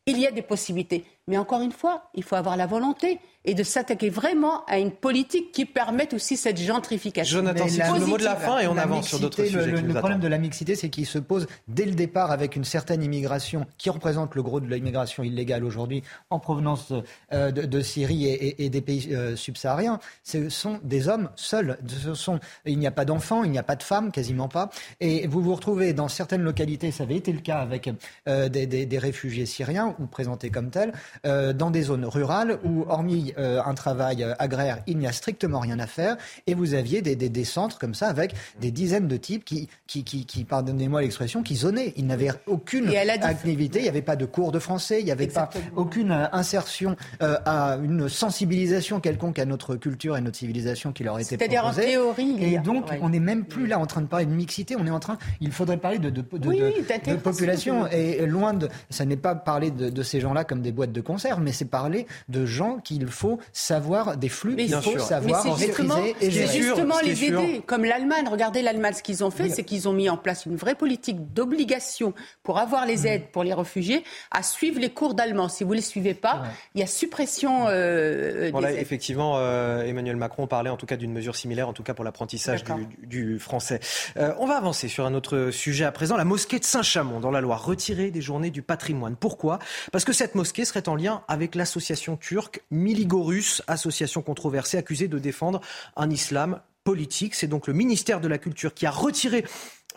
il 0.06 0.20
y 0.20 0.26
a 0.26 0.30
des 0.30 0.42
possibilités. 0.42 1.04
Mais 1.28 1.38
encore 1.38 1.60
une 1.60 1.72
fois, 1.72 2.10
il 2.14 2.22
faut 2.22 2.36
avoir 2.36 2.56
la 2.56 2.66
volonté 2.66 3.18
et 3.46 3.54
de 3.54 3.62
s'attaquer 3.62 4.10
vraiment 4.10 4.64
à 4.66 4.78
une 4.78 4.90
politique 4.90 5.52
qui 5.52 5.64
permette 5.64 6.12
aussi 6.12 6.36
cette 6.36 6.60
gentrification. 6.60 7.38
Jonathan, 7.38 7.66
c'est 7.68 7.82
le 7.98 8.06
mot 8.06 8.18
de 8.18 8.24
la 8.24 8.36
fin 8.36 8.58
et 8.58 8.66
on 8.66 8.76
avance 8.76 9.08
sur 9.08 9.20
d'autres 9.20 9.44
sujets. 9.44 9.80
Le, 9.80 9.94
problème 9.94 10.18
de 10.18 10.28
la 10.28 10.38
mixité, 10.38 10.74
c'est 10.74 10.90
qu'il 10.90 11.06
se 11.06 11.18
pose 11.18 11.46
dès 11.68 11.84
le 11.84 11.92
départ 11.92 12.32
avec 12.32 12.56
une 12.56 12.64
certaine 12.64 13.02
immigration 13.02 13.66
qui 13.78 13.88
représente 13.88 14.34
le 14.34 14.42
gros 14.42 14.60
de 14.60 14.66
l'immigration 14.66 15.22
illégale 15.22 15.64
aujourd'hui 15.64 16.02
en 16.30 16.40
provenance 16.40 16.92
euh, 17.32 17.52
de, 17.52 17.80
Syrie 17.80 18.26
et, 18.26 18.68
des 18.68 18.80
pays 18.80 19.14
euh, 19.14 19.36
subsahariens. 19.36 20.00
Ce 20.24 20.48
sont 20.48 20.80
des 20.82 21.08
hommes 21.08 21.30
seuls. 21.36 21.78
Ce 21.86 22.14
sont, 22.14 22.40
il 22.64 22.78
n'y 22.78 22.86
a 22.86 22.90
pas 22.90 23.04
d'enfants, 23.04 23.44
il 23.44 23.52
n'y 23.52 23.58
a 23.58 23.62
pas 23.62 23.76
de 23.76 23.82
femmes, 23.84 24.10
quasiment 24.10 24.48
pas. 24.48 24.70
Et 24.98 25.28
vous 25.28 25.40
vous 25.40 25.54
retrouvez 25.54 25.92
dans 25.92 26.08
certaines 26.08 26.42
localités, 26.42 26.90
ça 26.90 27.04
avait 27.04 27.16
été 27.16 27.32
le 27.32 27.40
cas 27.40 27.58
avec 27.58 27.88
euh, 28.26 28.48
des, 28.48 28.66
des, 28.66 28.98
réfugiés 28.98 29.46
syriens 29.46 29.94
ou 30.00 30.06
présentés 30.06 30.50
comme 30.50 30.70
tels, 30.70 30.92
euh, 31.24 31.52
dans 31.52 31.70
des 31.70 31.82
zones 31.82 32.04
rurales 32.04 32.58
où, 32.64 32.84
hormis 32.88 33.32
euh, 33.38 33.60
un 33.64 33.74
travail 33.74 34.22
euh, 34.22 34.34
agraire, 34.38 34.78
il 34.86 34.98
n'y 34.98 35.06
a 35.06 35.12
strictement 35.12 35.60
rien 35.60 35.78
à 35.78 35.86
faire. 35.86 36.16
Et 36.46 36.54
vous 36.54 36.74
aviez 36.74 37.02
des, 37.02 37.16
des, 37.16 37.28
des 37.28 37.44
centres 37.44 37.78
comme 37.78 37.94
ça 37.94 38.08
avec 38.08 38.34
des 38.60 38.70
dizaines 38.70 39.08
de 39.08 39.16
types 39.16 39.44
qui, 39.44 39.68
qui, 39.86 40.04
qui, 40.04 40.26
qui 40.26 40.44
pardonnez-moi 40.44 41.02
l'expression, 41.02 41.42
qui 41.42 41.56
zonaient. 41.56 41.92
Ils 41.96 42.06
n'avaient 42.06 42.30
aucune 42.46 42.88
activité, 42.94 43.80
il 43.80 43.82
n'y 43.82 43.88
avait 43.88 44.02
pas 44.02 44.16
de 44.16 44.26
cours 44.26 44.52
de 44.52 44.58
français, 44.58 45.00
il 45.00 45.04
n'y 45.04 45.12
avait 45.12 45.26
pas 45.26 45.50
aucune 45.74 46.12
insertion 46.32 46.96
à 47.20 47.78
une 47.82 48.08
sensibilisation 48.08 49.00
quelconque 49.00 49.38
à 49.38 49.44
notre 49.44 49.76
culture 49.76 50.16
et 50.16 50.20
notre 50.20 50.36
civilisation 50.36 50.92
qui 50.92 51.04
leur 51.04 51.18
était 51.18 51.36
proposée. 51.36 51.50
C'est-à-dire 51.50 51.66
en 51.66 51.72
théorie. 51.72 52.44
Et 52.44 52.58
donc, 52.58 52.86
on 53.00 53.08
n'est 53.08 53.20
même 53.20 53.44
plus 53.44 53.66
là 53.66 53.78
en 53.78 53.86
train 53.86 54.00
de 54.00 54.06
parler 54.06 54.26
de 54.26 54.32
mixité, 54.32 54.76
on 54.78 54.86
est 54.86 54.90
en 54.90 55.00
train, 55.00 55.18
il 55.40 55.52
faudrait 55.52 55.76
parler 55.76 55.98
de, 55.98 56.10
de, 56.10 56.20
de, 56.20 56.36
de 56.38 57.16
population. 57.16 57.86
Et 57.92 58.26
loin 58.26 58.52
de, 58.54 58.68
ça 58.90 59.04
n'est 59.04 59.16
pas 59.16 59.34
parler 59.34 59.70
de 59.70 60.02
ces 60.02 60.20
gens-là 60.20 60.44
comme 60.44 60.62
des 60.62 60.72
boîtes 60.72 60.92
de 60.92 61.00
conserve, 61.06 61.40
mais 61.40 61.52
c'est 61.52 61.64
parler 61.64 62.06
de 62.28 62.44
gens 62.44 62.78
qu'il 62.78 63.06
faut 63.06 63.38
savoir, 63.52 64.16
des 64.16 64.28
flux 64.28 64.56
qu'il 64.56 64.74
faut 64.74 64.98
savoir 64.98 65.44
mais 65.44 65.66
maîtriser 65.66 66.16
et 66.20 66.30
gérer. 66.30 66.46
C'est 66.46 66.62
justement 66.62 67.00
les 67.02 67.24
aider, 67.24 67.62
comme 67.64 67.84
l'Allemagne. 67.84 68.26
Regardez 68.30 68.62
l'Allemagne, 68.62 68.94
ce 68.94 69.02
qu'ils 69.02 69.24
ont 69.24 69.30
fait, 69.30 69.48
c'est 69.48 69.64
qu'ils 69.64 69.88
ont 69.88 69.92
mis 69.92 70.10
en 70.10 70.16
place 70.16 70.46
une 70.46 70.56
vraie 70.56 70.74
politique 70.74 71.32
d'obligation 71.32 72.12
pour 72.42 72.58
avoir 72.58 72.86
les 72.86 73.06
aides 73.06 73.30
pour 73.32 73.44
les 73.44 73.54
réfugiés 73.54 74.02
à 74.30 74.42
suivre 74.42 74.80
les 74.80 74.90
cours 74.90 75.14
d'allemand. 75.14 75.48
Si 75.48 75.64
vous 75.64 75.70
ne 75.70 75.76
les 75.76 75.82
suivez 75.82 76.14
pas, 76.14 76.42
il 76.74 76.80
y 76.80 76.84
a 76.84 76.86
suppression 76.86 77.66
euh, 77.68 78.50
voilà, 78.50 78.72
Effectivement, 78.72 79.34
euh, 79.36 79.84
Emmanuel 79.84 80.16
Macron 80.16 80.46
parlait 80.46 80.70
en 80.70 80.76
tout 80.76 80.86
cas 80.86 80.96
d'une 80.96 81.12
mesure 81.12 81.36
similaire, 81.36 81.68
en 81.68 81.72
tout 81.72 81.82
cas 81.82 81.94
pour 81.94 82.04
l'apprentissage 82.04 82.64
du, 82.64 83.06
du, 83.06 83.38
français. 83.38 83.80
Euh, 84.16 84.32
on 84.38 84.46
va 84.46 84.56
avancer 84.56 84.88
sur 84.88 85.06
un 85.06 85.14
autre 85.14 85.50
sujet 85.50 85.84
à 85.84 85.92
présent, 85.92 86.16
la 86.16 86.24
mosquée 86.24 86.58
de 86.58 86.64
Saint-Chamond 86.64 87.20
dans 87.20 87.30
la 87.30 87.40
Loire, 87.40 87.64
retirée 87.64 88.10
des 88.10 88.20
journées 88.20 88.50
du 88.50 88.62
patrimoine. 88.62 89.16
Pourquoi? 89.16 89.58
Parce 89.92 90.04
que 90.04 90.12
cette 90.12 90.34
mosquée 90.34 90.64
serait 90.64 90.88
en 90.88 90.95
lien 90.96 91.22
avec 91.28 91.54
l'association 91.54 92.16
turque 92.16 92.62
Miligorus, 92.70 93.62
association 93.66 94.22
controversée 94.22 94.78
accusée 94.78 95.08
de 95.08 95.18
défendre 95.18 95.60
un 95.96 96.10
islam 96.10 96.60
politique. 96.84 97.34
C'est 97.34 97.46
donc 97.48 97.66
le 97.66 97.74
ministère 97.74 98.20
de 98.20 98.28
la 98.28 98.38
Culture 98.38 98.74
qui 98.74 98.86
a 98.86 98.90
retiré 98.90 99.44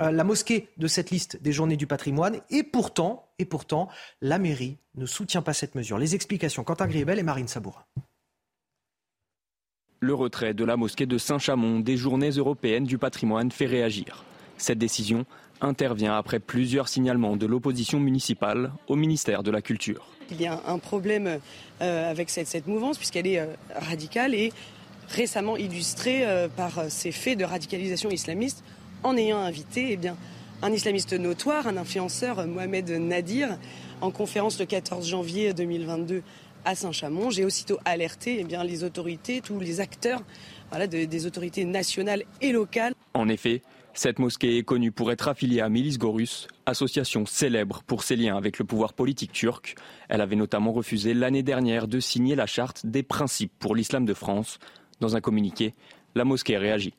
euh, 0.02 0.12
la 0.12 0.24
mosquée 0.24 0.70
de 0.78 0.88
cette 0.88 1.12
liste 1.12 1.42
des 1.42 1.52
journées 1.52 1.78
du 1.78 1.88
patrimoine. 1.88 2.40
Et 2.50 2.64
pourtant, 2.64 3.30
et 3.38 3.46
pourtant, 3.46 3.90
la 4.22 4.40
mairie 4.40 4.78
ne 4.96 5.06
soutient 5.06 5.42
pas 5.42 5.54
cette 5.54 5.76
mesure. 5.76 5.98
Les 5.98 6.16
explications, 6.16 6.64
Quentin 6.64 6.88
Griebel 6.88 7.20
et 7.20 7.24
Marine 7.24 7.48
Sabourin. 7.48 7.84
Le 10.02 10.14
retrait 10.14 10.54
de 10.54 10.64
la 10.64 10.78
mosquée 10.78 11.06
de 11.06 11.18
Saint-Chamond 11.18 11.80
des 11.82 11.98
journées 11.98 12.30
européennes 12.30 12.86
du 12.86 12.98
patrimoine 12.98 13.52
fait 13.52 13.66
réagir. 13.66 14.24
Cette 14.58 14.78
décision 14.78 15.26
intervient 15.62 16.16
après 16.18 16.40
plusieurs 16.40 16.88
signalements 16.88 17.36
de 17.36 17.46
l'opposition 17.46 18.00
municipale 18.00 18.72
au 18.88 18.96
ministère 18.96 19.44
de 19.44 19.52
la 19.52 19.62
Culture. 19.62 20.08
Il 20.32 20.42
y 20.42 20.48
a 20.48 20.62
un 20.68 20.80
problème 20.80 21.40
euh, 21.82 22.12
avec 22.12 22.30
cette, 22.30 22.68
mouvance 22.68 22.98
puisqu'elle 22.98 23.28
est 23.28 23.40
euh, 23.40 23.48
radicale 23.76 24.34
et 24.34 24.52
récemment 25.10 25.58
illustrée 25.58 26.24
par 26.56 26.84
ces 26.90 27.12
faits 27.12 27.40
de 27.40 27.44
radicalisation 27.44 28.12
islamiste 28.12 28.64
en 29.02 29.18
ayant 29.18 29.40
invité 29.40 29.98
eh 30.00 30.10
un 30.62 30.72
islamiste 30.72 31.14
notoire, 31.14 31.66
un 31.66 31.78
influenceur, 31.78 32.46
Mohamed 32.46 32.92
Nadir, 32.92 33.58
en 34.02 34.12
conférence 34.12 34.60
le 34.60 34.68
14 34.68 35.08
janvier 35.08 35.54
2022 35.54 36.22
à 36.64 36.76
Saint-Chamond. 36.76 37.32
J'ai 37.32 37.44
aussitôt 37.44 37.80
alerté 37.86 38.46
eh 38.48 38.64
les 38.64 38.84
autorités, 38.84 39.42
tous 39.42 39.60
les 39.60 39.80
acteurs 39.80 40.22
voilà, 40.70 40.86
des 40.86 41.26
autorités 41.26 41.66
nationales 41.66 42.24
et 42.42 42.52
locales. 42.52 42.94
En 43.16 43.30
effet, 43.30 43.64
cette 43.94 44.20
mosquée 44.20 44.58
est 44.58 44.64
connue 44.64 44.92
pour 44.92 45.12
être 45.12 45.28
affiliée 45.28 45.62
à 45.62 45.70
Milis 45.70 45.98
Gorus, 45.98 46.48
association 46.66 47.26
célèbre 47.26 47.82
pour 47.86 48.04
ses 48.04 48.16
liens 48.16 48.38
avec 48.38 48.60
le 48.60 48.66
pouvoir 48.66 48.94
politique 48.94 49.32
turc. 49.32 49.76
Elle 50.08 50.22
avait 50.22 50.36
notamment 50.36 50.72
refusé 50.72 51.14
l'année 51.14 51.44
dernière 51.44 51.88
de 51.88 52.00
signer 52.00 52.36
la 52.36 52.46
charte 52.46 52.86
des 52.86 53.04
principes 53.04 53.54
pour 53.60 53.76
l'islam 53.76 54.06
de 54.06 54.14
France. 54.14 54.60
Dans 55.00 55.16
un 55.16 55.22
communiqué, 55.22 55.74
la 56.16 56.24
mosquée 56.24 56.58
réagit. 56.58 56.94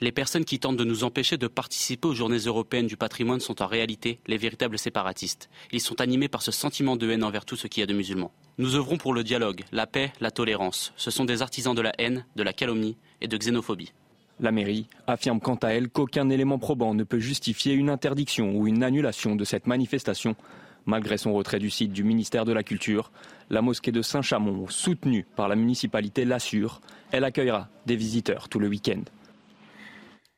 Les 0.00 0.12
personnes 0.12 0.44
qui 0.44 0.58
tentent 0.58 0.76
de 0.76 0.84
nous 0.84 1.04
empêcher 1.04 1.38
de 1.38 1.46
participer 1.46 2.06
aux 2.06 2.14
journées 2.14 2.36
européennes 2.36 2.86
du 2.86 2.98
patrimoine 2.98 3.40
sont 3.40 3.62
en 3.62 3.66
réalité 3.66 4.20
les 4.26 4.36
véritables 4.36 4.78
séparatistes. 4.78 5.48
Ils 5.72 5.80
sont 5.80 6.02
animés 6.02 6.28
par 6.28 6.42
ce 6.42 6.52
sentiment 6.52 6.96
de 6.96 7.10
haine 7.10 7.24
envers 7.24 7.46
tout 7.46 7.56
ce 7.56 7.66
qui 7.66 7.80
est 7.80 7.86
de 7.86 7.94
musulmans. 7.94 8.32
Nous 8.58 8.74
œuvrons 8.74 8.98
pour 8.98 9.14
le 9.14 9.24
dialogue, 9.24 9.64
la 9.72 9.86
paix, 9.86 10.12
la 10.20 10.30
tolérance. 10.30 10.92
Ce 10.96 11.10
sont 11.10 11.24
des 11.24 11.40
artisans 11.40 11.74
de 11.74 11.80
la 11.80 11.92
haine, 11.98 12.26
de 12.36 12.42
la 12.42 12.52
calomnie 12.52 12.98
et 13.22 13.28
de 13.28 13.38
xénophobie. 13.38 13.92
La 14.38 14.52
mairie 14.52 14.86
affirme 15.06 15.40
quant 15.40 15.54
à 15.56 15.68
elle 15.68 15.88
qu'aucun 15.88 16.28
élément 16.28 16.58
probant 16.58 16.92
ne 16.94 17.04
peut 17.04 17.18
justifier 17.18 17.72
une 17.72 17.88
interdiction 17.88 18.54
ou 18.54 18.66
une 18.66 18.82
annulation 18.82 19.34
de 19.34 19.44
cette 19.44 19.66
manifestation. 19.66 20.36
Malgré 20.84 21.16
son 21.16 21.32
retrait 21.32 21.58
du 21.58 21.70
site 21.70 21.92
du 21.92 22.04
ministère 22.04 22.44
de 22.44 22.52
la 22.52 22.62
Culture, 22.62 23.10
la 23.50 23.62
mosquée 23.62 23.92
de 23.92 24.02
Saint-Chamond, 24.02 24.68
soutenue 24.68 25.26
par 25.36 25.48
la 25.48 25.56
municipalité, 25.56 26.24
l'assure, 26.24 26.80
elle 27.12 27.24
accueillera 27.24 27.68
des 27.86 27.96
visiteurs 27.96 28.48
tout 28.48 28.58
le 28.58 28.68
week-end. 28.68 29.02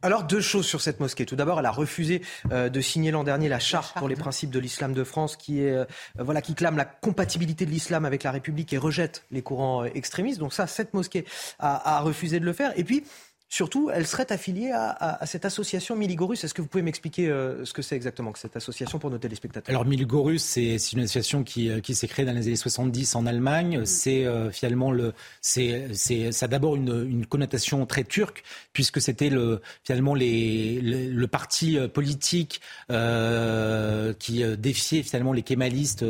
Alors 0.01 0.23
deux 0.23 0.41
choses 0.41 0.65
sur 0.65 0.81
cette 0.81 1.01
mosquée. 1.01 1.27
Tout 1.27 1.35
d'abord, 1.35 1.59
elle 1.59 1.67
a 1.67 1.73
refusé 1.73 2.23
euh, 2.53 2.69
de 2.69 2.81
signer 2.81 3.11
l'an 3.11 3.25
dernier 3.25 3.49
la 3.49 3.59
charte 3.59 3.99
pour 3.99 4.09
les 4.09 4.15
principes 4.15 4.51
de 4.51 4.61
l'islam 4.61 4.93
de 4.93 5.03
France, 5.03 5.35
qui 5.35 5.61
est 5.61 5.73
euh, 5.73 5.85
voilà 6.17 6.41
qui 6.41 6.55
clame 6.55 6.77
la 6.77 6.85
compatibilité 6.85 7.67
de 7.67 7.73
l'islam 7.73 8.05
avec 8.05 8.23
la 8.23 8.31
République 8.31 8.73
et 8.73 8.79
rejette 8.79 9.25
les 9.33 9.43
courants 9.43 9.83
euh, 9.83 9.89
extrémistes. 9.97 10.39
Donc 10.39 10.53
ça, 10.53 10.69
cette 10.69 10.95
mosquée 10.95 11.25
a, 11.59 11.97
a 11.97 12.01
refusé 12.01 12.39
de 12.39 12.45
le 12.45 12.53
faire. 12.53 12.73
Et 12.79 12.85
puis 12.85 13.03
Surtout, 13.51 13.89
elle 13.91 14.07
serait 14.07 14.31
affiliée 14.31 14.73
à, 14.73 15.25
cette 15.25 15.47
association 15.47 15.97
Miligorus. 15.97 16.45
Est-ce 16.45 16.53
que 16.53 16.61
vous 16.61 16.69
pouvez 16.69 16.83
m'expliquer 16.83 17.29
euh, 17.29 17.65
ce 17.65 17.73
que 17.73 17.81
c'est 17.81 17.97
exactement 17.97 18.31
que 18.31 18.39
cette 18.39 18.57
association 18.57 18.99
pour 18.99 19.11
nos 19.11 19.17
téléspectateurs? 19.17 19.75
Alors 19.75 19.87
Miligorus, 19.87 20.43
c'est 20.43 20.77
une 20.93 21.01
association 21.01 21.45
qui, 21.45 21.71
euh, 21.71 21.81
qui 21.81 21.95
s'est 21.95 22.09
créée 22.09 22.27
dans 22.27 22.35
les 22.35 22.47
années 22.47 22.57
70 22.57 23.15
en 23.15 23.25
Allemagne. 23.25 23.87
C'est 23.87 24.27
euh, 24.27 24.51
finalement 24.51 24.91
le, 24.91 25.15
c'est, 25.41 25.95
ça 25.95 26.45
a 26.45 26.49
d'abord 26.49 26.77
une, 26.77 27.07
une, 27.09 27.25
connotation 27.25 27.87
très 27.87 28.05
turque 28.05 28.43
puisque 28.75 29.01
c'était 29.01 29.31
le 29.31 29.63
finalement 29.83 30.15
les, 30.15 30.83
le, 30.83 31.27
parti 31.27 31.79
politique 31.93 32.61
euh, 32.91 34.13
qui 34.19 34.45
défiait 34.59 35.03
finalement 35.03 35.33
les 35.33 35.43
kémalistes 35.43 36.05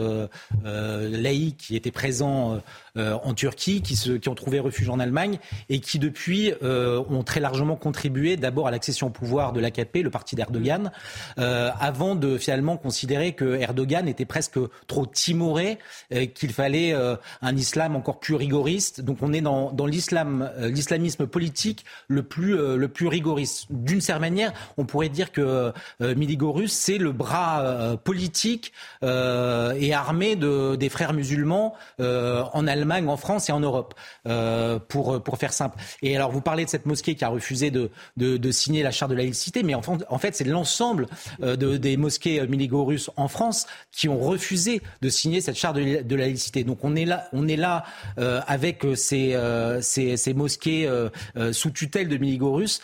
laïcs 0.64 1.56
qui 1.56 1.76
étaient 1.76 1.90
présents 1.90 2.60
en 2.96 3.34
Turquie, 3.34 3.82
qui, 3.82 3.94
se, 3.94 4.12
qui 4.12 4.28
ont 4.28 4.34
trouvé 4.34 4.58
refuge 4.58 4.88
en 4.88 4.98
Allemagne 4.98 5.38
et 5.68 5.80
qui 5.80 5.98
depuis 5.98 6.52
ont 6.62 7.24
très 7.28 7.40
largement 7.40 7.76
contribué 7.76 8.38
d'abord 8.38 8.68
à 8.68 8.70
l'accession 8.70 9.08
au 9.08 9.10
pouvoir 9.10 9.52
de 9.52 9.60
l'AKP, 9.60 9.98
le 10.02 10.08
parti 10.08 10.34
d'Erdogan, 10.34 10.90
euh, 11.38 11.70
avant 11.78 12.14
de 12.14 12.38
finalement 12.38 12.78
considérer 12.78 13.34
que 13.34 13.60
Erdogan 13.60 14.08
était 14.08 14.24
presque 14.24 14.58
trop 14.86 15.04
timoré, 15.04 15.78
euh, 16.14 16.24
qu'il 16.24 16.54
fallait 16.54 16.94
euh, 16.94 17.16
un 17.42 17.54
islam 17.54 17.96
encore 17.96 18.18
plus 18.18 18.34
rigoriste. 18.34 19.02
Donc 19.02 19.18
on 19.20 19.34
est 19.34 19.42
dans, 19.42 19.70
dans 19.72 19.84
l'islam, 19.84 20.50
l'islamisme 20.58 21.26
politique 21.26 21.84
le 22.08 22.22
plus, 22.22 22.56
le 22.56 22.88
plus 22.88 23.08
rigoriste. 23.08 23.66
D'une 23.68 24.00
certaine 24.00 24.22
manière, 24.22 24.52
on 24.78 24.86
pourrait 24.86 25.10
dire 25.10 25.30
que 25.30 25.72
Miligorus, 26.00 26.72
c'est 26.72 26.96
le 26.96 27.12
bras 27.12 27.96
politique 28.04 28.72
et 29.02 29.94
armé 29.94 30.34
de, 30.34 30.76
des 30.76 30.88
frères 30.88 31.12
musulmans 31.12 31.74
en 31.98 32.66
Allemagne, 32.66 33.06
en 33.08 33.16
France 33.18 33.50
et 33.50 33.52
en 33.52 33.60
Europe, 33.60 33.94
pour, 34.88 35.22
pour 35.22 35.38
faire 35.38 35.52
simple. 35.52 35.78
Et 36.02 36.16
alors 36.16 36.30
vous 36.30 36.40
parlez 36.40 36.64
de 36.64 36.70
cette 36.70 36.86
mosquée 36.86 37.14
qui 37.18 37.24
a 37.24 37.28
refusé 37.28 37.70
de, 37.70 37.90
de, 38.16 38.50
signer 38.50 38.82
la 38.82 38.90
charte 38.90 39.10
de 39.10 39.16
la 39.16 39.22
laïcité, 39.22 39.62
mais 39.62 39.74
en, 39.74 39.82
en 40.08 40.18
fait, 40.18 40.34
c'est 40.34 40.44
l'ensemble 40.44 41.06
euh, 41.42 41.56
de, 41.56 41.76
des 41.76 41.96
mosquées 41.96 42.46
miligorus 42.46 43.10
en 43.16 43.28
France 43.28 43.66
qui 43.92 44.08
ont 44.08 44.18
refusé 44.18 44.80
de 45.02 45.08
signer 45.08 45.40
cette 45.40 45.56
charte 45.56 45.76
de, 45.76 46.02
de 46.02 46.16
la 46.16 46.24
laïcité. 46.24 46.64
Donc 46.64 46.84
on 46.84 46.96
est 46.96 47.04
là, 47.04 47.28
on 47.32 47.48
est 47.48 47.56
là 47.56 47.84
euh, 48.18 48.40
avec 48.46 48.86
ces, 48.94 49.34
euh, 49.34 49.80
ces, 49.82 50.16
ces, 50.16 50.34
mosquées 50.34 50.88
sous 51.52 51.70
tutelle 51.70 52.08
de 52.08 52.16
miligorus 52.16 52.80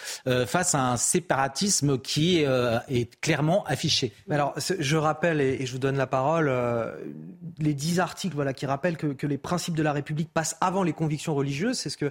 face 0.46 0.74
à 0.74 0.90
un 0.90 0.96
séparatisme 0.96 1.98
qui 1.98 2.40
est 2.40 3.20
clairement 3.20 3.64
affiché. 3.64 4.12
Alors, 4.28 4.54
je 4.56 4.96
rappelle, 4.96 5.40
et, 5.40 5.64
je 5.66 5.72
vous 5.72 5.78
donne 5.78 5.96
la 5.96 6.06
parole, 6.06 6.52
les 7.58 7.74
dix 7.74 8.00
articles 8.00 8.34
voilà, 8.34 8.52
qui 8.52 8.66
rappellent 8.66 8.96
que, 8.96 9.08
que, 9.08 9.26
les 9.26 9.38
principes 9.38 9.76
de 9.76 9.82
la 9.82 9.92
République 9.92 10.30
passent 10.32 10.56
avant 10.60 10.82
les 10.82 10.92
convictions 10.92 11.34
religieuses. 11.34 11.78
C'est 11.78 11.90
ce 11.90 11.96
que 11.96 12.10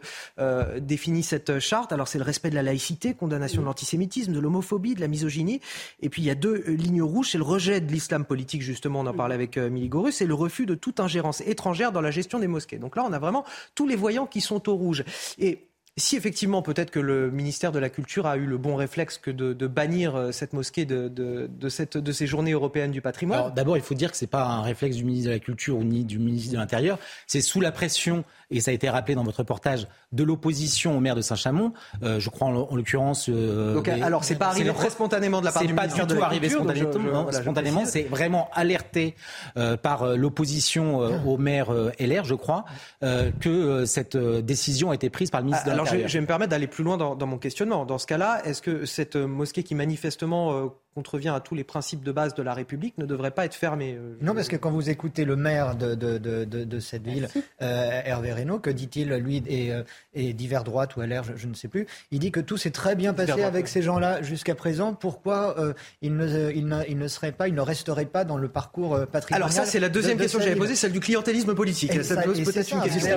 définit 0.80 1.24
cette 1.24 1.60
charte. 1.60 1.92
Alors, 1.92 2.08
c'est 2.14 2.20
le 2.20 2.26
respect 2.26 2.52
de 2.52 2.56
la 2.56 2.62
laïcité, 2.62 3.16
condamnation 3.16 3.62
de 3.62 3.66
l'antisémitisme, 3.66 4.34
de 4.34 4.40
l'homophobie, 4.40 4.94
de 4.94 5.02
la 5.02 5.08
misogynie. 5.08 5.62
Et 6.00 6.10
puis 6.10 6.22
il 6.22 6.26
y 6.26 6.30
a 6.30 6.36
deux 6.36 6.64
euh, 6.68 6.76
lignes 6.76 7.02
rouges, 7.02 7.32
c'est 7.32 7.40
le 7.40 7.44
rejet 7.44 7.82
de 7.82 7.92
l'islam 7.92 8.24
politique, 8.24 8.62
justement, 8.62 9.00
on 9.00 9.08
en 9.08 9.16
parlait 9.16 9.34
avec 9.34 9.58
euh, 9.58 9.72
Miligorus, 9.72 10.22
et 10.22 10.28
le 10.28 10.36
refus 10.36 10.68
de 10.68 10.76
toute 10.76 11.00
ingérence 11.00 11.42
étrangère 11.42 11.92
dans 11.92 12.02
la 12.02 12.12
gestion 12.12 12.38
des 12.38 12.46
mosquées. 12.46 12.78
Donc 12.78 12.96
là, 12.96 13.04
on 13.04 13.14
a 13.14 13.18
vraiment 13.18 13.46
tous 13.74 13.88
les 13.88 13.96
voyants 13.96 14.28
qui 14.28 14.42
sont 14.42 14.70
au 14.70 14.76
rouge. 14.76 15.04
Et 15.40 15.70
si 15.96 16.16
effectivement, 16.16 16.64
peut-être 16.64 16.90
que 16.90 17.00
le 17.00 17.30
ministère 17.30 17.72
de 17.72 17.78
la 17.78 17.90
Culture 17.90 18.26
a 18.26 18.38
eu 18.38 18.46
le 18.46 18.58
bon 18.58 18.76
réflexe 18.76 19.20
que 19.20 19.30
de, 19.30 19.68
bannir 19.68 20.16
euh, 20.16 20.32
cette 20.32 20.54
mosquée 20.54 20.86
de, 20.86 21.08
de, 21.08 21.70
cette, 21.70 21.98
de 21.98 22.12
ces 22.12 22.26
journées 22.26 22.52
européennes 22.52 22.92
du 22.92 23.02
patrimoine. 23.02 23.54
D'abord, 23.54 23.78
il 23.78 23.84
faut 23.84 23.94
dire 23.94 24.12
que 24.12 24.18
ce 24.18 24.26
n'est 24.26 24.30
pas 24.30 24.44
un 24.44 24.62
réflexe 24.62 24.96
du 24.96 25.06
ministre 25.06 25.30
de 25.30 25.34
la 25.34 25.40
Culture 25.40 25.78
ou 25.78 25.84
ni 25.84 26.04
du 26.04 26.18
ministre 26.18 26.54
de 26.54 26.58
l'Intérieur. 26.58 26.98
C'est 27.28 27.42
sous 27.42 27.62
la 27.62 27.72
pression 27.72 28.24
et 28.54 28.62
ça 28.62 28.72
a 28.72 28.74
été 28.74 28.90
rappelé 28.90 29.16
dans 29.16 29.24
votre 29.24 29.40
reportage, 29.40 29.88
de 30.12 30.24
l'opposition 30.24 30.96
au 30.96 31.00
maire 31.00 31.16
de 31.16 31.22
Saint-Chamond. 31.22 31.74
Euh, 32.04 32.20
je 32.20 32.30
crois 32.30 32.48
en, 32.48 32.76
l'occurrence. 32.76 33.28
Euh, 33.30 33.74
Donc, 33.74 33.88
alors, 33.88 34.24
c'est 34.24 34.36
pas 34.36 34.48
arrivé 34.48 34.72
très 34.72 34.92
spontanément 34.92 35.40
de 35.40 35.46
la 35.46 35.52
part 35.52 35.64
du 35.64 35.74
ministère 35.74 36.08
de 36.08 36.14
la 36.14 36.26
arrivé 36.26 36.50
spontanément. 36.50 37.32
spontanément, 37.32 37.86
c'est 37.86 38.04
vraiment 38.04 38.50
alerté 38.54 39.16
euh, 39.58 39.76
par 39.76 40.06
l'opposition 40.16 41.00
au 41.26 41.38
maire 41.38 41.72
LR, 42.00 42.24
je 42.24 42.36
crois, 42.36 42.66
que 43.02 43.86
cette 43.86 44.16
décision 44.18 44.92
a 44.92 44.96
été 44.96 45.10
prise 45.10 45.32
par 45.32 45.42
le 45.42 45.46
ministre 45.46 45.66
de 45.66 45.70
l'Intérieur. 45.72 45.83
Alors, 45.88 46.08
je, 46.08 46.14
vais 46.14 46.22
me 46.22 46.28
permettre 46.28 46.52
d'aller 46.52 46.68
plus 46.68 46.84
loin 46.84 46.98
dans, 46.98 47.16
dans, 47.16 47.28
mon 47.28 47.38
questionnement. 47.38 47.86
Dans 47.86 47.98
ce 47.98 48.08
cas-là, 48.08 48.42
est-ce 48.46 48.62
que 48.62 48.86
cette 48.86 49.16
mosquée 49.16 49.64
qui 49.64 49.76
manifestement 49.76 50.70
contrevient 50.94 51.30
à 51.30 51.40
tous 51.40 51.56
les 51.56 51.64
principes 51.64 52.04
de 52.04 52.12
base 52.12 52.34
de 52.36 52.44
la 52.44 52.54
République, 52.54 52.98
ne 52.98 53.06
devrait 53.06 53.32
pas 53.32 53.46
être 53.46 53.56
fermé. 53.56 53.96
Euh, 53.96 54.16
non, 54.22 54.34
parce 54.34 54.48
que 54.48 54.56
quand 54.56 54.72
vous 54.72 54.90
écoutez 54.90 55.26
le 55.26 55.36
maire 55.36 55.76
de, 55.76 55.96
de, 55.96 56.18
de, 56.18 56.46
de 56.46 56.80
cette 56.80 57.04
ville, 57.04 57.28
euh, 57.62 58.02
Hervé 58.06 58.34
Reynaud, 58.34 58.60
que 58.60 58.70
dit-il, 58.70 59.10
lui, 59.14 59.44
et, 59.48 59.72
euh, 59.72 59.84
et 60.14 60.34
divers 60.34 60.64
droite 60.64 60.96
ou 60.96 61.02
LR, 61.02 61.24
je, 61.24 61.34
je, 61.36 61.48
ne 61.48 61.54
sais 61.54 61.68
plus, 61.68 61.88
il 62.12 62.20
dit 62.20 62.32
que 62.32 62.40
tout 62.40 62.58
s'est 62.58 62.72
très 62.72 62.96
bien 62.96 63.14
passé 63.14 63.44
avec 63.44 63.68
ces 63.68 63.82
gens-là 63.82 64.22
jusqu'à 64.22 64.56
présent. 64.56 64.94
Pourquoi 64.94 65.60
euh, 65.60 65.74
ils, 66.02 66.16
ne, 66.16 66.52
ils, 66.52 66.68
ne, 66.68 66.84
ils 66.88 66.98
ne 66.98 67.08
seraient 67.08 67.32
pas, 67.32 67.48
ils 67.48 67.56
ne 67.56 67.62
resteraient 67.62 68.06
pas 68.06 68.24
dans 68.24 68.38
le 68.38 68.48
parcours 68.48 69.00
patrimonial 69.08 69.44
Alors 69.44 69.52
ça, 69.52 69.66
c'est 69.66 69.80
la 69.80 69.90
deuxième 69.90 70.18
question 70.18 70.40
que 70.40 70.46
j'avais 70.46 70.56
posée, 70.56 70.76
celle 70.76 70.92
du 70.92 71.00
clientélisme 71.00 71.56
politique. 71.56 71.94
Et 71.96 72.04
ça, 72.04 72.22
pose 72.22 72.42
peut-être 72.42 72.72
une 72.72 72.82
question. 72.82 73.08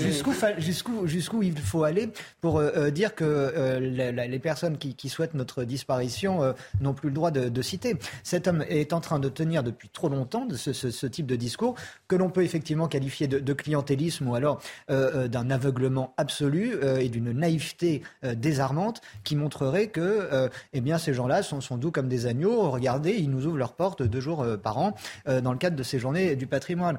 Jusqu'où 0.00 0.32
jusqu'où 0.58 1.06
jusqu'où 1.06 1.42
il 1.42 1.58
faut 1.58 1.84
aller 1.84 2.08
pour 2.40 2.62
dire 2.90 3.14
que 3.14 3.78
les, 3.78 4.38
personnes 4.38 4.78
qui, 4.78 4.94
qui, 4.94 5.08
souhaitent 5.08 5.34
notre 5.34 5.64
disparition 5.64 6.54
n'ont 6.80 6.94
plus 6.94 7.09
le 7.10 7.14
droit 7.14 7.30
de, 7.30 7.62
citer 7.62 7.96
cet 8.22 8.48
homme 8.48 8.64
est 8.68 8.92
en 8.92 9.00
train 9.00 9.18
de 9.18 9.28
tenir 9.28 9.62
depuis 9.62 9.90
trop 9.90 10.08
longtemps 10.08 10.46
ce, 10.56 11.06
type 11.06 11.26
de 11.26 11.36
discours 11.36 11.74
que 12.08 12.16
l'on 12.16 12.30
peut 12.30 12.42
effectivement 12.42 12.88
qualifier 12.88 13.26
de, 13.28 13.52
clientélisme 13.52 14.28
ou 14.28 14.34
alors 14.34 14.60
euh, 14.90 15.24
euh, 15.24 15.28
d'un 15.28 15.50
aveuglement 15.50 16.14
absolu 16.16 16.72
euh, 16.74 16.98
et 16.98 17.08
d'une 17.08 17.32
naïveté 17.32 18.02
désarmante 18.36 19.02
qui 19.24 19.36
montrerait 19.36 19.88
que 19.88 20.48
eh 20.72 20.80
bien, 20.80 20.98
ces 20.98 21.12
gens-là 21.12 21.42
sont, 21.42 21.60
sont, 21.60 21.76
doux 21.76 21.90
comme 21.90 22.08
des 22.08 22.26
agneaux. 22.26 22.70
Regardez, 22.70 23.12
ils 23.12 23.30
nous 23.30 23.46
ouvrent 23.46 23.58
leurs 23.58 23.74
portes 23.74 24.02
deux 24.02 24.20
jours 24.20 24.46
par 24.62 24.78
an 24.78 24.94
dans 25.26 25.52
le 25.52 25.58
cadre 25.58 25.76
de 25.76 25.82
ces 25.82 25.98
journées 25.98 26.36
du 26.36 26.46
patrimoine. 26.46 26.98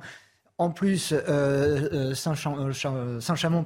En 0.62 0.70
plus, 0.70 1.12
euh, 1.12 1.22
euh, 1.28 2.14
euh, 2.14 3.20
Saint-Chamond 3.20 3.66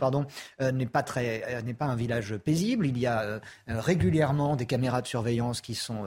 n'est 0.71 0.85
pas 0.85 1.85
un 1.85 1.95
village 1.97 2.37
paisible. 2.37 2.87
Il 2.87 2.97
y 2.97 3.05
a 3.05 3.41
régulièrement 3.67 4.55
des 4.55 4.65
caméras 4.65 5.01
de 5.01 5.07
surveillance 5.07 5.59
qui 5.59 5.75
sont 5.75 6.05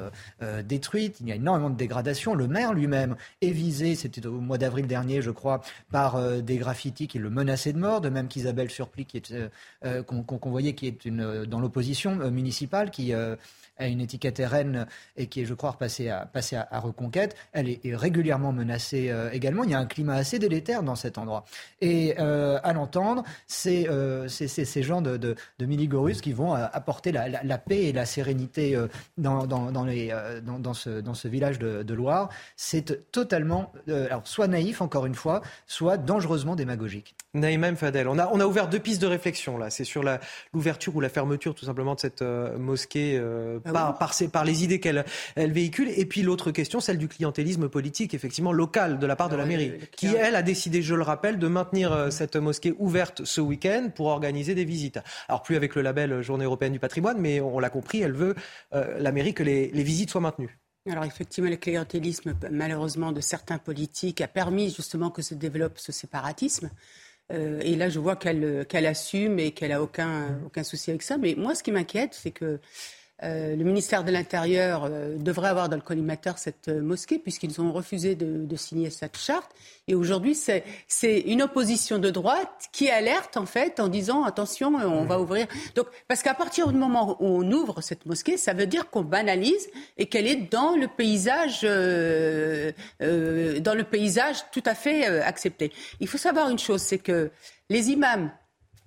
détruites. 0.65 1.19
Il 1.21 1.29
y 1.29 1.33
a 1.33 1.35
énormément 1.35 1.69
de 1.69 1.77
dégradation. 1.77 2.35
Le 2.35 2.49
maire 2.49 2.73
lui-même 2.73 3.17
est 3.43 3.51
visé, 3.51 3.97
c'était 3.97 4.27
au 4.27 4.41
mois 4.41 4.57
d'avril 4.57 4.87
dernier, 4.87 5.21
je 5.21 5.31
crois, 5.31 5.61
par 5.93 6.19
des 6.41 6.57
graffitis 6.57 7.07
qui 7.07 7.19
le 7.19 7.29
menaçaient 7.29 7.75
de 7.75 7.79
mort. 7.79 8.01
De 8.01 8.09
même 8.09 8.27
qu'Isabelle 8.27 8.71
est 9.19 9.29
qu'on 10.07 10.51
voyait, 10.51 10.73
qui 10.73 10.87
est 10.87 11.11
dans 11.11 11.61
l'opposition 11.61 12.31
municipale, 12.31 12.91
qui 12.91 13.13
a 13.79 13.87
une 13.87 14.01
étiquette 14.01 14.43
RN 14.45 14.87
et 15.17 15.27
qui 15.27 15.43
est, 15.43 15.45
je 15.45 15.55
crois, 15.55 15.77
passée 15.79 16.09
à, 16.09 16.29
à, 16.71 16.81
Reconquête, 16.81 17.37
elle 17.53 17.69
est, 17.69 17.81
régulièrement 17.95 18.53
menacée 18.53 19.11
euh, 19.11 19.31
également. 19.33 19.65
Il 19.65 19.71
y 19.71 19.75
a 19.75 19.79
un 19.79 19.87
climat 19.87 20.15
assez 20.15 20.39
délétère 20.39 20.83
dans 20.83 20.95
cet 20.95 21.19
endroit. 21.19 21.45
Et 21.81 22.15
euh, 22.19 22.59
à 22.63 22.73
l'entendre, 22.73 23.25
c'est 23.47 23.89
euh, 23.89 24.29
ces 24.29 24.83
gens 24.83 25.01
de, 25.01 25.17
de, 25.17 25.35
de 25.59 25.67
Miligorus 25.67 26.21
qui 26.21 26.33
vont 26.33 26.53
apporter 26.53 27.13
la, 27.13 27.59
paix 27.59 27.85
et 27.85 27.93
la 27.93 28.07
sérénité 28.07 28.79
dans, 29.17 29.45
ce, 30.75 31.29
village 31.29 31.59
de, 31.59 31.95
Loire. 31.95 32.29
C'est 32.57 33.11
totalement, 33.11 33.73
alors, 33.89 34.23
soit 34.25 34.47
naïf, 34.47 34.81
encore 34.81 35.07
une 35.07 35.15
fois, 35.15 35.43
soit 35.67 35.97
dangereusement 35.97 36.55
démagogique. 36.55 37.15
Naïm 37.35 37.77
Fadel, 37.77 38.09
on 38.09 38.19
a, 38.19 38.29
on 38.33 38.41
a 38.41 38.47
ouvert 38.47 38.69
deux 38.69 38.79
pistes 38.79 39.03
de 39.03 39.07
réflexion 39.07 39.59
là. 39.59 39.71
C'est 39.71 39.85
sur 39.85 40.05
l'ouverture 40.53 40.95
ou 40.97 41.01
la 41.01 41.09
fermeture 41.09 41.55
tout 41.55 41.65
simplement 41.65 41.95
de 41.95 42.01
cette 42.01 42.23
mosquée 42.23 43.21
ah 43.69 43.97
par, 43.99 44.13
par, 44.33 44.45
les 44.45 44.65
idées 44.65 44.81
qu'elle 44.81 45.05
elle 45.37 45.53
véhicule. 45.53 45.89
Et 45.97 46.07
puis 46.07 46.23
l'autre 46.23 46.51
question, 46.51 46.81
celle 46.81 46.99
du 46.99 47.09
clientélisme 47.09 47.69
politique, 47.69 48.15
effectivement, 48.15 48.53
local 48.53 48.99
de 48.99 49.07
la 49.07 49.17
part 49.17 49.29
de 49.29 49.37
la 49.37 49.45
ah 49.45 49.47
mairie, 49.47 49.73
qui, 49.97 50.07
elle, 50.07 50.35
a 50.35 50.43
décidé, 50.43 50.83
je 50.83 50.95
le 50.95 51.03
rappelle, 51.03 51.39
de 51.39 51.49
maintenir 51.49 51.93
euh, 51.93 52.11
cette 52.11 52.37
mosquée 52.37 52.75
ouverte 52.79 53.25
ce 53.25 53.41
week-end 53.41 53.91
pour 53.95 54.07
organiser 54.07 54.55
des 54.55 54.65
visites. 54.65 54.99
Alors 55.29 55.43
plus 55.43 55.57
avec 55.57 55.75
le 55.75 55.83
label 55.83 56.23
Journée 56.23 56.45
européenne 56.45 56.73
du 56.73 56.81
patrimoine, 56.81 57.19
mais 57.19 57.41
on 57.41 57.59
l'a 57.59 57.71
compris, 57.71 58.01
elle 58.01 58.13
veut, 58.13 58.35
euh, 58.75 58.99
la 58.99 59.13
mairie, 59.13 59.35
que 59.35 59.43
les, 59.43 59.69
les 59.69 59.83
visites 59.83 60.11
soient 60.11 60.21
maintenues. 60.21 60.59
Alors 60.91 61.05
effectivement, 61.05 61.51
le 61.51 61.57
clientélisme, 61.57 62.35
malheureusement, 62.51 63.13
de 63.13 63.21
certains 63.21 63.59
politiques 63.59 64.21
a 64.21 64.29
permis 64.29 64.71
justement 64.71 65.11
que 65.11 65.23
se 65.23 65.35
développe 65.35 65.79
ce 65.79 65.93
séparatisme. 65.93 66.71
Euh, 67.31 67.61
et 67.61 67.77
là, 67.77 67.89
je 67.89 67.99
vois 67.99 68.17
qu'elle 68.17 68.87
assume 68.87 69.39
et 69.39 69.53
qu'elle 69.53 69.73
a 69.73 69.83
aucun, 69.83 70.41
aucun 70.47 70.63
souci 70.63 70.91
avec 70.91 71.03
ça. 71.03 71.19
Mais 71.19 71.35
moi, 71.37 71.55
ce 71.55 71.63
qui 71.63 71.73
m'inquiète, 71.73 72.15
c'est 72.15 72.31
que 72.31 72.59
euh, 73.25 73.57
le 73.57 73.65
ministère 73.65 74.05
de 74.05 74.13
l'Intérieur 74.13 74.85
euh, 74.85 75.17
devrait 75.17 75.49
avoir 75.49 75.69
dans 75.69 75.75
le 75.75 75.83
collimateur 75.83 76.39
cette 76.39 76.69
euh, 76.69 76.81
mosquée 76.81 77.19
puisqu'ils 77.19 77.61
ont 77.61 77.73
refusé 77.73 78.15
de, 78.15 78.57
signer 78.57 78.91
cette 78.91 79.17
charte. 79.17 79.51
Et 79.89 79.97
aujourd'hui, 79.97 80.37
c'est 80.37 81.21
une 81.21 81.43
opposition 81.43 81.99
de 81.99 82.11
droite 82.11 82.69
qui 82.73 82.91
alerte 82.91 83.37
en 83.37 83.47
fait 83.47 83.81
en 83.81 83.89
disant 83.89 84.25
attention, 84.25 84.75
on 84.75 85.05
va 85.05 85.21
ouvrir. 85.21 85.47
Donc, 85.75 85.87
parce 86.09 86.23
qu'à 86.23 86.35
partir 86.35 86.69
du 86.69 86.77
moment 86.77 87.17
où 87.21 87.27
on 87.27 87.53
ouvre 87.53 87.81
cette 87.81 88.05
mosquée, 88.05 88.37
ça 88.37 88.53
veut 88.53 88.67
dire 88.67 88.91
qu'on 88.91 89.03
banalise 89.03 89.69
et 89.97 90.07
qu'elle 90.07 90.27
est 90.27 90.51
dans 90.51 90.77
le 90.77 90.89
paysage, 90.89 91.63
dans 91.63 93.75
le 93.75 93.83
paysage 93.85 94.39
tout 94.51 94.65
à 94.67 94.75
fait 94.75 95.07
accepté. 95.23 95.73
Il 96.01 96.09
faut 96.09 96.19
savoir 96.19 96.51
une 96.51 96.59
chose, 96.59 96.83
c'est 96.83 96.99
que 96.99 97.31
les 97.71 97.91
imams 97.91 98.31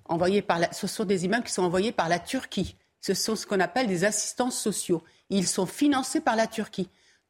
envoyés 0.05 0.41
par 0.41 0.59
la, 0.59 0.71
ce 0.73 0.85
sont 0.85 1.05
des 1.05 1.25
imams 1.25 1.43
qui 1.43 1.53
sont 1.53 1.63
envoyés 1.63 1.93
par 1.93 2.09
la 2.09 2.19
Turquie 2.19 2.75
ce 3.01 3.13
sont 3.13 3.35
ce 3.35 3.45
qu'on 3.45 3.59
appelle 3.59 3.87
des 3.87 4.03
assistants 4.03 4.51
sociaux. 4.51 5.03
Ils 5.29 5.47
sont 5.47 5.65
financés 5.65 6.21
par 6.21 6.35
la 6.35 6.47
Turquie. 6.47 6.89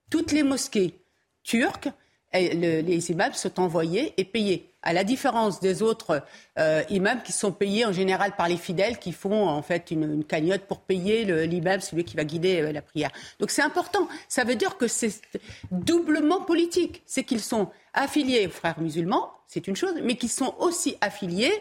Toutes 0.09 0.31
les 0.31 0.43
mosquées 0.43 1.01
turques, 1.43 1.89
les 2.33 3.11
imams 3.11 3.33
sont 3.33 3.59
envoyés 3.59 4.13
et 4.17 4.25
payés. 4.25 4.67
À 4.83 4.93
la 4.93 5.03
différence 5.03 5.59
des 5.59 5.83
autres 5.83 6.23
euh, 6.57 6.81
imams 6.89 7.21
qui 7.21 7.31
sont 7.33 7.51
payés 7.51 7.85
en 7.85 7.91
général 7.91 8.35
par 8.35 8.47
les 8.47 8.57
fidèles 8.57 8.97
qui 8.97 9.11
font 9.11 9.47
en 9.47 9.61
fait 9.61 9.91
une, 9.91 10.23
cagnotte 10.23 10.63
pour 10.63 10.79
payer 10.79 11.45
l'imam, 11.45 11.79
celui 11.81 12.03
qui 12.03 12.15
va 12.15 12.23
guider 12.23 12.61
euh, 12.61 12.71
la 12.71 12.81
prière. 12.81 13.11
Donc 13.39 13.51
c'est 13.51 13.61
important. 13.61 14.07
Ça 14.27 14.43
veut 14.43 14.55
dire 14.55 14.77
que 14.77 14.87
c'est 14.87 15.21
doublement 15.69 16.41
politique. 16.41 17.03
C'est 17.05 17.23
qu'ils 17.23 17.41
sont 17.41 17.69
affiliés 17.93 18.47
aux 18.47 18.49
frères 18.49 18.79
musulmans, 18.79 19.31
c'est 19.47 19.67
une 19.67 19.75
chose, 19.75 19.93
mais 20.01 20.15
qu'ils 20.15 20.31
sont 20.31 20.55
aussi 20.59 20.97
affiliés 21.01 21.53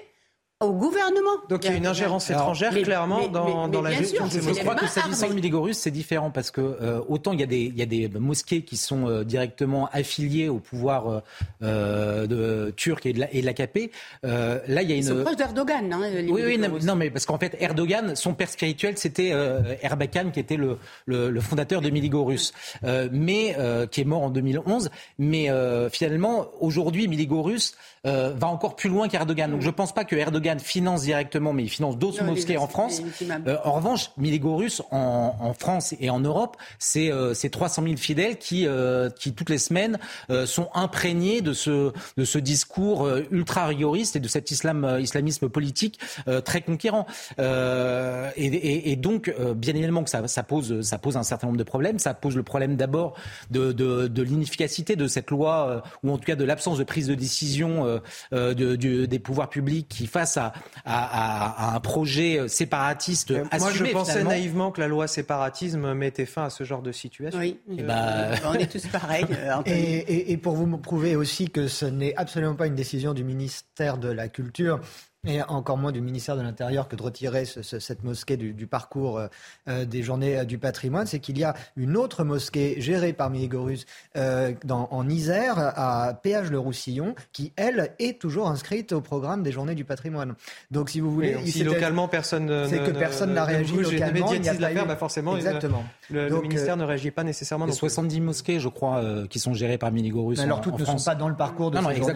au 0.61 0.73
gouvernement. 0.75 1.39
Donc 1.49 1.65
il 1.65 1.71
y 1.71 1.73
a 1.73 1.77
une 1.77 1.87
ingérence 1.87 2.29
étrangère 2.29 2.75
clairement 2.83 3.29
dans, 3.29 3.67
dans 3.67 3.81
la 3.81 3.93
gestion 3.93 4.27
de 4.27 4.31
Je 4.31 4.61
crois 4.61 4.75
que 4.75 4.87
s'agissant 4.87 5.29
de 5.29 5.33
Miligorus, 5.33 5.79
c'est 5.79 5.91
différent 5.91 6.31
parce 6.31 6.51
que 6.51 6.61
euh, 6.61 7.01
autant 7.09 7.33
il 7.33 7.41
y, 7.41 7.43
a 7.43 7.47
des, 7.47 7.63
il 7.63 7.79
y 7.79 7.83
a 7.83 7.87
des 7.87 8.09
mosquées 8.09 8.63
qui 8.63 8.77
sont 8.77 9.09
euh, 9.09 9.25
directement 9.25 9.89
affiliées 9.91 10.51
au 10.51 10.59
pouvoir 10.59 11.23
euh, 11.63 12.27
de, 12.27 12.75
turc 12.77 13.07
et 13.07 13.15
de 13.15 13.21
l'AKP. 13.21 13.91
là, 14.23 14.83
il 14.83 14.91
y 14.91 14.93
a 14.93 14.97
une. 14.97 15.03
Ils 15.03 15.05
sont 15.05 15.23
proches 15.23 15.37
d'Erdogan. 15.37 15.91
Hein, 15.95 16.01
oui, 16.29 16.43
oui, 16.45 16.59
non, 16.59 16.95
mais 16.95 17.09
parce 17.09 17.25
qu'en 17.25 17.39
fait, 17.39 17.57
Erdogan, 17.59 18.15
son 18.15 18.35
père 18.35 18.51
spirituel, 18.51 18.99
c'était 18.99 19.33
Erbakan 19.81 20.31
qui 20.31 20.41
était 20.41 20.57
le, 20.57 20.77
le, 21.07 21.31
le 21.31 21.41
fondateur 21.41 21.81
de 21.81 21.89
Miligorus, 21.89 22.53
mais 22.83 23.57
qui 23.91 24.03
est 24.03 24.05
mort 24.05 24.25
en 24.25 24.31
2011. 24.31 24.91
Mais 25.19 25.49
finalement, 25.91 26.49
aujourd'hui, 26.61 27.09
Miligorus 27.09 27.77
euh, 28.07 28.33
va 28.35 28.47
encore 28.47 28.77
plus 28.77 28.89
loin 28.89 29.09
qu'Erdogan. 29.09 29.51
Donc 29.51 29.61
je 29.61 29.67
ne 29.67 29.73
pense 29.73 29.93
pas 29.93 30.05
que 30.05 30.17
Erdogan 30.17 30.59
finance 30.59 31.03
directement, 31.03 31.53
mais 31.53 31.65
il 31.65 31.69
finance 31.69 31.99
d'autres 31.99 32.25
mosquées 32.25 32.57
en 32.57 32.67
France. 32.67 33.03
Euh, 33.47 33.59
en 33.65 33.73
revanche, 33.73 34.11
Miligorus 34.17 34.81
en, 34.91 35.37
en, 35.39 35.53
France 35.53 35.95
et 36.01 36.09
en 36.09 36.21
Europe, 36.21 36.57
c'est 36.79 37.13
euh, 37.13 37.35
300 37.35 37.83
000 37.83 37.97
fidèles 37.97 38.39
qui, 38.39 38.67
euh, 38.67 39.11
qui 39.11 39.35
toutes 39.35 39.51
les 39.51 39.59
semaines 39.59 39.99
sont 40.47 40.69
imprégnés 40.75 41.41
de 41.41 41.53
ce, 41.53 41.93
de 42.17 42.25
ce 42.25 42.39
discours 42.39 43.09
ultra 43.31 43.67
rigoriste 43.67 44.17
et 44.17 44.21
de 44.21 44.29
cet 44.29 44.51
islam, 44.51 44.99
islamisme 45.01 45.49
politique 45.49 45.99
très 46.45 46.63
conquérant. 46.63 47.07
Et, 47.39 48.47
et, 48.47 48.93
et, 48.93 48.97
donc, 48.97 49.35
bien 49.57 49.75
évidemment 49.75 50.05
que 50.05 50.11
ça, 50.11 50.27
ça, 50.29 50.43
pose, 50.43 50.83
ça 50.83 50.99
pose 50.99 51.17
un 51.17 51.23
certain 51.23 51.49
nombre 51.49 51.59
de 51.59 51.65
problèmes. 51.65 51.99
Ça 51.99 52.15
pose 52.15 52.37
le 52.37 52.43
problème 52.43 52.77
d'abord 52.77 53.15
de, 53.51 53.73
de, 53.73 54.07
de 54.07 54.23
l'inefficacité 54.23 54.97
de 54.97 55.07
cette 55.07 55.31
loi, 55.31 55.83
ou 56.03 56.13
en 56.13 56.19
tout 56.19 56.25
cas 56.25 56.37
de 56.37 56.45
l'absence 56.45 56.79
de 56.79 56.85
prise 56.85 57.09
de 57.09 57.15
décision 57.15 57.90
euh, 57.91 58.01
euh, 58.33 58.55
de, 58.55 59.07
des 59.07 59.19
pouvoirs 59.19 59.49
publics 59.49 59.89
qui, 59.89 60.07
face 60.07 60.37
à, 60.37 60.53
à, 60.85 61.75
un 61.75 61.81
projet 61.81 62.49
séparatiste 62.49 63.33
assumé, 63.51 63.59
Moi, 63.59 63.73
je 63.73 63.85
pensais 63.93 64.25
naïvement 64.25 64.71
que 64.71 64.81
la 64.81 64.89
loi 64.89 65.07
séparatisme 65.07 65.93
mettait 65.95 66.27
fin 66.27 66.45
à 66.45 66.51
ce 66.51 66.65
genre 66.65 66.83
de 66.83 66.93
situation. 66.93 67.41
Oui, 67.41 67.59
eh 67.77 67.83
ben, 67.83 68.33
on 68.47 68.55
est 68.55 68.71
tous 68.71 68.87
pareils. 68.89 69.27
et, 69.67 70.33
et, 70.33 70.37
pour 70.37 70.55
vous 70.55 70.67
prouver 70.79 71.17
aussi 71.17 71.51
que 71.51 71.69
ce 71.69 71.87
n'est 71.87 72.15
absolument 72.17 72.55
pas 72.55 72.67
une 72.67 72.75
décision 72.75 73.15
du 73.15 73.25
ministère 73.25 73.99
de 73.99 74.09
la 74.09 74.29
Culture, 74.29 74.81
et 75.27 75.43
encore 75.43 75.77
moins 75.77 75.93
du 75.93 76.01
ministère 76.01 76.35
de 76.35 76.41
l'Intérieur 76.41 76.89
que 76.89 76.97
de 76.97 77.03
retirer 77.03 77.45
cette 77.45 78.05
mosquée 78.05 78.39
du, 78.39 78.67
parcours 78.67 79.19
euh, 79.19 79.27
euh, 79.69 79.85
des 79.85 80.03
journées 80.03 80.39
euh, 80.39 80.45
du 80.45 80.57
patrimoine, 80.57 81.07
c'est 81.07 81.19
qu'il 81.19 81.39
y 81.39 81.45
a 81.45 81.55
une 81.77 81.99
autre 81.99 82.25
mosquée 82.25 82.81
gérée 82.81 83.13
par 83.13 83.29
Miligorus 83.29 83.85
en 84.17 85.09
Isère, 85.09 85.59
à 85.59 86.15
Péage-le-Roussillon, 86.15 87.15
qui, 87.33 87.53
elle, 87.57 87.93
est 87.99 88.19
toujours 88.19 88.49
inscrite 88.49 88.93
au 88.93 89.03
programme 89.03 89.43
des 89.43 89.53
journées 89.53 89.75
du 89.75 89.85
patrimoine. 89.85 90.35
Donc, 90.71 90.89
si 90.89 91.01
vous 91.01 91.13
voulez... 91.13 91.37
si 91.47 91.65
localement, 91.65 92.09
personne 92.09 92.67
C'est 92.69 92.79
que 92.79 92.91
personne 92.91 93.35
n'a 93.35 93.45
réagi 93.45 93.77
localement. 93.77 94.33
Il 94.33 94.45
y 94.45 94.49
a 94.49 94.55
l'affaire, 94.55 94.87
bah 94.87 94.97
forcément, 94.97 95.37
Exactement. 95.37 95.85
Le, 96.09 96.31
ministère 96.41 96.77
ne 96.77 96.85
réagit 96.85 97.11
pas 97.11 97.25
nécessairement. 97.25 97.67
Il 97.67 97.71
y 97.71 97.73
a 97.73 97.77
70 97.77 98.21
mosquées, 98.21 98.59
je 98.59 98.69
crois, 98.69 99.03
qui 99.29 99.39
sont 99.39 99.53
gérées 99.53 99.79
par 99.79 99.93
Miligorus 99.93 100.41
Alors, 100.41 100.63
toutes 100.63 100.79
ne 100.79 100.85
sont 100.85 100.97
pas 100.97 101.15
dans 101.15 101.29
le 101.29 101.37
parcours 101.37 101.71
de 101.71 101.79
non, 101.79 101.91
ces 101.91 101.97
journées 101.97 102.15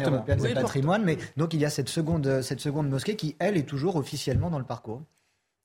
du 0.48 0.54
patrimoine, 0.54 1.02
mais 1.04 1.18
donc 1.36 1.52
il 1.52 1.60
y 1.60 1.64
a 1.66 1.70
cette 1.70 1.88
seconde, 1.90 2.40
cette 2.42 2.60
seconde 2.60 2.93
mosquée 2.94 3.16
qui, 3.16 3.36
elle, 3.38 3.56
est 3.56 3.68
toujours 3.68 3.96
officiellement 3.96 4.50
dans 4.50 4.58
le 4.58 4.64
parcours. 4.64 5.02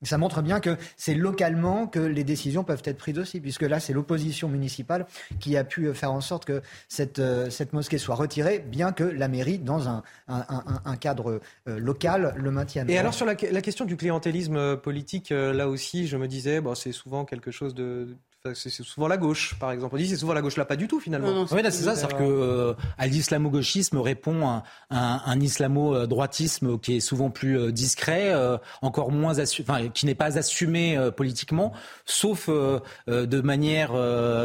Ça 0.03 0.17
montre 0.17 0.41
bien 0.41 0.61
que 0.61 0.77
c'est 0.95 1.13
localement 1.13 1.85
que 1.85 1.99
les 1.99 2.23
décisions 2.23 2.63
peuvent 2.63 2.81
être 2.85 2.97
prises 2.97 3.19
aussi, 3.19 3.41
puisque 3.41 3.63
là, 3.63 3.81
c'est 3.81 3.91
l'opposition 3.91 4.47
municipale 4.47 5.05
qui 5.41 5.57
a 5.57 5.65
pu 5.65 5.93
faire 5.93 6.13
en 6.13 6.21
sorte 6.21 6.45
que 6.45 6.61
cette, 6.87 7.19
euh, 7.19 7.49
cette 7.49 7.73
mosquée 7.73 7.97
soit 7.97 8.15
retirée, 8.15 8.59
bien 8.59 8.93
que 8.93 9.03
la 9.03 9.27
mairie, 9.27 9.59
dans 9.59 9.89
un, 9.89 10.03
un, 10.27 10.95
cadre 10.95 11.41
euh, 11.67 11.79
local, 11.79 12.33
le 12.37 12.49
maintienne. 12.49 12.89
Et 12.89 12.97
alors 12.97 13.13
sur 13.13 13.25
la, 13.25 13.35
la 13.51 13.61
question 13.61 13.83
du 13.83 13.97
clientélisme 13.97 14.77
politique, 14.77 15.33
euh, 15.33 15.51
là 15.51 15.67
aussi, 15.67 16.07
je 16.07 16.15
me 16.15 16.29
disais, 16.29 16.61
bon, 16.61 16.75
c'est 16.75 16.93
souvent 16.93 17.25
quelque 17.25 17.51
chose 17.51 17.75
de 17.75 18.15
c'est 18.53 18.69
souvent 18.69 19.09
la 19.09 19.17
gauche, 19.17 19.55
par 19.59 19.71
exemple. 19.73 19.95
On 19.95 19.97
dit 19.97 20.07
c'est 20.07 20.15
souvent 20.15 20.31
la 20.31 20.41
gauche, 20.41 20.55
là 20.55 20.63
pas 20.63 20.77
du 20.77 20.87
tout 20.87 21.01
finalement. 21.01 21.45
oui, 21.51 21.61
c'est 21.65 21.71
ça, 21.71 21.95
c'est-à-dire 21.95 22.17
que 22.17 22.23
euh, 22.23 22.73
à 22.97 23.05
l'islamo-gauchisme 23.05 23.97
répond 23.97 24.47
un, 24.47 24.63
un, 24.89 25.39
islamo-droitisme 25.41 26.79
qui 26.79 26.95
est 26.95 26.99
souvent 27.01 27.31
plus 27.31 27.59
euh, 27.59 27.71
discret, 27.73 28.29
euh, 28.33 28.57
encore 28.81 29.11
moins 29.11 29.39
enfin, 29.39 29.89
qui 29.89 30.05
n'est 30.05 30.15
pas 30.15 30.37
assumé 30.37 30.97
politiquement, 31.17 31.73
sauf 32.05 32.49
de 32.49 33.41
manière 33.41 33.91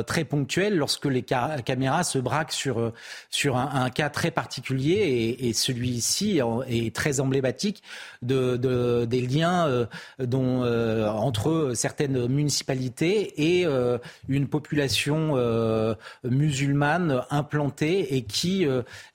très 0.06 0.24
ponctuelle 0.24 0.76
lorsque 0.76 1.06
les 1.06 1.22
caméras 1.22 2.02
se 2.02 2.18
braquent 2.18 2.52
sur 2.52 2.92
sur 3.30 3.56
un, 3.56 3.90
cas 3.90 4.10
très 4.10 4.32
particulier 4.32 4.94
et, 4.94 5.48
et 5.48 5.52
celui-ci 5.52 6.40
est 6.66 6.94
très 6.94 7.20
emblématique 7.20 7.82
de, 8.22 8.56
de 8.56 9.04
des 9.04 9.20
liens 9.20 9.86
dont 10.18 10.64
entre 10.64 11.72
certaines 11.74 12.26
municipalités 12.26 13.60
et 13.60 13.66
euh, 13.84 13.98
une 14.28 14.48
population 14.48 15.32
euh, 15.36 15.94
musulmane 16.24 17.22
implantée 17.30 18.16
et 18.16 18.22
qui 18.22 18.66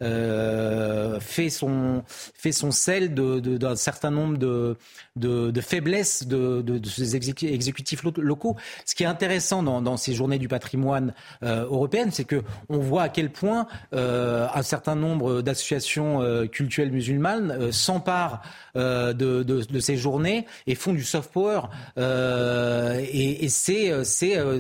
euh, 0.02 1.20
fait 1.20 1.50
son 1.50 2.04
fait 2.08 2.52
son 2.52 2.72
sel 2.72 3.14
d'un 3.14 3.76
certain 3.76 4.12
nombre 4.12 4.38
de 4.38 4.78
de, 5.16 5.62
faiblesses 5.62 6.28
de, 6.28 6.64
ces 6.86 7.16
exécutifs 7.16 8.04
locaux. 8.04 8.56
Ce 8.86 8.96
qui 8.96 9.04
est 9.04 9.08
intéressant 9.08 9.64
dans, 9.64 9.98
ces 9.98 10.14
journées 10.14 10.40
du 10.40 10.48
patrimoine 10.48 11.14
européennes, 11.42 12.12
c'est 12.12 12.24
que 12.24 12.42
on 12.70 12.78
voit 12.78 13.04
à 13.04 13.10
quel 13.10 13.30
point 13.30 13.68
un 13.92 14.62
certain 14.62 14.96
nombre 14.96 15.42
d'associations 15.42 16.48
culturelles 16.48 16.92
musulmanes 16.92 17.72
s'emparent 17.72 18.42
de, 18.76 19.80
ces 19.80 19.98
journées 19.98 20.46
et 20.68 20.76
font 20.76 20.94
du 20.94 21.04
soft 21.04 21.32
power. 21.34 21.62
et, 21.98 23.46
et 23.46 23.50
c'est 23.50 23.92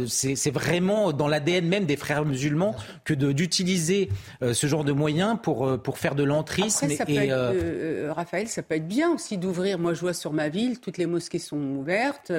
c'est 0.07 0.51
vraiment 0.51 1.11
dans 1.13 1.27
l'ADN 1.27 1.67
même 1.67 1.85
des 1.85 1.97
frères 1.97 2.25
musulmans 2.25 2.75
que 3.03 3.13
d'utiliser 3.13 4.09
euh, 4.41 4.53
ce 4.53 4.67
genre 4.67 4.83
de 4.83 4.91
moyens 4.91 5.37
pour, 5.41 5.65
euh, 5.65 5.77
pour 5.77 5.97
faire 5.97 6.15
de 6.15 6.23
l'entrisme. 6.23 6.89
Et, 7.07 7.31
euh, 7.31 8.11
Raphaël, 8.13 8.47
ça 8.47 8.61
peut 8.63 8.75
être 8.75 8.87
bien 8.87 9.11
aussi 9.11 9.37
d'ouvrir. 9.37 9.79
Moi, 9.79 9.93
je 9.93 10.01
vois 10.01 10.13
sur 10.13 10.33
ma 10.33 10.49
ville, 10.49 10.79
toutes 10.79 10.97
les 10.97 11.05
mosquées 11.05 11.39
sont 11.39 11.57
ouvertes. 11.57 12.31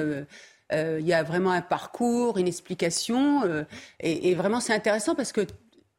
Il 0.73 1.05
y 1.05 1.13
a 1.13 1.23
vraiment 1.23 1.51
un 1.51 1.61
parcours, 1.61 2.37
une 2.37 2.47
explication. 2.47 3.41
et, 3.99 4.33
vraiment, 4.35 4.59
c'est 4.59 4.73
intéressant 4.73 5.15
parce 5.15 5.31
que 5.31 5.45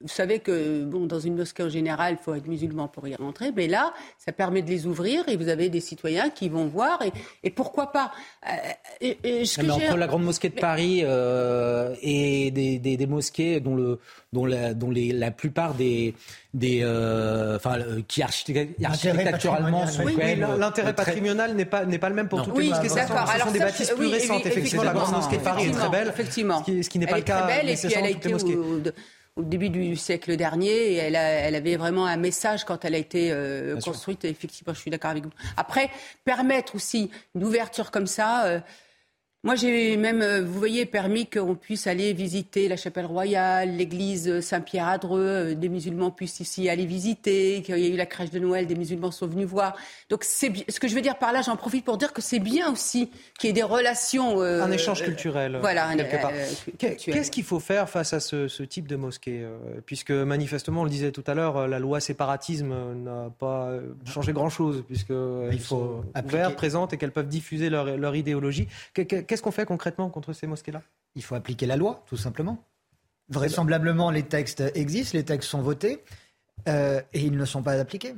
vous 0.03 0.09
savez 0.09 0.41
que 0.41 0.85
bon, 0.85 1.07
dans 1.07 1.21
une 1.21 1.37
mosquée 1.37 1.63
en 1.63 1.69
général, 1.69 2.17
il 2.19 2.23
faut 2.23 2.35
être 2.35 2.49
musulman 2.49 2.89
pour 2.89 3.07
y 3.07 3.15
rentrer, 3.15 3.53
mais 3.55 3.69
là, 3.69 3.93
ça 4.19 4.33
permet 4.33 4.63
de 4.63 4.69
les 4.69 4.87
ouvrir 4.87 5.29
et 5.29 5.37
vous 5.37 5.49
avez 5.49 5.69
des 5.69 5.81
citoyens 5.81 6.29
qui 6.31 6.49
vont 6.49 6.67
voir 6.67 7.01
et, 7.43 7.51
pourquoi 7.51 7.93
pas. 7.93 8.11
Euh, 8.49 9.45
entre 9.71 9.97
la 9.97 10.07
grande 10.07 10.25
mosquée 10.25 10.49
de 10.49 10.59
Paris 10.59 11.03
euh, 11.05 11.95
et 12.03 12.51
des, 12.51 12.79
des, 12.79 13.07
mosquées 13.07 13.61
dont, 13.61 13.77
le, 13.77 14.01
dont, 14.33 14.45
la, 14.45 14.75
dont 14.75 14.91
les, 14.91 15.13
la 15.13 15.31
plupart 15.31 15.75
des, 15.75 16.15
des 16.55 16.81
euh, 16.83 17.57
enfin 17.57 17.79
qui 18.09 18.23
architecturalement 18.23 19.87
sont 19.87 20.05
oui, 20.05 20.17
l'intérêt 20.59 20.95
patrimonial 20.95 21.55
n'est 21.55 21.65
pas 21.65 21.85
n'est 21.85 21.99
pas 21.99 22.09
le 22.09 22.15
même 22.15 22.29
pour 22.29 22.43
toutes 22.43 22.59
les 22.59 22.71
mosquées. 22.71 22.89
Ce 22.89 22.99
sont 23.45 23.53
des 23.53 23.59
bâtisses 23.59 23.91
plus 23.91 24.07
récentes. 24.07 24.47
Effectivement, 24.47 24.83
la 24.83 24.93
grande 24.93 25.15
mosquée 25.15 25.37
de 25.37 25.43
Paris 25.43 25.67
est 25.67 25.73
très 25.73 25.89
belle. 25.91 26.09
Effectivement, 26.09 26.65
ce 26.65 26.89
qui, 26.89 26.99
n'est 26.99 27.07
pas 27.07 27.19
le 27.19 27.23
cas 27.23 27.63
nécessairement 27.63 28.13
toutes 28.13 28.25
les 28.25 28.33
mosquées 28.33 28.59
au 29.37 29.43
début 29.43 29.71
du 29.71 29.97
siècle 29.97 30.37
dernier. 30.37 30.71
Et 30.71 30.97
elle, 30.97 31.17
elle 31.17 31.55
avait 31.55 31.77
vraiment 31.77 32.07
un 32.07 32.17
message 32.17 32.65
quand 32.65 32.85
elle 32.85 32.95
a 32.95 32.99
été 32.99 33.31
euh, 33.33 33.79
construite. 33.81 34.25
Effectivement, 34.25 34.75
je 34.75 34.81
suis 34.81 34.91
d'accord 34.91 35.11
avec 35.11 35.25
vous. 35.25 35.33
Après, 35.57 35.91
permettre 36.25 36.75
aussi 36.75 37.11
une 37.35 37.45
ouverture 37.45 37.91
comme 37.91 38.07
ça. 38.07 38.45
Euh, 38.47 38.61
moi, 39.45 39.57
j'ai 39.57 39.97
même, 39.97 40.23
euh, 40.23 40.41
vous 40.41 40.57
voyez, 40.57 40.87
permis 40.87 41.27
qu'on 41.27 41.57
puisse 41.57 41.89
aller 41.89 42.13
visiter 42.13 42.69
la 42.69 42.77
chapelle 42.77 43.07
royale, 43.07 43.77
l'église 43.77 44.39
Saint-Pierre 44.39 44.87
à 44.87 44.99
Dreux, 44.99 45.21
euh, 45.21 45.55
des 45.57 45.69
musulmans 45.69 46.13
puissent 46.13 46.39
ici 46.39 46.69
aller 46.69 46.87
visiter, 46.87 47.61
qu'il 47.63 47.77
y 47.77 47.87
a 47.87 47.89
eu 47.93 47.97
la 47.97 48.07
crèche 48.07 48.31
de 48.31 48.39
Noël, 48.39 48.69
des 48.69 48.77
musulmans 48.77 49.11
sont 49.11 49.27
venus 49.27 49.49
voir. 49.49 49.75
Donc, 50.11 50.23
c'est 50.23 50.53
ce 50.69 50.79
que 50.79 50.87
je 50.87 50.95
veux 50.95 51.01
dire 51.01 51.19
par 51.19 51.33
là, 51.33 51.43
j'en 51.43 51.57
profite 51.57 51.85
pour 51.85 51.99
dire 51.99 52.13
que 52.13 52.23
c'est 52.23 52.39
bien 52.39 52.71
aussi 52.71 53.11
qu'il 53.37 53.49
y 53.49 53.51
ait 53.51 53.53
des 53.53 53.65
relations. 53.65 54.41
Euh, 54.41 54.63
un 54.63 54.71
échange 54.71 55.03
culturel. 55.03 55.59
voilà, 55.61 55.89
Qu'est-ce 56.79 57.31
qu'il 57.33 57.45
faut 57.45 57.59
faire 57.59 57.89
face 57.89 58.13
à 58.13 58.21
ce, 58.21 58.63
type 58.63 58.87
de 58.87 58.95
mosquée 58.95 59.45
Puisque 59.87 60.13
manifestement, 60.13 60.83
on 60.83 60.85
le 60.85 60.91
disait 60.91 61.11
tout 61.11 61.25
à 61.27 61.35
l'heure, 61.35 61.67
la 61.67 61.81
loi 61.81 61.99
séparatisme 61.99 62.73
n'a 63.03 63.33
pas 63.41 63.73
changé 64.07 64.33
grand-chose, 64.33 64.85
puisque 64.87 65.13
il 65.51 65.61
faut 65.61 66.05
ouvertes, 66.25 66.55
présentes 66.55 66.93
et 66.93 66.97
qu'elles 66.97 67.11
peuvent 67.11 67.27
diffuser 67.27 67.71
leur, 67.71 67.97
leur 67.97 68.15
idéologie. 68.15 68.69
Qu'est-ce 69.33 69.41
qu'on 69.41 69.51
fait 69.51 69.65
concrètement 69.65 70.11
contre 70.11 70.35
ces 70.35 70.47
mosquées-là? 70.47 70.83
Il 71.15 71.25
faut 71.25 71.35
appliquer 71.35 71.65
la 71.65 71.77
loi, 71.77 72.05
tout 72.07 72.19
simplement. 72.19 72.63
Vraisemblablement, 73.31 74.11
les 74.11 74.25
textes 74.25 74.63
existent, 74.75 75.17
les 75.17 75.25
textes 75.25 75.49
sont 75.49 75.63
votés, 75.63 76.05
euh, 76.69 77.01
et 77.15 77.21
ils 77.23 77.35
ne 77.35 77.47
sont 77.47 77.63
pas 77.63 77.81
appliqués. 77.81 78.15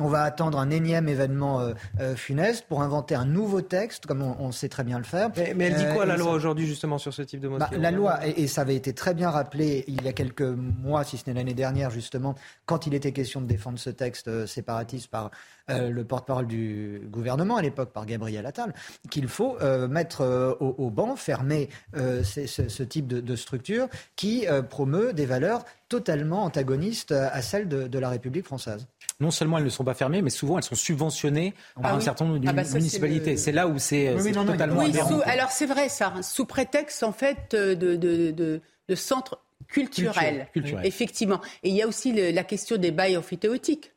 On 0.00 0.06
va 0.06 0.22
attendre 0.22 0.60
un 0.60 0.70
énième 0.70 1.08
événement 1.08 1.60
euh, 1.60 1.74
euh, 1.98 2.14
funeste 2.14 2.66
pour 2.68 2.82
inventer 2.82 3.16
un 3.16 3.24
nouveau 3.24 3.62
texte, 3.62 4.06
comme 4.06 4.22
on, 4.22 4.52
sait 4.52 4.68
très 4.68 4.84
bien 4.84 4.96
le 4.96 5.02
faire. 5.02 5.28
Mais, 5.56 5.66
elle 5.66 5.74
dit 5.74 5.92
quoi 5.92 6.06
la 6.06 6.16
loi 6.16 6.30
aujourd'hui 6.30 6.68
justement 6.68 6.98
sur 6.98 7.12
ce 7.12 7.22
type 7.22 7.40
de 7.40 7.48
mosquée 7.48 7.74
bah, 7.74 7.80
La 7.80 7.90
loi, 7.90 8.24
et, 8.24 8.46
ça 8.46 8.60
avait 8.60 8.76
été 8.76 8.92
très 8.92 9.12
bien 9.12 9.28
rappelé 9.28 9.82
il 9.88 10.00
y 10.04 10.06
a 10.06 10.12
quelques 10.12 10.42
mois, 10.42 11.02
si 11.02 11.16
ce 11.16 11.24
n'est 11.26 11.34
l'année 11.34 11.52
dernière 11.52 11.90
justement, 11.90 12.36
quand 12.64 12.86
il 12.86 12.94
était 12.94 13.10
question 13.10 13.40
de 13.40 13.46
défendre 13.46 13.80
ce 13.80 13.90
texte 13.90 14.46
séparatiste 14.46 15.08
par 15.08 15.32
le 15.68 16.02
porte-parole 16.02 16.46
du 16.46 17.02
gouvernement 17.10 17.56
à 17.56 17.62
l'époque, 17.62 17.92
par 17.92 18.06
Gabriel 18.06 18.46
Attal, 18.46 18.74
qu'il 19.10 19.26
faut 19.26 19.58
mettre 19.88 20.56
au, 20.60 20.90
banc, 20.90 21.16
fermer 21.16 21.70
ce, 21.94 22.82
type 22.84 23.08
de, 23.08 23.36
structure 23.36 23.88
qui 24.14 24.46
promeut 24.70 25.12
des 25.12 25.26
valeurs 25.26 25.64
totalement 25.88 26.44
antagonistes 26.44 27.10
à 27.10 27.42
celles 27.42 27.68
de 27.68 27.98
la 27.98 28.08
République 28.08 28.46
française 28.46 28.86
non 29.20 29.30
seulement 29.30 29.58
elles 29.58 29.64
ne 29.64 29.70
sont 29.70 29.84
pas 29.84 29.94
fermées, 29.94 30.22
mais 30.22 30.30
souvent 30.30 30.58
elles 30.58 30.64
sont 30.64 30.74
subventionnées 30.74 31.54
par 31.74 31.92
ah 31.92 31.96
un 31.96 32.00
certain 32.00 32.24
nombre 32.24 32.38
de 32.38 32.48
ah 32.48 32.52
bah 32.52 32.62
municipalités. 32.74 33.36
C'est 33.36 33.52
là 33.52 33.66
où 33.66 33.78
c'est 33.78 34.14
totalement 34.32 34.82
oui, 34.82 34.92
Alors 35.24 35.50
c'est 35.50 35.66
vrai 35.66 35.88
ça, 35.88 36.14
sous 36.22 36.44
prétexte 36.44 37.02
en 37.02 37.12
fait 37.12 37.54
de, 37.54 37.74
de, 37.74 37.96
de, 38.30 38.60
de 38.88 38.94
centre 38.94 39.40
culturel, 39.66 40.48
effectivement. 40.84 41.40
Et 41.62 41.70
il 41.70 41.74
y 41.74 41.82
a 41.82 41.88
aussi 41.88 42.12
la 42.12 42.44
question 42.44 42.76
des 42.76 42.90
bails 42.90 43.16
amphithéotiques 43.16 43.92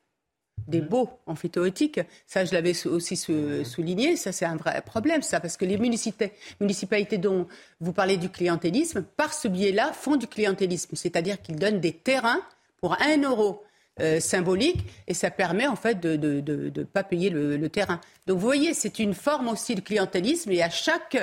des 0.68 0.82
mm. 0.82 0.88
beaux 0.88 1.10
amphithéotiques. 1.26 2.00
Ça, 2.28 2.46
je 2.46 2.54
l'avais 2.54 2.74
aussi 2.88 3.16
souligné. 3.16 4.16
Ça, 4.16 4.32
c'est 4.32 4.46
un 4.46 4.56
vrai 4.56 4.82
problème, 4.86 5.22
ça, 5.22 5.40
parce 5.40 5.58
que 5.58 5.66
les 5.66 5.78
municipalités, 5.78 6.36
municipalités 6.60 7.18
dont 7.18 7.48
vous 7.80 7.94
parlez 7.94 8.18
du 8.18 8.30
clientélisme, 8.30 9.04
par 9.04 9.34
ce 9.34 9.48
biais-là, 9.48 9.92
font 9.94 10.16
du 10.16 10.28
clientélisme. 10.28 10.96
C'est-à-dire 10.96 11.42
qu'ils 11.42 11.58
donnent 11.58 11.80
des 11.80 11.94
terrains 11.94 12.42
pour 12.80 13.00
un 13.02 13.18
euro. 13.22 13.64
Euh, 14.02 14.20
symbolique 14.20 14.80
et 15.08 15.14
ça 15.14 15.30
permet 15.30 15.68
en 15.68 15.76
fait 15.76 16.00
de 16.00 16.16
ne 16.16 16.42
de, 16.42 16.70
de, 16.70 16.84
pas 16.84 17.04
payer 17.04 17.30
le, 17.30 17.70
terrain. 17.70 18.02
Donc 18.26 18.40
vous 18.40 18.46
voyez, 18.46 18.74
c'est 18.74 18.98
une 18.98 19.14
forme 19.14 19.48
aussi 19.48 19.76
de 19.76 19.82
clientélisme 19.82 20.52
et 20.52 20.64
à 20.64 20.72
chaque 20.72 21.16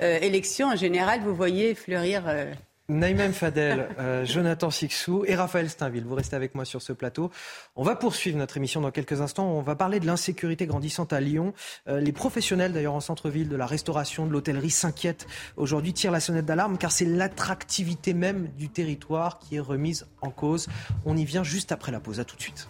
euh, 0.00 0.18
élection 0.20 0.68
en 0.68 0.76
général, 0.76 1.22
vous 1.22 1.34
voyez 1.34 1.74
fleurir 1.74 2.28
euh, 2.28 2.52
Naïmem 2.90 3.32
Fadel, 3.32 3.88
euh, 4.00 4.24
Jonathan 4.24 4.68
Sixou 4.68 5.24
et 5.24 5.36
Raphaël 5.36 5.70
Steinville. 5.70 6.04
Vous 6.04 6.16
restez 6.16 6.34
avec 6.34 6.56
moi 6.56 6.64
sur 6.64 6.82
ce 6.82 6.92
plateau. 6.92 7.30
On 7.76 7.84
va 7.84 7.94
poursuivre 7.94 8.36
notre 8.36 8.56
émission 8.56 8.80
dans 8.80 8.90
quelques 8.90 9.20
instants. 9.20 9.46
On 9.46 9.62
va 9.62 9.76
parler 9.76 10.00
de 10.00 10.06
l'insécurité 10.06 10.66
grandissante 10.66 11.12
à 11.12 11.20
Lyon. 11.20 11.54
Euh, 11.86 12.00
les 12.00 12.10
professionnels, 12.10 12.72
d'ailleurs, 12.72 12.94
en 12.94 13.00
centre-ville, 13.00 13.48
de 13.48 13.54
la 13.54 13.66
restauration, 13.66 14.26
de 14.26 14.32
l'hôtellerie 14.32 14.70
s'inquiètent 14.70 15.28
aujourd'hui, 15.56 15.92
tirent 15.92 16.10
la 16.10 16.18
sonnette 16.18 16.46
d'alarme 16.46 16.78
car 16.78 16.90
c'est 16.90 17.04
l'attractivité 17.04 18.12
même 18.12 18.48
du 18.58 18.68
territoire 18.68 19.38
qui 19.38 19.54
est 19.54 19.60
remise 19.60 20.08
en 20.20 20.30
cause. 20.30 20.66
On 21.06 21.16
y 21.16 21.24
vient 21.24 21.44
juste 21.44 21.70
après 21.70 21.92
la 21.92 22.00
pause. 22.00 22.18
À 22.18 22.24
tout 22.24 22.34
de 22.34 22.42
suite. 22.42 22.68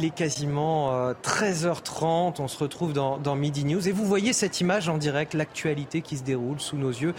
Il 0.00 0.06
est 0.06 0.14
quasiment 0.14 1.12
13h30. 1.12 2.36
On 2.40 2.48
se 2.48 2.56
retrouve 2.56 2.94
dans, 2.94 3.36
Midi 3.36 3.66
News. 3.66 3.86
Et 3.86 3.92
vous 3.92 4.06
voyez 4.06 4.32
cette 4.32 4.58
image 4.62 4.88
en 4.88 4.96
direct, 4.96 5.34
l'actualité 5.34 6.00
qui 6.00 6.16
se 6.16 6.22
déroule 6.22 6.58
sous 6.58 6.78
nos 6.78 6.88
yeux. 6.88 7.12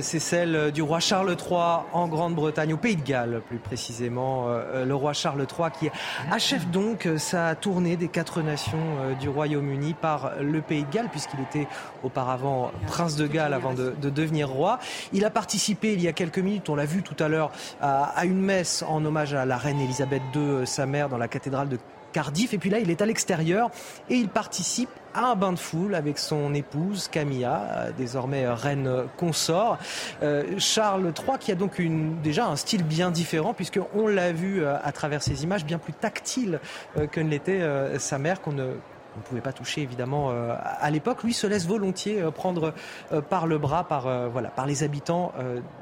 C'est 0.00 0.20
celle 0.20 0.72
du 0.72 0.80
roi 0.80 1.00
Charles 1.00 1.36
III 1.38 1.82
en 1.92 2.08
Grande-Bretagne, 2.08 2.72
au 2.72 2.78
Pays 2.78 2.96
de 2.96 3.02
Galles 3.02 3.42
plus 3.46 3.58
précisément. 3.58 4.46
Le 4.74 4.94
roi 4.94 5.12
Charles 5.12 5.40
III 5.40 5.68
qui 5.78 5.90
achève 6.32 6.70
donc 6.70 7.06
sa 7.18 7.54
tournée 7.56 7.98
des 7.98 8.08
quatre 8.08 8.40
nations 8.40 8.78
du 9.20 9.28
Royaume-Uni 9.28 9.92
par 9.92 10.32
le 10.40 10.62
Pays 10.62 10.84
de 10.84 10.90
Galles, 10.90 11.10
puisqu'il 11.10 11.40
était 11.40 11.68
auparavant 12.04 12.72
prince 12.86 13.16
de 13.16 13.26
Galles 13.26 13.52
avant 13.52 13.74
de, 13.74 13.92
devenir 14.00 14.48
roi. 14.48 14.78
Il 15.12 15.26
a 15.26 15.30
participé 15.30 15.92
il 15.92 16.00
y 16.00 16.08
a 16.08 16.14
quelques 16.14 16.38
minutes, 16.38 16.70
on 16.70 16.74
l'a 16.74 16.86
vu 16.86 17.02
tout 17.02 17.22
à 17.22 17.28
l'heure, 17.28 17.52
à, 17.82 18.24
une 18.24 18.40
messe 18.40 18.82
en 18.88 19.04
hommage 19.04 19.34
à 19.34 19.44
la 19.44 19.58
reine 19.58 19.78
Elisabeth 19.78 20.22
II, 20.34 20.66
sa 20.66 20.86
mère, 20.86 21.10
dans 21.10 21.18
la 21.18 21.28
cathédrale 21.28 21.68
de 21.68 21.78
Cardiff. 22.14 22.54
Et 22.54 22.58
puis 22.58 22.70
là, 22.70 22.78
il 22.78 22.90
est 22.90 23.02
à 23.02 23.06
l'extérieur 23.06 23.70
et 24.08 24.14
il 24.14 24.28
participe 24.28 24.88
à 25.12 25.32
un 25.32 25.36
bain 25.36 25.52
de 25.52 25.58
foule 25.58 25.94
avec 25.94 26.18
son 26.18 26.54
épouse 26.54 27.08
Camilla, 27.08 27.88
désormais 27.98 28.48
reine 28.48 29.04
consort. 29.16 29.78
Euh, 30.22 30.58
Charles 30.58 31.12
III 31.16 31.38
qui 31.38 31.52
a 31.52 31.54
donc 31.54 31.80
déjà 32.22 32.46
un 32.46 32.56
style 32.56 32.84
bien 32.84 33.10
différent 33.10 33.52
puisqu'on 33.52 34.06
l'a 34.06 34.32
vu 34.32 34.62
euh, 34.62 34.76
à 34.82 34.92
travers 34.92 35.22
ces 35.22 35.44
images 35.44 35.64
bien 35.64 35.78
plus 35.78 35.92
tactile 35.92 36.60
euh, 36.96 37.06
que 37.06 37.20
ne 37.20 37.28
l'était 37.28 37.62
sa 37.98 38.18
mère 38.18 38.40
qu'on 38.40 38.52
ne 38.52 38.74
on 39.16 39.20
ne 39.20 39.24
pouvait 39.24 39.40
pas 39.40 39.52
toucher 39.52 39.82
évidemment 39.82 40.30
euh, 40.30 40.54
à 40.58 40.90
l'époque. 40.90 41.22
Lui 41.22 41.34
se 41.34 41.46
laisse 41.46 41.66
volontiers 41.66 42.20
euh, 42.20 42.30
prendre 42.30 42.74
euh, 43.12 43.20
par 43.20 43.46
le 43.46 43.58
bras 43.58 43.84
par, 43.84 44.30
voilà, 44.30 44.50
par 44.50 44.66
les 44.66 44.82
habitants 44.82 45.32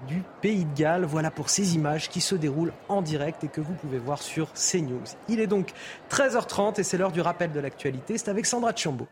du 0.06 0.22
pays 0.40 0.64
de 0.64 0.74
Galles. 0.74 1.04
Voilà 1.04 1.30
pour 1.30 1.50
ces 1.50 1.74
images 1.74 2.08
qui 2.08 2.20
se 2.20 2.34
déroulent 2.34 2.72
en 2.88 3.02
direct 3.02 3.44
et 3.44 3.48
que 3.48 3.60
vous 3.60 3.74
pouvez 3.74 3.98
voir 3.98 4.22
sur 4.22 4.52
CNews. 4.52 5.02
Il 5.28 5.40
est 5.40 5.46
donc 5.46 5.72
13h30 6.10 6.80
et 6.80 6.82
c'est 6.82 6.98
l'heure 6.98 7.12
du 7.12 7.20
rappel 7.20 7.52
de 7.52 7.60
l'actualité. 7.60 8.18
C'est 8.18 8.28
avec 8.28 8.46
Sandra 8.46 8.74
Chambaud. 8.74 9.08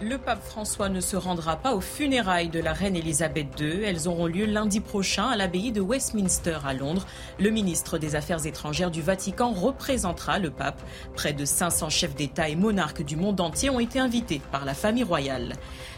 Le 0.00 0.18
pape 0.18 0.42
François 0.42 0.88
ne 0.88 1.00
se 1.00 1.16
rendra 1.16 1.56
pas 1.56 1.72
aux 1.72 1.80
funérailles 1.80 2.48
de 2.48 2.58
la 2.58 2.72
reine 2.72 2.96
Elisabeth 2.96 3.58
II. 3.60 3.84
Elles 3.84 4.08
auront 4.08 4.26
lieu 4.26 4.44
lundi 4.44 4.80
prochain 4.80 5.28
à 5.28 5.36
l'abbaye 5.36 5.70
de 5.70 5.80
Westminster 5.80 6.58
à 6.66 6.74
Londres. 6.74 7.06
Le 7.38 7.50
ministre 7.50 7.96
des 7.96 8.16
Affaires 8.16 8.44
étrangères 8.44 8.90
du 8.90 9.02
Vatican 9.02 9.52
représentera 9.52 10.40
le 10.40 10.50
pape. 10.50 10.82
Près 11.14 11.32
de 11.32 11.44
500 11.44 11.90
chefs 11.90 12.16
d'État 12.16 12.48
et 12.48 12.56
monarques 12.56 13.04
du 13.04 13.14
monde 13.14 13.40
entier 13.40 13.70
ont 13.70 13.78
été 13.78 14.00
invités 14.00 14.40
par 14.50 14.64
la 14.64 14.74
famille 14.74 15.04
royale. 15.04 15.52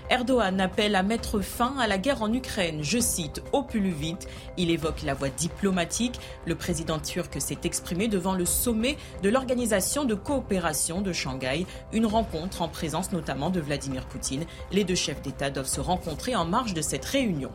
Erdogan 0.09 0.61
appelle 0.61 0.95
à 0.95 1.03
mettre 1.03 1.41
fin 1.41 1.74
à 1.78 1.89
la 1.89 1.99
guerre 1.99 2.23
en 2.23 2.33
Ukraine, 2.33 2.78
je 2.83 2.99
cite, 2.99 3.43
au 3.53 3.62
plus 3.65 3.91
vite. 3.91 4.28
Il 4.57 4.70
évoque 4.70 5.03
la 5.03 5.15
voie 5.15 5.31
diplomatique. 5.31 6.20
Le 6.47 6.55
président 6.55 7.01
turc 7.01 7.41
s'est 7.41 7.59
exprimé 7.65 8.07
devant 8.07 8.35
le 8.35 8.45
sommet 8.45 8.97
de 9.24 9.28
l'Organisation 9.28 10.05
de 10.05 10.15
coopération 10.15 11.01
de 11.01 11.12
Shanghai, 11.12 11.66
une 11.93 12.07
rencontre 12.07 12.62
en 12.62 12.69
présence 12.69 13.11
notamment 13.11 13.51
de 13.51 13.61
Vladimir 13.61 14.07
Poutine. 14.07 14.45
Les 14.70 14.85
deux 14.85 14.95
chefs 14.95 15.23
d'État 15.23 15.51
doivent 15.51 15.66
se 15.66 15.81
rencontrer 15.81 16.37
en 16.37 16.45
marge 16.45 16.74
de 16.74 16.83
cette 16.83 17.05
réunion. 17.05 17.51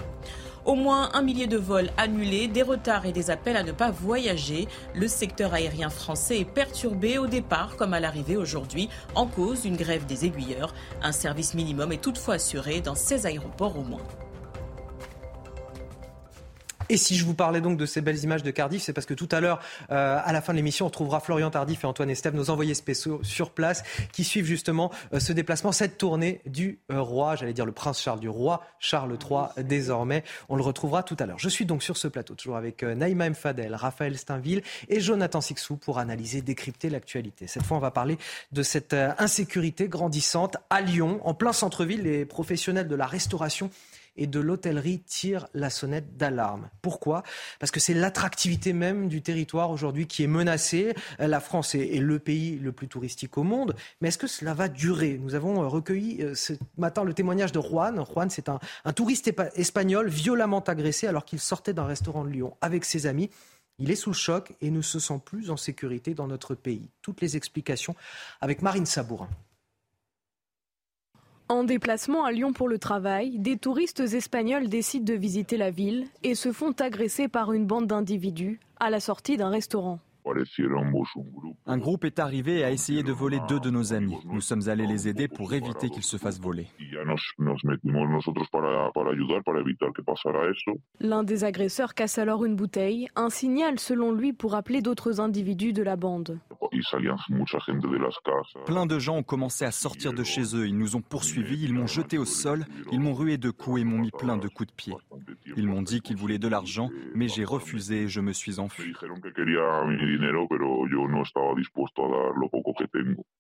Au 0.64 0.76
moins 0.76 1.10
un 1.14 1.24
millier 1.24 1.48
de 1.48 1.58
vols 1.58 1.90
annulés, 1.98 2.48
des 2.48 2.62
retards 2.62 3.08
et 3.08 3.12
des 3.12 3.32
appels 3.32 3.58
à 3.58 3.64
ne 3.64 3.72
pas 3.72 3.90
voyager. 3.90 4.68
Le 4.94 5.08
secteur 5.08 5.56
aérien 5.56 5.90
français 5.90 6.40
est 6.40 6.46
perturbé 6.46 7.18
au 7.18 7.26
départ 7.26 7.76
comme 7.78 7.96
à 7.96 8.00
l'arrivée 8.00 8.38
aujourd'hui, 8.38 8.88
en 9.16 9.26
cause 9.26 9.64
d'une 9.64 9.76
grève 9.76 10.06
des 10.06 10.26
aiguilleurs. 10.26 10.74
Un 11.02 11.12
service 11.12 11.56
minimum 11.56 11.92
est 11.92 12.02
toutefois 12.02 12.36
assuré 12.36 12.80
dans 12.80 12.96
16 12.96 13.26
aéroports 13.26 13.78
au 13.78 13.84
moins. 13.84 14.04
Et 16.92 16.98
si 16.98 17.16
je 17.16 17.24
vous 17.24 17.34
parlais 17.34 17.62
donc 17.62 17.78
de 17.78 17.86
ces 17.86 18.02
belles 18.02 18.22
images 18.22 18.44
de 18.44 18.52
Cardiff, 18.52 18.82
c'est 18.82 18.92
parce 18.92 19.08
que 19.08 19.14
tout 19.14 19.30
à 19.32 19.40
l'heure, 19.40 19.62
euh, 19.92 20.20
à 20.22 20.34
la 20.34 20.42
fin 20.42 20.52
de 20.52 20.58
l'émission, 20.58 20.84
on 20.84 20.90
retrouvera 20.90 21.22
Florian 21.22 21.50
Tardif 21.50 21.86
et 21.86 21.88
Antoine 21.88 22.10
Estève, 22.10 22.36
nos 22.36 22.50
envoyés 22.50 22.74
spéciaux 22.74 23.22
sur 23.24 23.52
place, 23.52 23.84
qui 24.12 24.26
suivent 24.26 24.46
justement 24.46 24.92
euh, 25.14 25.22
ce 25.22 25.32
déplacement, 25.32 25.72
cette 25.72 25.98
tournée 25.98 26.42
du 26.46 26.80
euh, 26.92 27.00
roi, 27.00 27.38
j'allais 27.38 27.54
dire 27.54 27.66
le 27.66 27.72
prince 27.72 28.02
Charles, 28.02 28.20
du 28.20 28.28
roi 28.28 28.66
Charles 28.80 29.18
III 29.18 29.64
désormais. 29.64 30.26
On 30.50 30.58
le 30.58 30.64
retrouvera 30.64 31.02
tout 31.02 31.16
à 31.18 31.26
l'heure. 31.26 31.40
Je 31.40 31.48
suis 31.48 31.66
donc 31.66 31.82
sur 31.82 31.96
ce 31.96 32.10
plateau, 32.10 32.36
toujours 32.36 32.58
avec 32.58 32.84
Naïma 32.84 33.28
M. 33.28 33.36
Fadel, 33.36 33.74
Raphaël 33.74 34.18
Steinville 34.18 34.62
et 34.90 35.00
Jonathan 35.00 35.40
Sixou 35.40 35.78
pour 35.78 35.98
analyser, 35.98 36.42
décrypter 36.42 36.90
l'actualité. 36.90 37.48
Cette 37.48 37.64
fois, 37.64 37.78
on 37.78 37.80
va 37.80 37.92
parler 37.92 38.18
de 38.52 38.64
cette 38.64 38.94
insécurité 38.94 39.88
grandissante 39.88 40.58
à 40.70 40.82
Lyon, 40.82 41.22
en 41.24 41.34
plein 41.34 41.54
centre-ville. 41.54 42.02
Les 42.02 42.26
professionnels 42.26 42.90
de 42.90 42.96
la 42.96 43.06
restauration 43.06 43.70
et 44.16 44.28
de 44.28 44.40
l'hôtellerie 44.40 45.02
tire 45.02 45.48
la 45.54 45.70
sonnette 45.70 46.18
d'alarme. 46.18 46.70
Pourquoi? 46.82 47.24
Parce 47.60 47.72
que 47.72 47.80
c'est 47.80 47.94
l'attractivité 47.94 48.74
même 48.74 49.08
du 49.08 49.22
territoire 49.22 49.72
aujourd'hui 49.72 50.08
qui 50.08 50.24
est 50.24 50.28
menacée. 50.28 50.94
La 51.20 51.40
France 51.40 51.76
est, 51.76 52.00
le 52.00 52.20
pays 52.20 52.58
le 52.58 52.72
plus 52.72 52.88
touristique 52.88 53.38
au 53.38 53.44
monde, 53.44 53.76
mais 54.00 54.10
est-ce 54.10 54.18
que 54.18 54.28
cela 54.28 54.54
va 54.54 54.68
durer? 54.68 55.20
Nous 55.22 55.36
avons 55.36 55.62
euh, 55.62 55.68
recueilli 55.68 56.22
euh, 56.22 56.36
ce 56.36 56.54
matin 56.78 57.04
le 57.04 57.14
témoignage 57.14 57.52
de 57.52 57.62
Juan. 57.62 58.04
Juan, 58.12 58.30
c'est 58.30 58.50
un, 58.50 58.60
un 58.86 58.94
touriste 58.94 59.32
espagnol 59.56 60.10
violemment 60.10 60.62
agressé 60.62 61.08
alors 61.08 61.26
qu'il 61.26 61.40
sortait 61.40 61.74
d'un 61.74 61.86
restaurant 61.86 62.24
de 62.24 62.30
Lyon 62.30 62.56
avec 62.62 62.86
ses 62.86 63.06
amis. 63.08 63.30
Il 63.80 63.90
est 63.90 63.96
sous 63.96 64.12
le 64.12 64.16
choc 64.16 64.54
et 64.62 64.70
ne 64.70 64.82
se 64.82 65.00
sent 65.00 65.20
plus 65.26 65.50
en 65.50 65.58
sécurité 65.58 66.14
dans 66.14 66.28
notre 66.28 66.54
pays. 66.54 66.90
Toutes 67.02 67.22
les 67.22 67.36
explications 67.36 67.96
avec 68.40 68.62
Marine 68.62 68.86
Sabourin. 68.86 69.30
En 71.52 71.66
déplacement 71.66 72.24
à 72.24 72.32
Lyon 72.32 72.54
pour 72.54 72.70
le 72.70 72.80
travail, 72.80 73.38
des 73.38 73.58
touristes 73.58 74.00
espagnols 74.00 74.70
décident 74.70 75.04
de 75.04 75.20
visiter 75.20 75.58
la 75.58 75.70
ville 75.70 76.08
et 76.24 76.34
se 76.34 76.54
font 76.54 76.72
agresser 76.80 77.28
par 77.28 77.52
une 77.52 77.66
bande 77.66 77.88
d'individus 77.88 78.62
à 78.80 78.90
la 78.90 79.02
sortie 79.02 79.36
d'un 79.36 79.50
restaurant. 79.50 80.00
Un 81.66 81.78
groupe 81.78 82.06
est 82.06 82.20
arrivé 82.20 82.60
et 82.60 82.64
a 82.64 82.72
essayé 82.72 83.04
de 83.04 83.12
voler 83.12 83.40
deux 83.48 83.60
de 83.60 83.70
nos 83.70 83.94
amis. 83.94 84.18
Nous 84.26 84.42
sommes 84.42 84.68
allés 84.68 84.88
les 84.88 85.08
aider 85.08 85.28
pour 85.28 85.54
éviter 85.54 85.90
qu'ils 85.90 86.04
se 86.04 86.18
fassent 86.18 86.40
voler. 86.40 86.68
L'un 91.00 91.24
des 91.24 91.44
agresseurs 91.44 91.94
casse 91.94 92.18
alors 92.18 92.46
une 92.46 92.56
bouteille, 92.56 93.08
un 93.16 93.30
signal 93.30 93.80
selon 93.80 94.12
lui 94.12 94.34
pour 94.34 94.56
appeler 94.56 94.82
d'autres 94.82 95.20
individus 95.20 95.74
de 95.74 95.84
la 95.84 95.96
bande. 95.96 96.40
Plein 98.66 98.86
de 98.86 99.00
gens 99.00 99.18
ont 99.18 99.24
commencé 99.24 99.66
à 99.66 99.72
sortir 99.72 100.14
de 100.14 100.24
chez 100.24 100.56
eux. 100.56 100.68
Ils 100.68 100.78
nous 100.78 100.96
ont 100.96 101.02
poursuivis, 101.02 101.64
ils 101.64 101.74
m'ont 101.74 101.88
jeté 101.88 102.18
au 102.18 102.26
sol, 102.26 102.66
ils 102.92 103.00
m'ont 103.00 103.14
rué 103.14 103.38
de 103.38 103.50
coups 103.50 103.82
et 103.82 103.84
m'ont 103.84 103.98
mis 103.98 104.12
plein 104.12 104.38
de 104.38 104.48
coups 104.48 104.70
de 104.70 104.74
pied. 104.76 104.94
Ils 105.58 105.68
m'ont 105.68 105.82
dit 105.82 106.02
qu'ils 106.02 106.18
voulaient 106.18 106.38
de 106.38 106.48
l'argent, 106.48 106.90
mais 107.14 107.28
j'ai 107.28 107.44
refusé 107.44 108.04
et 108.04 108.08
je 108.08 108.22
me 108.22 108.34
suis 108.34 108.60
enfui. 108.60 108.94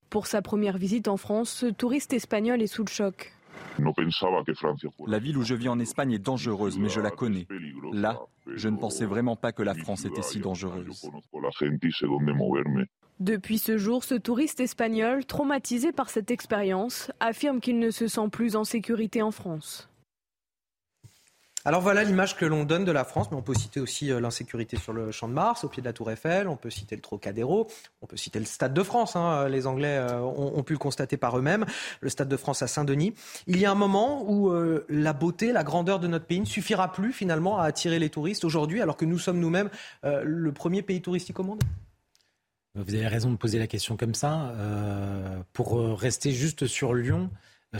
Pour 0.10 0.28
sa 0.28 0.42
première 0.42 0.78
visite 0.78 1.08
en 1.08 1.18
France, 1.18 1.50
ce 1.50 1.66
touriste 1.68 2.14
espagnol 2.14 2.62
est 2.62 2.68
sous 2.68 2.84
le 2.84 2.90
choc. 2.90 3.34
La 5.08 5.20
ville 5.20 5.38
où 5.38 5.44
je 5.44 5.56
vis 5.56 5.70
en 5.70 5.80
Espagne 5.80 6.14
est 6.14 6.20
dangereuse, 6.20 6.78
mais 6.78 6.90
je 6.90 7.00
la 7.00 7.12
connais. 7.12 7.48
Là, 7.92 8.20
je 8.48 8.70
ne 8.70 8.78
pensais 8.78 9.06
vraiment 9.06 9.36
pas 9.36 9.52
que 9.52 9.64
la 9.64 9.74
France 9.74 10.06
était 10.06 10.22
si 10.22 10.40
dangereuse. 10.40 11.10
Depuis 13.20 13.60
ce 13.60 13.78
jour, 13.78 14.04
ce 14.04 14.16
touriste 14.16 14.60
espagnol, 14.60 15.26
traumatisé 15.26 15.92
par 15.92 16.10
cette 16.10 16.32
expérience, 16.32 17.12
affirme 17.20 17.60
qu'il 17.60 17.78
ne 17.78 17.92
se 17.92 18.08
sent 18.08 18.30
plus 18.32 18.56
en 18.56 18.64
sécurité 18.64 19.22
en 19.22 19.30
France. 19.30 19.91
Alors 21.64 21.82
voilà 21.82 22.04
l'image 22.04 22.36
que 22.36 22.46
l'on 22.46 22.64
donne 22.64 22.86
de 22.86 22.92
la 22.92 23.04
France, 23.04 23.30
mais 23.30 23.38
on 23.38 23.44
peut 23.44 23.54
citer 23.54 23.80
aussi 23.80 24.12
euh, 24.12 24.20
l'insécurité 24.20 24.78
sur 24.78 24.94
le 24.94 25.12
Champ 25.12 25.28
de 25.28 25.34
Mars, 25.34 25.64
au 25.64 25.68
pied 25.68 25.82
de 25.82 25.88
la 25.88 25.94
Tour 25.94 26.10
Eiffel, 26.10 26.48
on 26.48 26.56
peut 26.56 26.72
citer 26.72 26.96
le 26.96 27.04
Trocadéro, 27.04 27.68
on 28.02 28.08
peut 28.08 28.18
citer 28.18 28.40
le 28.40 28.46
Stade 28.46 28.74
de 28.74 28.82
France, 28.82 29.16
hein, 29.16 29.48
les 29.48 29.68
Anglais 29.68 29.98
euh, 29.98 30.22
ont, 30.22 30.64
pu 30.64 30.74
le 30.74 30.80
constater 30.80 31.18
par 31.18 31.38
eux-mêmes, 31.38 31.66
le 32.00 32.10
Stade 32.10 32.30
de 32.30 32.38
France 32.38 32.64
à 32.64 32.68
Saint-Denis. 32.68 33.14
Il 33.46 33.60
y 33.60 33.66
a 33.66 33.72
un 33.72 33.76
moment 33.76 34.24
où 34.28 34.50
euh, 34.50 34.86
la 34.90 35.14
beauté, 35.14 35.52
la 35.52 35.64
grandeur 35.64 36.00
de 36.00 36.08
notre 36.08 36.26
pays 36.26 36.40
ne 36.40 36.46
suffira 36.46 36.92
plus 36.92 37.14
finalement 37.14 37.60
à 37.60 37.66
attirer 37.66 38.00
les 38.00 38.10
touristes 38.10 38.44
aujourd'hui, 38.44 38.82
alors 38.82 38.98
que 38.98 39.06
nous 39.06 39.20
sommes 39.20 39.40
nous-mêmes 39.40 39.70
le 40.04 40.52
premier 40.52 40.82
pays 40.82 41.02
touristique 41.02 41.40
au 41.40 41.44
monde 41.44 41.64
Vous 42.74 42.96
avez 42.96 43.08
raison 43.08 43.30
de 43.30 43.38
poser 43.38 43.60
la 43.60 43.68
question 43.68 43.98
comme 43.98 44.16
ça. 44.16 44.54
pour 45.54 46.00
rester 46.00 46.32
juste 46.32 46.66
sur 46.68 46.94
Lyon, 46.94 47.30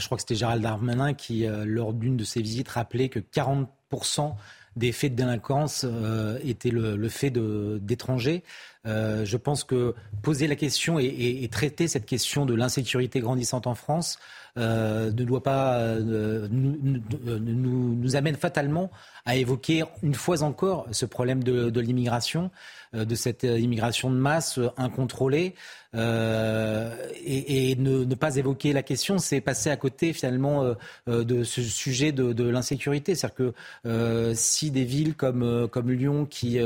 je 0.00 0.06
crois 0.06 0.16
que 0.16 0.22
c'était 0.22 0.34
Gérald 0.34 0.62
Darmanin 0.62 1.12
qui, 1.12 1.46
euh, 1.46 1.64
lors 1.66 1.92
d'une 1.92 2.16
de 2.16 2.24
ses 2.24 2.40
visites, 2.40 2.68
rappelait 2.68 3.08
que 3.08 3.18
40% 3.18 4.34
des 4.76 4.92
faits 4.92 5.12
de 5.12 5.16
délinquance 5.16 5.84
euh, 5.86 6.38
étaient 6.42 6.70
le, 6.70 7.08
fait 7.08 7.30
d'étrangers. 7.30 8.42
Euh, 8.86 9.24
je 9.26 9.36
pense 9.36 9.64
que 9.64 9.94
poser 10.22 10.46
la 10.46 10.56
question 10.56 10.98
et, 10.98 11.46
traiter 11.52 11.88
cette 11.88 12.06
question 12.06 12.46
de 12.46 12.54
l'insécurité 12.54 13.20
grandissante 13.20 13.66
en 13.66 13.74
France 13.74 14.18
ne 14.56 15.10
doit 15.10 15.42
pas 15.42 15.96
nous, 15.98 16.78
nous, 16.80 18.16
amène 18.16 18.36
fatalement 18.36 18.90
à 19.24 19.36
évoquer 19.36 19.84
une 20.02 20.14
fois 20.14 20.42
encore 20.42 20.86
ce 20.90 21.06
problème 21.06 21.42
de 21.42 21.80
l'immigration. 21.80 22.50
Euh, 22.94 23.06
de 23.06 23.14
cette 23.14 23.44
euh, 23.44 23.58
immigration 23.58 24.10
de 24.10 24.16
masse 24.16 24.58
euh, 24.58 24.68
incontrôlée. 24.76 25.54
et, 25.94 27.74
ne, 27.76 28.14
pas 28.14 28.36
évoquer 28.36 28.74
la 28.74 28.82
question, 28.82 29.18
c'est 29.18 29.40
passer 29.40 29.70
à 29.70 29.76
côté 29.76 30.12
finalement 30.14 30.74
de 31.06 31.44
ce 31.44 31.60
sujet 31.60 32.12
de, 32.12 32.44
l'insécurité. 32.44 33.14
C'est-à-dire 33.14 33.52
que 33.84 34.32
si 34.34 34.70
des 34.70 34.84
villes 34.84 35.14
comme, 35.14 35.68
comme 35.70 35.90
Lyon 35.90 36.24
qui, 36.24 36.58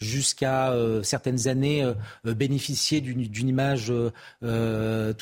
jusqu'à 0.00 0.74
certaines 1.02 1.46
années, 1.46 1.92
bénéficiaient 2.24 3.02
d'une 3.02 3.48
image 3.48 3.92
tout 4.40 4.46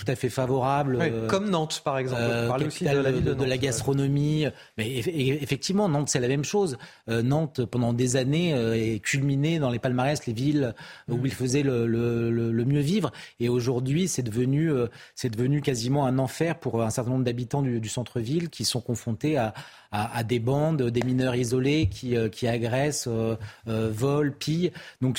à 0.06 0.14
fait 0.14 0.30
favorable. 0.30 1.26
comme 1.26 1.50
Nantes, 1.50 1.82
par 1.84 1.98
exemple. 1.98 2.07
On 2.12 2.66
aussi 2.66 2.84
de 2.84 2.98
la, 2.98 3.12
de, 3.12 3.44
la 3.44 3.58
gastronomie. 3.58 4.46
Mais 4.76 4.98
effectivement, 4.98 5.88
Nantes, 5.88 6.08
c'est 6.08 6.20
la 6.20 6.28
même 6.28 6.44
chose. 6.44 6.78
Nantes, 7.08 7.64
pendant 7.64 7.92
des 7.92 8.16
années, 8.16 8.50
est 8.50 9.00
culminé 9.00 9.58
dans 9.58 9.70
les 9.70 9.78
palmarès 9.78 10.26
les 10.26 10.32
villes 10.32 10.74
où 11.08 11.16
mm. 11.16 11.26
il 11.26 11.32
faisait 11.32 11.62
le, 11.62 11.86
le, 11.86 12.64
mieux 12.64 12.80
vivre. 12.80 13.12
Et 13.40 13.48
aujourd'hui, 13.48 14.08
c'est 14.08 14.22
devenu, 14.22 14.70
c'est 15.14 15.30
devenu 15.30 15.60
quasiment 15.60 16.06
un 16.06 16.18
enfer 16.18 16.58
pour 16.58 16.82
un 16.82 16.90
certain 16.90 17.10
nombre 17.10 17.24
d'habitants 17.24 17.62
du, 17.62 17.80
du 17.80 17.88
centre-ville 17.88 18.50
qui 18.50 18.64
sont 18.64 18.80
confrontés 18.80 19.36
à, 19.36 19.54
à, 19.90 20.22
des 20.22 20.38
bandes, 20.38 20.82
des 20.82 21.02
mineurs 21.02 21.34
isolés 21.34 21.86
qui, 21.86 22.16
euh, 22.16 22.28
qui 22.28 22.46
agressent, 22.46 23.08
euh, 23.08 23.36
euh, 23.68 23.90
volent, 23.90 24.32
pillent. 24.38 24.70
Donc 25.00 25.18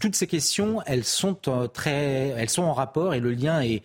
toutes 0.00 0.16
ces 0.16 0.26
questions, 0.26 0.82
elles 0.86 1.04
sont 1.04 1.34
très, 1.72 2.34
elles 2.36 2.50
sont 2.50 2.62
en 2.62 2.72
rapport 2.72 3.14
et 3.14 3.20
le 3.20 3.30
lien 3.32 3.60
est, 3.62 3.82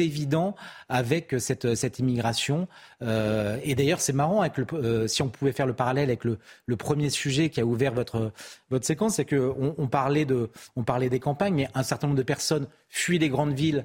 évident 0.00 0.54
avec 0.88 1.34
cette, 1.38 1.74
cette 1.74 1.98
immigration. 1.98 2.68
et 3.02 3.74
d'ailleurs, 3.74 4.00
c'est 4.00 4.12
marrant 4.12 4.40
avec 4.40 4.56
le, 4.56 5.08
si 5.08 5.20
on 5.20 5.28
pouvait 5.28 5.52
faire 5.52 5.66
le 5.66 5.74
parallèle 5.74 6.04
avec 6.04 6.24
le, 6.24 6.38
le 6.66 6.76
premier 6.76 7.10
sujet 7.10 7.50
qui 7.50 7.60
a 7.60 7.66
ouvert 7.66 7.92
votre, 7.92 8.32
votre 8.70 8.86
séquence, 8.86 9.16
c'est 9.16 9.26
qu'on 9.26 9.74
on 9.76 9.88
parlait, 9.88 10.24
de, 10.24 10.48
on 10.76 10.84
parlait 10.84 11.10
des 11.10 11.20
campagnes, 11.20 11.54
mais 11.54 11.68
un 11.74 11.82
certain 11.82 12.06
nombre 12.06 12.18
de 12.18 12.22
personnes 12.22 12.66
fuient 12.90 13.18
les 13.18 13.28
grandes 13.28 13.54
villes 13.54 13.84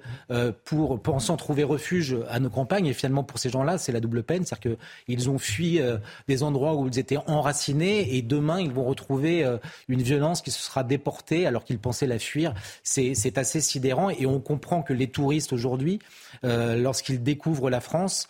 pour 0.66 1.02
pensant 1.02 1.38
trouver 1.38 1.64
refuge 1.64 2.18
à 2.30 2.40
nos 2.40 2.50
campagnes. 2.50 2.88
Et 2.88 2.94
finalement, 2.94 3.24
pour 3.24 3.40
ces 3.40 3.50
gens-là, 3.50 3.78
c'est 3.78 3.92
la 3.92 4.00
double 4.00 4.24
peine, 4.24 4.46
c'est-à-dire 4.46 4.78
qu'ils 5.06 5.30
ont 5.30 5.38
fui 5.38 5.80
euh, 5.80 5.98
des 6.28 6.44
endroits 6.44 6.76
où 6.76 6.88
ils 6.88 7.00
étaient 7.00 7.18
enracinés 7.28 8.16
et 8.16 8.22
demain 8.22 8.60
ils 8.60 8.72
vont 8.72 8.84
retrouver 8.84 9.44
euh, 9.44 9.58
une 9.88 10.02
violence 10.02 10.42
qui 10.42 10.52
se 10.52 10.62
sera 10.62 10.84
déportée 10.84 11.46
alors 11.46 11.64
qu'ils 11.64 11.80
pensaient 11.80 12.08
la 12.08 12.20
fuir. 12.20 12.54
C'est 12.84 13.38
assez 13.38 13.62
sidérant 13.62 14.10
et 14.10 14.26
on 14.26 14.40
comprend 14.40 14.82
que 14.82 14.94
les 14.94 15.08
touristes 15.08 15.54
aujourd'hui, 15.54 16.00
euh, 16.44 16.76
lorsqu'ils 16.76 17.24
découvrent 17.24 17.70
la 17.70 17.82
France, 17.82 18.28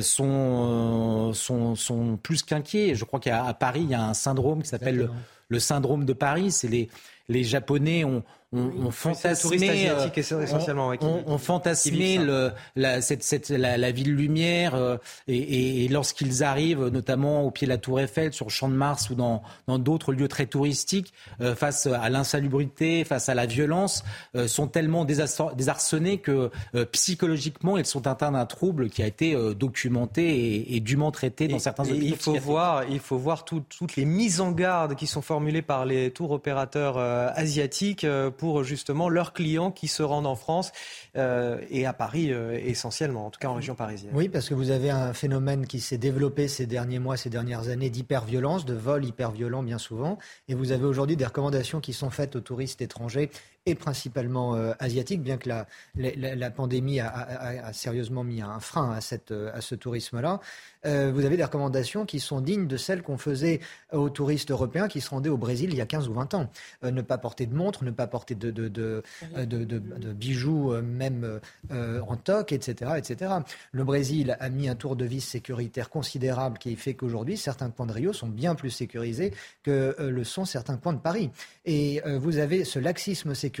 sont, 0.00 1.32
sont, 1.34 1.74
sont, 1.74 2.16
plus 2.16 2.44
qu'inquiets. 2.44 2.94
Je 2.94 3.04
crois 3.04 3.18
qu'à 3.18 3.52
Paris, 3.52 3.80
il 3.82 3.90
y 3.90 3.94
a 3.94 4.02
un 4.04 4.14
syndrome 4.14 4.62
qui 4.62 4.68
s'appelle 4.68 5.10
le, 5.48 5.58
syndrome 5.58 6.04
de 6.04 6.12
Paris. 6.12 6.50
C'est 6.50 6.68
les, 6.68 6.88
les 7.28 7.44
Japonais 7.44 8.04
ont, 8.04 8.22
on, 8.54 8.90
fantasmait, 8.90 9.88
euh, 9.88 10.08
essentiellement, 10.42 10.92
on, 11.00 11.24
on, 11.26 11.38
fantasmait 11.38 12.18
le, 12.18 12.52
la, 12.76 13.00
cette, 13.00 13.22
cette, 13.22 13.48
la, 13.48 13.78
la, 13.78 13.90
ville 13.92 14.14
lumière 14.14 14.74
euh, 14.74 14.98
et, 15.26 15.84
et, 15.84 15.88
lorsqu'ils 15.88 16.44
arrivent, 16.44 16.88
notamment 16.88 17.44
au 17.44 17.50
pied 17.50 17.66
de 17.66 17.72
la 17.72 17.78
Tour 17.78 18.00
Eiffel, 18.00 18.32
sur 18.34 18.46
le 18.46 18.50
Champ 18.50 18.68
de 18.68 18.74
Mars 18.74 19.08
ou 19.08 19.14
dans 19.14 19.42
d'autres 19.66 20.12
lieux 20.12 20.28
très 20.28 20.44
touristiques, 20.44 21.14
euh, 21.40 21.54
face 21.54 21.86
à 21.86 22.10
l'insalubrité, 22.10 23.04
face 23.04 23.30
à 23.30 23.34
la 23.34 23.46
violence, 23.46 24.04
sont 24.46 24.66
tellement 24.66 25.06
désarçonnés 25.06 26.18
que 26.18 26.50
psychologiquement 26.92 27.78
ils 27.78 27.86
sont 27.86 28.06
atteints 28.06 28.32
d'un 28.32 28.46
trouble 28.46 28.90
qui 28.90 29.02
a 29.02 29.06
été 29.06 29.34
documenté 29.54 30.28
et, 30.28 30.76
et, 30.76 30.80
dûment 30.80 31.10
traité 31.10 31.48
dans 31.48 31.58
certains 31.58 31.84
hôpitaux. 31.84 32.04
Il 32.04 32.16
faut 32.16 32.34
voir, 32.34 32.84
il 32.84 33.00
faut 33.00 33.18
voir 33.18 33.44
toutes 33.44 33.96
les 33.96 34.04
mises 34.04 34.40
en 34.40 34.52
garde 34.52 34.94
qui 34.94 35.06
sont 35.06 35.22
formulées 35.22 35.41
par 35.62 35.86
les 35.86 36.10
tours 36.10 36.30
opérateurs 36.30 36.98
asiatiques 36.98 38.06
pour 38.38 38.64
justement 38.64 39.08
leurs 39.08 39.32
clients 39.32 39.70
qui 39.70 39.88
se 39.88 40.02
rendent 40.02 40.26
en 40.26 40.36
France 40.36 40.72
euh, 41.16 41.60
et 41.70 41.86
à 41.86 41.92
Paris 41.92 42.32
euh, 42.32 42.58
essentiellement, 42.62 43.26
en 43.26 43.30
tout 43.30 43.38
cas 43.38 43.48
en 43.48 43.54
région 43.54 43.74
parisienne. 43.74 44.12
Oui, 44.14 44.28
parce 44.28 44.48
que 44.48 44.54
vous 44.54 44.70
avez 44.70 44.90
un 44.90 45.12
phénomène 45.12 45.66
qui 45.66 45.80
s'est 45.80 45.98
développé 45.98 46.48
ces 46.48 46.66
derniers 46.66 46.98
mois, 46.98 47.16
ces 47.16 47.30
dernières 47.30 47.68
années 47.68 47.90
d'hyperviolence, 47.90 48.64
de 48.64 48.74
vol 48.74 49.04
hyperviolent 49.04 49.62
bien 49.62 49.78
souvent, 49.78 50.18
et 50.48 50.54
vous 50.54 50.72
avez 50.72 50.84
aujourd'hui 50.84 51.16
des 51.16 51.26
recommandations 51.26 51.80
qui 51.80 51.92
sont 51.92 52.10
faites 52.10 52.36
aux 52.36 52.40
touristes 52.40 52.82
étrangers 52.82 53.30
et 53.64 53.74
principalement 53.76 54.56
euh, 54.56 54.72
asiatiques, 54.80 55.22
bien 55.22 55.36
que 55.36 55.48
la, 55.48 55.66
la, 55.94 56.50
pandémie 56.50 56.98
a, 56.98 57.72
sérieusement 57.72 58.24
mis 58.24 58.42
un 58.42 58.58
frein 58.58 58.90
à, 58.90 59.00
cette, 59.00 59.30
à 59.30 59.60
ce 59.60 59.76
tourisme-là. 59.76 60.40
Euh, 60.84 61.12
vous 61.14 61.24
avez 61.24 61.36
des 61.36 61.44
recommandations 61.44 62.04
qui 62.04 62.18
sont 62.18 62.40
dignes 62.40 62.66
de 62.66 62.76
celles 62.76 63.02
qu'on 63.02 63.18
faisait 63.18 63.60
aux 63.92 64.10
touristes 64.10 64.50
européens 64.50 64.88
qui 64.88 65.00
se 65.00 65.10
rendaient 65.10 65.30
au 65.30 65.36
Brésil 65.36 65.70
il 65.70 65.76
y 65.76 65.80
a 65.80 65.86
15 65.86 66.08
ou 66.08 66.14
20 66.14 66.34
ans. 66.34 66.50
Euh, 66.82 66.90
ne 66.90 67.02
pas 67.02 67.18
porter 67.18 67.46
de 67.46 67.54
montre, 67.54 67.84
ne 67.84 67.92
pas 67.92 68.08
porter 68.08 68.34
de, 68.34 68.50
de, 68.50 68.68
de, 68.68 70.12
bijoux, 70.12 70.72
même 70.82 71.40
en 71.70 72.16
toc, 72.16 72.52
etc., 72.52 72.92
etc. 72.96 73.32
Le 73.70 73.84
Brésil 73.84 74.36
a 74.40 74.48
mis 74.50 74.68
un 74.68 74.74
tour 74.74 74.96
de 74.96 75.04
vis 75.04 75.20
sécuritaire 75.20 75.88
considérable 75.88 76.58
qui 76.58 76.74
fait 76.74 76.94
qu'aujourd'hui, 76.94 77.36
certains 77.36 77.70
coins 77.70 77.86
de 77.86 77.92
Rio 77.92 78.12
sont 78.12 78.28
bien 78.28 78.54
plus 78.54 78.70
sécurisés 78.70 79.32
que 79.62 79.94
le 79.98 80.24
sont 80.24 80.44
certains 80.44 80.76
coins 80.76 80.92
de 80.92 80.98
Paris. 80.98 81.30
Et 81.64 82.02
vous 82.18 82.38
avez 82.38 82.64
ce 82.64 82.78
laxisme 82.78 83.34
sécuritaire 83.34 83.51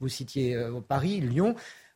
Vous 0.00 0.08
citiez 0.08 0.54
euh, 0.54 0.80
Paris, 0.80 1.20
Lyon. 1.20 1.54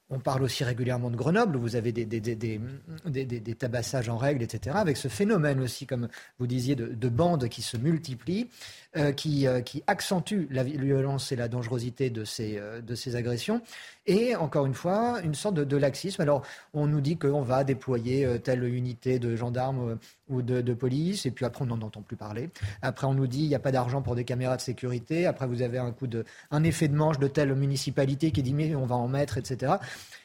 On 0.08 0.20
parle 0.20 0.44
aussi 0.44 0.62
régulièrement 0.62 1.10
de 1.10 1.16
Grenoble, 1.16 1.56
où 1.56 1.60
vous 1.60 1.74
avez 1.74 1.90
des, 1.90 3.56
tabassages 3.58 4.08
en 4.08 4.16
règle, 4.16 4.44
etc. 4.44 4.76
Avec 4.78 4.96
ce 4.96 5.08
phénomène 5.08 5.60
aussi, 5.60 5.84
comme 5.84 6.08
vous 6.38 6.46
disiez, 6.46 6.76
de, 6.76 7.08
bandes 7.08 7.48
qui 7.48 7.60
se 7.60 7.76
multiplient, 7.76 8.48
euh, 8.96 9.12
qui, 9.12 9.46
euh, 9.46 9.60
qui 9.60 9.82
accentuent 9.86 10.48
la 10.50 10.64
violence 10.64 11.32
et 11.32 11.36
la 11.36 11.48
dangerosité 11.48 12.10
de 12.10 12.24
ces, 12.24 12.60
de 12.82 12.94
ces 12.94 13.16
agressions. 13.16 13.60
Et 14.06 14.36
encore 14.36 14.66
une 14.66 14.74
fois, 14.74 15.20
une 15.24 15.34
sorte 15.34 15.56
de, 15.56 15.76
laxisme. 15.76 16.22
Alors, 16.22 16.42
on 16.72 16.86
nous 16.86 17.00
dit 17.00 17.16
qu'on 17.16 17.42
va 17.42 17.64
déployer 17.64 18.24
euh, 18.24 18.38
telle 18.38 18.62
unité 18.64 19.18
de 19.18 19.34
gendarmes 19.34 19.90
euh, 19.90 19.96
ou 20.28 20.42
de, 20.42 20.74
police, 20.74 21.26
et 21.26 21.30
puis 21.30 21.44
après, 21.44 21.62
on 21.62 21.66
n'en 21.66 21.80
entend 21.82 22.02
plus 22.02 22.16
parler. 22.16 22.50
Après, 22.82 23.06
on 23.06 23.14
nous 23.14 23.26
dit 23.26 23.42
il 23.42 23.48
n'y 23.48 23.54
a 23.54 23.60
pas 23.60 23.72
d'argent 23.72 24.02
pour 24.02 24.14
des 24.14 24.24
caméras 24.24 24.56
de 24.56 24.62
sécurité. 24.62 25.26
Après, 25.26 25.46
vous 25.46 25.62
avez 25.62 25.78
un 25.78 25.90
coup 25.90 26.06
de, 26.06 26.24
un 26.50 26.62
effet 26.62 26.88
de 26.88 26.94
manche 26.94 27.18
de 27.18 27.26
telle 27.26 27.54
municipalité 27.54 28.30
qui 28.30 28.42
dit 28.42 28.54
mais 28.54 28.74
on 28.76 28.86
va 28.86 28.96
en 28.96 29.08
mettre, 29.08 29.38
etc. 29.38 29.74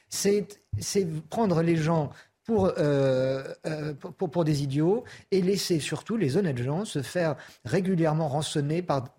C'est 0.09 0.47
prendre 1.29 1.61
les 1.61 1.75
gens 1.75 2.11
euh, 2.59 3.43
euh, 3.65 3.93
pour, 3.93 4.43
des 4.43 4.63
idiots 4.63 5.03
et 5.31 5.41
laisser 5.41 5.79
surtout 5.79 6.17
les 6.17 6.37
honnêtes 6.37 6.57
gens 6.57 6.85
se 6.85 7.01
faire 7.01 7.35
régulièrement 7.65 8.27
rançonner 8.27 8.81
par 8.81 9.09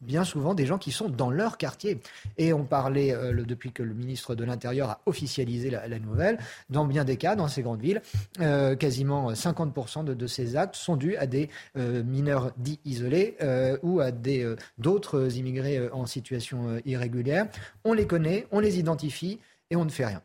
bien 0.00 0.24
souvent 0.24 0.54
des 0.54 0.66
gens 0.66 0.78
qui 0.78 0.90
sont 0.90 1.08
dans 1.08 1.30
leur 1.30 1.58
quartier. 1.58 2.00
Et 2.38 2.52
on 2.52 2.64
parlait, 2.64 3.12
euh, 3.12 3.44
depuis 3.44 3.72
que 3.72 3.82
le 3.82 3.94
ministre 3.94 4.34
de 4.34 4.44
l'Intérieur 4.44 4.90
a 4.90 5.00
officialisé 5.06 5.70
la, 5.70 5.98
nouvelle, 5.98 6.38
dans 6.70 6.84
bien 6.84 7.04
des 7.04 7.16
cas, 7.16 7.36
dans 7.36 7.48
ces 7.48 7.62
grandes 7.62 7.80
villes, 7.80 8.02
quasiment 8.78 9.32
50% 9.32 10.04
de, 10.04 10.26
ces 10.26 10.56
actes 10.56 10.76
sont 10.76 10.96
dus 10.96 11.16
à 11.16 11.26
des 11.26 11.48
mineurs 11.76 12.52
dits 12.56 12.80
isolés 12.84 13.36
ou 13.82 14.00
à 14.00 14.10
d'autres 14.78 15.36
immigrés 15.36 15.88
en 15.90 16.06
situation 16.06 16.80
irrégulière. 16.84 17.46
On 17.84 17.92
les 17.92 18.06
connaît, 18.06 18.46
on 18.50 18.60
les 18.60 18.78
identifie 18.78 19.38
et 19.70 19.76
on 19.76 19.84
ne 19.84 19.90
fait 19.90 20.06
rien. 20.06 20.22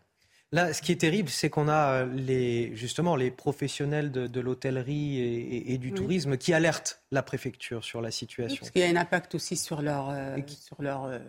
Là, 0.54 0.72
ce 0.72 0.82
qui 0.82 0.94
est 0.94 1.02
terrible, 1.02 1.28
c'est 1.28 1.50
qu'on 1.50 1.68
a 1.68 2.04
euh, 2.04 2.14
les, 2.14 2.74
justement 2.74 3.18
les 3.18 3.32
professionnels 3.32 4.12
de, 4.12 4.40
l'hôtellerie 4.40 5.20
et, 5.68 5.78
du 5.78 5.92
tourisme 5.92 6.38
qui 6.38 6.54
alertent 6.54 7.02
la 7.12 7.22
préfecture 7.22 7.84
sur 7.84 8.02
la 8.02 8.12
situation. 8.12 8.58
parce 8.62 8.72
qu'il 8.72 8.82
y 8.82 8.86
a 8.86 8.88
un 8.88 8.96
impact 8.96 9.36
aussi 9.36 9.58
sur 9.58 9.82
leur, 9.82 10.10
euh, 10.10 10.38
sur 10.48 10.82
leur, 10.82 11.06
euh, 11.06 11.20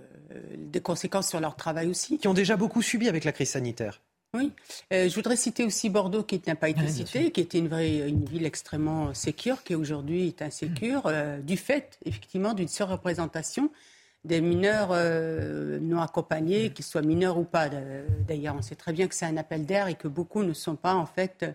des 0.56 0.80
conséquences 0.80 1.28
sur 1.28 1.40
leur 1.40 1.56
travail 1.56 1.88
aussi. 1.88 2.18
Qui 2.18 2.28
ont 2.28 2.34
déjà 2.34 2.56
beaucoup 2.56 2.80
subi 2.80 3.08
avec 3.08 3.24
la 3.24 3.32
crise 3.32 3.50
sanitaire. 3.50 4.00
Oui, 4.34 4.52
je 4.90 5.12
voudrais 5.14 5.36
citer 5.36 5.64
aussi 5.64 5.88
Bordeaux 5.88 6.22
qui 6.22 6.40
n'a 6.46 6.54
pas 6.54 6.68
été 6.68 6.86
cité, 6.86 7.30
qui 7.30 7.40
était 7.40 7.58
une, 7.58 7.68
vraie, 7.68 8.08
une 8.08 8.26
ville 8.26 8.44
extrêmement 8.44 9.14
sécure, 9.14 9.64
qui 9.64 9.74
aujourd'hui 9.74 10.28
est 10.28 10.42
insécure, 10.42 11.10
du 11.42 11.56
fait 11.56 11.98
effectivement 12.04 12.52
d'une 12.52 12.68
surreprésentation 12.68 13.70
des 14.28 14.42
mineurs 14.42 14.90
euh, 14.92 15.78
non 15.80 16.00
accompagnés, 16.00 16.70
qu'ils 16.70 16.84
soient 16.84 17.02
mineurs 17.02 17.38
ou 17.38 17.44
pas. 17.44 17.68
D'ailleurs, 18.28 18.54
on 18.56 18.62
sait 18.62 18.74
très 18.74 18.92
bien 18.92 19.08
que 19.08 19.14
c'est 19.14 19.24
un 19.24 19.38
appel 19.38 19.64
d'air 19.64 19.88
et 19.88 19.94
que 19.94 20.06
beaucoup 20.06 20.42
ne 20.44 20.52
sont 20.52 20.76
pas 20.76 20.94
en 20.94 21.06
fait 21.06 21.46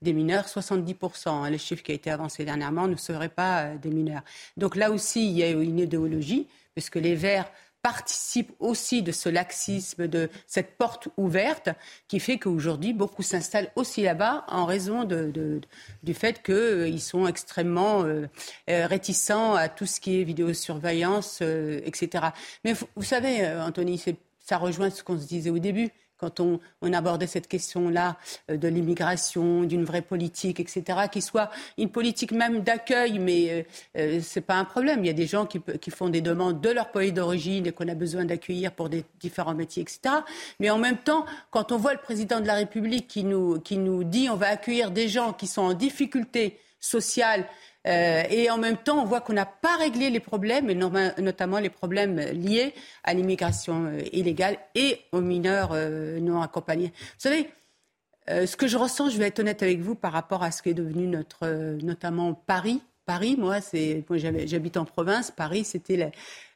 des 0.00 0.14
mineurs. 0.14 0.46
70%, 0.46 1.28
hein, 1.28 1.50
le 1.50 1.58
chiffre 1.58 1.82
qui 1.82 1.92
a 1.92 1.94
été 1.94 2.10
avancé 2.10 2.44
dernièrement, 2.44 2.88
ne 2.88 2.96
seraient 2.96 3.28
pas 3.28 3.64
euh, 3.64 3.76
des 3.76 3.90
mineurs. 3.90 4.22
Donc 4.56 4.76
là 4.76 4.90
aussi, 4.90 5.28
il 5.30 5.36
y 5.36 5.42
a 5.42 5.50
une 5.50 5.78
idéologie, 5.78 6.48
puisque 6.74 6.96
les 6.96 7.14
Verts 7.14 7.52
participe 7.82 8.52
aussi 8.60 9.02
de 9.02 9.10
ce 9.10 9.28
laxisme, 9.28 10.06
de 10.06 10.30
cette 10.46 10.76
porte 10.78 11.08
ouverte 11.16 11.68
qui 12.06 12.20
fait 12.20 12.38
qu'aujourd'hui, 12.38 12.92
beaucoup 12.92 13.22
s'installent 13.22 13.70
aussi 13.74 14.02
là-bas 14.02 14.44
en 14.48 14.64
raison 14.64 15.04
de, 15.04 15.60
du 16.02 16.14
fait 16.14 16.42
qu'ils 16.42 16.54
euh, 16.54 16.98
sont 16.98 17.26
extrêmement 17.26 18.04
euh, 18.04 18.26
euh, 18.70 18.86
réticents 18.86 19.54
à 19.54 19.68
tout 19.68 19.86
ce 19.86 20.00
qui 20.00 20.20
est 20.20 20.24
vidéosurveillance, 20.24 21.40
etc. 21.40 22.26
Mais 22.64 22.74
vous, 22.74 23.02
savez, 23.02 23.46
Anthony, 23.46 24.02
ça 24.38 24.58
rejoint 24.58 24.90
ce 24.90 25.02
qu'on 25.02 25.18
se 25.18 25.26
disait 25.26 25.50
au 25.50 25.58
début 25.58 25.90
quand 26.22 26.38
on, 26.38 26.60
abordait 26.92 27.26
cette 27.26 27.48
question-là 27.48 28.16
euh, 28.50 28.56
de 28.56 28.68
l'immigration, 28.68 29.64
d'une 29.64 29.84
vraie 29.84 30.02
politique, 30.02 30.60
etc., 30.60 31.00
qui 31.10 31.20
soit 31.20 31.50
une 31.78 31.88
politique 31.88 32.30
même 32.30 32.60
d'accueil, 32.60 33.18
mais 33.18 33.50
euh, 33.50 33.62
euh, 33.98 34.20
ce 34.20 34.38
n'est 34.38 34.44
pas 34.44 34.54
un 34.54 34.64
problème. 34.64 35.00
Il 35.00 35.08
y 35.08 35.10
a 35.10 35.14
des 35.14 35.26
gens 35.26 35.46
qui, 35.46 35.60
font 35.90 36.08
des 36.08 36.20
demandes 36.20 36.60
de 36.60 36.70
leur 36.70 36.92
pays 36.92 37.12
d'origine 37.12 37.66
et 37.66 37.72
qu'on 37.72 37.88
a 37.88 37.94
besoin 37.94 38.24
d'accueillir 38.24 38.70
pour 38.70 38.88
des 38.88 39.04
différents 39.20 39.54
métiers, 39.54 39.82
etc. 39.82 40.14
Mais 40.60 40.70
en 40.70 40.78
même 40.78 40.98
temps, 40.98 41.26
quand 41.50 41.72
on 41.72 41.76
voit 41.76 41.92
le 41.92 42.00
président 42.00 42.40
de 42.40 42.46
la 42.46 42.54
République 42.54 43.08
qui 43.08 43.24
nous, 43.24 43.58
qui 43.58 43.78
nous 43.78 44.04
dit 44.04 44.28
on 44.30 44.36
va 44.36 44.48
accueillir 44.48 44.92
des 44.92 45.08
gens 45.08 45.32
qui 45.32 45.48
sont 45.48 45.62
en 45.62 45.74
difficulté, 45.74 46.58
sociale. 46.82 47.46
Euh, 47.86 48.22
et 48.28 48.50
en 48.50 48.58
même 48.58 48.76
temps, 48.76 49.00
on 49.00 49.06
voit 49.06 49.20
qu'on 49.20 49.32
n'a 49.32 49.46
pas 49.46 49.76
réglé 49.76 50.10
les 50.10 50.20
problèmes, 50.20 50.68
et 50.68 50.74
notamment 50.74 51.58
les 51.58 51.70
problèmes 51.70 52.18
liés 52.18 52.74
à 53.04 53.14
l'immigration 53.14 53.86
euh, 53.86 54.00
illégale 54.12 54.58
et 54.74 55.00
aux 55.12 55.20
mineurs 55.20 55.70
euh, 55.72 56.20
non 56.20 56.42
accompagnés. 56.42 56.88
Vous 56.88 57.18
savez, 57.18 57.48
ce 58.28 58.56
que 58.56 58.68
je 58.68 58.76
ressens, 58.76 59.10
je 59.10 59.18
vais 59.18 59.26
être 59.26 59.40
honnête 59.40 59.64
avec 59.64 59.80
vous, 59.80 59.96
par 59.96 60.12
rapport 60.12 60.44
à 60.44 60.52
ce 60.52 60.62
qui 60.62 60.68
est 60.68 60.74
devenu 60.74 61.08
notre, 61.08 61.48
notamment 61.82 62.34
Paris. 62.34 62.80
Paris, 63.04 63.34
moi, 63.36 63.60
c'est, 63.60 64.04
moi 64.08 64.16
j'habite 64.16 64.76
en 64.76 64.84
province. 64.84 65.32
Paris, 65.32 65.64
c'était 65.64 65.96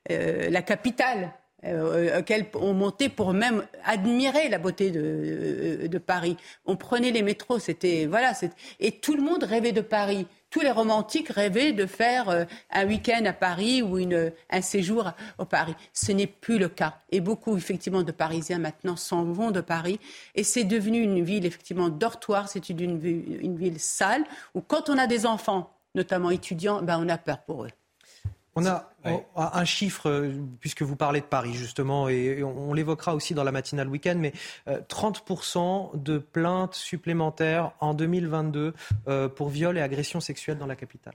la, 0.09 0.49
la 0.49 0.63
capitale 0.63 1.33
euh, 1.67 2.21
auxquels 2.21 2.47
on 2.55 2.75
montait 2.75 3.09
pour 3.09 3.33
même 3.33 3.65
admirer 3.85 4.49
la 4.49 4.59
beauté 4.59 4.91
de, 4.91 5.87
de 5.87 5.99
Paris. 5.99 6.37
On 6.65 6.77
prenait 6.77 7.11
les 7.11 7.23
métros, 7.23 7.59
c'était 7.59 8.07
voilà, 8.07 8.33
et 8.81 8.93
tout 8.93 9.15
le 9.15 9.23
monde 9.23 9.45
rêvait 9.45 9.73
de 9.73 9.81
Paris. 9.81 10.27
Tous 10.51 10.61
les 10.61 10.71
romantiques 10.71 11.29
rêvaient 11.29 11.73
de 11.73 11.87
faire 11.87 12.29
euh, 12.29 12.45
un 12.71 12.87
week-end 12.87 13.23
à 13.27 13.33
Paris 13.33 13.83
ou 13.83 13.99
une, 13.99 14.33
un 14.49 14.61
séjour 14.63 15.11
au 15.39 15.45
Paris. 15.45 15.75
Ce 15.93 16.13
n'est 16.13 16.27
plus 16.27 16.59
le 16.59 16.69
cas. 16.69 17.01
Et 17.11 17.21
beaucoup, 17.21 17.57
effectivement, 17.57 18.03
de 18.03 18.13
Parisiens 18.13 18.59
maintenant 18.59 18.97
s'en 18.97 19.25
vont 19.25 19.51
de 19.51 19.61
Paris. 19.61 19.99
Et 20.35 20.45
c'est 20.45 20.65
devenu 20.65 21.03
une 21.03 21.23
ville, 21.23 21.45
effectivement, 21.47 21.89
dortoir. 21.89 22.49
C'est 22.49 22.71
une, 22.71 23.05
une, 23.05 23.57
ville 23.57 23.81
sale 23.81 24.25
où, 24.55 24.61
quand 24.61 24.89
on 24.89 24.97
a 24.99 25.07
des 25.07 25.27
enfants, 25.27 25.77
notamment 25.95 26.31
étudiants, 26.31 26.81
ben, 26.81 26.99
on 27.05 27.09
a 27.09 27.19
peur 27.19 27.43
pour 27.43 27.65
eux. 27.65 27.71
On 28.55 28.65
a 28.65 28.91
un 29.37 29.65
chiffre, 29.65 30.09
euh, 30.09 30.33
puisque 30.61 30.83
vous 30.83 30.97
parlez 30.97 31.21
de 31.21 31.27
Paris 31.27 31.55
justement, 31.55 32.09
et 32.09 32.43
on, 32.43 32.73
l'évoquera 32.73 33.15
aussi 33.15 33.35
dans 33.35 33.45
la 33.45 33.53
matinale 33.53 33.89
week-end, 33.89 34.17
mais 34.19 34.33
30% 34.67 35.59
euh, 35.95 35.97
de 35.97 36.19
plaintes 36.19 36.75
supplémentaires 36.75 37.73
en 37.81 37.95
2022 37.95 38.75
euh, 39.09 39.29
pour 39.29 39.49
viol 39.49 39.79
et 39.79 39.81
agression 39.81 40.21
sexuelle 40.21 40.59
dans 40.59 40.67
la 40.67 40.77
capitale. 40.77 41.15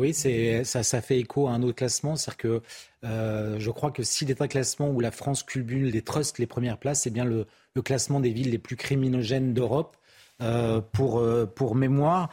Oui, 0.00 0.14
ça, 0.14 0.82
ça 0.82 1.02
fait 1.02 1.18
écho 1.18 1.48
à 1.48 1.52
un 1.52 1.62
autre 1.62 1.76
classement. 1.76 2.16
C'est-à-dire 2.16 2.38
que 2.38 2.62
je 3.02 3.70
crois 3.70 3.90
que 3.90 4.02
s'il 4.02 4.30
est 4.30 4.40
un 4.40 4.48
classement 4.48 4.88
où 4.88 5.00
la 5.00 5.10
France 5.10 5.42
cumule 5.42 5.90
les 5.90 6.02
trusts, 6.02 6.38
les 6.38 6.46
premières 6.46 6.78
places, 6.78 7.02
c'est 7.02 7.10
bien 7.10 7.26
le, 7.26 7.46
classement 7.84 8.18
des 8.18 8.32
villes 8.32 8.50
les 8.50 8.58
plus 8.58 8.76
criminogènes 8.76 9.52
d'Europe. 9.52 9.96
Pour, 10.92 11.22
pour 11.54 11.74
mémoire, 11.74 12.28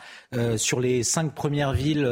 sur 0.57 0.80
les 0.80 1.03
cinq 1.03 1.34
premières 1.34 1.73
villes, 1.73 2.07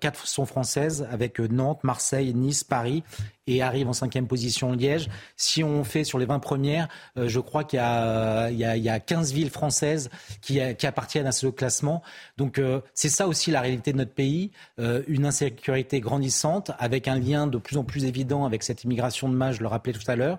quatre 0.00 0.26
sont 0.26 0.46
françaises, 0.46 1.06
avec 1.10 1.38
Nantes, 1.38 1.84
Marseille, 1.84 2.34
Nice, 2.34 2.64
Paris 2.64 3.02
et 3.46 3.62
arrive 3.62 3.88
en 3.88 3.92
cinquième 3.92 4.26
position 4.26 4.72
Liège. 4.72 5.08
Si 5.36 5.64
on 5.64 5.84
fait 5.84 6.04
sur 6.04 6.18
les 6.18 6.26
20 6.26 6.38
premières, 6.38 6.88
euh, 7.16 7.28
je 7.28 7.40
crois 7.40 7.64
qu'il 7.64 7.78
y, 7.78 7.80
a 7.82 9.00
15 9.00 9.32
villes 9.32 9.50
françaises 9.50 10.10
qui, 10.40 10.60
qui 10.76 10.86
appartiennent 10.86 11.26
à 11.26 11.32
ce 11.32 11.46
classement. 11.48 12.02
Donc 12.36 12.58
euh, 12.58 12.80
c'est 12.94 13.08
ça 13.08 13.26
aussi 13.26 13.50
la 13.50 13.60
réalité 13.60 13.92
de 13.92 13.98
notre 13.98 14.12
pays, 14.12 14.50
euh, 14.78 15.02
une 15.08 15.26
insécurité 15.26 16.00
grandissante 16.00 16.70
avec 16.78 17.08
un 17.08 17.18
lien 17.18 17.46
de 17.46 17.58
plus 17.58 17.76
en 17.76 17.84
plus 17.84 18.04
évident 18.04 18.44
avec 18.44 18.62
cette 18.62 18.84
immigration 18.84 19.28
de 19.28 19.34
masse, 19.34 19.56
je 19.56 19.62
le 19.62 19.68
rappelais 19.68 19.92
tout 19.92 20.08
à 20.10 20.16
l'heure, 20.16 20.38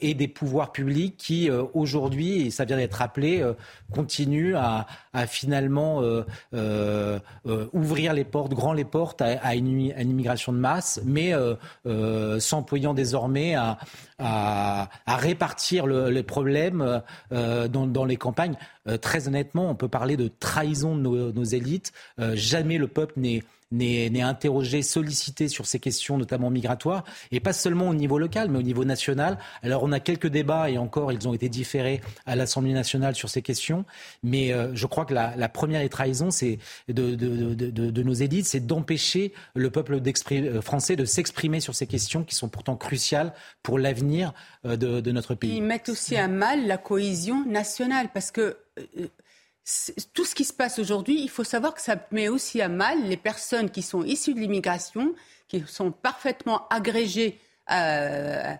et 0.00 0.14
des 0.14 0.28
pouvoirs 0.28 0.72
publics 0.72 1.16
qui 1.16 1.50
aujourd'hui, 1.74 2.46
et 2.46 2.50
ça 2.50 2.64
vient 2.64 2.76
d'être 2.76 2.94
rappelé, 2.94 3.44
continuent 3.92 4.56
à, 4.56 4.86
finalement 5.26 6.02
ouvrir 7.72 8.12
les 8.12 8.24
portes, 8.24 8.52
grand 8.52 8.72
les 8.72 8.84
portes 8.84 9.22
à, 9.22 9.54
une, 9.54 9.68
immigration 9.98 10.52
de 10.52 10.58
masse, 10.58 11.00
mais 11.04 11.32
euh, 11.34 11.56
s'employant 12.38 12.94
désormais 12.94 13.54
à, 13.54 14.88
répartir 15.06 15.86
les 15.86 16.22
problèmes 16.22 17.02
euh, 17.32 17.68
dans, 17.68 18.04
les 18.04 18.16
campagnes. 18.16 18.56
Euh, 18.88 18.96
très 18.96 19.28
honnêtement, 19.28 19.70
on 19.70 19.74
peut 19.74 19.88
parler 19.88 20.16
de 20.16 20.28
trahison 20.28 20.96
de 20.96 21.32
nos 21.32 21.44
élites. 21.44 21.92
jamais 22.34 22.78
le 22.78 22.88
peuple 22.88 23.14
n'est 23.16 23.42
n'est 23.72 24.20
interrogé, 24.22 24.82
sollicité 24.82 25.48
sur 25.48 25.66
ces 25.66 25.80
questions, 25.80 26.18
notamment 26.18 26.50
migratoires, 26.50 27.04
et 27.32 27.40
pas 27.40 27.52
seulement 27.52 27.88
au 27.88 27.94
niveau 27.94 28.18
local, 28.18 28.48
mais 28.50 28.58
au 28.58 28.62
niveau 28.62 28.84
national. 28.84 29.38
Alors 29.62 29.82
on 29.82 29.92
a 29.92 30.00
quelques 30.00 30.28
débats, 30.28 30.70
et 30.70 30.78
encore, 30.78 31.12
ils 31.12 31.26
ont 31.26 31.34
été 31.34 31.48
différés 31.48 32.00
à 32.26 32.36
l'Assemblée 32.36 32.72
nationale 32.72 33.14
sur 33.14 33.28
ces 33.28 33.42
questions, 33.42 33.84
mais 34.22 34.52
euh, 34.52 34.74
je 34.74 34.86
crois 34.86 35.04
que 35.04 35.14
la, 35.14 35.48
première 35.48 35.86
trahison 35.88 36.30
c'est 36.30 36.58
de, 36.88 37.14
de, 37.14 38.02
nos 38.02 38.12
élites, 38.12 38.46
c'est 38.46 38.66
d'empêcher 38.66 39.32
le 39.54 39.70
peuple 39.70 40.00
euh, 40.32 40.60
français 40.60 40.96
de 40.96 41.04
s'exprimer 41.04 41.60
sur 41.60 41.74
ces 41.74 41.86
questions 41.86 42.24
qui 42.24 42.34
sont 42.34 42.48
pourtant 42.48 42.76
cruciales 42.76 43.32
pour 43.62 43.78
l'avenir 43.78 44.32
euh, 44.64 44.76
de, 44.76 45.10
notre 45.10 45.34
pays. 45.34 45.56
Ils 45.56 45.62
mettent 45.62 45.88
aussi 45.88 46.16
à 46.16 46.28
mal 46.28 46.66
la 46.66 46.78
cohésion 46.78 47.44
nationale, 47.46 48.08
parce 48.12 48.30
que 48.30 48.56
tout 50.14 50.24
ce 50.24 50.34
qui 50.34 50.44
se 50.44 50.52
passe 50.52 50.78
aujourd'hui, 50.78 51.20
il 51.20 51.28
faut 51.28 51.44
savoir 51.44 51.74
que 51.74 51.80
ça 51.80 51.96
met 52.12 52.28
aussi 52.28 52.60
à 52.60 52.68
mal 52.68 53.02
les 53.04 53.16
personnes 53.16 53.70
qui 53.70 53.82
sont 53.82 54.04
issues 54.04 54.32
de 54.32 54.38
l'immigration, 54.38 55.14
qui 55.48 55.64
sont 55.66 55.90
parfaitement 55.90 56.68
agrégées 56.68 57.40
euh, 57.72 58.54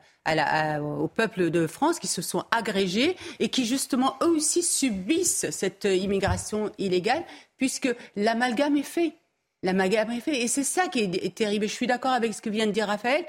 au 0.80 1.06
peuple 1.06 1.50
de 1.50 1.68
France, 1.68 2.00
qui 2.00 2.08
se 2.08 2.22
sont 2.22 2.44
agrégés 2.50 3.16
et 3.38 3.50
qui 3.50 3.64
justement 3.64 4.16
eux 4.20 4.30
aussi 4.30 4.64
subissent 4.64 5.48
cette 5.50 5.84
immigration 5.84 6.72
illégale, 6.78 7.24
puisque 7.56 7.94
l'amalgame 8.16 8.76
est 8.76 8.82
fait. 8.82 9.14
L'amalgame 9.62 10.10
est 10.10 10.20
fait. 10.20 10.42
Et 10.42 10.48
c'est 10.48 10.64
ça 10.64 10.88
qui 10.88 11.00
est, 11.00 11.34
terrible. 11.36 11.68
Je 11.68 11.72
suis 11.72 11.86
d'accord 11.86 12.12
avec 12.12 12.34
ce 12.34 12.42
que 12.42 12.50
vient 12.50 12.66
de 12.66 12.72
dire 12.72 12.88
Raphaël. 12.88 13.24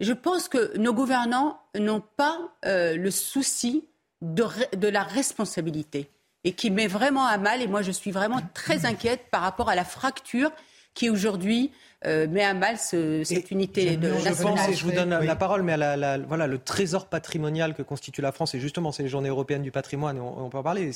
Je 0.00 0.12
pense 0.12 0.48
que 0.48 0.76
nos 0.78 0.92
gouvernants 0.92 1.60
n'ont 1.78 2.02
pas 2.16 2.56
euh, 2.66 2.96
le 2.96 3.12
souci 3.12 3.84
de 4.20 4.88
la 4.88 5.04
responsabilité 5.04 6.10
et 6.44 6.52
qui 6.52 6.70
met 6.70 6.86
vraiment 6.86 7.26
à 7.26 7.38
mal. 7.38 7.62
Et 7.62 7.66
moi, 7.66 7.82
je 7.82 7.90
suis 7.90 8.10
vraiment 8.10 8.40
très 8.52 8.86
inquiète 8.86 9.22
par 9.30 9.42
rapport 9.42 9.68
à 9.68 9.74
la 9.74 9.84
fracture 9.84 10.50
qui 10.94 11.10
aujourd'hui 11.10 11.72
euh, 12.06 12.28
met 12.28 12.44
à 12.44 12.54
mal 12.54 12.76
cette 12.78 13.50
unité 13.50 13.96
de 13.96 14.08
je 14.08 14.42
pense, 14.42 14.68
et 14.68 14.74
je 14.74 14.84
vous 14.84 14.92
donne 14.92 15.10
la 15.10 15.36
parole, 15.36 15.62
mais 15.62 15.72
à 15.72 15.96
la, 15.96 16.18
voilà, 16.18 16.46
le 16.46 16.58
trésor 16.58 17.06
patrimonial 17.06 17.74
que 17.74 17.82
constitue 17.82 18.20
la 18.20 18.30
France, 18.30 18.54
et 18.54 18.60
justement, 18.60 18.92
c'est 18.92 19.02
les 19.02 19.08
journées 19.08 19.30
européennes 19.30 19.62
du 19.62 19.70
patrimoine, 19.70 20.18
et 20.18 20.20
on, 20.20 20.48
peut 20.50 20.58
en 20.58 20.62
parler. 20.62 20.90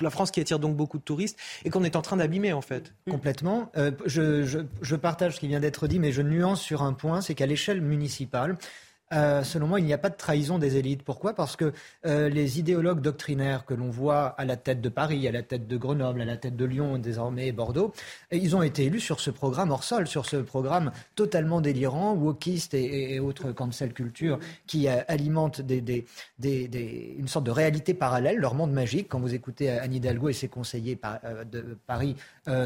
La 0.00 0.08
France 0.08 0.30
qui 0.30 0.40
attire 0.40 0.58
donc 0.58 0.74
beaucoup 0.74 0.96
de 0.96 1.02
touristes 1.02 1.38
et 1.66 1.68
qu'on 1.68 1.84
est 1.84 1.94
en 1.94 2.00
train 2.00 2.16
d'abîmer 2.16 2.54
en 2.54 2.62
fait. 2.62 2.94
Complètement. 3.10 3.70
Euh, 3.76 3.90
je, 4.06 4.42
je, 4.42 4.60
je 4.80 4.96
partage 4.96 5.34
ce 5.34 5.40
qui 5.40 5.48
vient 5.48 5.60
d'être 5.60 5.86
dit, 5.86 5.98
mais 5.98 6.10
je 6.10 6.22
nuance 6.22 6.62
sur 6.62 6.82
un 6.82 6.94
point, 6.94 7.20
c'est 7.20 7.34
qu'à 7.34 7.44
l'échelle 7.44 7.82
municipale, 7.82 8.56
euh, 9.12 9.42
selon 9.42 9.66
moi, 9.66 9.80
il 9.80 9.86
n'y 9.86 9.92
a 9.92 9.98
pas 9.98 10.10
de 10.10 10.16
trahison 10.16 10.58
des 10.58 10.76
élites. 10.76 11.02
Pourquoi? 11.02 11.34
Parce 11.34 11.56
que 11.56 11.72
euh, 12.06 12.28
les 12.28 12.58
idéologues 12.58 13.00
doctrinaires 13.00 13.64
que 13.64 13.74
l'on 13.74 13.90
voit 13.90 14.26
à 14.38 14.44
la 14.44 14.56
tête 14.56 14.80
de 14.80 14.88
Paris, 14.88 15.26
à 15.26 15.32
la 15.32 15.42
tête 15.42 15.66
de 15.66 15.76
Grenoble, 15.76 16.20
à 16.20 16.24
la 16.24 16.36
tête 16.36 16.56
de 16.56 16.64
Lyon, 16.64 16.98
désormais 16.98 17.52
Bordeaux, 17.52 17.92
ils 18.32 18.56
ont 18.56 18.62
été 18.62 18.84
élus 18.84 19.00
sur 19.00 19.20
ce 19.20 19.30
programme 19.30 19.70
hors 19.70 19.84
sol, 19.84 20.06
sur 20.06 20.26
ce 20.26 20.36
programme 20.36 20.92
totalement 21.14 21.60
délirant, 21.60 22.14
wokiste 22.14 22.74
et, 22.74 23.18
autres 23.20 23.52
cancel 23.52 23.92
culture 23.92 24.38
qui 24.66 24.88
euh, 24.88 25.00
alimentent 25.08 25.60
une 25.60 27.28
sorte 27.28 27.46
de 27.46 27.50
réalité 27.50 27.94
parallèle, 27.94 28.36
leur 28.36 28.54
monde 28.54 28.72
magique. 28.72 29.08
Quand 29.08 29.20
vous 29.20 29.34
écoutez 29.34 29.70
Anne 29.70 29.94
Hidalgo 29.94 30.28
et 30.28 30.32
ses 30.32 30.48
conseillers 30.48 30.98
de 31.50 31.78
Paris 31.86 32.16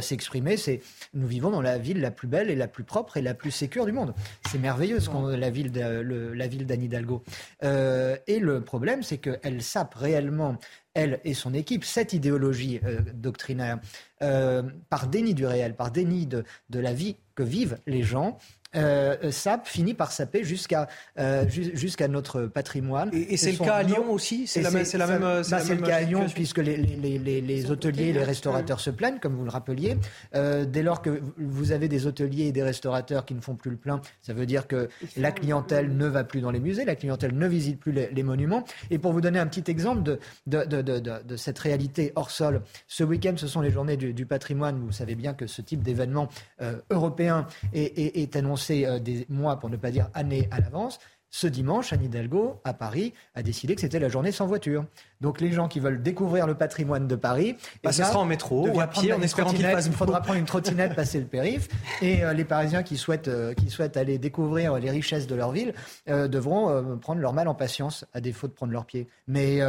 s'exprimer, 0.00 0.56
c'est 0.56 0.80
nous 1.14 1.26
vivons 1.26 1.50
dans 1.50 1.62
la 1.62 1.78
ville 1.78 2.00
la 2.00 2.10
plus 2.10 2.28
belle 2.28 2.50
et 2.50 2.56
la 2.56 2.68
plus 2.68 2.84
propre 2.84 3.16
et 3.16 3.22
la 3.22 3.34
plus 3.34 3.50
sécure 3.50 3.86
du 3.86 3.92
monde. 3.92 4.14
C'est 4.50 4.58
merveilleux 4.58 5.00
ce 5.00 5.08
qu'on 5.08 5.28
la 5.28 5.50
ville 5.50 5.72
de, 5.72 6.00
le, 6.00 6.31
la 6.34 6.46
ville 6.46 6.66
d'Anne 6.66 6.82
Hidalgo. 6.82 7.22
Euh, 7.62 8.16
et 8.26 8.38
le 8.38 8.62
problème, 8.62 9.02
c'est 9.02 9.18
qu'elle 9.18 9.62
sape 9.62 9.94
réellement, 9.94 10.58
elle 10.94 11.20
et 11.24 11.34
son 11.34 11.54
équipe, 11.54 11.84
cette 11.84 12.12
idéologie 12.12 12.80
euh, 12.84 13.00
doctrinaire, 13.14 13.80
euh, 14.22 14.62
par 14.90 15.06
déni 15.06 15.34
du 15.34 15.46
réel, 15.46 15.74
par 15.74 15.90
déni 15.90 16.26
de, 16.26 16.44
de 16.70 16.80
la 16.80 16.92
vie 16.92 17.16
que 17.34 17.42
vivent 17.42 17.78
les 17.86 18.02
gens, 18.02 18.38
euh, 18.74 19.30
SAP 19.30 19.66
finit 19.66 19.94
par 19.94 20.12
saper 20.12 20.44
jusqu'à 20.44 20.88
euh, 21.18 21.44
jusqu'à 21.48 22.08
notre 22.08 22.42
patrimoine. 22.42 23.10
Et, 23.12 23.36
c'est 23.36 23.52
le 23.52 23.58
cas 23.58 23.74
à 23.74 23.82
Lyon 23.82 24.10
aussi? 24.10 24.46
C'est 24.46 24.62
la, 24.62 24.70
même. 24.70 24.84
C'est 24.84 24.98
le 24.98 25.82
cas 25.82 25.96
à 25.96 26.00
Lyon 26.02 26.26
puisque 26.34 26.58
les, 26.58 26.76
les, 26.76 27.18
les, 27.18 27.40
les 27.40 27.70
hôteliers, 27.70 28.12
les 28.12 28.24
restaurateurs 28.24 28.80
se 28.80 28.90
plaignent, 28.90 29.18
comme 29.18 29.34
vous 29.34 29.44
le 29.44 29.50
rappeliez. 29.50 29.96
Euh, 30.34 30.64
dès 30.64 30.82
lors 30.82 31.02
que 31.02 31.20
vous 31.36 31.72
avez 31.72 31.88
des 31.88 32.06
hôteliers 32.06 32.46
et 32.46 32.52
des 32.52 32.62
restaurateurs 32.62 33.24
qui 33.24 33.34
ne 33.34 33.40
font 33.40 33.56
plus 33.56 33.70
le 33.70 33.76
plein, 33.76 34.00
ça 34.22 34.32
veut 34.32 34.46
dire 34.46 34.66
que 34.66 34.88
la 35.16 35.32
clientèle 35.32 35.94
ne 35.94 36.06
va 36.06 36.24
plus 36.24 36.40
dans 36.40 36.50
les 36.50 36.60
musées, 36.60 36.84
la 36.84 36.96
clientèle 36.96 37.36
ne 37.36 37.46
visite 37.46 37.78
plus 37.78 37.92
les, 37.92 38.22
monuments. 38.22 38.64
Et 38.90 38.98
pour 38.98 39.12
vous 39.12 39.20
donner 39.20 39.40
un 39.40 39.46
petit 39.48 39.68
exemple 39.70 40.02
de, 40.02 40.18
de, 40.46 40.64
de, 40.64 40.80
de, 40.80 41.00
de 41.00 41.36
cette 41.36 41.58
réalité 41.58 42.12
hors 42.14 42.30
sol, 42.30 42.62
ce 42.86 43.02
week-end, 43.04 43.34
ce 43.36 43.48
sont 43.48 43.60
les 43.60 43.70
journées 43.70 43.96
du, 43.96 44.14
du, 44.14 44.26
patrimoine. 44.26 44.78
Vous 44.78 44.92
savez 44.92 45.16
bien 45.16 45.34
que 45.34 45.48
ce 45.48 45.60
type 45.60 45.82
d'événement 45.82 46.28
euh, 46.60 46.76
européen 46.90 47.46
est, 47.72 47.98
est, 47.98 48.22
est 48.22 48.36
annoncé 48.36 48.61
euh, 48.70 48.98
des 48.98 49.26
mois, 49.28 49.58
pour 49.58 49.70
ne 49.70 49.76
pas 49.76 49.90
dire 49.90 50.08
années 50.14 50.48
à 50.50 50.60
l'avance. 50.60 50.98
Ce 51.30 51.46
dimanche, 51.46 51.92
Anne 51.92 52.04
Hidalgo, 52.04 52.60
à 52.62 52.74
Paris, 52.74 53.14
a 53.34 53.42
décidé 53.42 53.74
que 53.74 53.80
c'était 53.80 53.98
la 53.98 54.10
journée 54.10 54.32
sans 54.32 54.46
voiture. 54.46 54.84
Donc 55.22 55.40
les 55.40 55.52
gens 55.52 55.68
qui 55.68 55.78
veulent 55.78 56.02
découvrir 56.02 56.46
le 56.48 56.54
patrimoine 56.54 57.06
de 57.06 57.14
Paris, 57.14 57.56
bah, 57.82 57.90
eh 57.90 57.92
ce 57.92 58.02
sera 58.02 58.18
en 58.18 58.24
métro 58.24 58.68
ou 58.68 58.80
à 58.80 58.88
pied, 58.88 59.12
en 59.12 59.22
espérant 59.22 59.52
qu'il 59.52 59.64
fasse 59.64 59.86
Il 59.86 59.92
faudra 59.92 60.20
prendre 60.20 60.38
une 60.38 60.44
trottinette, 60.44 60.96
passer 60.96 61.20
le 61.20 61.26
périph. 61.26 61.68
Et 62.02 62.24
euh, 62.24 62.32
les 62.32 62.44
Parisiens 62.44 62.82
qui 62.82 62.96
souhaitent, 62.96 63.28
euh, 63.28 63.54
qui 63.54 63.70
souhaitent 63.70 63.96
aller 63.96 64.18
découvrir 64.18 64.74
les 64.78 64.90
richesses 64.90 65.28
de 65.28 65.36
leur 65.36 65.52
ville 65.52 65.74
euh, 66.08 66.26
devront 66.26 66.98
prendre 66.98 67.20
leur 67.20 67.32
mal 67.32 67.46
en 67.46 67.54
patience, 67.54 68.04
à 68.12 68.20
défaut 68.20 68.48
de 68.48 68.52
prendre 68.52 68.72
leur 68.72 68.84
pied. 68.84 69.06
Mais 69.28 69.60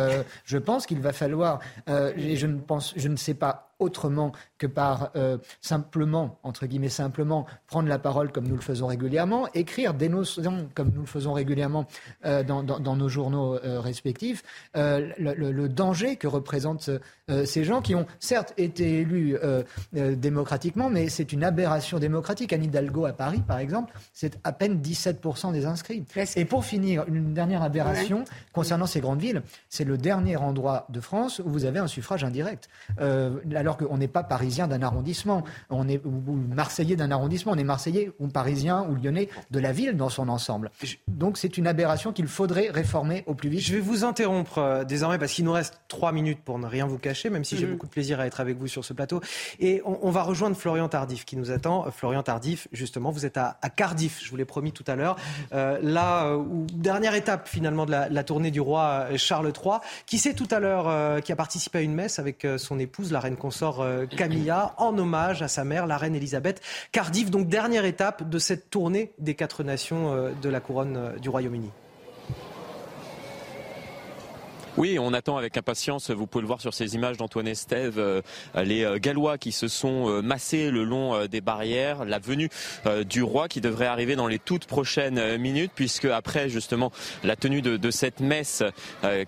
je 0.45 0.57
pense 0.57 0.87
qu'il 0.87 0.99
va 0.99 1.13
falloir, 1.13 1.59
et 1.87 2.35
je 2.35 2.47
ne 2.47 2.57
pense, 2.57 2.93
je 2.97 3.07
ne 3.07 3.15
sais 3.15 3.35
pas 3.35 3.73
autrement 3.83 4.31
que 4.57 4.67
par 4.67 5.11
euh, 5.15 5.37
simplement, 5.61 6.39
entre 6.43 6.65
guillemets 6.65 6.89
simplement, 6.89 7.45
prendre 7.67 7.89
la 7.89 7.99
parole 7.99 8.31
comme 8.31 8.47
nous 8.47 8.55
le 8.55 8.61
faisons 8.61 8.87
régulièrement, 8.87 9.47
écrire 9.53 9.93
des 9.93 10.09
notions 10.09 10.69
comme 10.73 10.91
nous 10.93 11.01
le 11.01 11.07
faisons 11.07 11.33
régulièrement 11.33 11.85
euh, 12.25 12.43
dans, 12.43 12.95
nos 12.95 13.09
journaux 13.09 13.55
euh, 13.55 13.79
respectifs, 13.79 14.43
le, 14.75 15.42
danger 15.67 16.15
que 16.15 16.27
représentent 16.27 16.89
ces 17.45 17.63
gens 17.63 17.81
qui 17.81 17.95
ont 17.95 18.05
certes 18.19 18.53
été 18.57 18.99
élus 18.99 19.37
démocratiquement, 19.93 20.89
mais 20.89 21.09
c'est 21.09 21.31
une 21.31 21.43
aberration 21.43 21.99
démocratique. 21.99 22.53
Anne 22.53 22.63
Hidalgo 22.63 23.05
à 23.05 23.13
Paris, 23.13 23.41
par 23.47 23.59
exemple, 23.59 23.93
c'est 24.13 24.39
à 24.43 24.51
peine 24.51 24.81
17% 24.81 25.53
des 25.53 25.65
inscrits. 25.65 26.03
Et 26.35 26.45
pour 26.45 26.65
finir, 26.65 27.05
une 27.07 27.33
dernière 27.33 27.63
aberration 27.63 28.25
concernant 28.51 28.85
ces 28.85 28.99
grandes 28.99 29.21
villes, 29.21 29.41
c'est 29.69 29.85
le 29.85 29.97
dernier 29.97 30.35
endroit 30.35 30.85
de 30.89 30.99
France 30.99 31.39
où 31.39 31.49
vous 31.49 31.65
avez 31.65 31.79
un 31.79 31.87
suffrage 31.87 32.23
indirect. 32.23 32.69
alors 32.97 33.63
alors 33.63 33.77
qu'on 33.77 33.97
n'est 33.97 34.09
pas 34.09 34.23
parisien 34.23 34.67
d'un 34.67 34.81
arrondissement, 34.81 35.43
on 35.69 35.87
est 35.87 36.01
ou, 36.05 36.33
marseillais 36.33 36.97
d'un 36.97 37.11
arrondissement, 37.11 37.53
on 37.53 37.57
est 37.57 37.63
marseillais 37.63 38.11
ou 38.19 38.27
parisien 38.27 38.85
ou 38.89 38.95
lyonnais 38.95 39.29
de 39.51 39.59
la 39.59 39.71
ville 39.71 39.95
dans 39.95 40.09
son 40.09 40.27
ensemble. 40.27 40.69
Donc 41.07 41.37
c'est 41.37 41.57
une 41.57 41.65
aberration 41.65 42.11
qu'il 42.11 42.27
faudrait 42.27 42.69
réformer 42.69 43.23
au 43.25 43.35
plus 43.35 43.49
vite. 43.49 43.61
Je 43.61 43.75
vais 43.75 43.79
vous 43.79 44.03
interrompre 44.03 44.57
euh, 44.57 44.83
désormais 44.83 45.17
parce 45.17 45.32
qu'il 45.33 45.45
nous 45.45 45.51
reste 45.51 45.79
trois 45.87 46.11
minutes 46.11 46.39
pour 46.43 46.59
ne 46.59 46.67
rien 46.67 46.85
vous 46.85 46.97
cacher, 46.97 47.29
même 47.29 47.43
si 47.43 47.57
j'ai 47.57 47.65
mhm. 47.65 47.73
beaucoup 47.73 47.87
de 47.87 47.91
plaisir 47.91 48.19
à 48.19 48.25
être 48.25 48.39
avec 48.39 48.57
vous 48.57 48.67
sur 48.67 48.85
ce 48.85 48.93
plateau. 48.93 49.21
Et 49.59 49.81
on, 49.85 50.11
va 50.11 50.23
rejoindre 50.23 50.55
Florian 50.55 50.87
Tardif 50.87 51.25
qui 51.25 51.35
nous 51.35 51.51
attend. 51.51 51.87
Euh, 51.87 51.91
Florian 51.91 52.23
Tardif, 52.23 52.67
justement, 52.71 53.11
vous 53.11 53.25
êtes 53.25 53.37
à, 53.37 53.57
Cardiff, 53.75 54.21
je 54.23 54.29
vous 54.29 54.37
l'ai 54.37 54.45
promis 54.45 54.71
tout 54.71 54.83
à 54.87 54.95
l'heure. 54.95 55.17
Euh, 55.53 55.79
là, 55.81 56.37
dernière 56.73 57.15
étape 57.15 57.47
finalement 57.47 57.85
de 57.85 57.91
la, 57.91 58.09
la, 58.09 58.23
tournée 58.23 58.51
du 58.51 58.61
roi 58.61 59.07
Charles 59.17 59.51
III, 59.51 59.79
qui 60.05 60.17
sait 60.17 60.33
tout 60.33 60.47
à 60.51 60.59
l'heure, 60.59 61.21
qui 61.23 61.31
a 61.31 61.35
participé 61.35 61.79
à 61.79 61.81
une 61.81 61.93
messe 61.93 62.19
avec 62.19 62.47
son 62.57 62.79
épouse, 62.79 63.11
la 63.11 63.19
reine 63.19 63.35
consort 63.35 63.81
euh, 63.81 64.05
Camilla 64.05 64.73
en 64.77 64.97
hommage 64.97 65.41
à 65.41 65.47
sa 65.47 65.63
mère, 65.63 65.87
la 65.87 65.97
reine 65.97 66.15
Elisabeth. 66.15 66.61
Cardiff, 66.91 67.31
donc 67.31 67.47
dernière 67.47 67.85
étape 67.85 68.27
de 68.29 68.39
cette 68.39 68.69
tournée 68.69 69.11
des 69.19 69.35
quatre 69.35 69.63
nations 69.63 70.13
euh, 70.13 70.31
de 70.41 70.49
la 70.49 70.59
couronne 70.59 70.97
euh, 70.97 71.19
du 71.19 71.29
Royaume-Uni. 71.29 71.71
Oui, 74.75 74.97
on 74.97 75.13
attend 75.13 75.37
avec 75.37 75.55
impatience, 75.55 76.09
vous 76.09 76.25
pouvez 76.25 76.41
le 76.41 76.47
voir 76.47 76.59
sur 76.59 76.73
ces 76.73 76.95
images 76.95 77.17
d'Antoine 77.17 77.47
Estève, 77.47 77.99
euh, 77.99 78.21
les 78.55 78.83
euh, 78.83 78.97
Gallois 78.97 79.37
qui 79.37 79.51
se 79.51 79.67
sont 79.67 80.09
euh, 80.09 80.21
massés 80.23 80.71
le 80.71 80.83
long 80.83 81.27
des 81.27 81.41
barrières, 81.41 82.05
la 82.05 82.17
venue 82.17 82.49
du 83.05 83.21
roi 83.21 83.47
qui 83.47 83.61
devrait 83.61 83.85
arriver 83.85 84.15
dans 84.15 84.25
les 84.27 84.39
toutes 84.39 84.65
prochaines 84.65 85.37
minutes, 85.37 85.71
puisque 85.75 86.05
après 86.05 86.49
justement 86.49 86.91
la 87.23 87.35
tenue 87.35 87.61
de, 87.61 87.91
cette 87.91 88.19
messe 88.19 88.63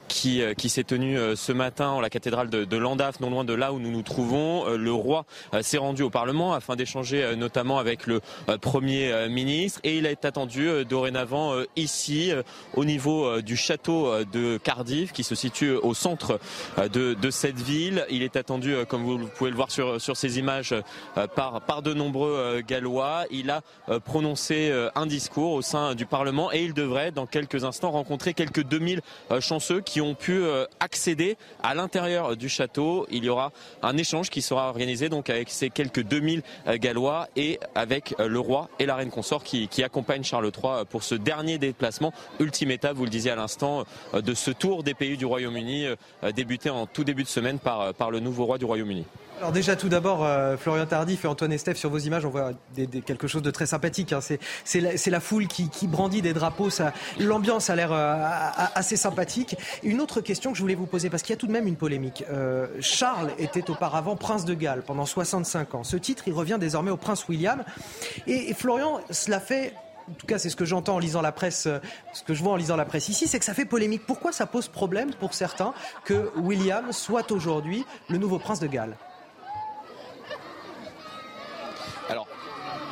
qui, 0.07 0.41
s'est 0.67 0.84
tenue 0.84 1.17
ce 1.35 1.51
matin 1.51 1.89
en 1.89 1.99
la 1.99 2.09
cathédrale 2.09 2.49
de, 2.49 2.65
de 2.65 2.77
Landaf, 2.77 3.19
non 3.19 3.30
loin 3.30 3.43
de 3.43 3.53
là 3.53 3.73
où 3.73 3.80
nous 3.80 3.91
nous 3.91 4.01
trouvons, 4.01 4.67
le 4.67 4.91
roi 4.91 5.26
s'est 5.61 5.77
rendu 5.77 6.03
au 6.03 6.09
Parlement 6.09 6.53
afin 6.53 6.76
d'échanger 6.76 7.35
notamment 7.35 7.77
avec 7.77 8.07
le 8.07 8.22
Premier 8.61 9.27
ministre. 9.30 9.80
Et 9.84 9.97
il 9.97 10.05
est 10.05 10.26
attendu 10.26 10.85
dorénavant 10.85 11.53
ici 11.76 12.31
au 12.73 12.85
niveau 12.85 13.41
du 13.41 13.55
château 13.55 14.23
de 14.26 14.57
Cardiff 14.57 15.11
qui 15.11 15.23
se 15.23 15.34
situe 15.35 15.71
au 15.71 15.93
centre 15.93 16.39
euh, 16.79 16.87
de, 16.87 17.29
cette 17.29 17.59
ville. 17.59 18.05
Il 18.09 18.23
est 18.23 18.35
attendu, 18.35 18.73
euh, 18.73 18.85
comme 18.85 19.03
vous 19.03 19.27
pouvez 19.27 19.49
le 19.49 19.55
voir 19.55 19.71
sur, 19.71 19.99
ces 19.99 20.39
images, 20.39 20.73
euh, 21.17 21.27
par, 21.27 21.61
par 21.61 21.81
de 21.81 21.93
nombreux 21.93 22.61
Gallois. 22.67 23.25
Il 23.31 23.49
a 23.49 23.61
prononcé 24.05 24.71
un 24.95 25.05
discours 25.05 25.53
au 25.53 25.61
sein 25.61 25.95
du 25.95 26.05
Parlement 26.05 26.51
et 26.51 26.63
il 26.63 26.73
devrait, 26.73 27.11
dans 27.11 27.25
quelques 27.25 27.63
instants, 27.63 27.91
rencontrer 27.91 28.33
quelques 28.33 28.63
2000 28.63 29.01
chanceux 29.39 29.81
qui 29.81 30.01
ont 30.01 30.15
pu 30.15 30.43
accéder 30.79 31.37
à 31.63 31.75
l'intérieur 31.75 32.37
du 32.37 32.49
château. 32.49 33.07
Il 33.11 33.23
y 33.23 33.29
aura 33.29 33.51
un 33.81 33.97
échange 33.97 34.29
qui 34.29 34.41
sera 34.41 34.69
organisé 34.69 35.09
donc 35.09 35.29
avec 35.29 35.49
ces 35.49 35.69
quelques 35.69 36.03
2000 36.03 36.41
Gallois 36.75 37.27
et 37.35 37.59
avec 37.73 38.15
le 38.19 38.39
roi 38.39 38.69
et 38.79 38.85
la 38.85 38.95
reine 38.95 39.11
consort 39.11 39.43
qui, 39.43 39.67
qui 39.67 39.83
accompagnent 39.83 40.23
Charles 40.23 40.51
III 40.51 40.85
pour 40.89 41.03
ce 41.03 41.15
dernier 41.15 41.57
déplacement. 41.57 42.13
Ultime 42.39 42.71
étape, 42.71 42.95
vous 42.95 43.05
le 43.05 43.09
disiez 43.09 43.31
à 43.31 43.35
l'instant, 43.35 43.85
de 44.13 44.33
ce 44.33 44.51
tour 44.51 44.83
des 44.83 44.93
pays 44.93 45.17
du 45.17 45.24
Royaume-Uni, 45.26 45.85
euh, 45.85 46.31
débuté 46.31 46.69
en 46.69 46.85
tout 46.85 47.03
début 47.03 47.23
de 47.23 47.27
semaine 47.27 47.60
par, 47.60 47.81
euh, 47.81 47.91
par 47.93 48.11
le 48.11 48.19
nouveau 48.19 48.45
roi 48.45 48.57
du 48.57 48.65
Royaume-Uni. 48.65 49.06
Alors 49.39 49.52
déjà 49.52 49.76
tout 49.76 49.89
d'abord, 49.89 50.23
euh, 50.23 50.56
Florian 50.56 50.85
Tardif 50.85 51.26
et 51.26 51.27
Antoine 51.27 51.52
Estève, 51.52 51.76
sur 51.76 51.89
vos 51.89 51.97
images, 51.97 52.26
on 52.26 52.30
voit 52.30 52.52
quelque 53.06 53.27
chose 53.27 53.41
de 53.41 53.52
très 53.52 53.65
sympathique. 53.65 54.14
Hein. 54.14 54.19
C'est 54.64 55.10
la, 55.10 55.19
foule 55.19 55.47
qui, 55.47 55.88
brandit 55.88 56.22
des 56.22 56.34
drapeaux. 56.34 56.69
L'ambiance 57.19 57.69
a 57.69 57.76
l'air 57.76 57.91
assez 57.91 58.95
sympathique. 58.95 59.57
Une 59.84 59.99
autre 59.99 60.22
question 60.22 60.52
que 60.52 60.57
je 60.57 60.61
voulais 60.61 60.76
vous 60.76 60.85
poser, 60.85 61.10
parce 61.10 61.22
qu'il 61.22 61.31
y 61.31 61.38
a 61.38 61.38
tout 61.38 61.47
de 61.47 61.52
même 61.52 61.68
une 61.68 61.76
polémique. 61.76 62.23
Charles 62.80 63.31
était 63.38 63.69
auparavant 63.69 64.15
prince 64.15 64.45
de 64.45 64.53
Galles 64.53 64.84
pendant 64.84 65.06
65 65.06 65.76
ans. 65.76 65.84
Ce 65.84 65.97
titre, 65.97 66.23
il 66.27 66.34
revient 66.34 66.57
désormais 66.57 66.91
au 66.91 66.97
prince 66.97 67.27
William. 67.27 67.65
et 68.27 68.53
Florian, 68.53 69.02
cela 69.10 69.41
fait 69.41 69.73
en 70.10 70.14
tout 70.14 70.27
cas 70.27 70.38
c'est 70.38 70.49
ce 70.49 70.56
que 70.56 70.65
j'entends 70.65 70.95
en 70.95 70.99
lisant 70.99 71.22
la 71.22 71.32
presse, 71.32 71.68
euh, 71.68 71.80
ce 72.14 72.23
que 72.23 72.34
je 72.34 72.44
vois 72.44 72.53
en 72.53 72.56
lisant 72.56 72.76
la 72.76 72.86
presse 72.86 73.10
ici, 73.10 73.27
c'est 73.27 73.40
que 73.40 73.45
ça 73.45 73.53
fait 73.53 73.65
polémique. 73.65 74.06
Pourquoi 74.06 74.32
ça 74.32 74.45
pose 74.45 74.68
problème 74.68 75.14
pour 75.14 75.34
certains 75.34 75.73
que 76.03 76.32
William 76.38 76.91
soit 76.91 77.32
aujourd'hui 77.32 77.86
le 78.10 78.18
nouveau 78.18 78.40
prince 78.40 78.60
de 78.60 78.68
Galles? 78.68 78.98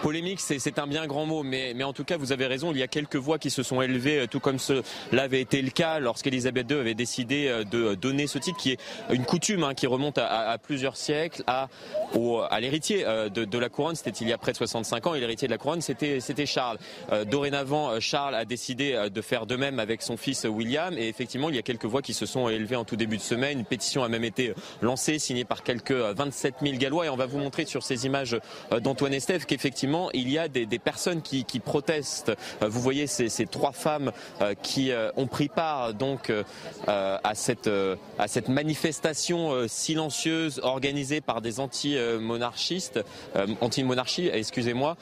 Polémique, 0.03 0.41
c'est 0.41 0.79
un 0.79 0.85
bien 0.85 1.07
grand 1.07 1.25
mot, 1.25 1.43
mais, 1.43 1.71
mais 1.73 1.85
en 1.85 1.93
tout 1.93 2.03
cas, 2.03 2.17
vous 2.17 2.33
avez 2.33 2.45
raison, 2.45 2.73
il 2.73 2.77
y 2.77 2.83
a 2.83 2.89
quelques 2.89 3.15
voix 3.15 3.39
qui 3.39 3.49
se 3.49 3.63
sont 3.63 3.81
élevées, 3.81 4.19
euh, 4.19 4.27
tout 4.27 4.41
comme 4.41 4.59
cela 4.59 4.83
avait 5.13 5.39
été 5.39 5.61
le 5.61 5.69
cas 5.69 5.99
lorsqu'Elisabeth 5.99 6.69
II 6.69 6.77
avait 6.77 6.93
décidé 6.93 7.47
euh, 7.47 7.63
de 7.63 7.95
donner 7.95 8.27
ce 8.27 8.37
titre, 8.37 8.57
qui 8.57 8.71
est 8.71 8.79
une 9.13 9.23
coutume 9.23 9.63
hein, 9.63 9.73
qui 9.73 9.87
remonte 9.87 10.17
à, 10.17 10.57
plusieurs 10.61 10.97
siècles, 10.97 11.41
à, 11.47 11.69
à 12.49 12.59
l'héritier 12.59 13.05
euh, 13.07 13.29
de, 13.29 13.57
la 13.57 13.69
couronne, 13.69 13.95
c'était 13.95 14.09
il 14.09 14.27
y 14.27 14.33
a 14.33 14.37
près 14.37 14.51
de 14.51 14.57
65 14.57 15.07
ans, 15.07 15.15
et 15.15 15.21
l'héritier 15.21 15.47
de 15.47 15.53
la 15.53 15.57
couronne, 15.57 15.79
c'était 15.79 16.45
Charles. 16.45 16.79
dorénavant, 17.25 17.97
Charles 18.01 18.35
a 18.35 18.43
décidé 18.43 19.07
de 19.09 19.21
faire 19.21 19.45
de 19.45 19.55
même 19.55 19.79
avec 19.79 20.01
son 20.01 20.17
fils 20.17 20.43
William, 20.43 20.97
et 20.97 21.07
effectivement, 21.07 21.47
il 21.47 21.55
y 21.55 21.59
a 21.59 21.61
quelques 21.61 21.85
voix 21.85 22.01
qui 22.01 22.13
se 22.13 22.25
sont 22.25 22.49
élevées 22.49 22.75
en 22.75 22.83
tout 22.83 22.97
début 22.97 23.15
de 23.15 23.21
semaine. 23.21 23.59
Une 23.59 23.65
pétition 23.65 24.03
a 24.03 24.09
même 24.09 24.25
été 24.25 24.53
lancée, 24.81 25.17
signée 25.17 25.45
par 25.45 25.63
quelques 25.63 25.93
27 25.93 26.55
000 26.61 26.75
Gallois, 26.75 27.05
et 27.05 27.09
on 27.09 27.15
va 27.15 27.25
vous 27.25 27.39
montrer 27.39 27.63
sur 27.63 27.83
ces 27.83 28.05
images 28.05 28.37
d'Antoine 28.81 29.13
Estève 29.13 29.45
qu'effectivement, 29.45 29.92
il 30.13 30.29
y 30.29 30.37
a 30.37 30.47
des, 30.47 30.65
personnes 30.79 31.21
qui, 31.21 31.43
protestent. 31.59 32.31
Euh, 32.61 32.67
vous 32.67 32.81
voyez 32.81 33.07
ces, 33.07 33.45
trois 33.45 33.71
femmes 33.71 34.11
euh, 34.41 34.53
qui 34.61 34.91
euh, 34.91 35.11
ont 35.17 35.27
pris 35.27 35.47
part 35.47 35.93
donc 35.93 36.31
à 36.87 37.33
cette 37.35 38.49
manifestation 38.49 39.67
silencieuse 39.67 40.59
organisée 40.63 41.21
par 41.21 41.41
des 41.41 41.59
anti-monarchistes, 41.59 42.99
anti-monarchie, 43.61 44.29
excusez-moi. 44.31 44.97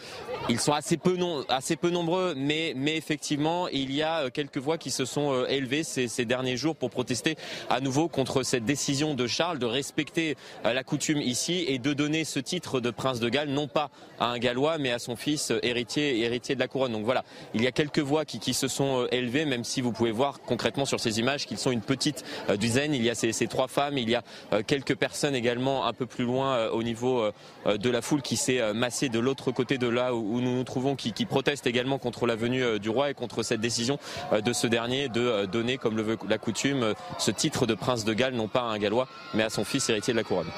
Ils 0.49 0.59
sont 0.59 0.73
assez 0.73 0.97
peu 0.97 1.89
nombreux, 1.89 2.33
mais 2.35 2.75
effectivement 2.85 3.67
il 3.67 3.93
y 3.93 4.03
a 4.03 4.29
quelques 4.29 4.57
voix 4.57 4.77
qui 4.77 4.91
se 4.91 5.05
sont 5.05 5.45
élevées 5.45 5.83
ces 5.83 6.25
derniers 6.25 6.57
jours 6.57 6.75
pour 6.75 6.89
protester 6.89 7.35
à 7.69 7.79
nouveau 7.79 8.07
contre 8.07 8.43
cette 8.43 8.65
décision 8.65 9.13
de 9.13 9.27
Charles 9.27 9.59
de 9.59 9.65
respecter 9.65 10.35
la 10.63 10.83
coutume 10.83 11.21
ici 11.21 11.65
et 11.67 11.79
de 11.79 11.93
donner 11.93 12.23
ce 12.23 12.39
titre 12.39 12.79
de 12.79 12.91
prince 12.91 13.19
de 13.19 13.29
Galles 13.29 13.49
non 13.49 13.67
pas 13.67 13.89
à 14.19 14.27
un 14.27 14.39
Gallois 14.39 14.77
mais 14.81 14.91
à 14.91 14.99
son 14.99 15.15
fils 15.15 15.51
euh, 15.51 15.59
héritier, 15.63 16.19
héritier 16.19 16.55
de 16.55 16.59
la 16.59 16.67
couronne. 16.67 16.91
Donc 16.91 17.05
voilà, 17.05 17.23
il 17.53 17.61
y 17.61 17.67
a 17.67 17.71
quelques 17.71 17.99
voix 17.99 18.25
qui, 18.25 18.53
se 18.53 18.67
sont 18.67 19.03
euh, 19.03 19.07
élevées, 19.11 19.45
même 19.45 19.63
si 19.63 19.81
vous 19.81 19.91
pouvez 19.91 20.11
voir 20.11 20.41
concrètement 20.41 20.85
sur 20.85 20.99
ces 20.99 21.19
images 21.19 21.45
qu'ils 21.45 21.57
sont 21.57 21.71
une 21.71 21.81
petite 21.81 22.25
euh, 22.49 22.57
dizaine. 22.57 22.93
Il 22.93 23.03
y 23.03 23.09
a 23.09 23.15
ces, 23.15 23.31
ces, 23.31 23.47
trois 23.47 23.67
femmes, 23.67 23.97
il 23.97 24.09
y 24.09 24.15
a 24.15 24.23
quelques 24.65 24.95
personnes 24.95 25.35
également 25.35 25.85
un 25.85 25.93
peu 25.93 26.05
plus 26.05 26.25
loin 26.25 26.69
au 26.69 26.83
niveau 26.83 27.29
de 27.65 27.89
la 27.89 28.01
foule 28.01 28.21
qui 28.21 28.37
s'est 28.37 28.73
massée 28.73 29.09
de 29.09 29.19
l'autre 29.19 29.51
côté 29.51 29.77
de 29.77 29.87
là 29.87 30.15
où 30.15 30.39
nous 30.41 30.55
nous 30.55 30.63
trouvons, 30.63 30.95
qui, 30.95 31.13
qui 31.13 31.25
protestent 31.25 31.67
également 31.67 31.99
contre 31.99 32.25
la 32.25 32.35
venue 32.35 32.79
du 32.79 32.89
roi 32.89 33.11
et 33.11 33.13
contre 33.13 33.43
cette 33.43 33.59
décision 33.59 33.99
de 34.31 34.53
ce 34.53 34.67
dernier 34.67 35.09
de 35.09 35.45
donner, 35.45 35.77
comme 35.77 35.97
le 35.97 36.03
veut 36.03 36.17
la 36.27 36.37
coutume, 36.37 36.93
ce 37.19 37.31
titre 37.31 37.65
de 37.65 37.73
prince 37.73 38.05
de 38.05 38.13
Galles, 38.13 38.35
non 38.35 38.47
pas 38.47 38.61
à 38.61 38.65
un 38.65 38.79
Gallois, 38.79 39.07
mais 39.33 39.43
à 39.43 39.49
son 39.49 39.63
fils 39.63 39.89
héritier 39.89 40.13
de 40.13 40.17
la 40.17 40.23
couronne. 40.23 40.51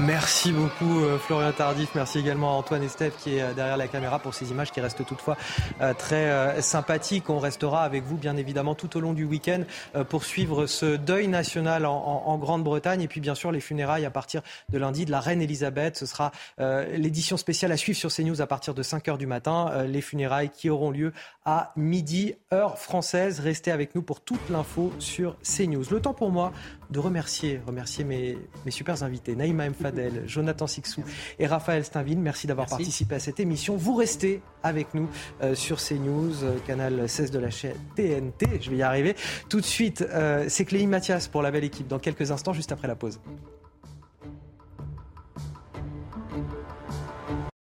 Merci 0.00 0.52
beaucoup 0.52 1.00
euh, 1.00 1.18
Florian 1.18 1.52
Tardif, 1.52 1.90
merci 1.94 2.18
également 2.18 2.50
à 2.50 2.54
Antoine 2.54 2.82
Estève 2.82 3.12
qui 3.18 3.36
est 3.36 3.42
euh, 3.42 3.52
derrière 3.52 3.76
la 3.76 3.88
caméra 3.88 4.18
pour 4.18 4.32
ces 4.32 4.50
images 4.50 4.72
qui 4.72 4.80
restent 4.80 5.04
toutefois 5.04 5.36
euh, 5.80 5.92
très 5.92 6.62
sympathiques. 6.62 7.28
On 7.28 7.38
restera 7.38 7.82
avec 7.82 8.04
vous 8.04 8.16
bien 8.16 8.36
évidemment 8.36 8.74
tout 8.74 8.96
au 8.96 9.00
long 9.00 9.12
du 9.12 9.24
week-end 9.24 9.62
pour 10.08 10.24
suivre 10.24 10.66
ce 10.66 10.96
deuil 10.96 11.28
national 11.28 11.84
en, 11.86 12.38
Grande-Bretagne 12.38 13.02
et 13.02 13.08
puis 13.08 13.20
bien 13.20 13.34
sûr 13.34 13.52
les 13.52 13.60
funérailles 13.60 14.04
à 14.04 14.10
partir 14.10 14.42
de 14.70 14.78
lundi 14.78 15.04
de 15.04 15.10
la 15.10 15.20
reine 15.20 15.42
Elisabeth. 15.42 15.96
Ce 15.96 16.06
sera 16.06 16.32
l'édition 16.58 17.36
spéciale 17.36 17.72
à 17.72 17.76
suivre 17.76 17.98
sur 17.98 18.12
CNews 18.12 18.40
à 18.40 18.46
partir 18.46 18.74
de 18.74 18.82
5h 18.82 19.18
du 19.18 19.26
matin. 19.26 19.84
Les 19.86 20.00
funérailles 20.00 20.50
qui 20.50 20.70
auront 20.70 20.90
lieu 20.90 21.12
à 21.44 21.72
midi, 21.76 22.34
heure 22.52 22.78
française. 22.78 23.40
Restez 23.40 23.70
avec 23.70 23.94
nous 23.94 24.02
pour 24.02 24.20
toute 24.20 24.48
l'info 24.48 24.92
sur 24.98 25.36
CNews. 25.42 25.84
Le 25.90 26.00
temps 26.00 26.14
pour 26.14 26.30
moi 26.30 26.52
de 26.90 26.98
remercier, 26.98 27.60
remercier 27.66 28.04
mes, 28.04 28.38
mes 28.64 28.70
super 28.70 29.02
invités, 29.02 29.34
Naïma 29.34 29.66
M. 29.66 29.74
Fadel, 29.74 30.22
Jonathan 30.26 30.66
Sixou 30.66 31.02
et 31.38 31.46
Raphaël 31.46 31.84
Steinville. 31.84 32.18
Merci 32.18 32.46
d'avoir 32.46 32.66
participé 32.66 33.16
à 33.16 33.18
cette 33.18 33.40
émission. 33.40 33.76
Vous 33.76 33.94
restez 33.94 34.42
avec 34.62 34.94
nous 34.94 35.08
euh, 35.42 35.54
sur 35.54 35.78
CNews, 35.78 36.44
euh, 36.44 36.58
canal 36.66 37.08
16 37.08 37.30
de 37.30 37.38
la 37.38 37.50
chaîne 37.50 37.76
TNT. 37.96 38.60
Je 38.60 38.70
vais 38.70 38.76
y 38.76 38.82
arriver. 38.82 39.16
Tout 39.48 39.60
de 39.60 39.66
suite, 39.66 40.02
euh, 40.02 40.44
c'est 40.48 40.64
Clémy 40.64 40.86
Mathias 40.86 41.28
pour 41.28 41.42
la 41.42 41.50
belle 41.50 41.64
équipe 41.64 41.88
dans 41.88 41.98
quelques 41.98 42.30
instants, 42.30 42.52
juste 42.52 42.72
après 42.72 42.88
la 42.88 42.94
pause. 42.94 43.18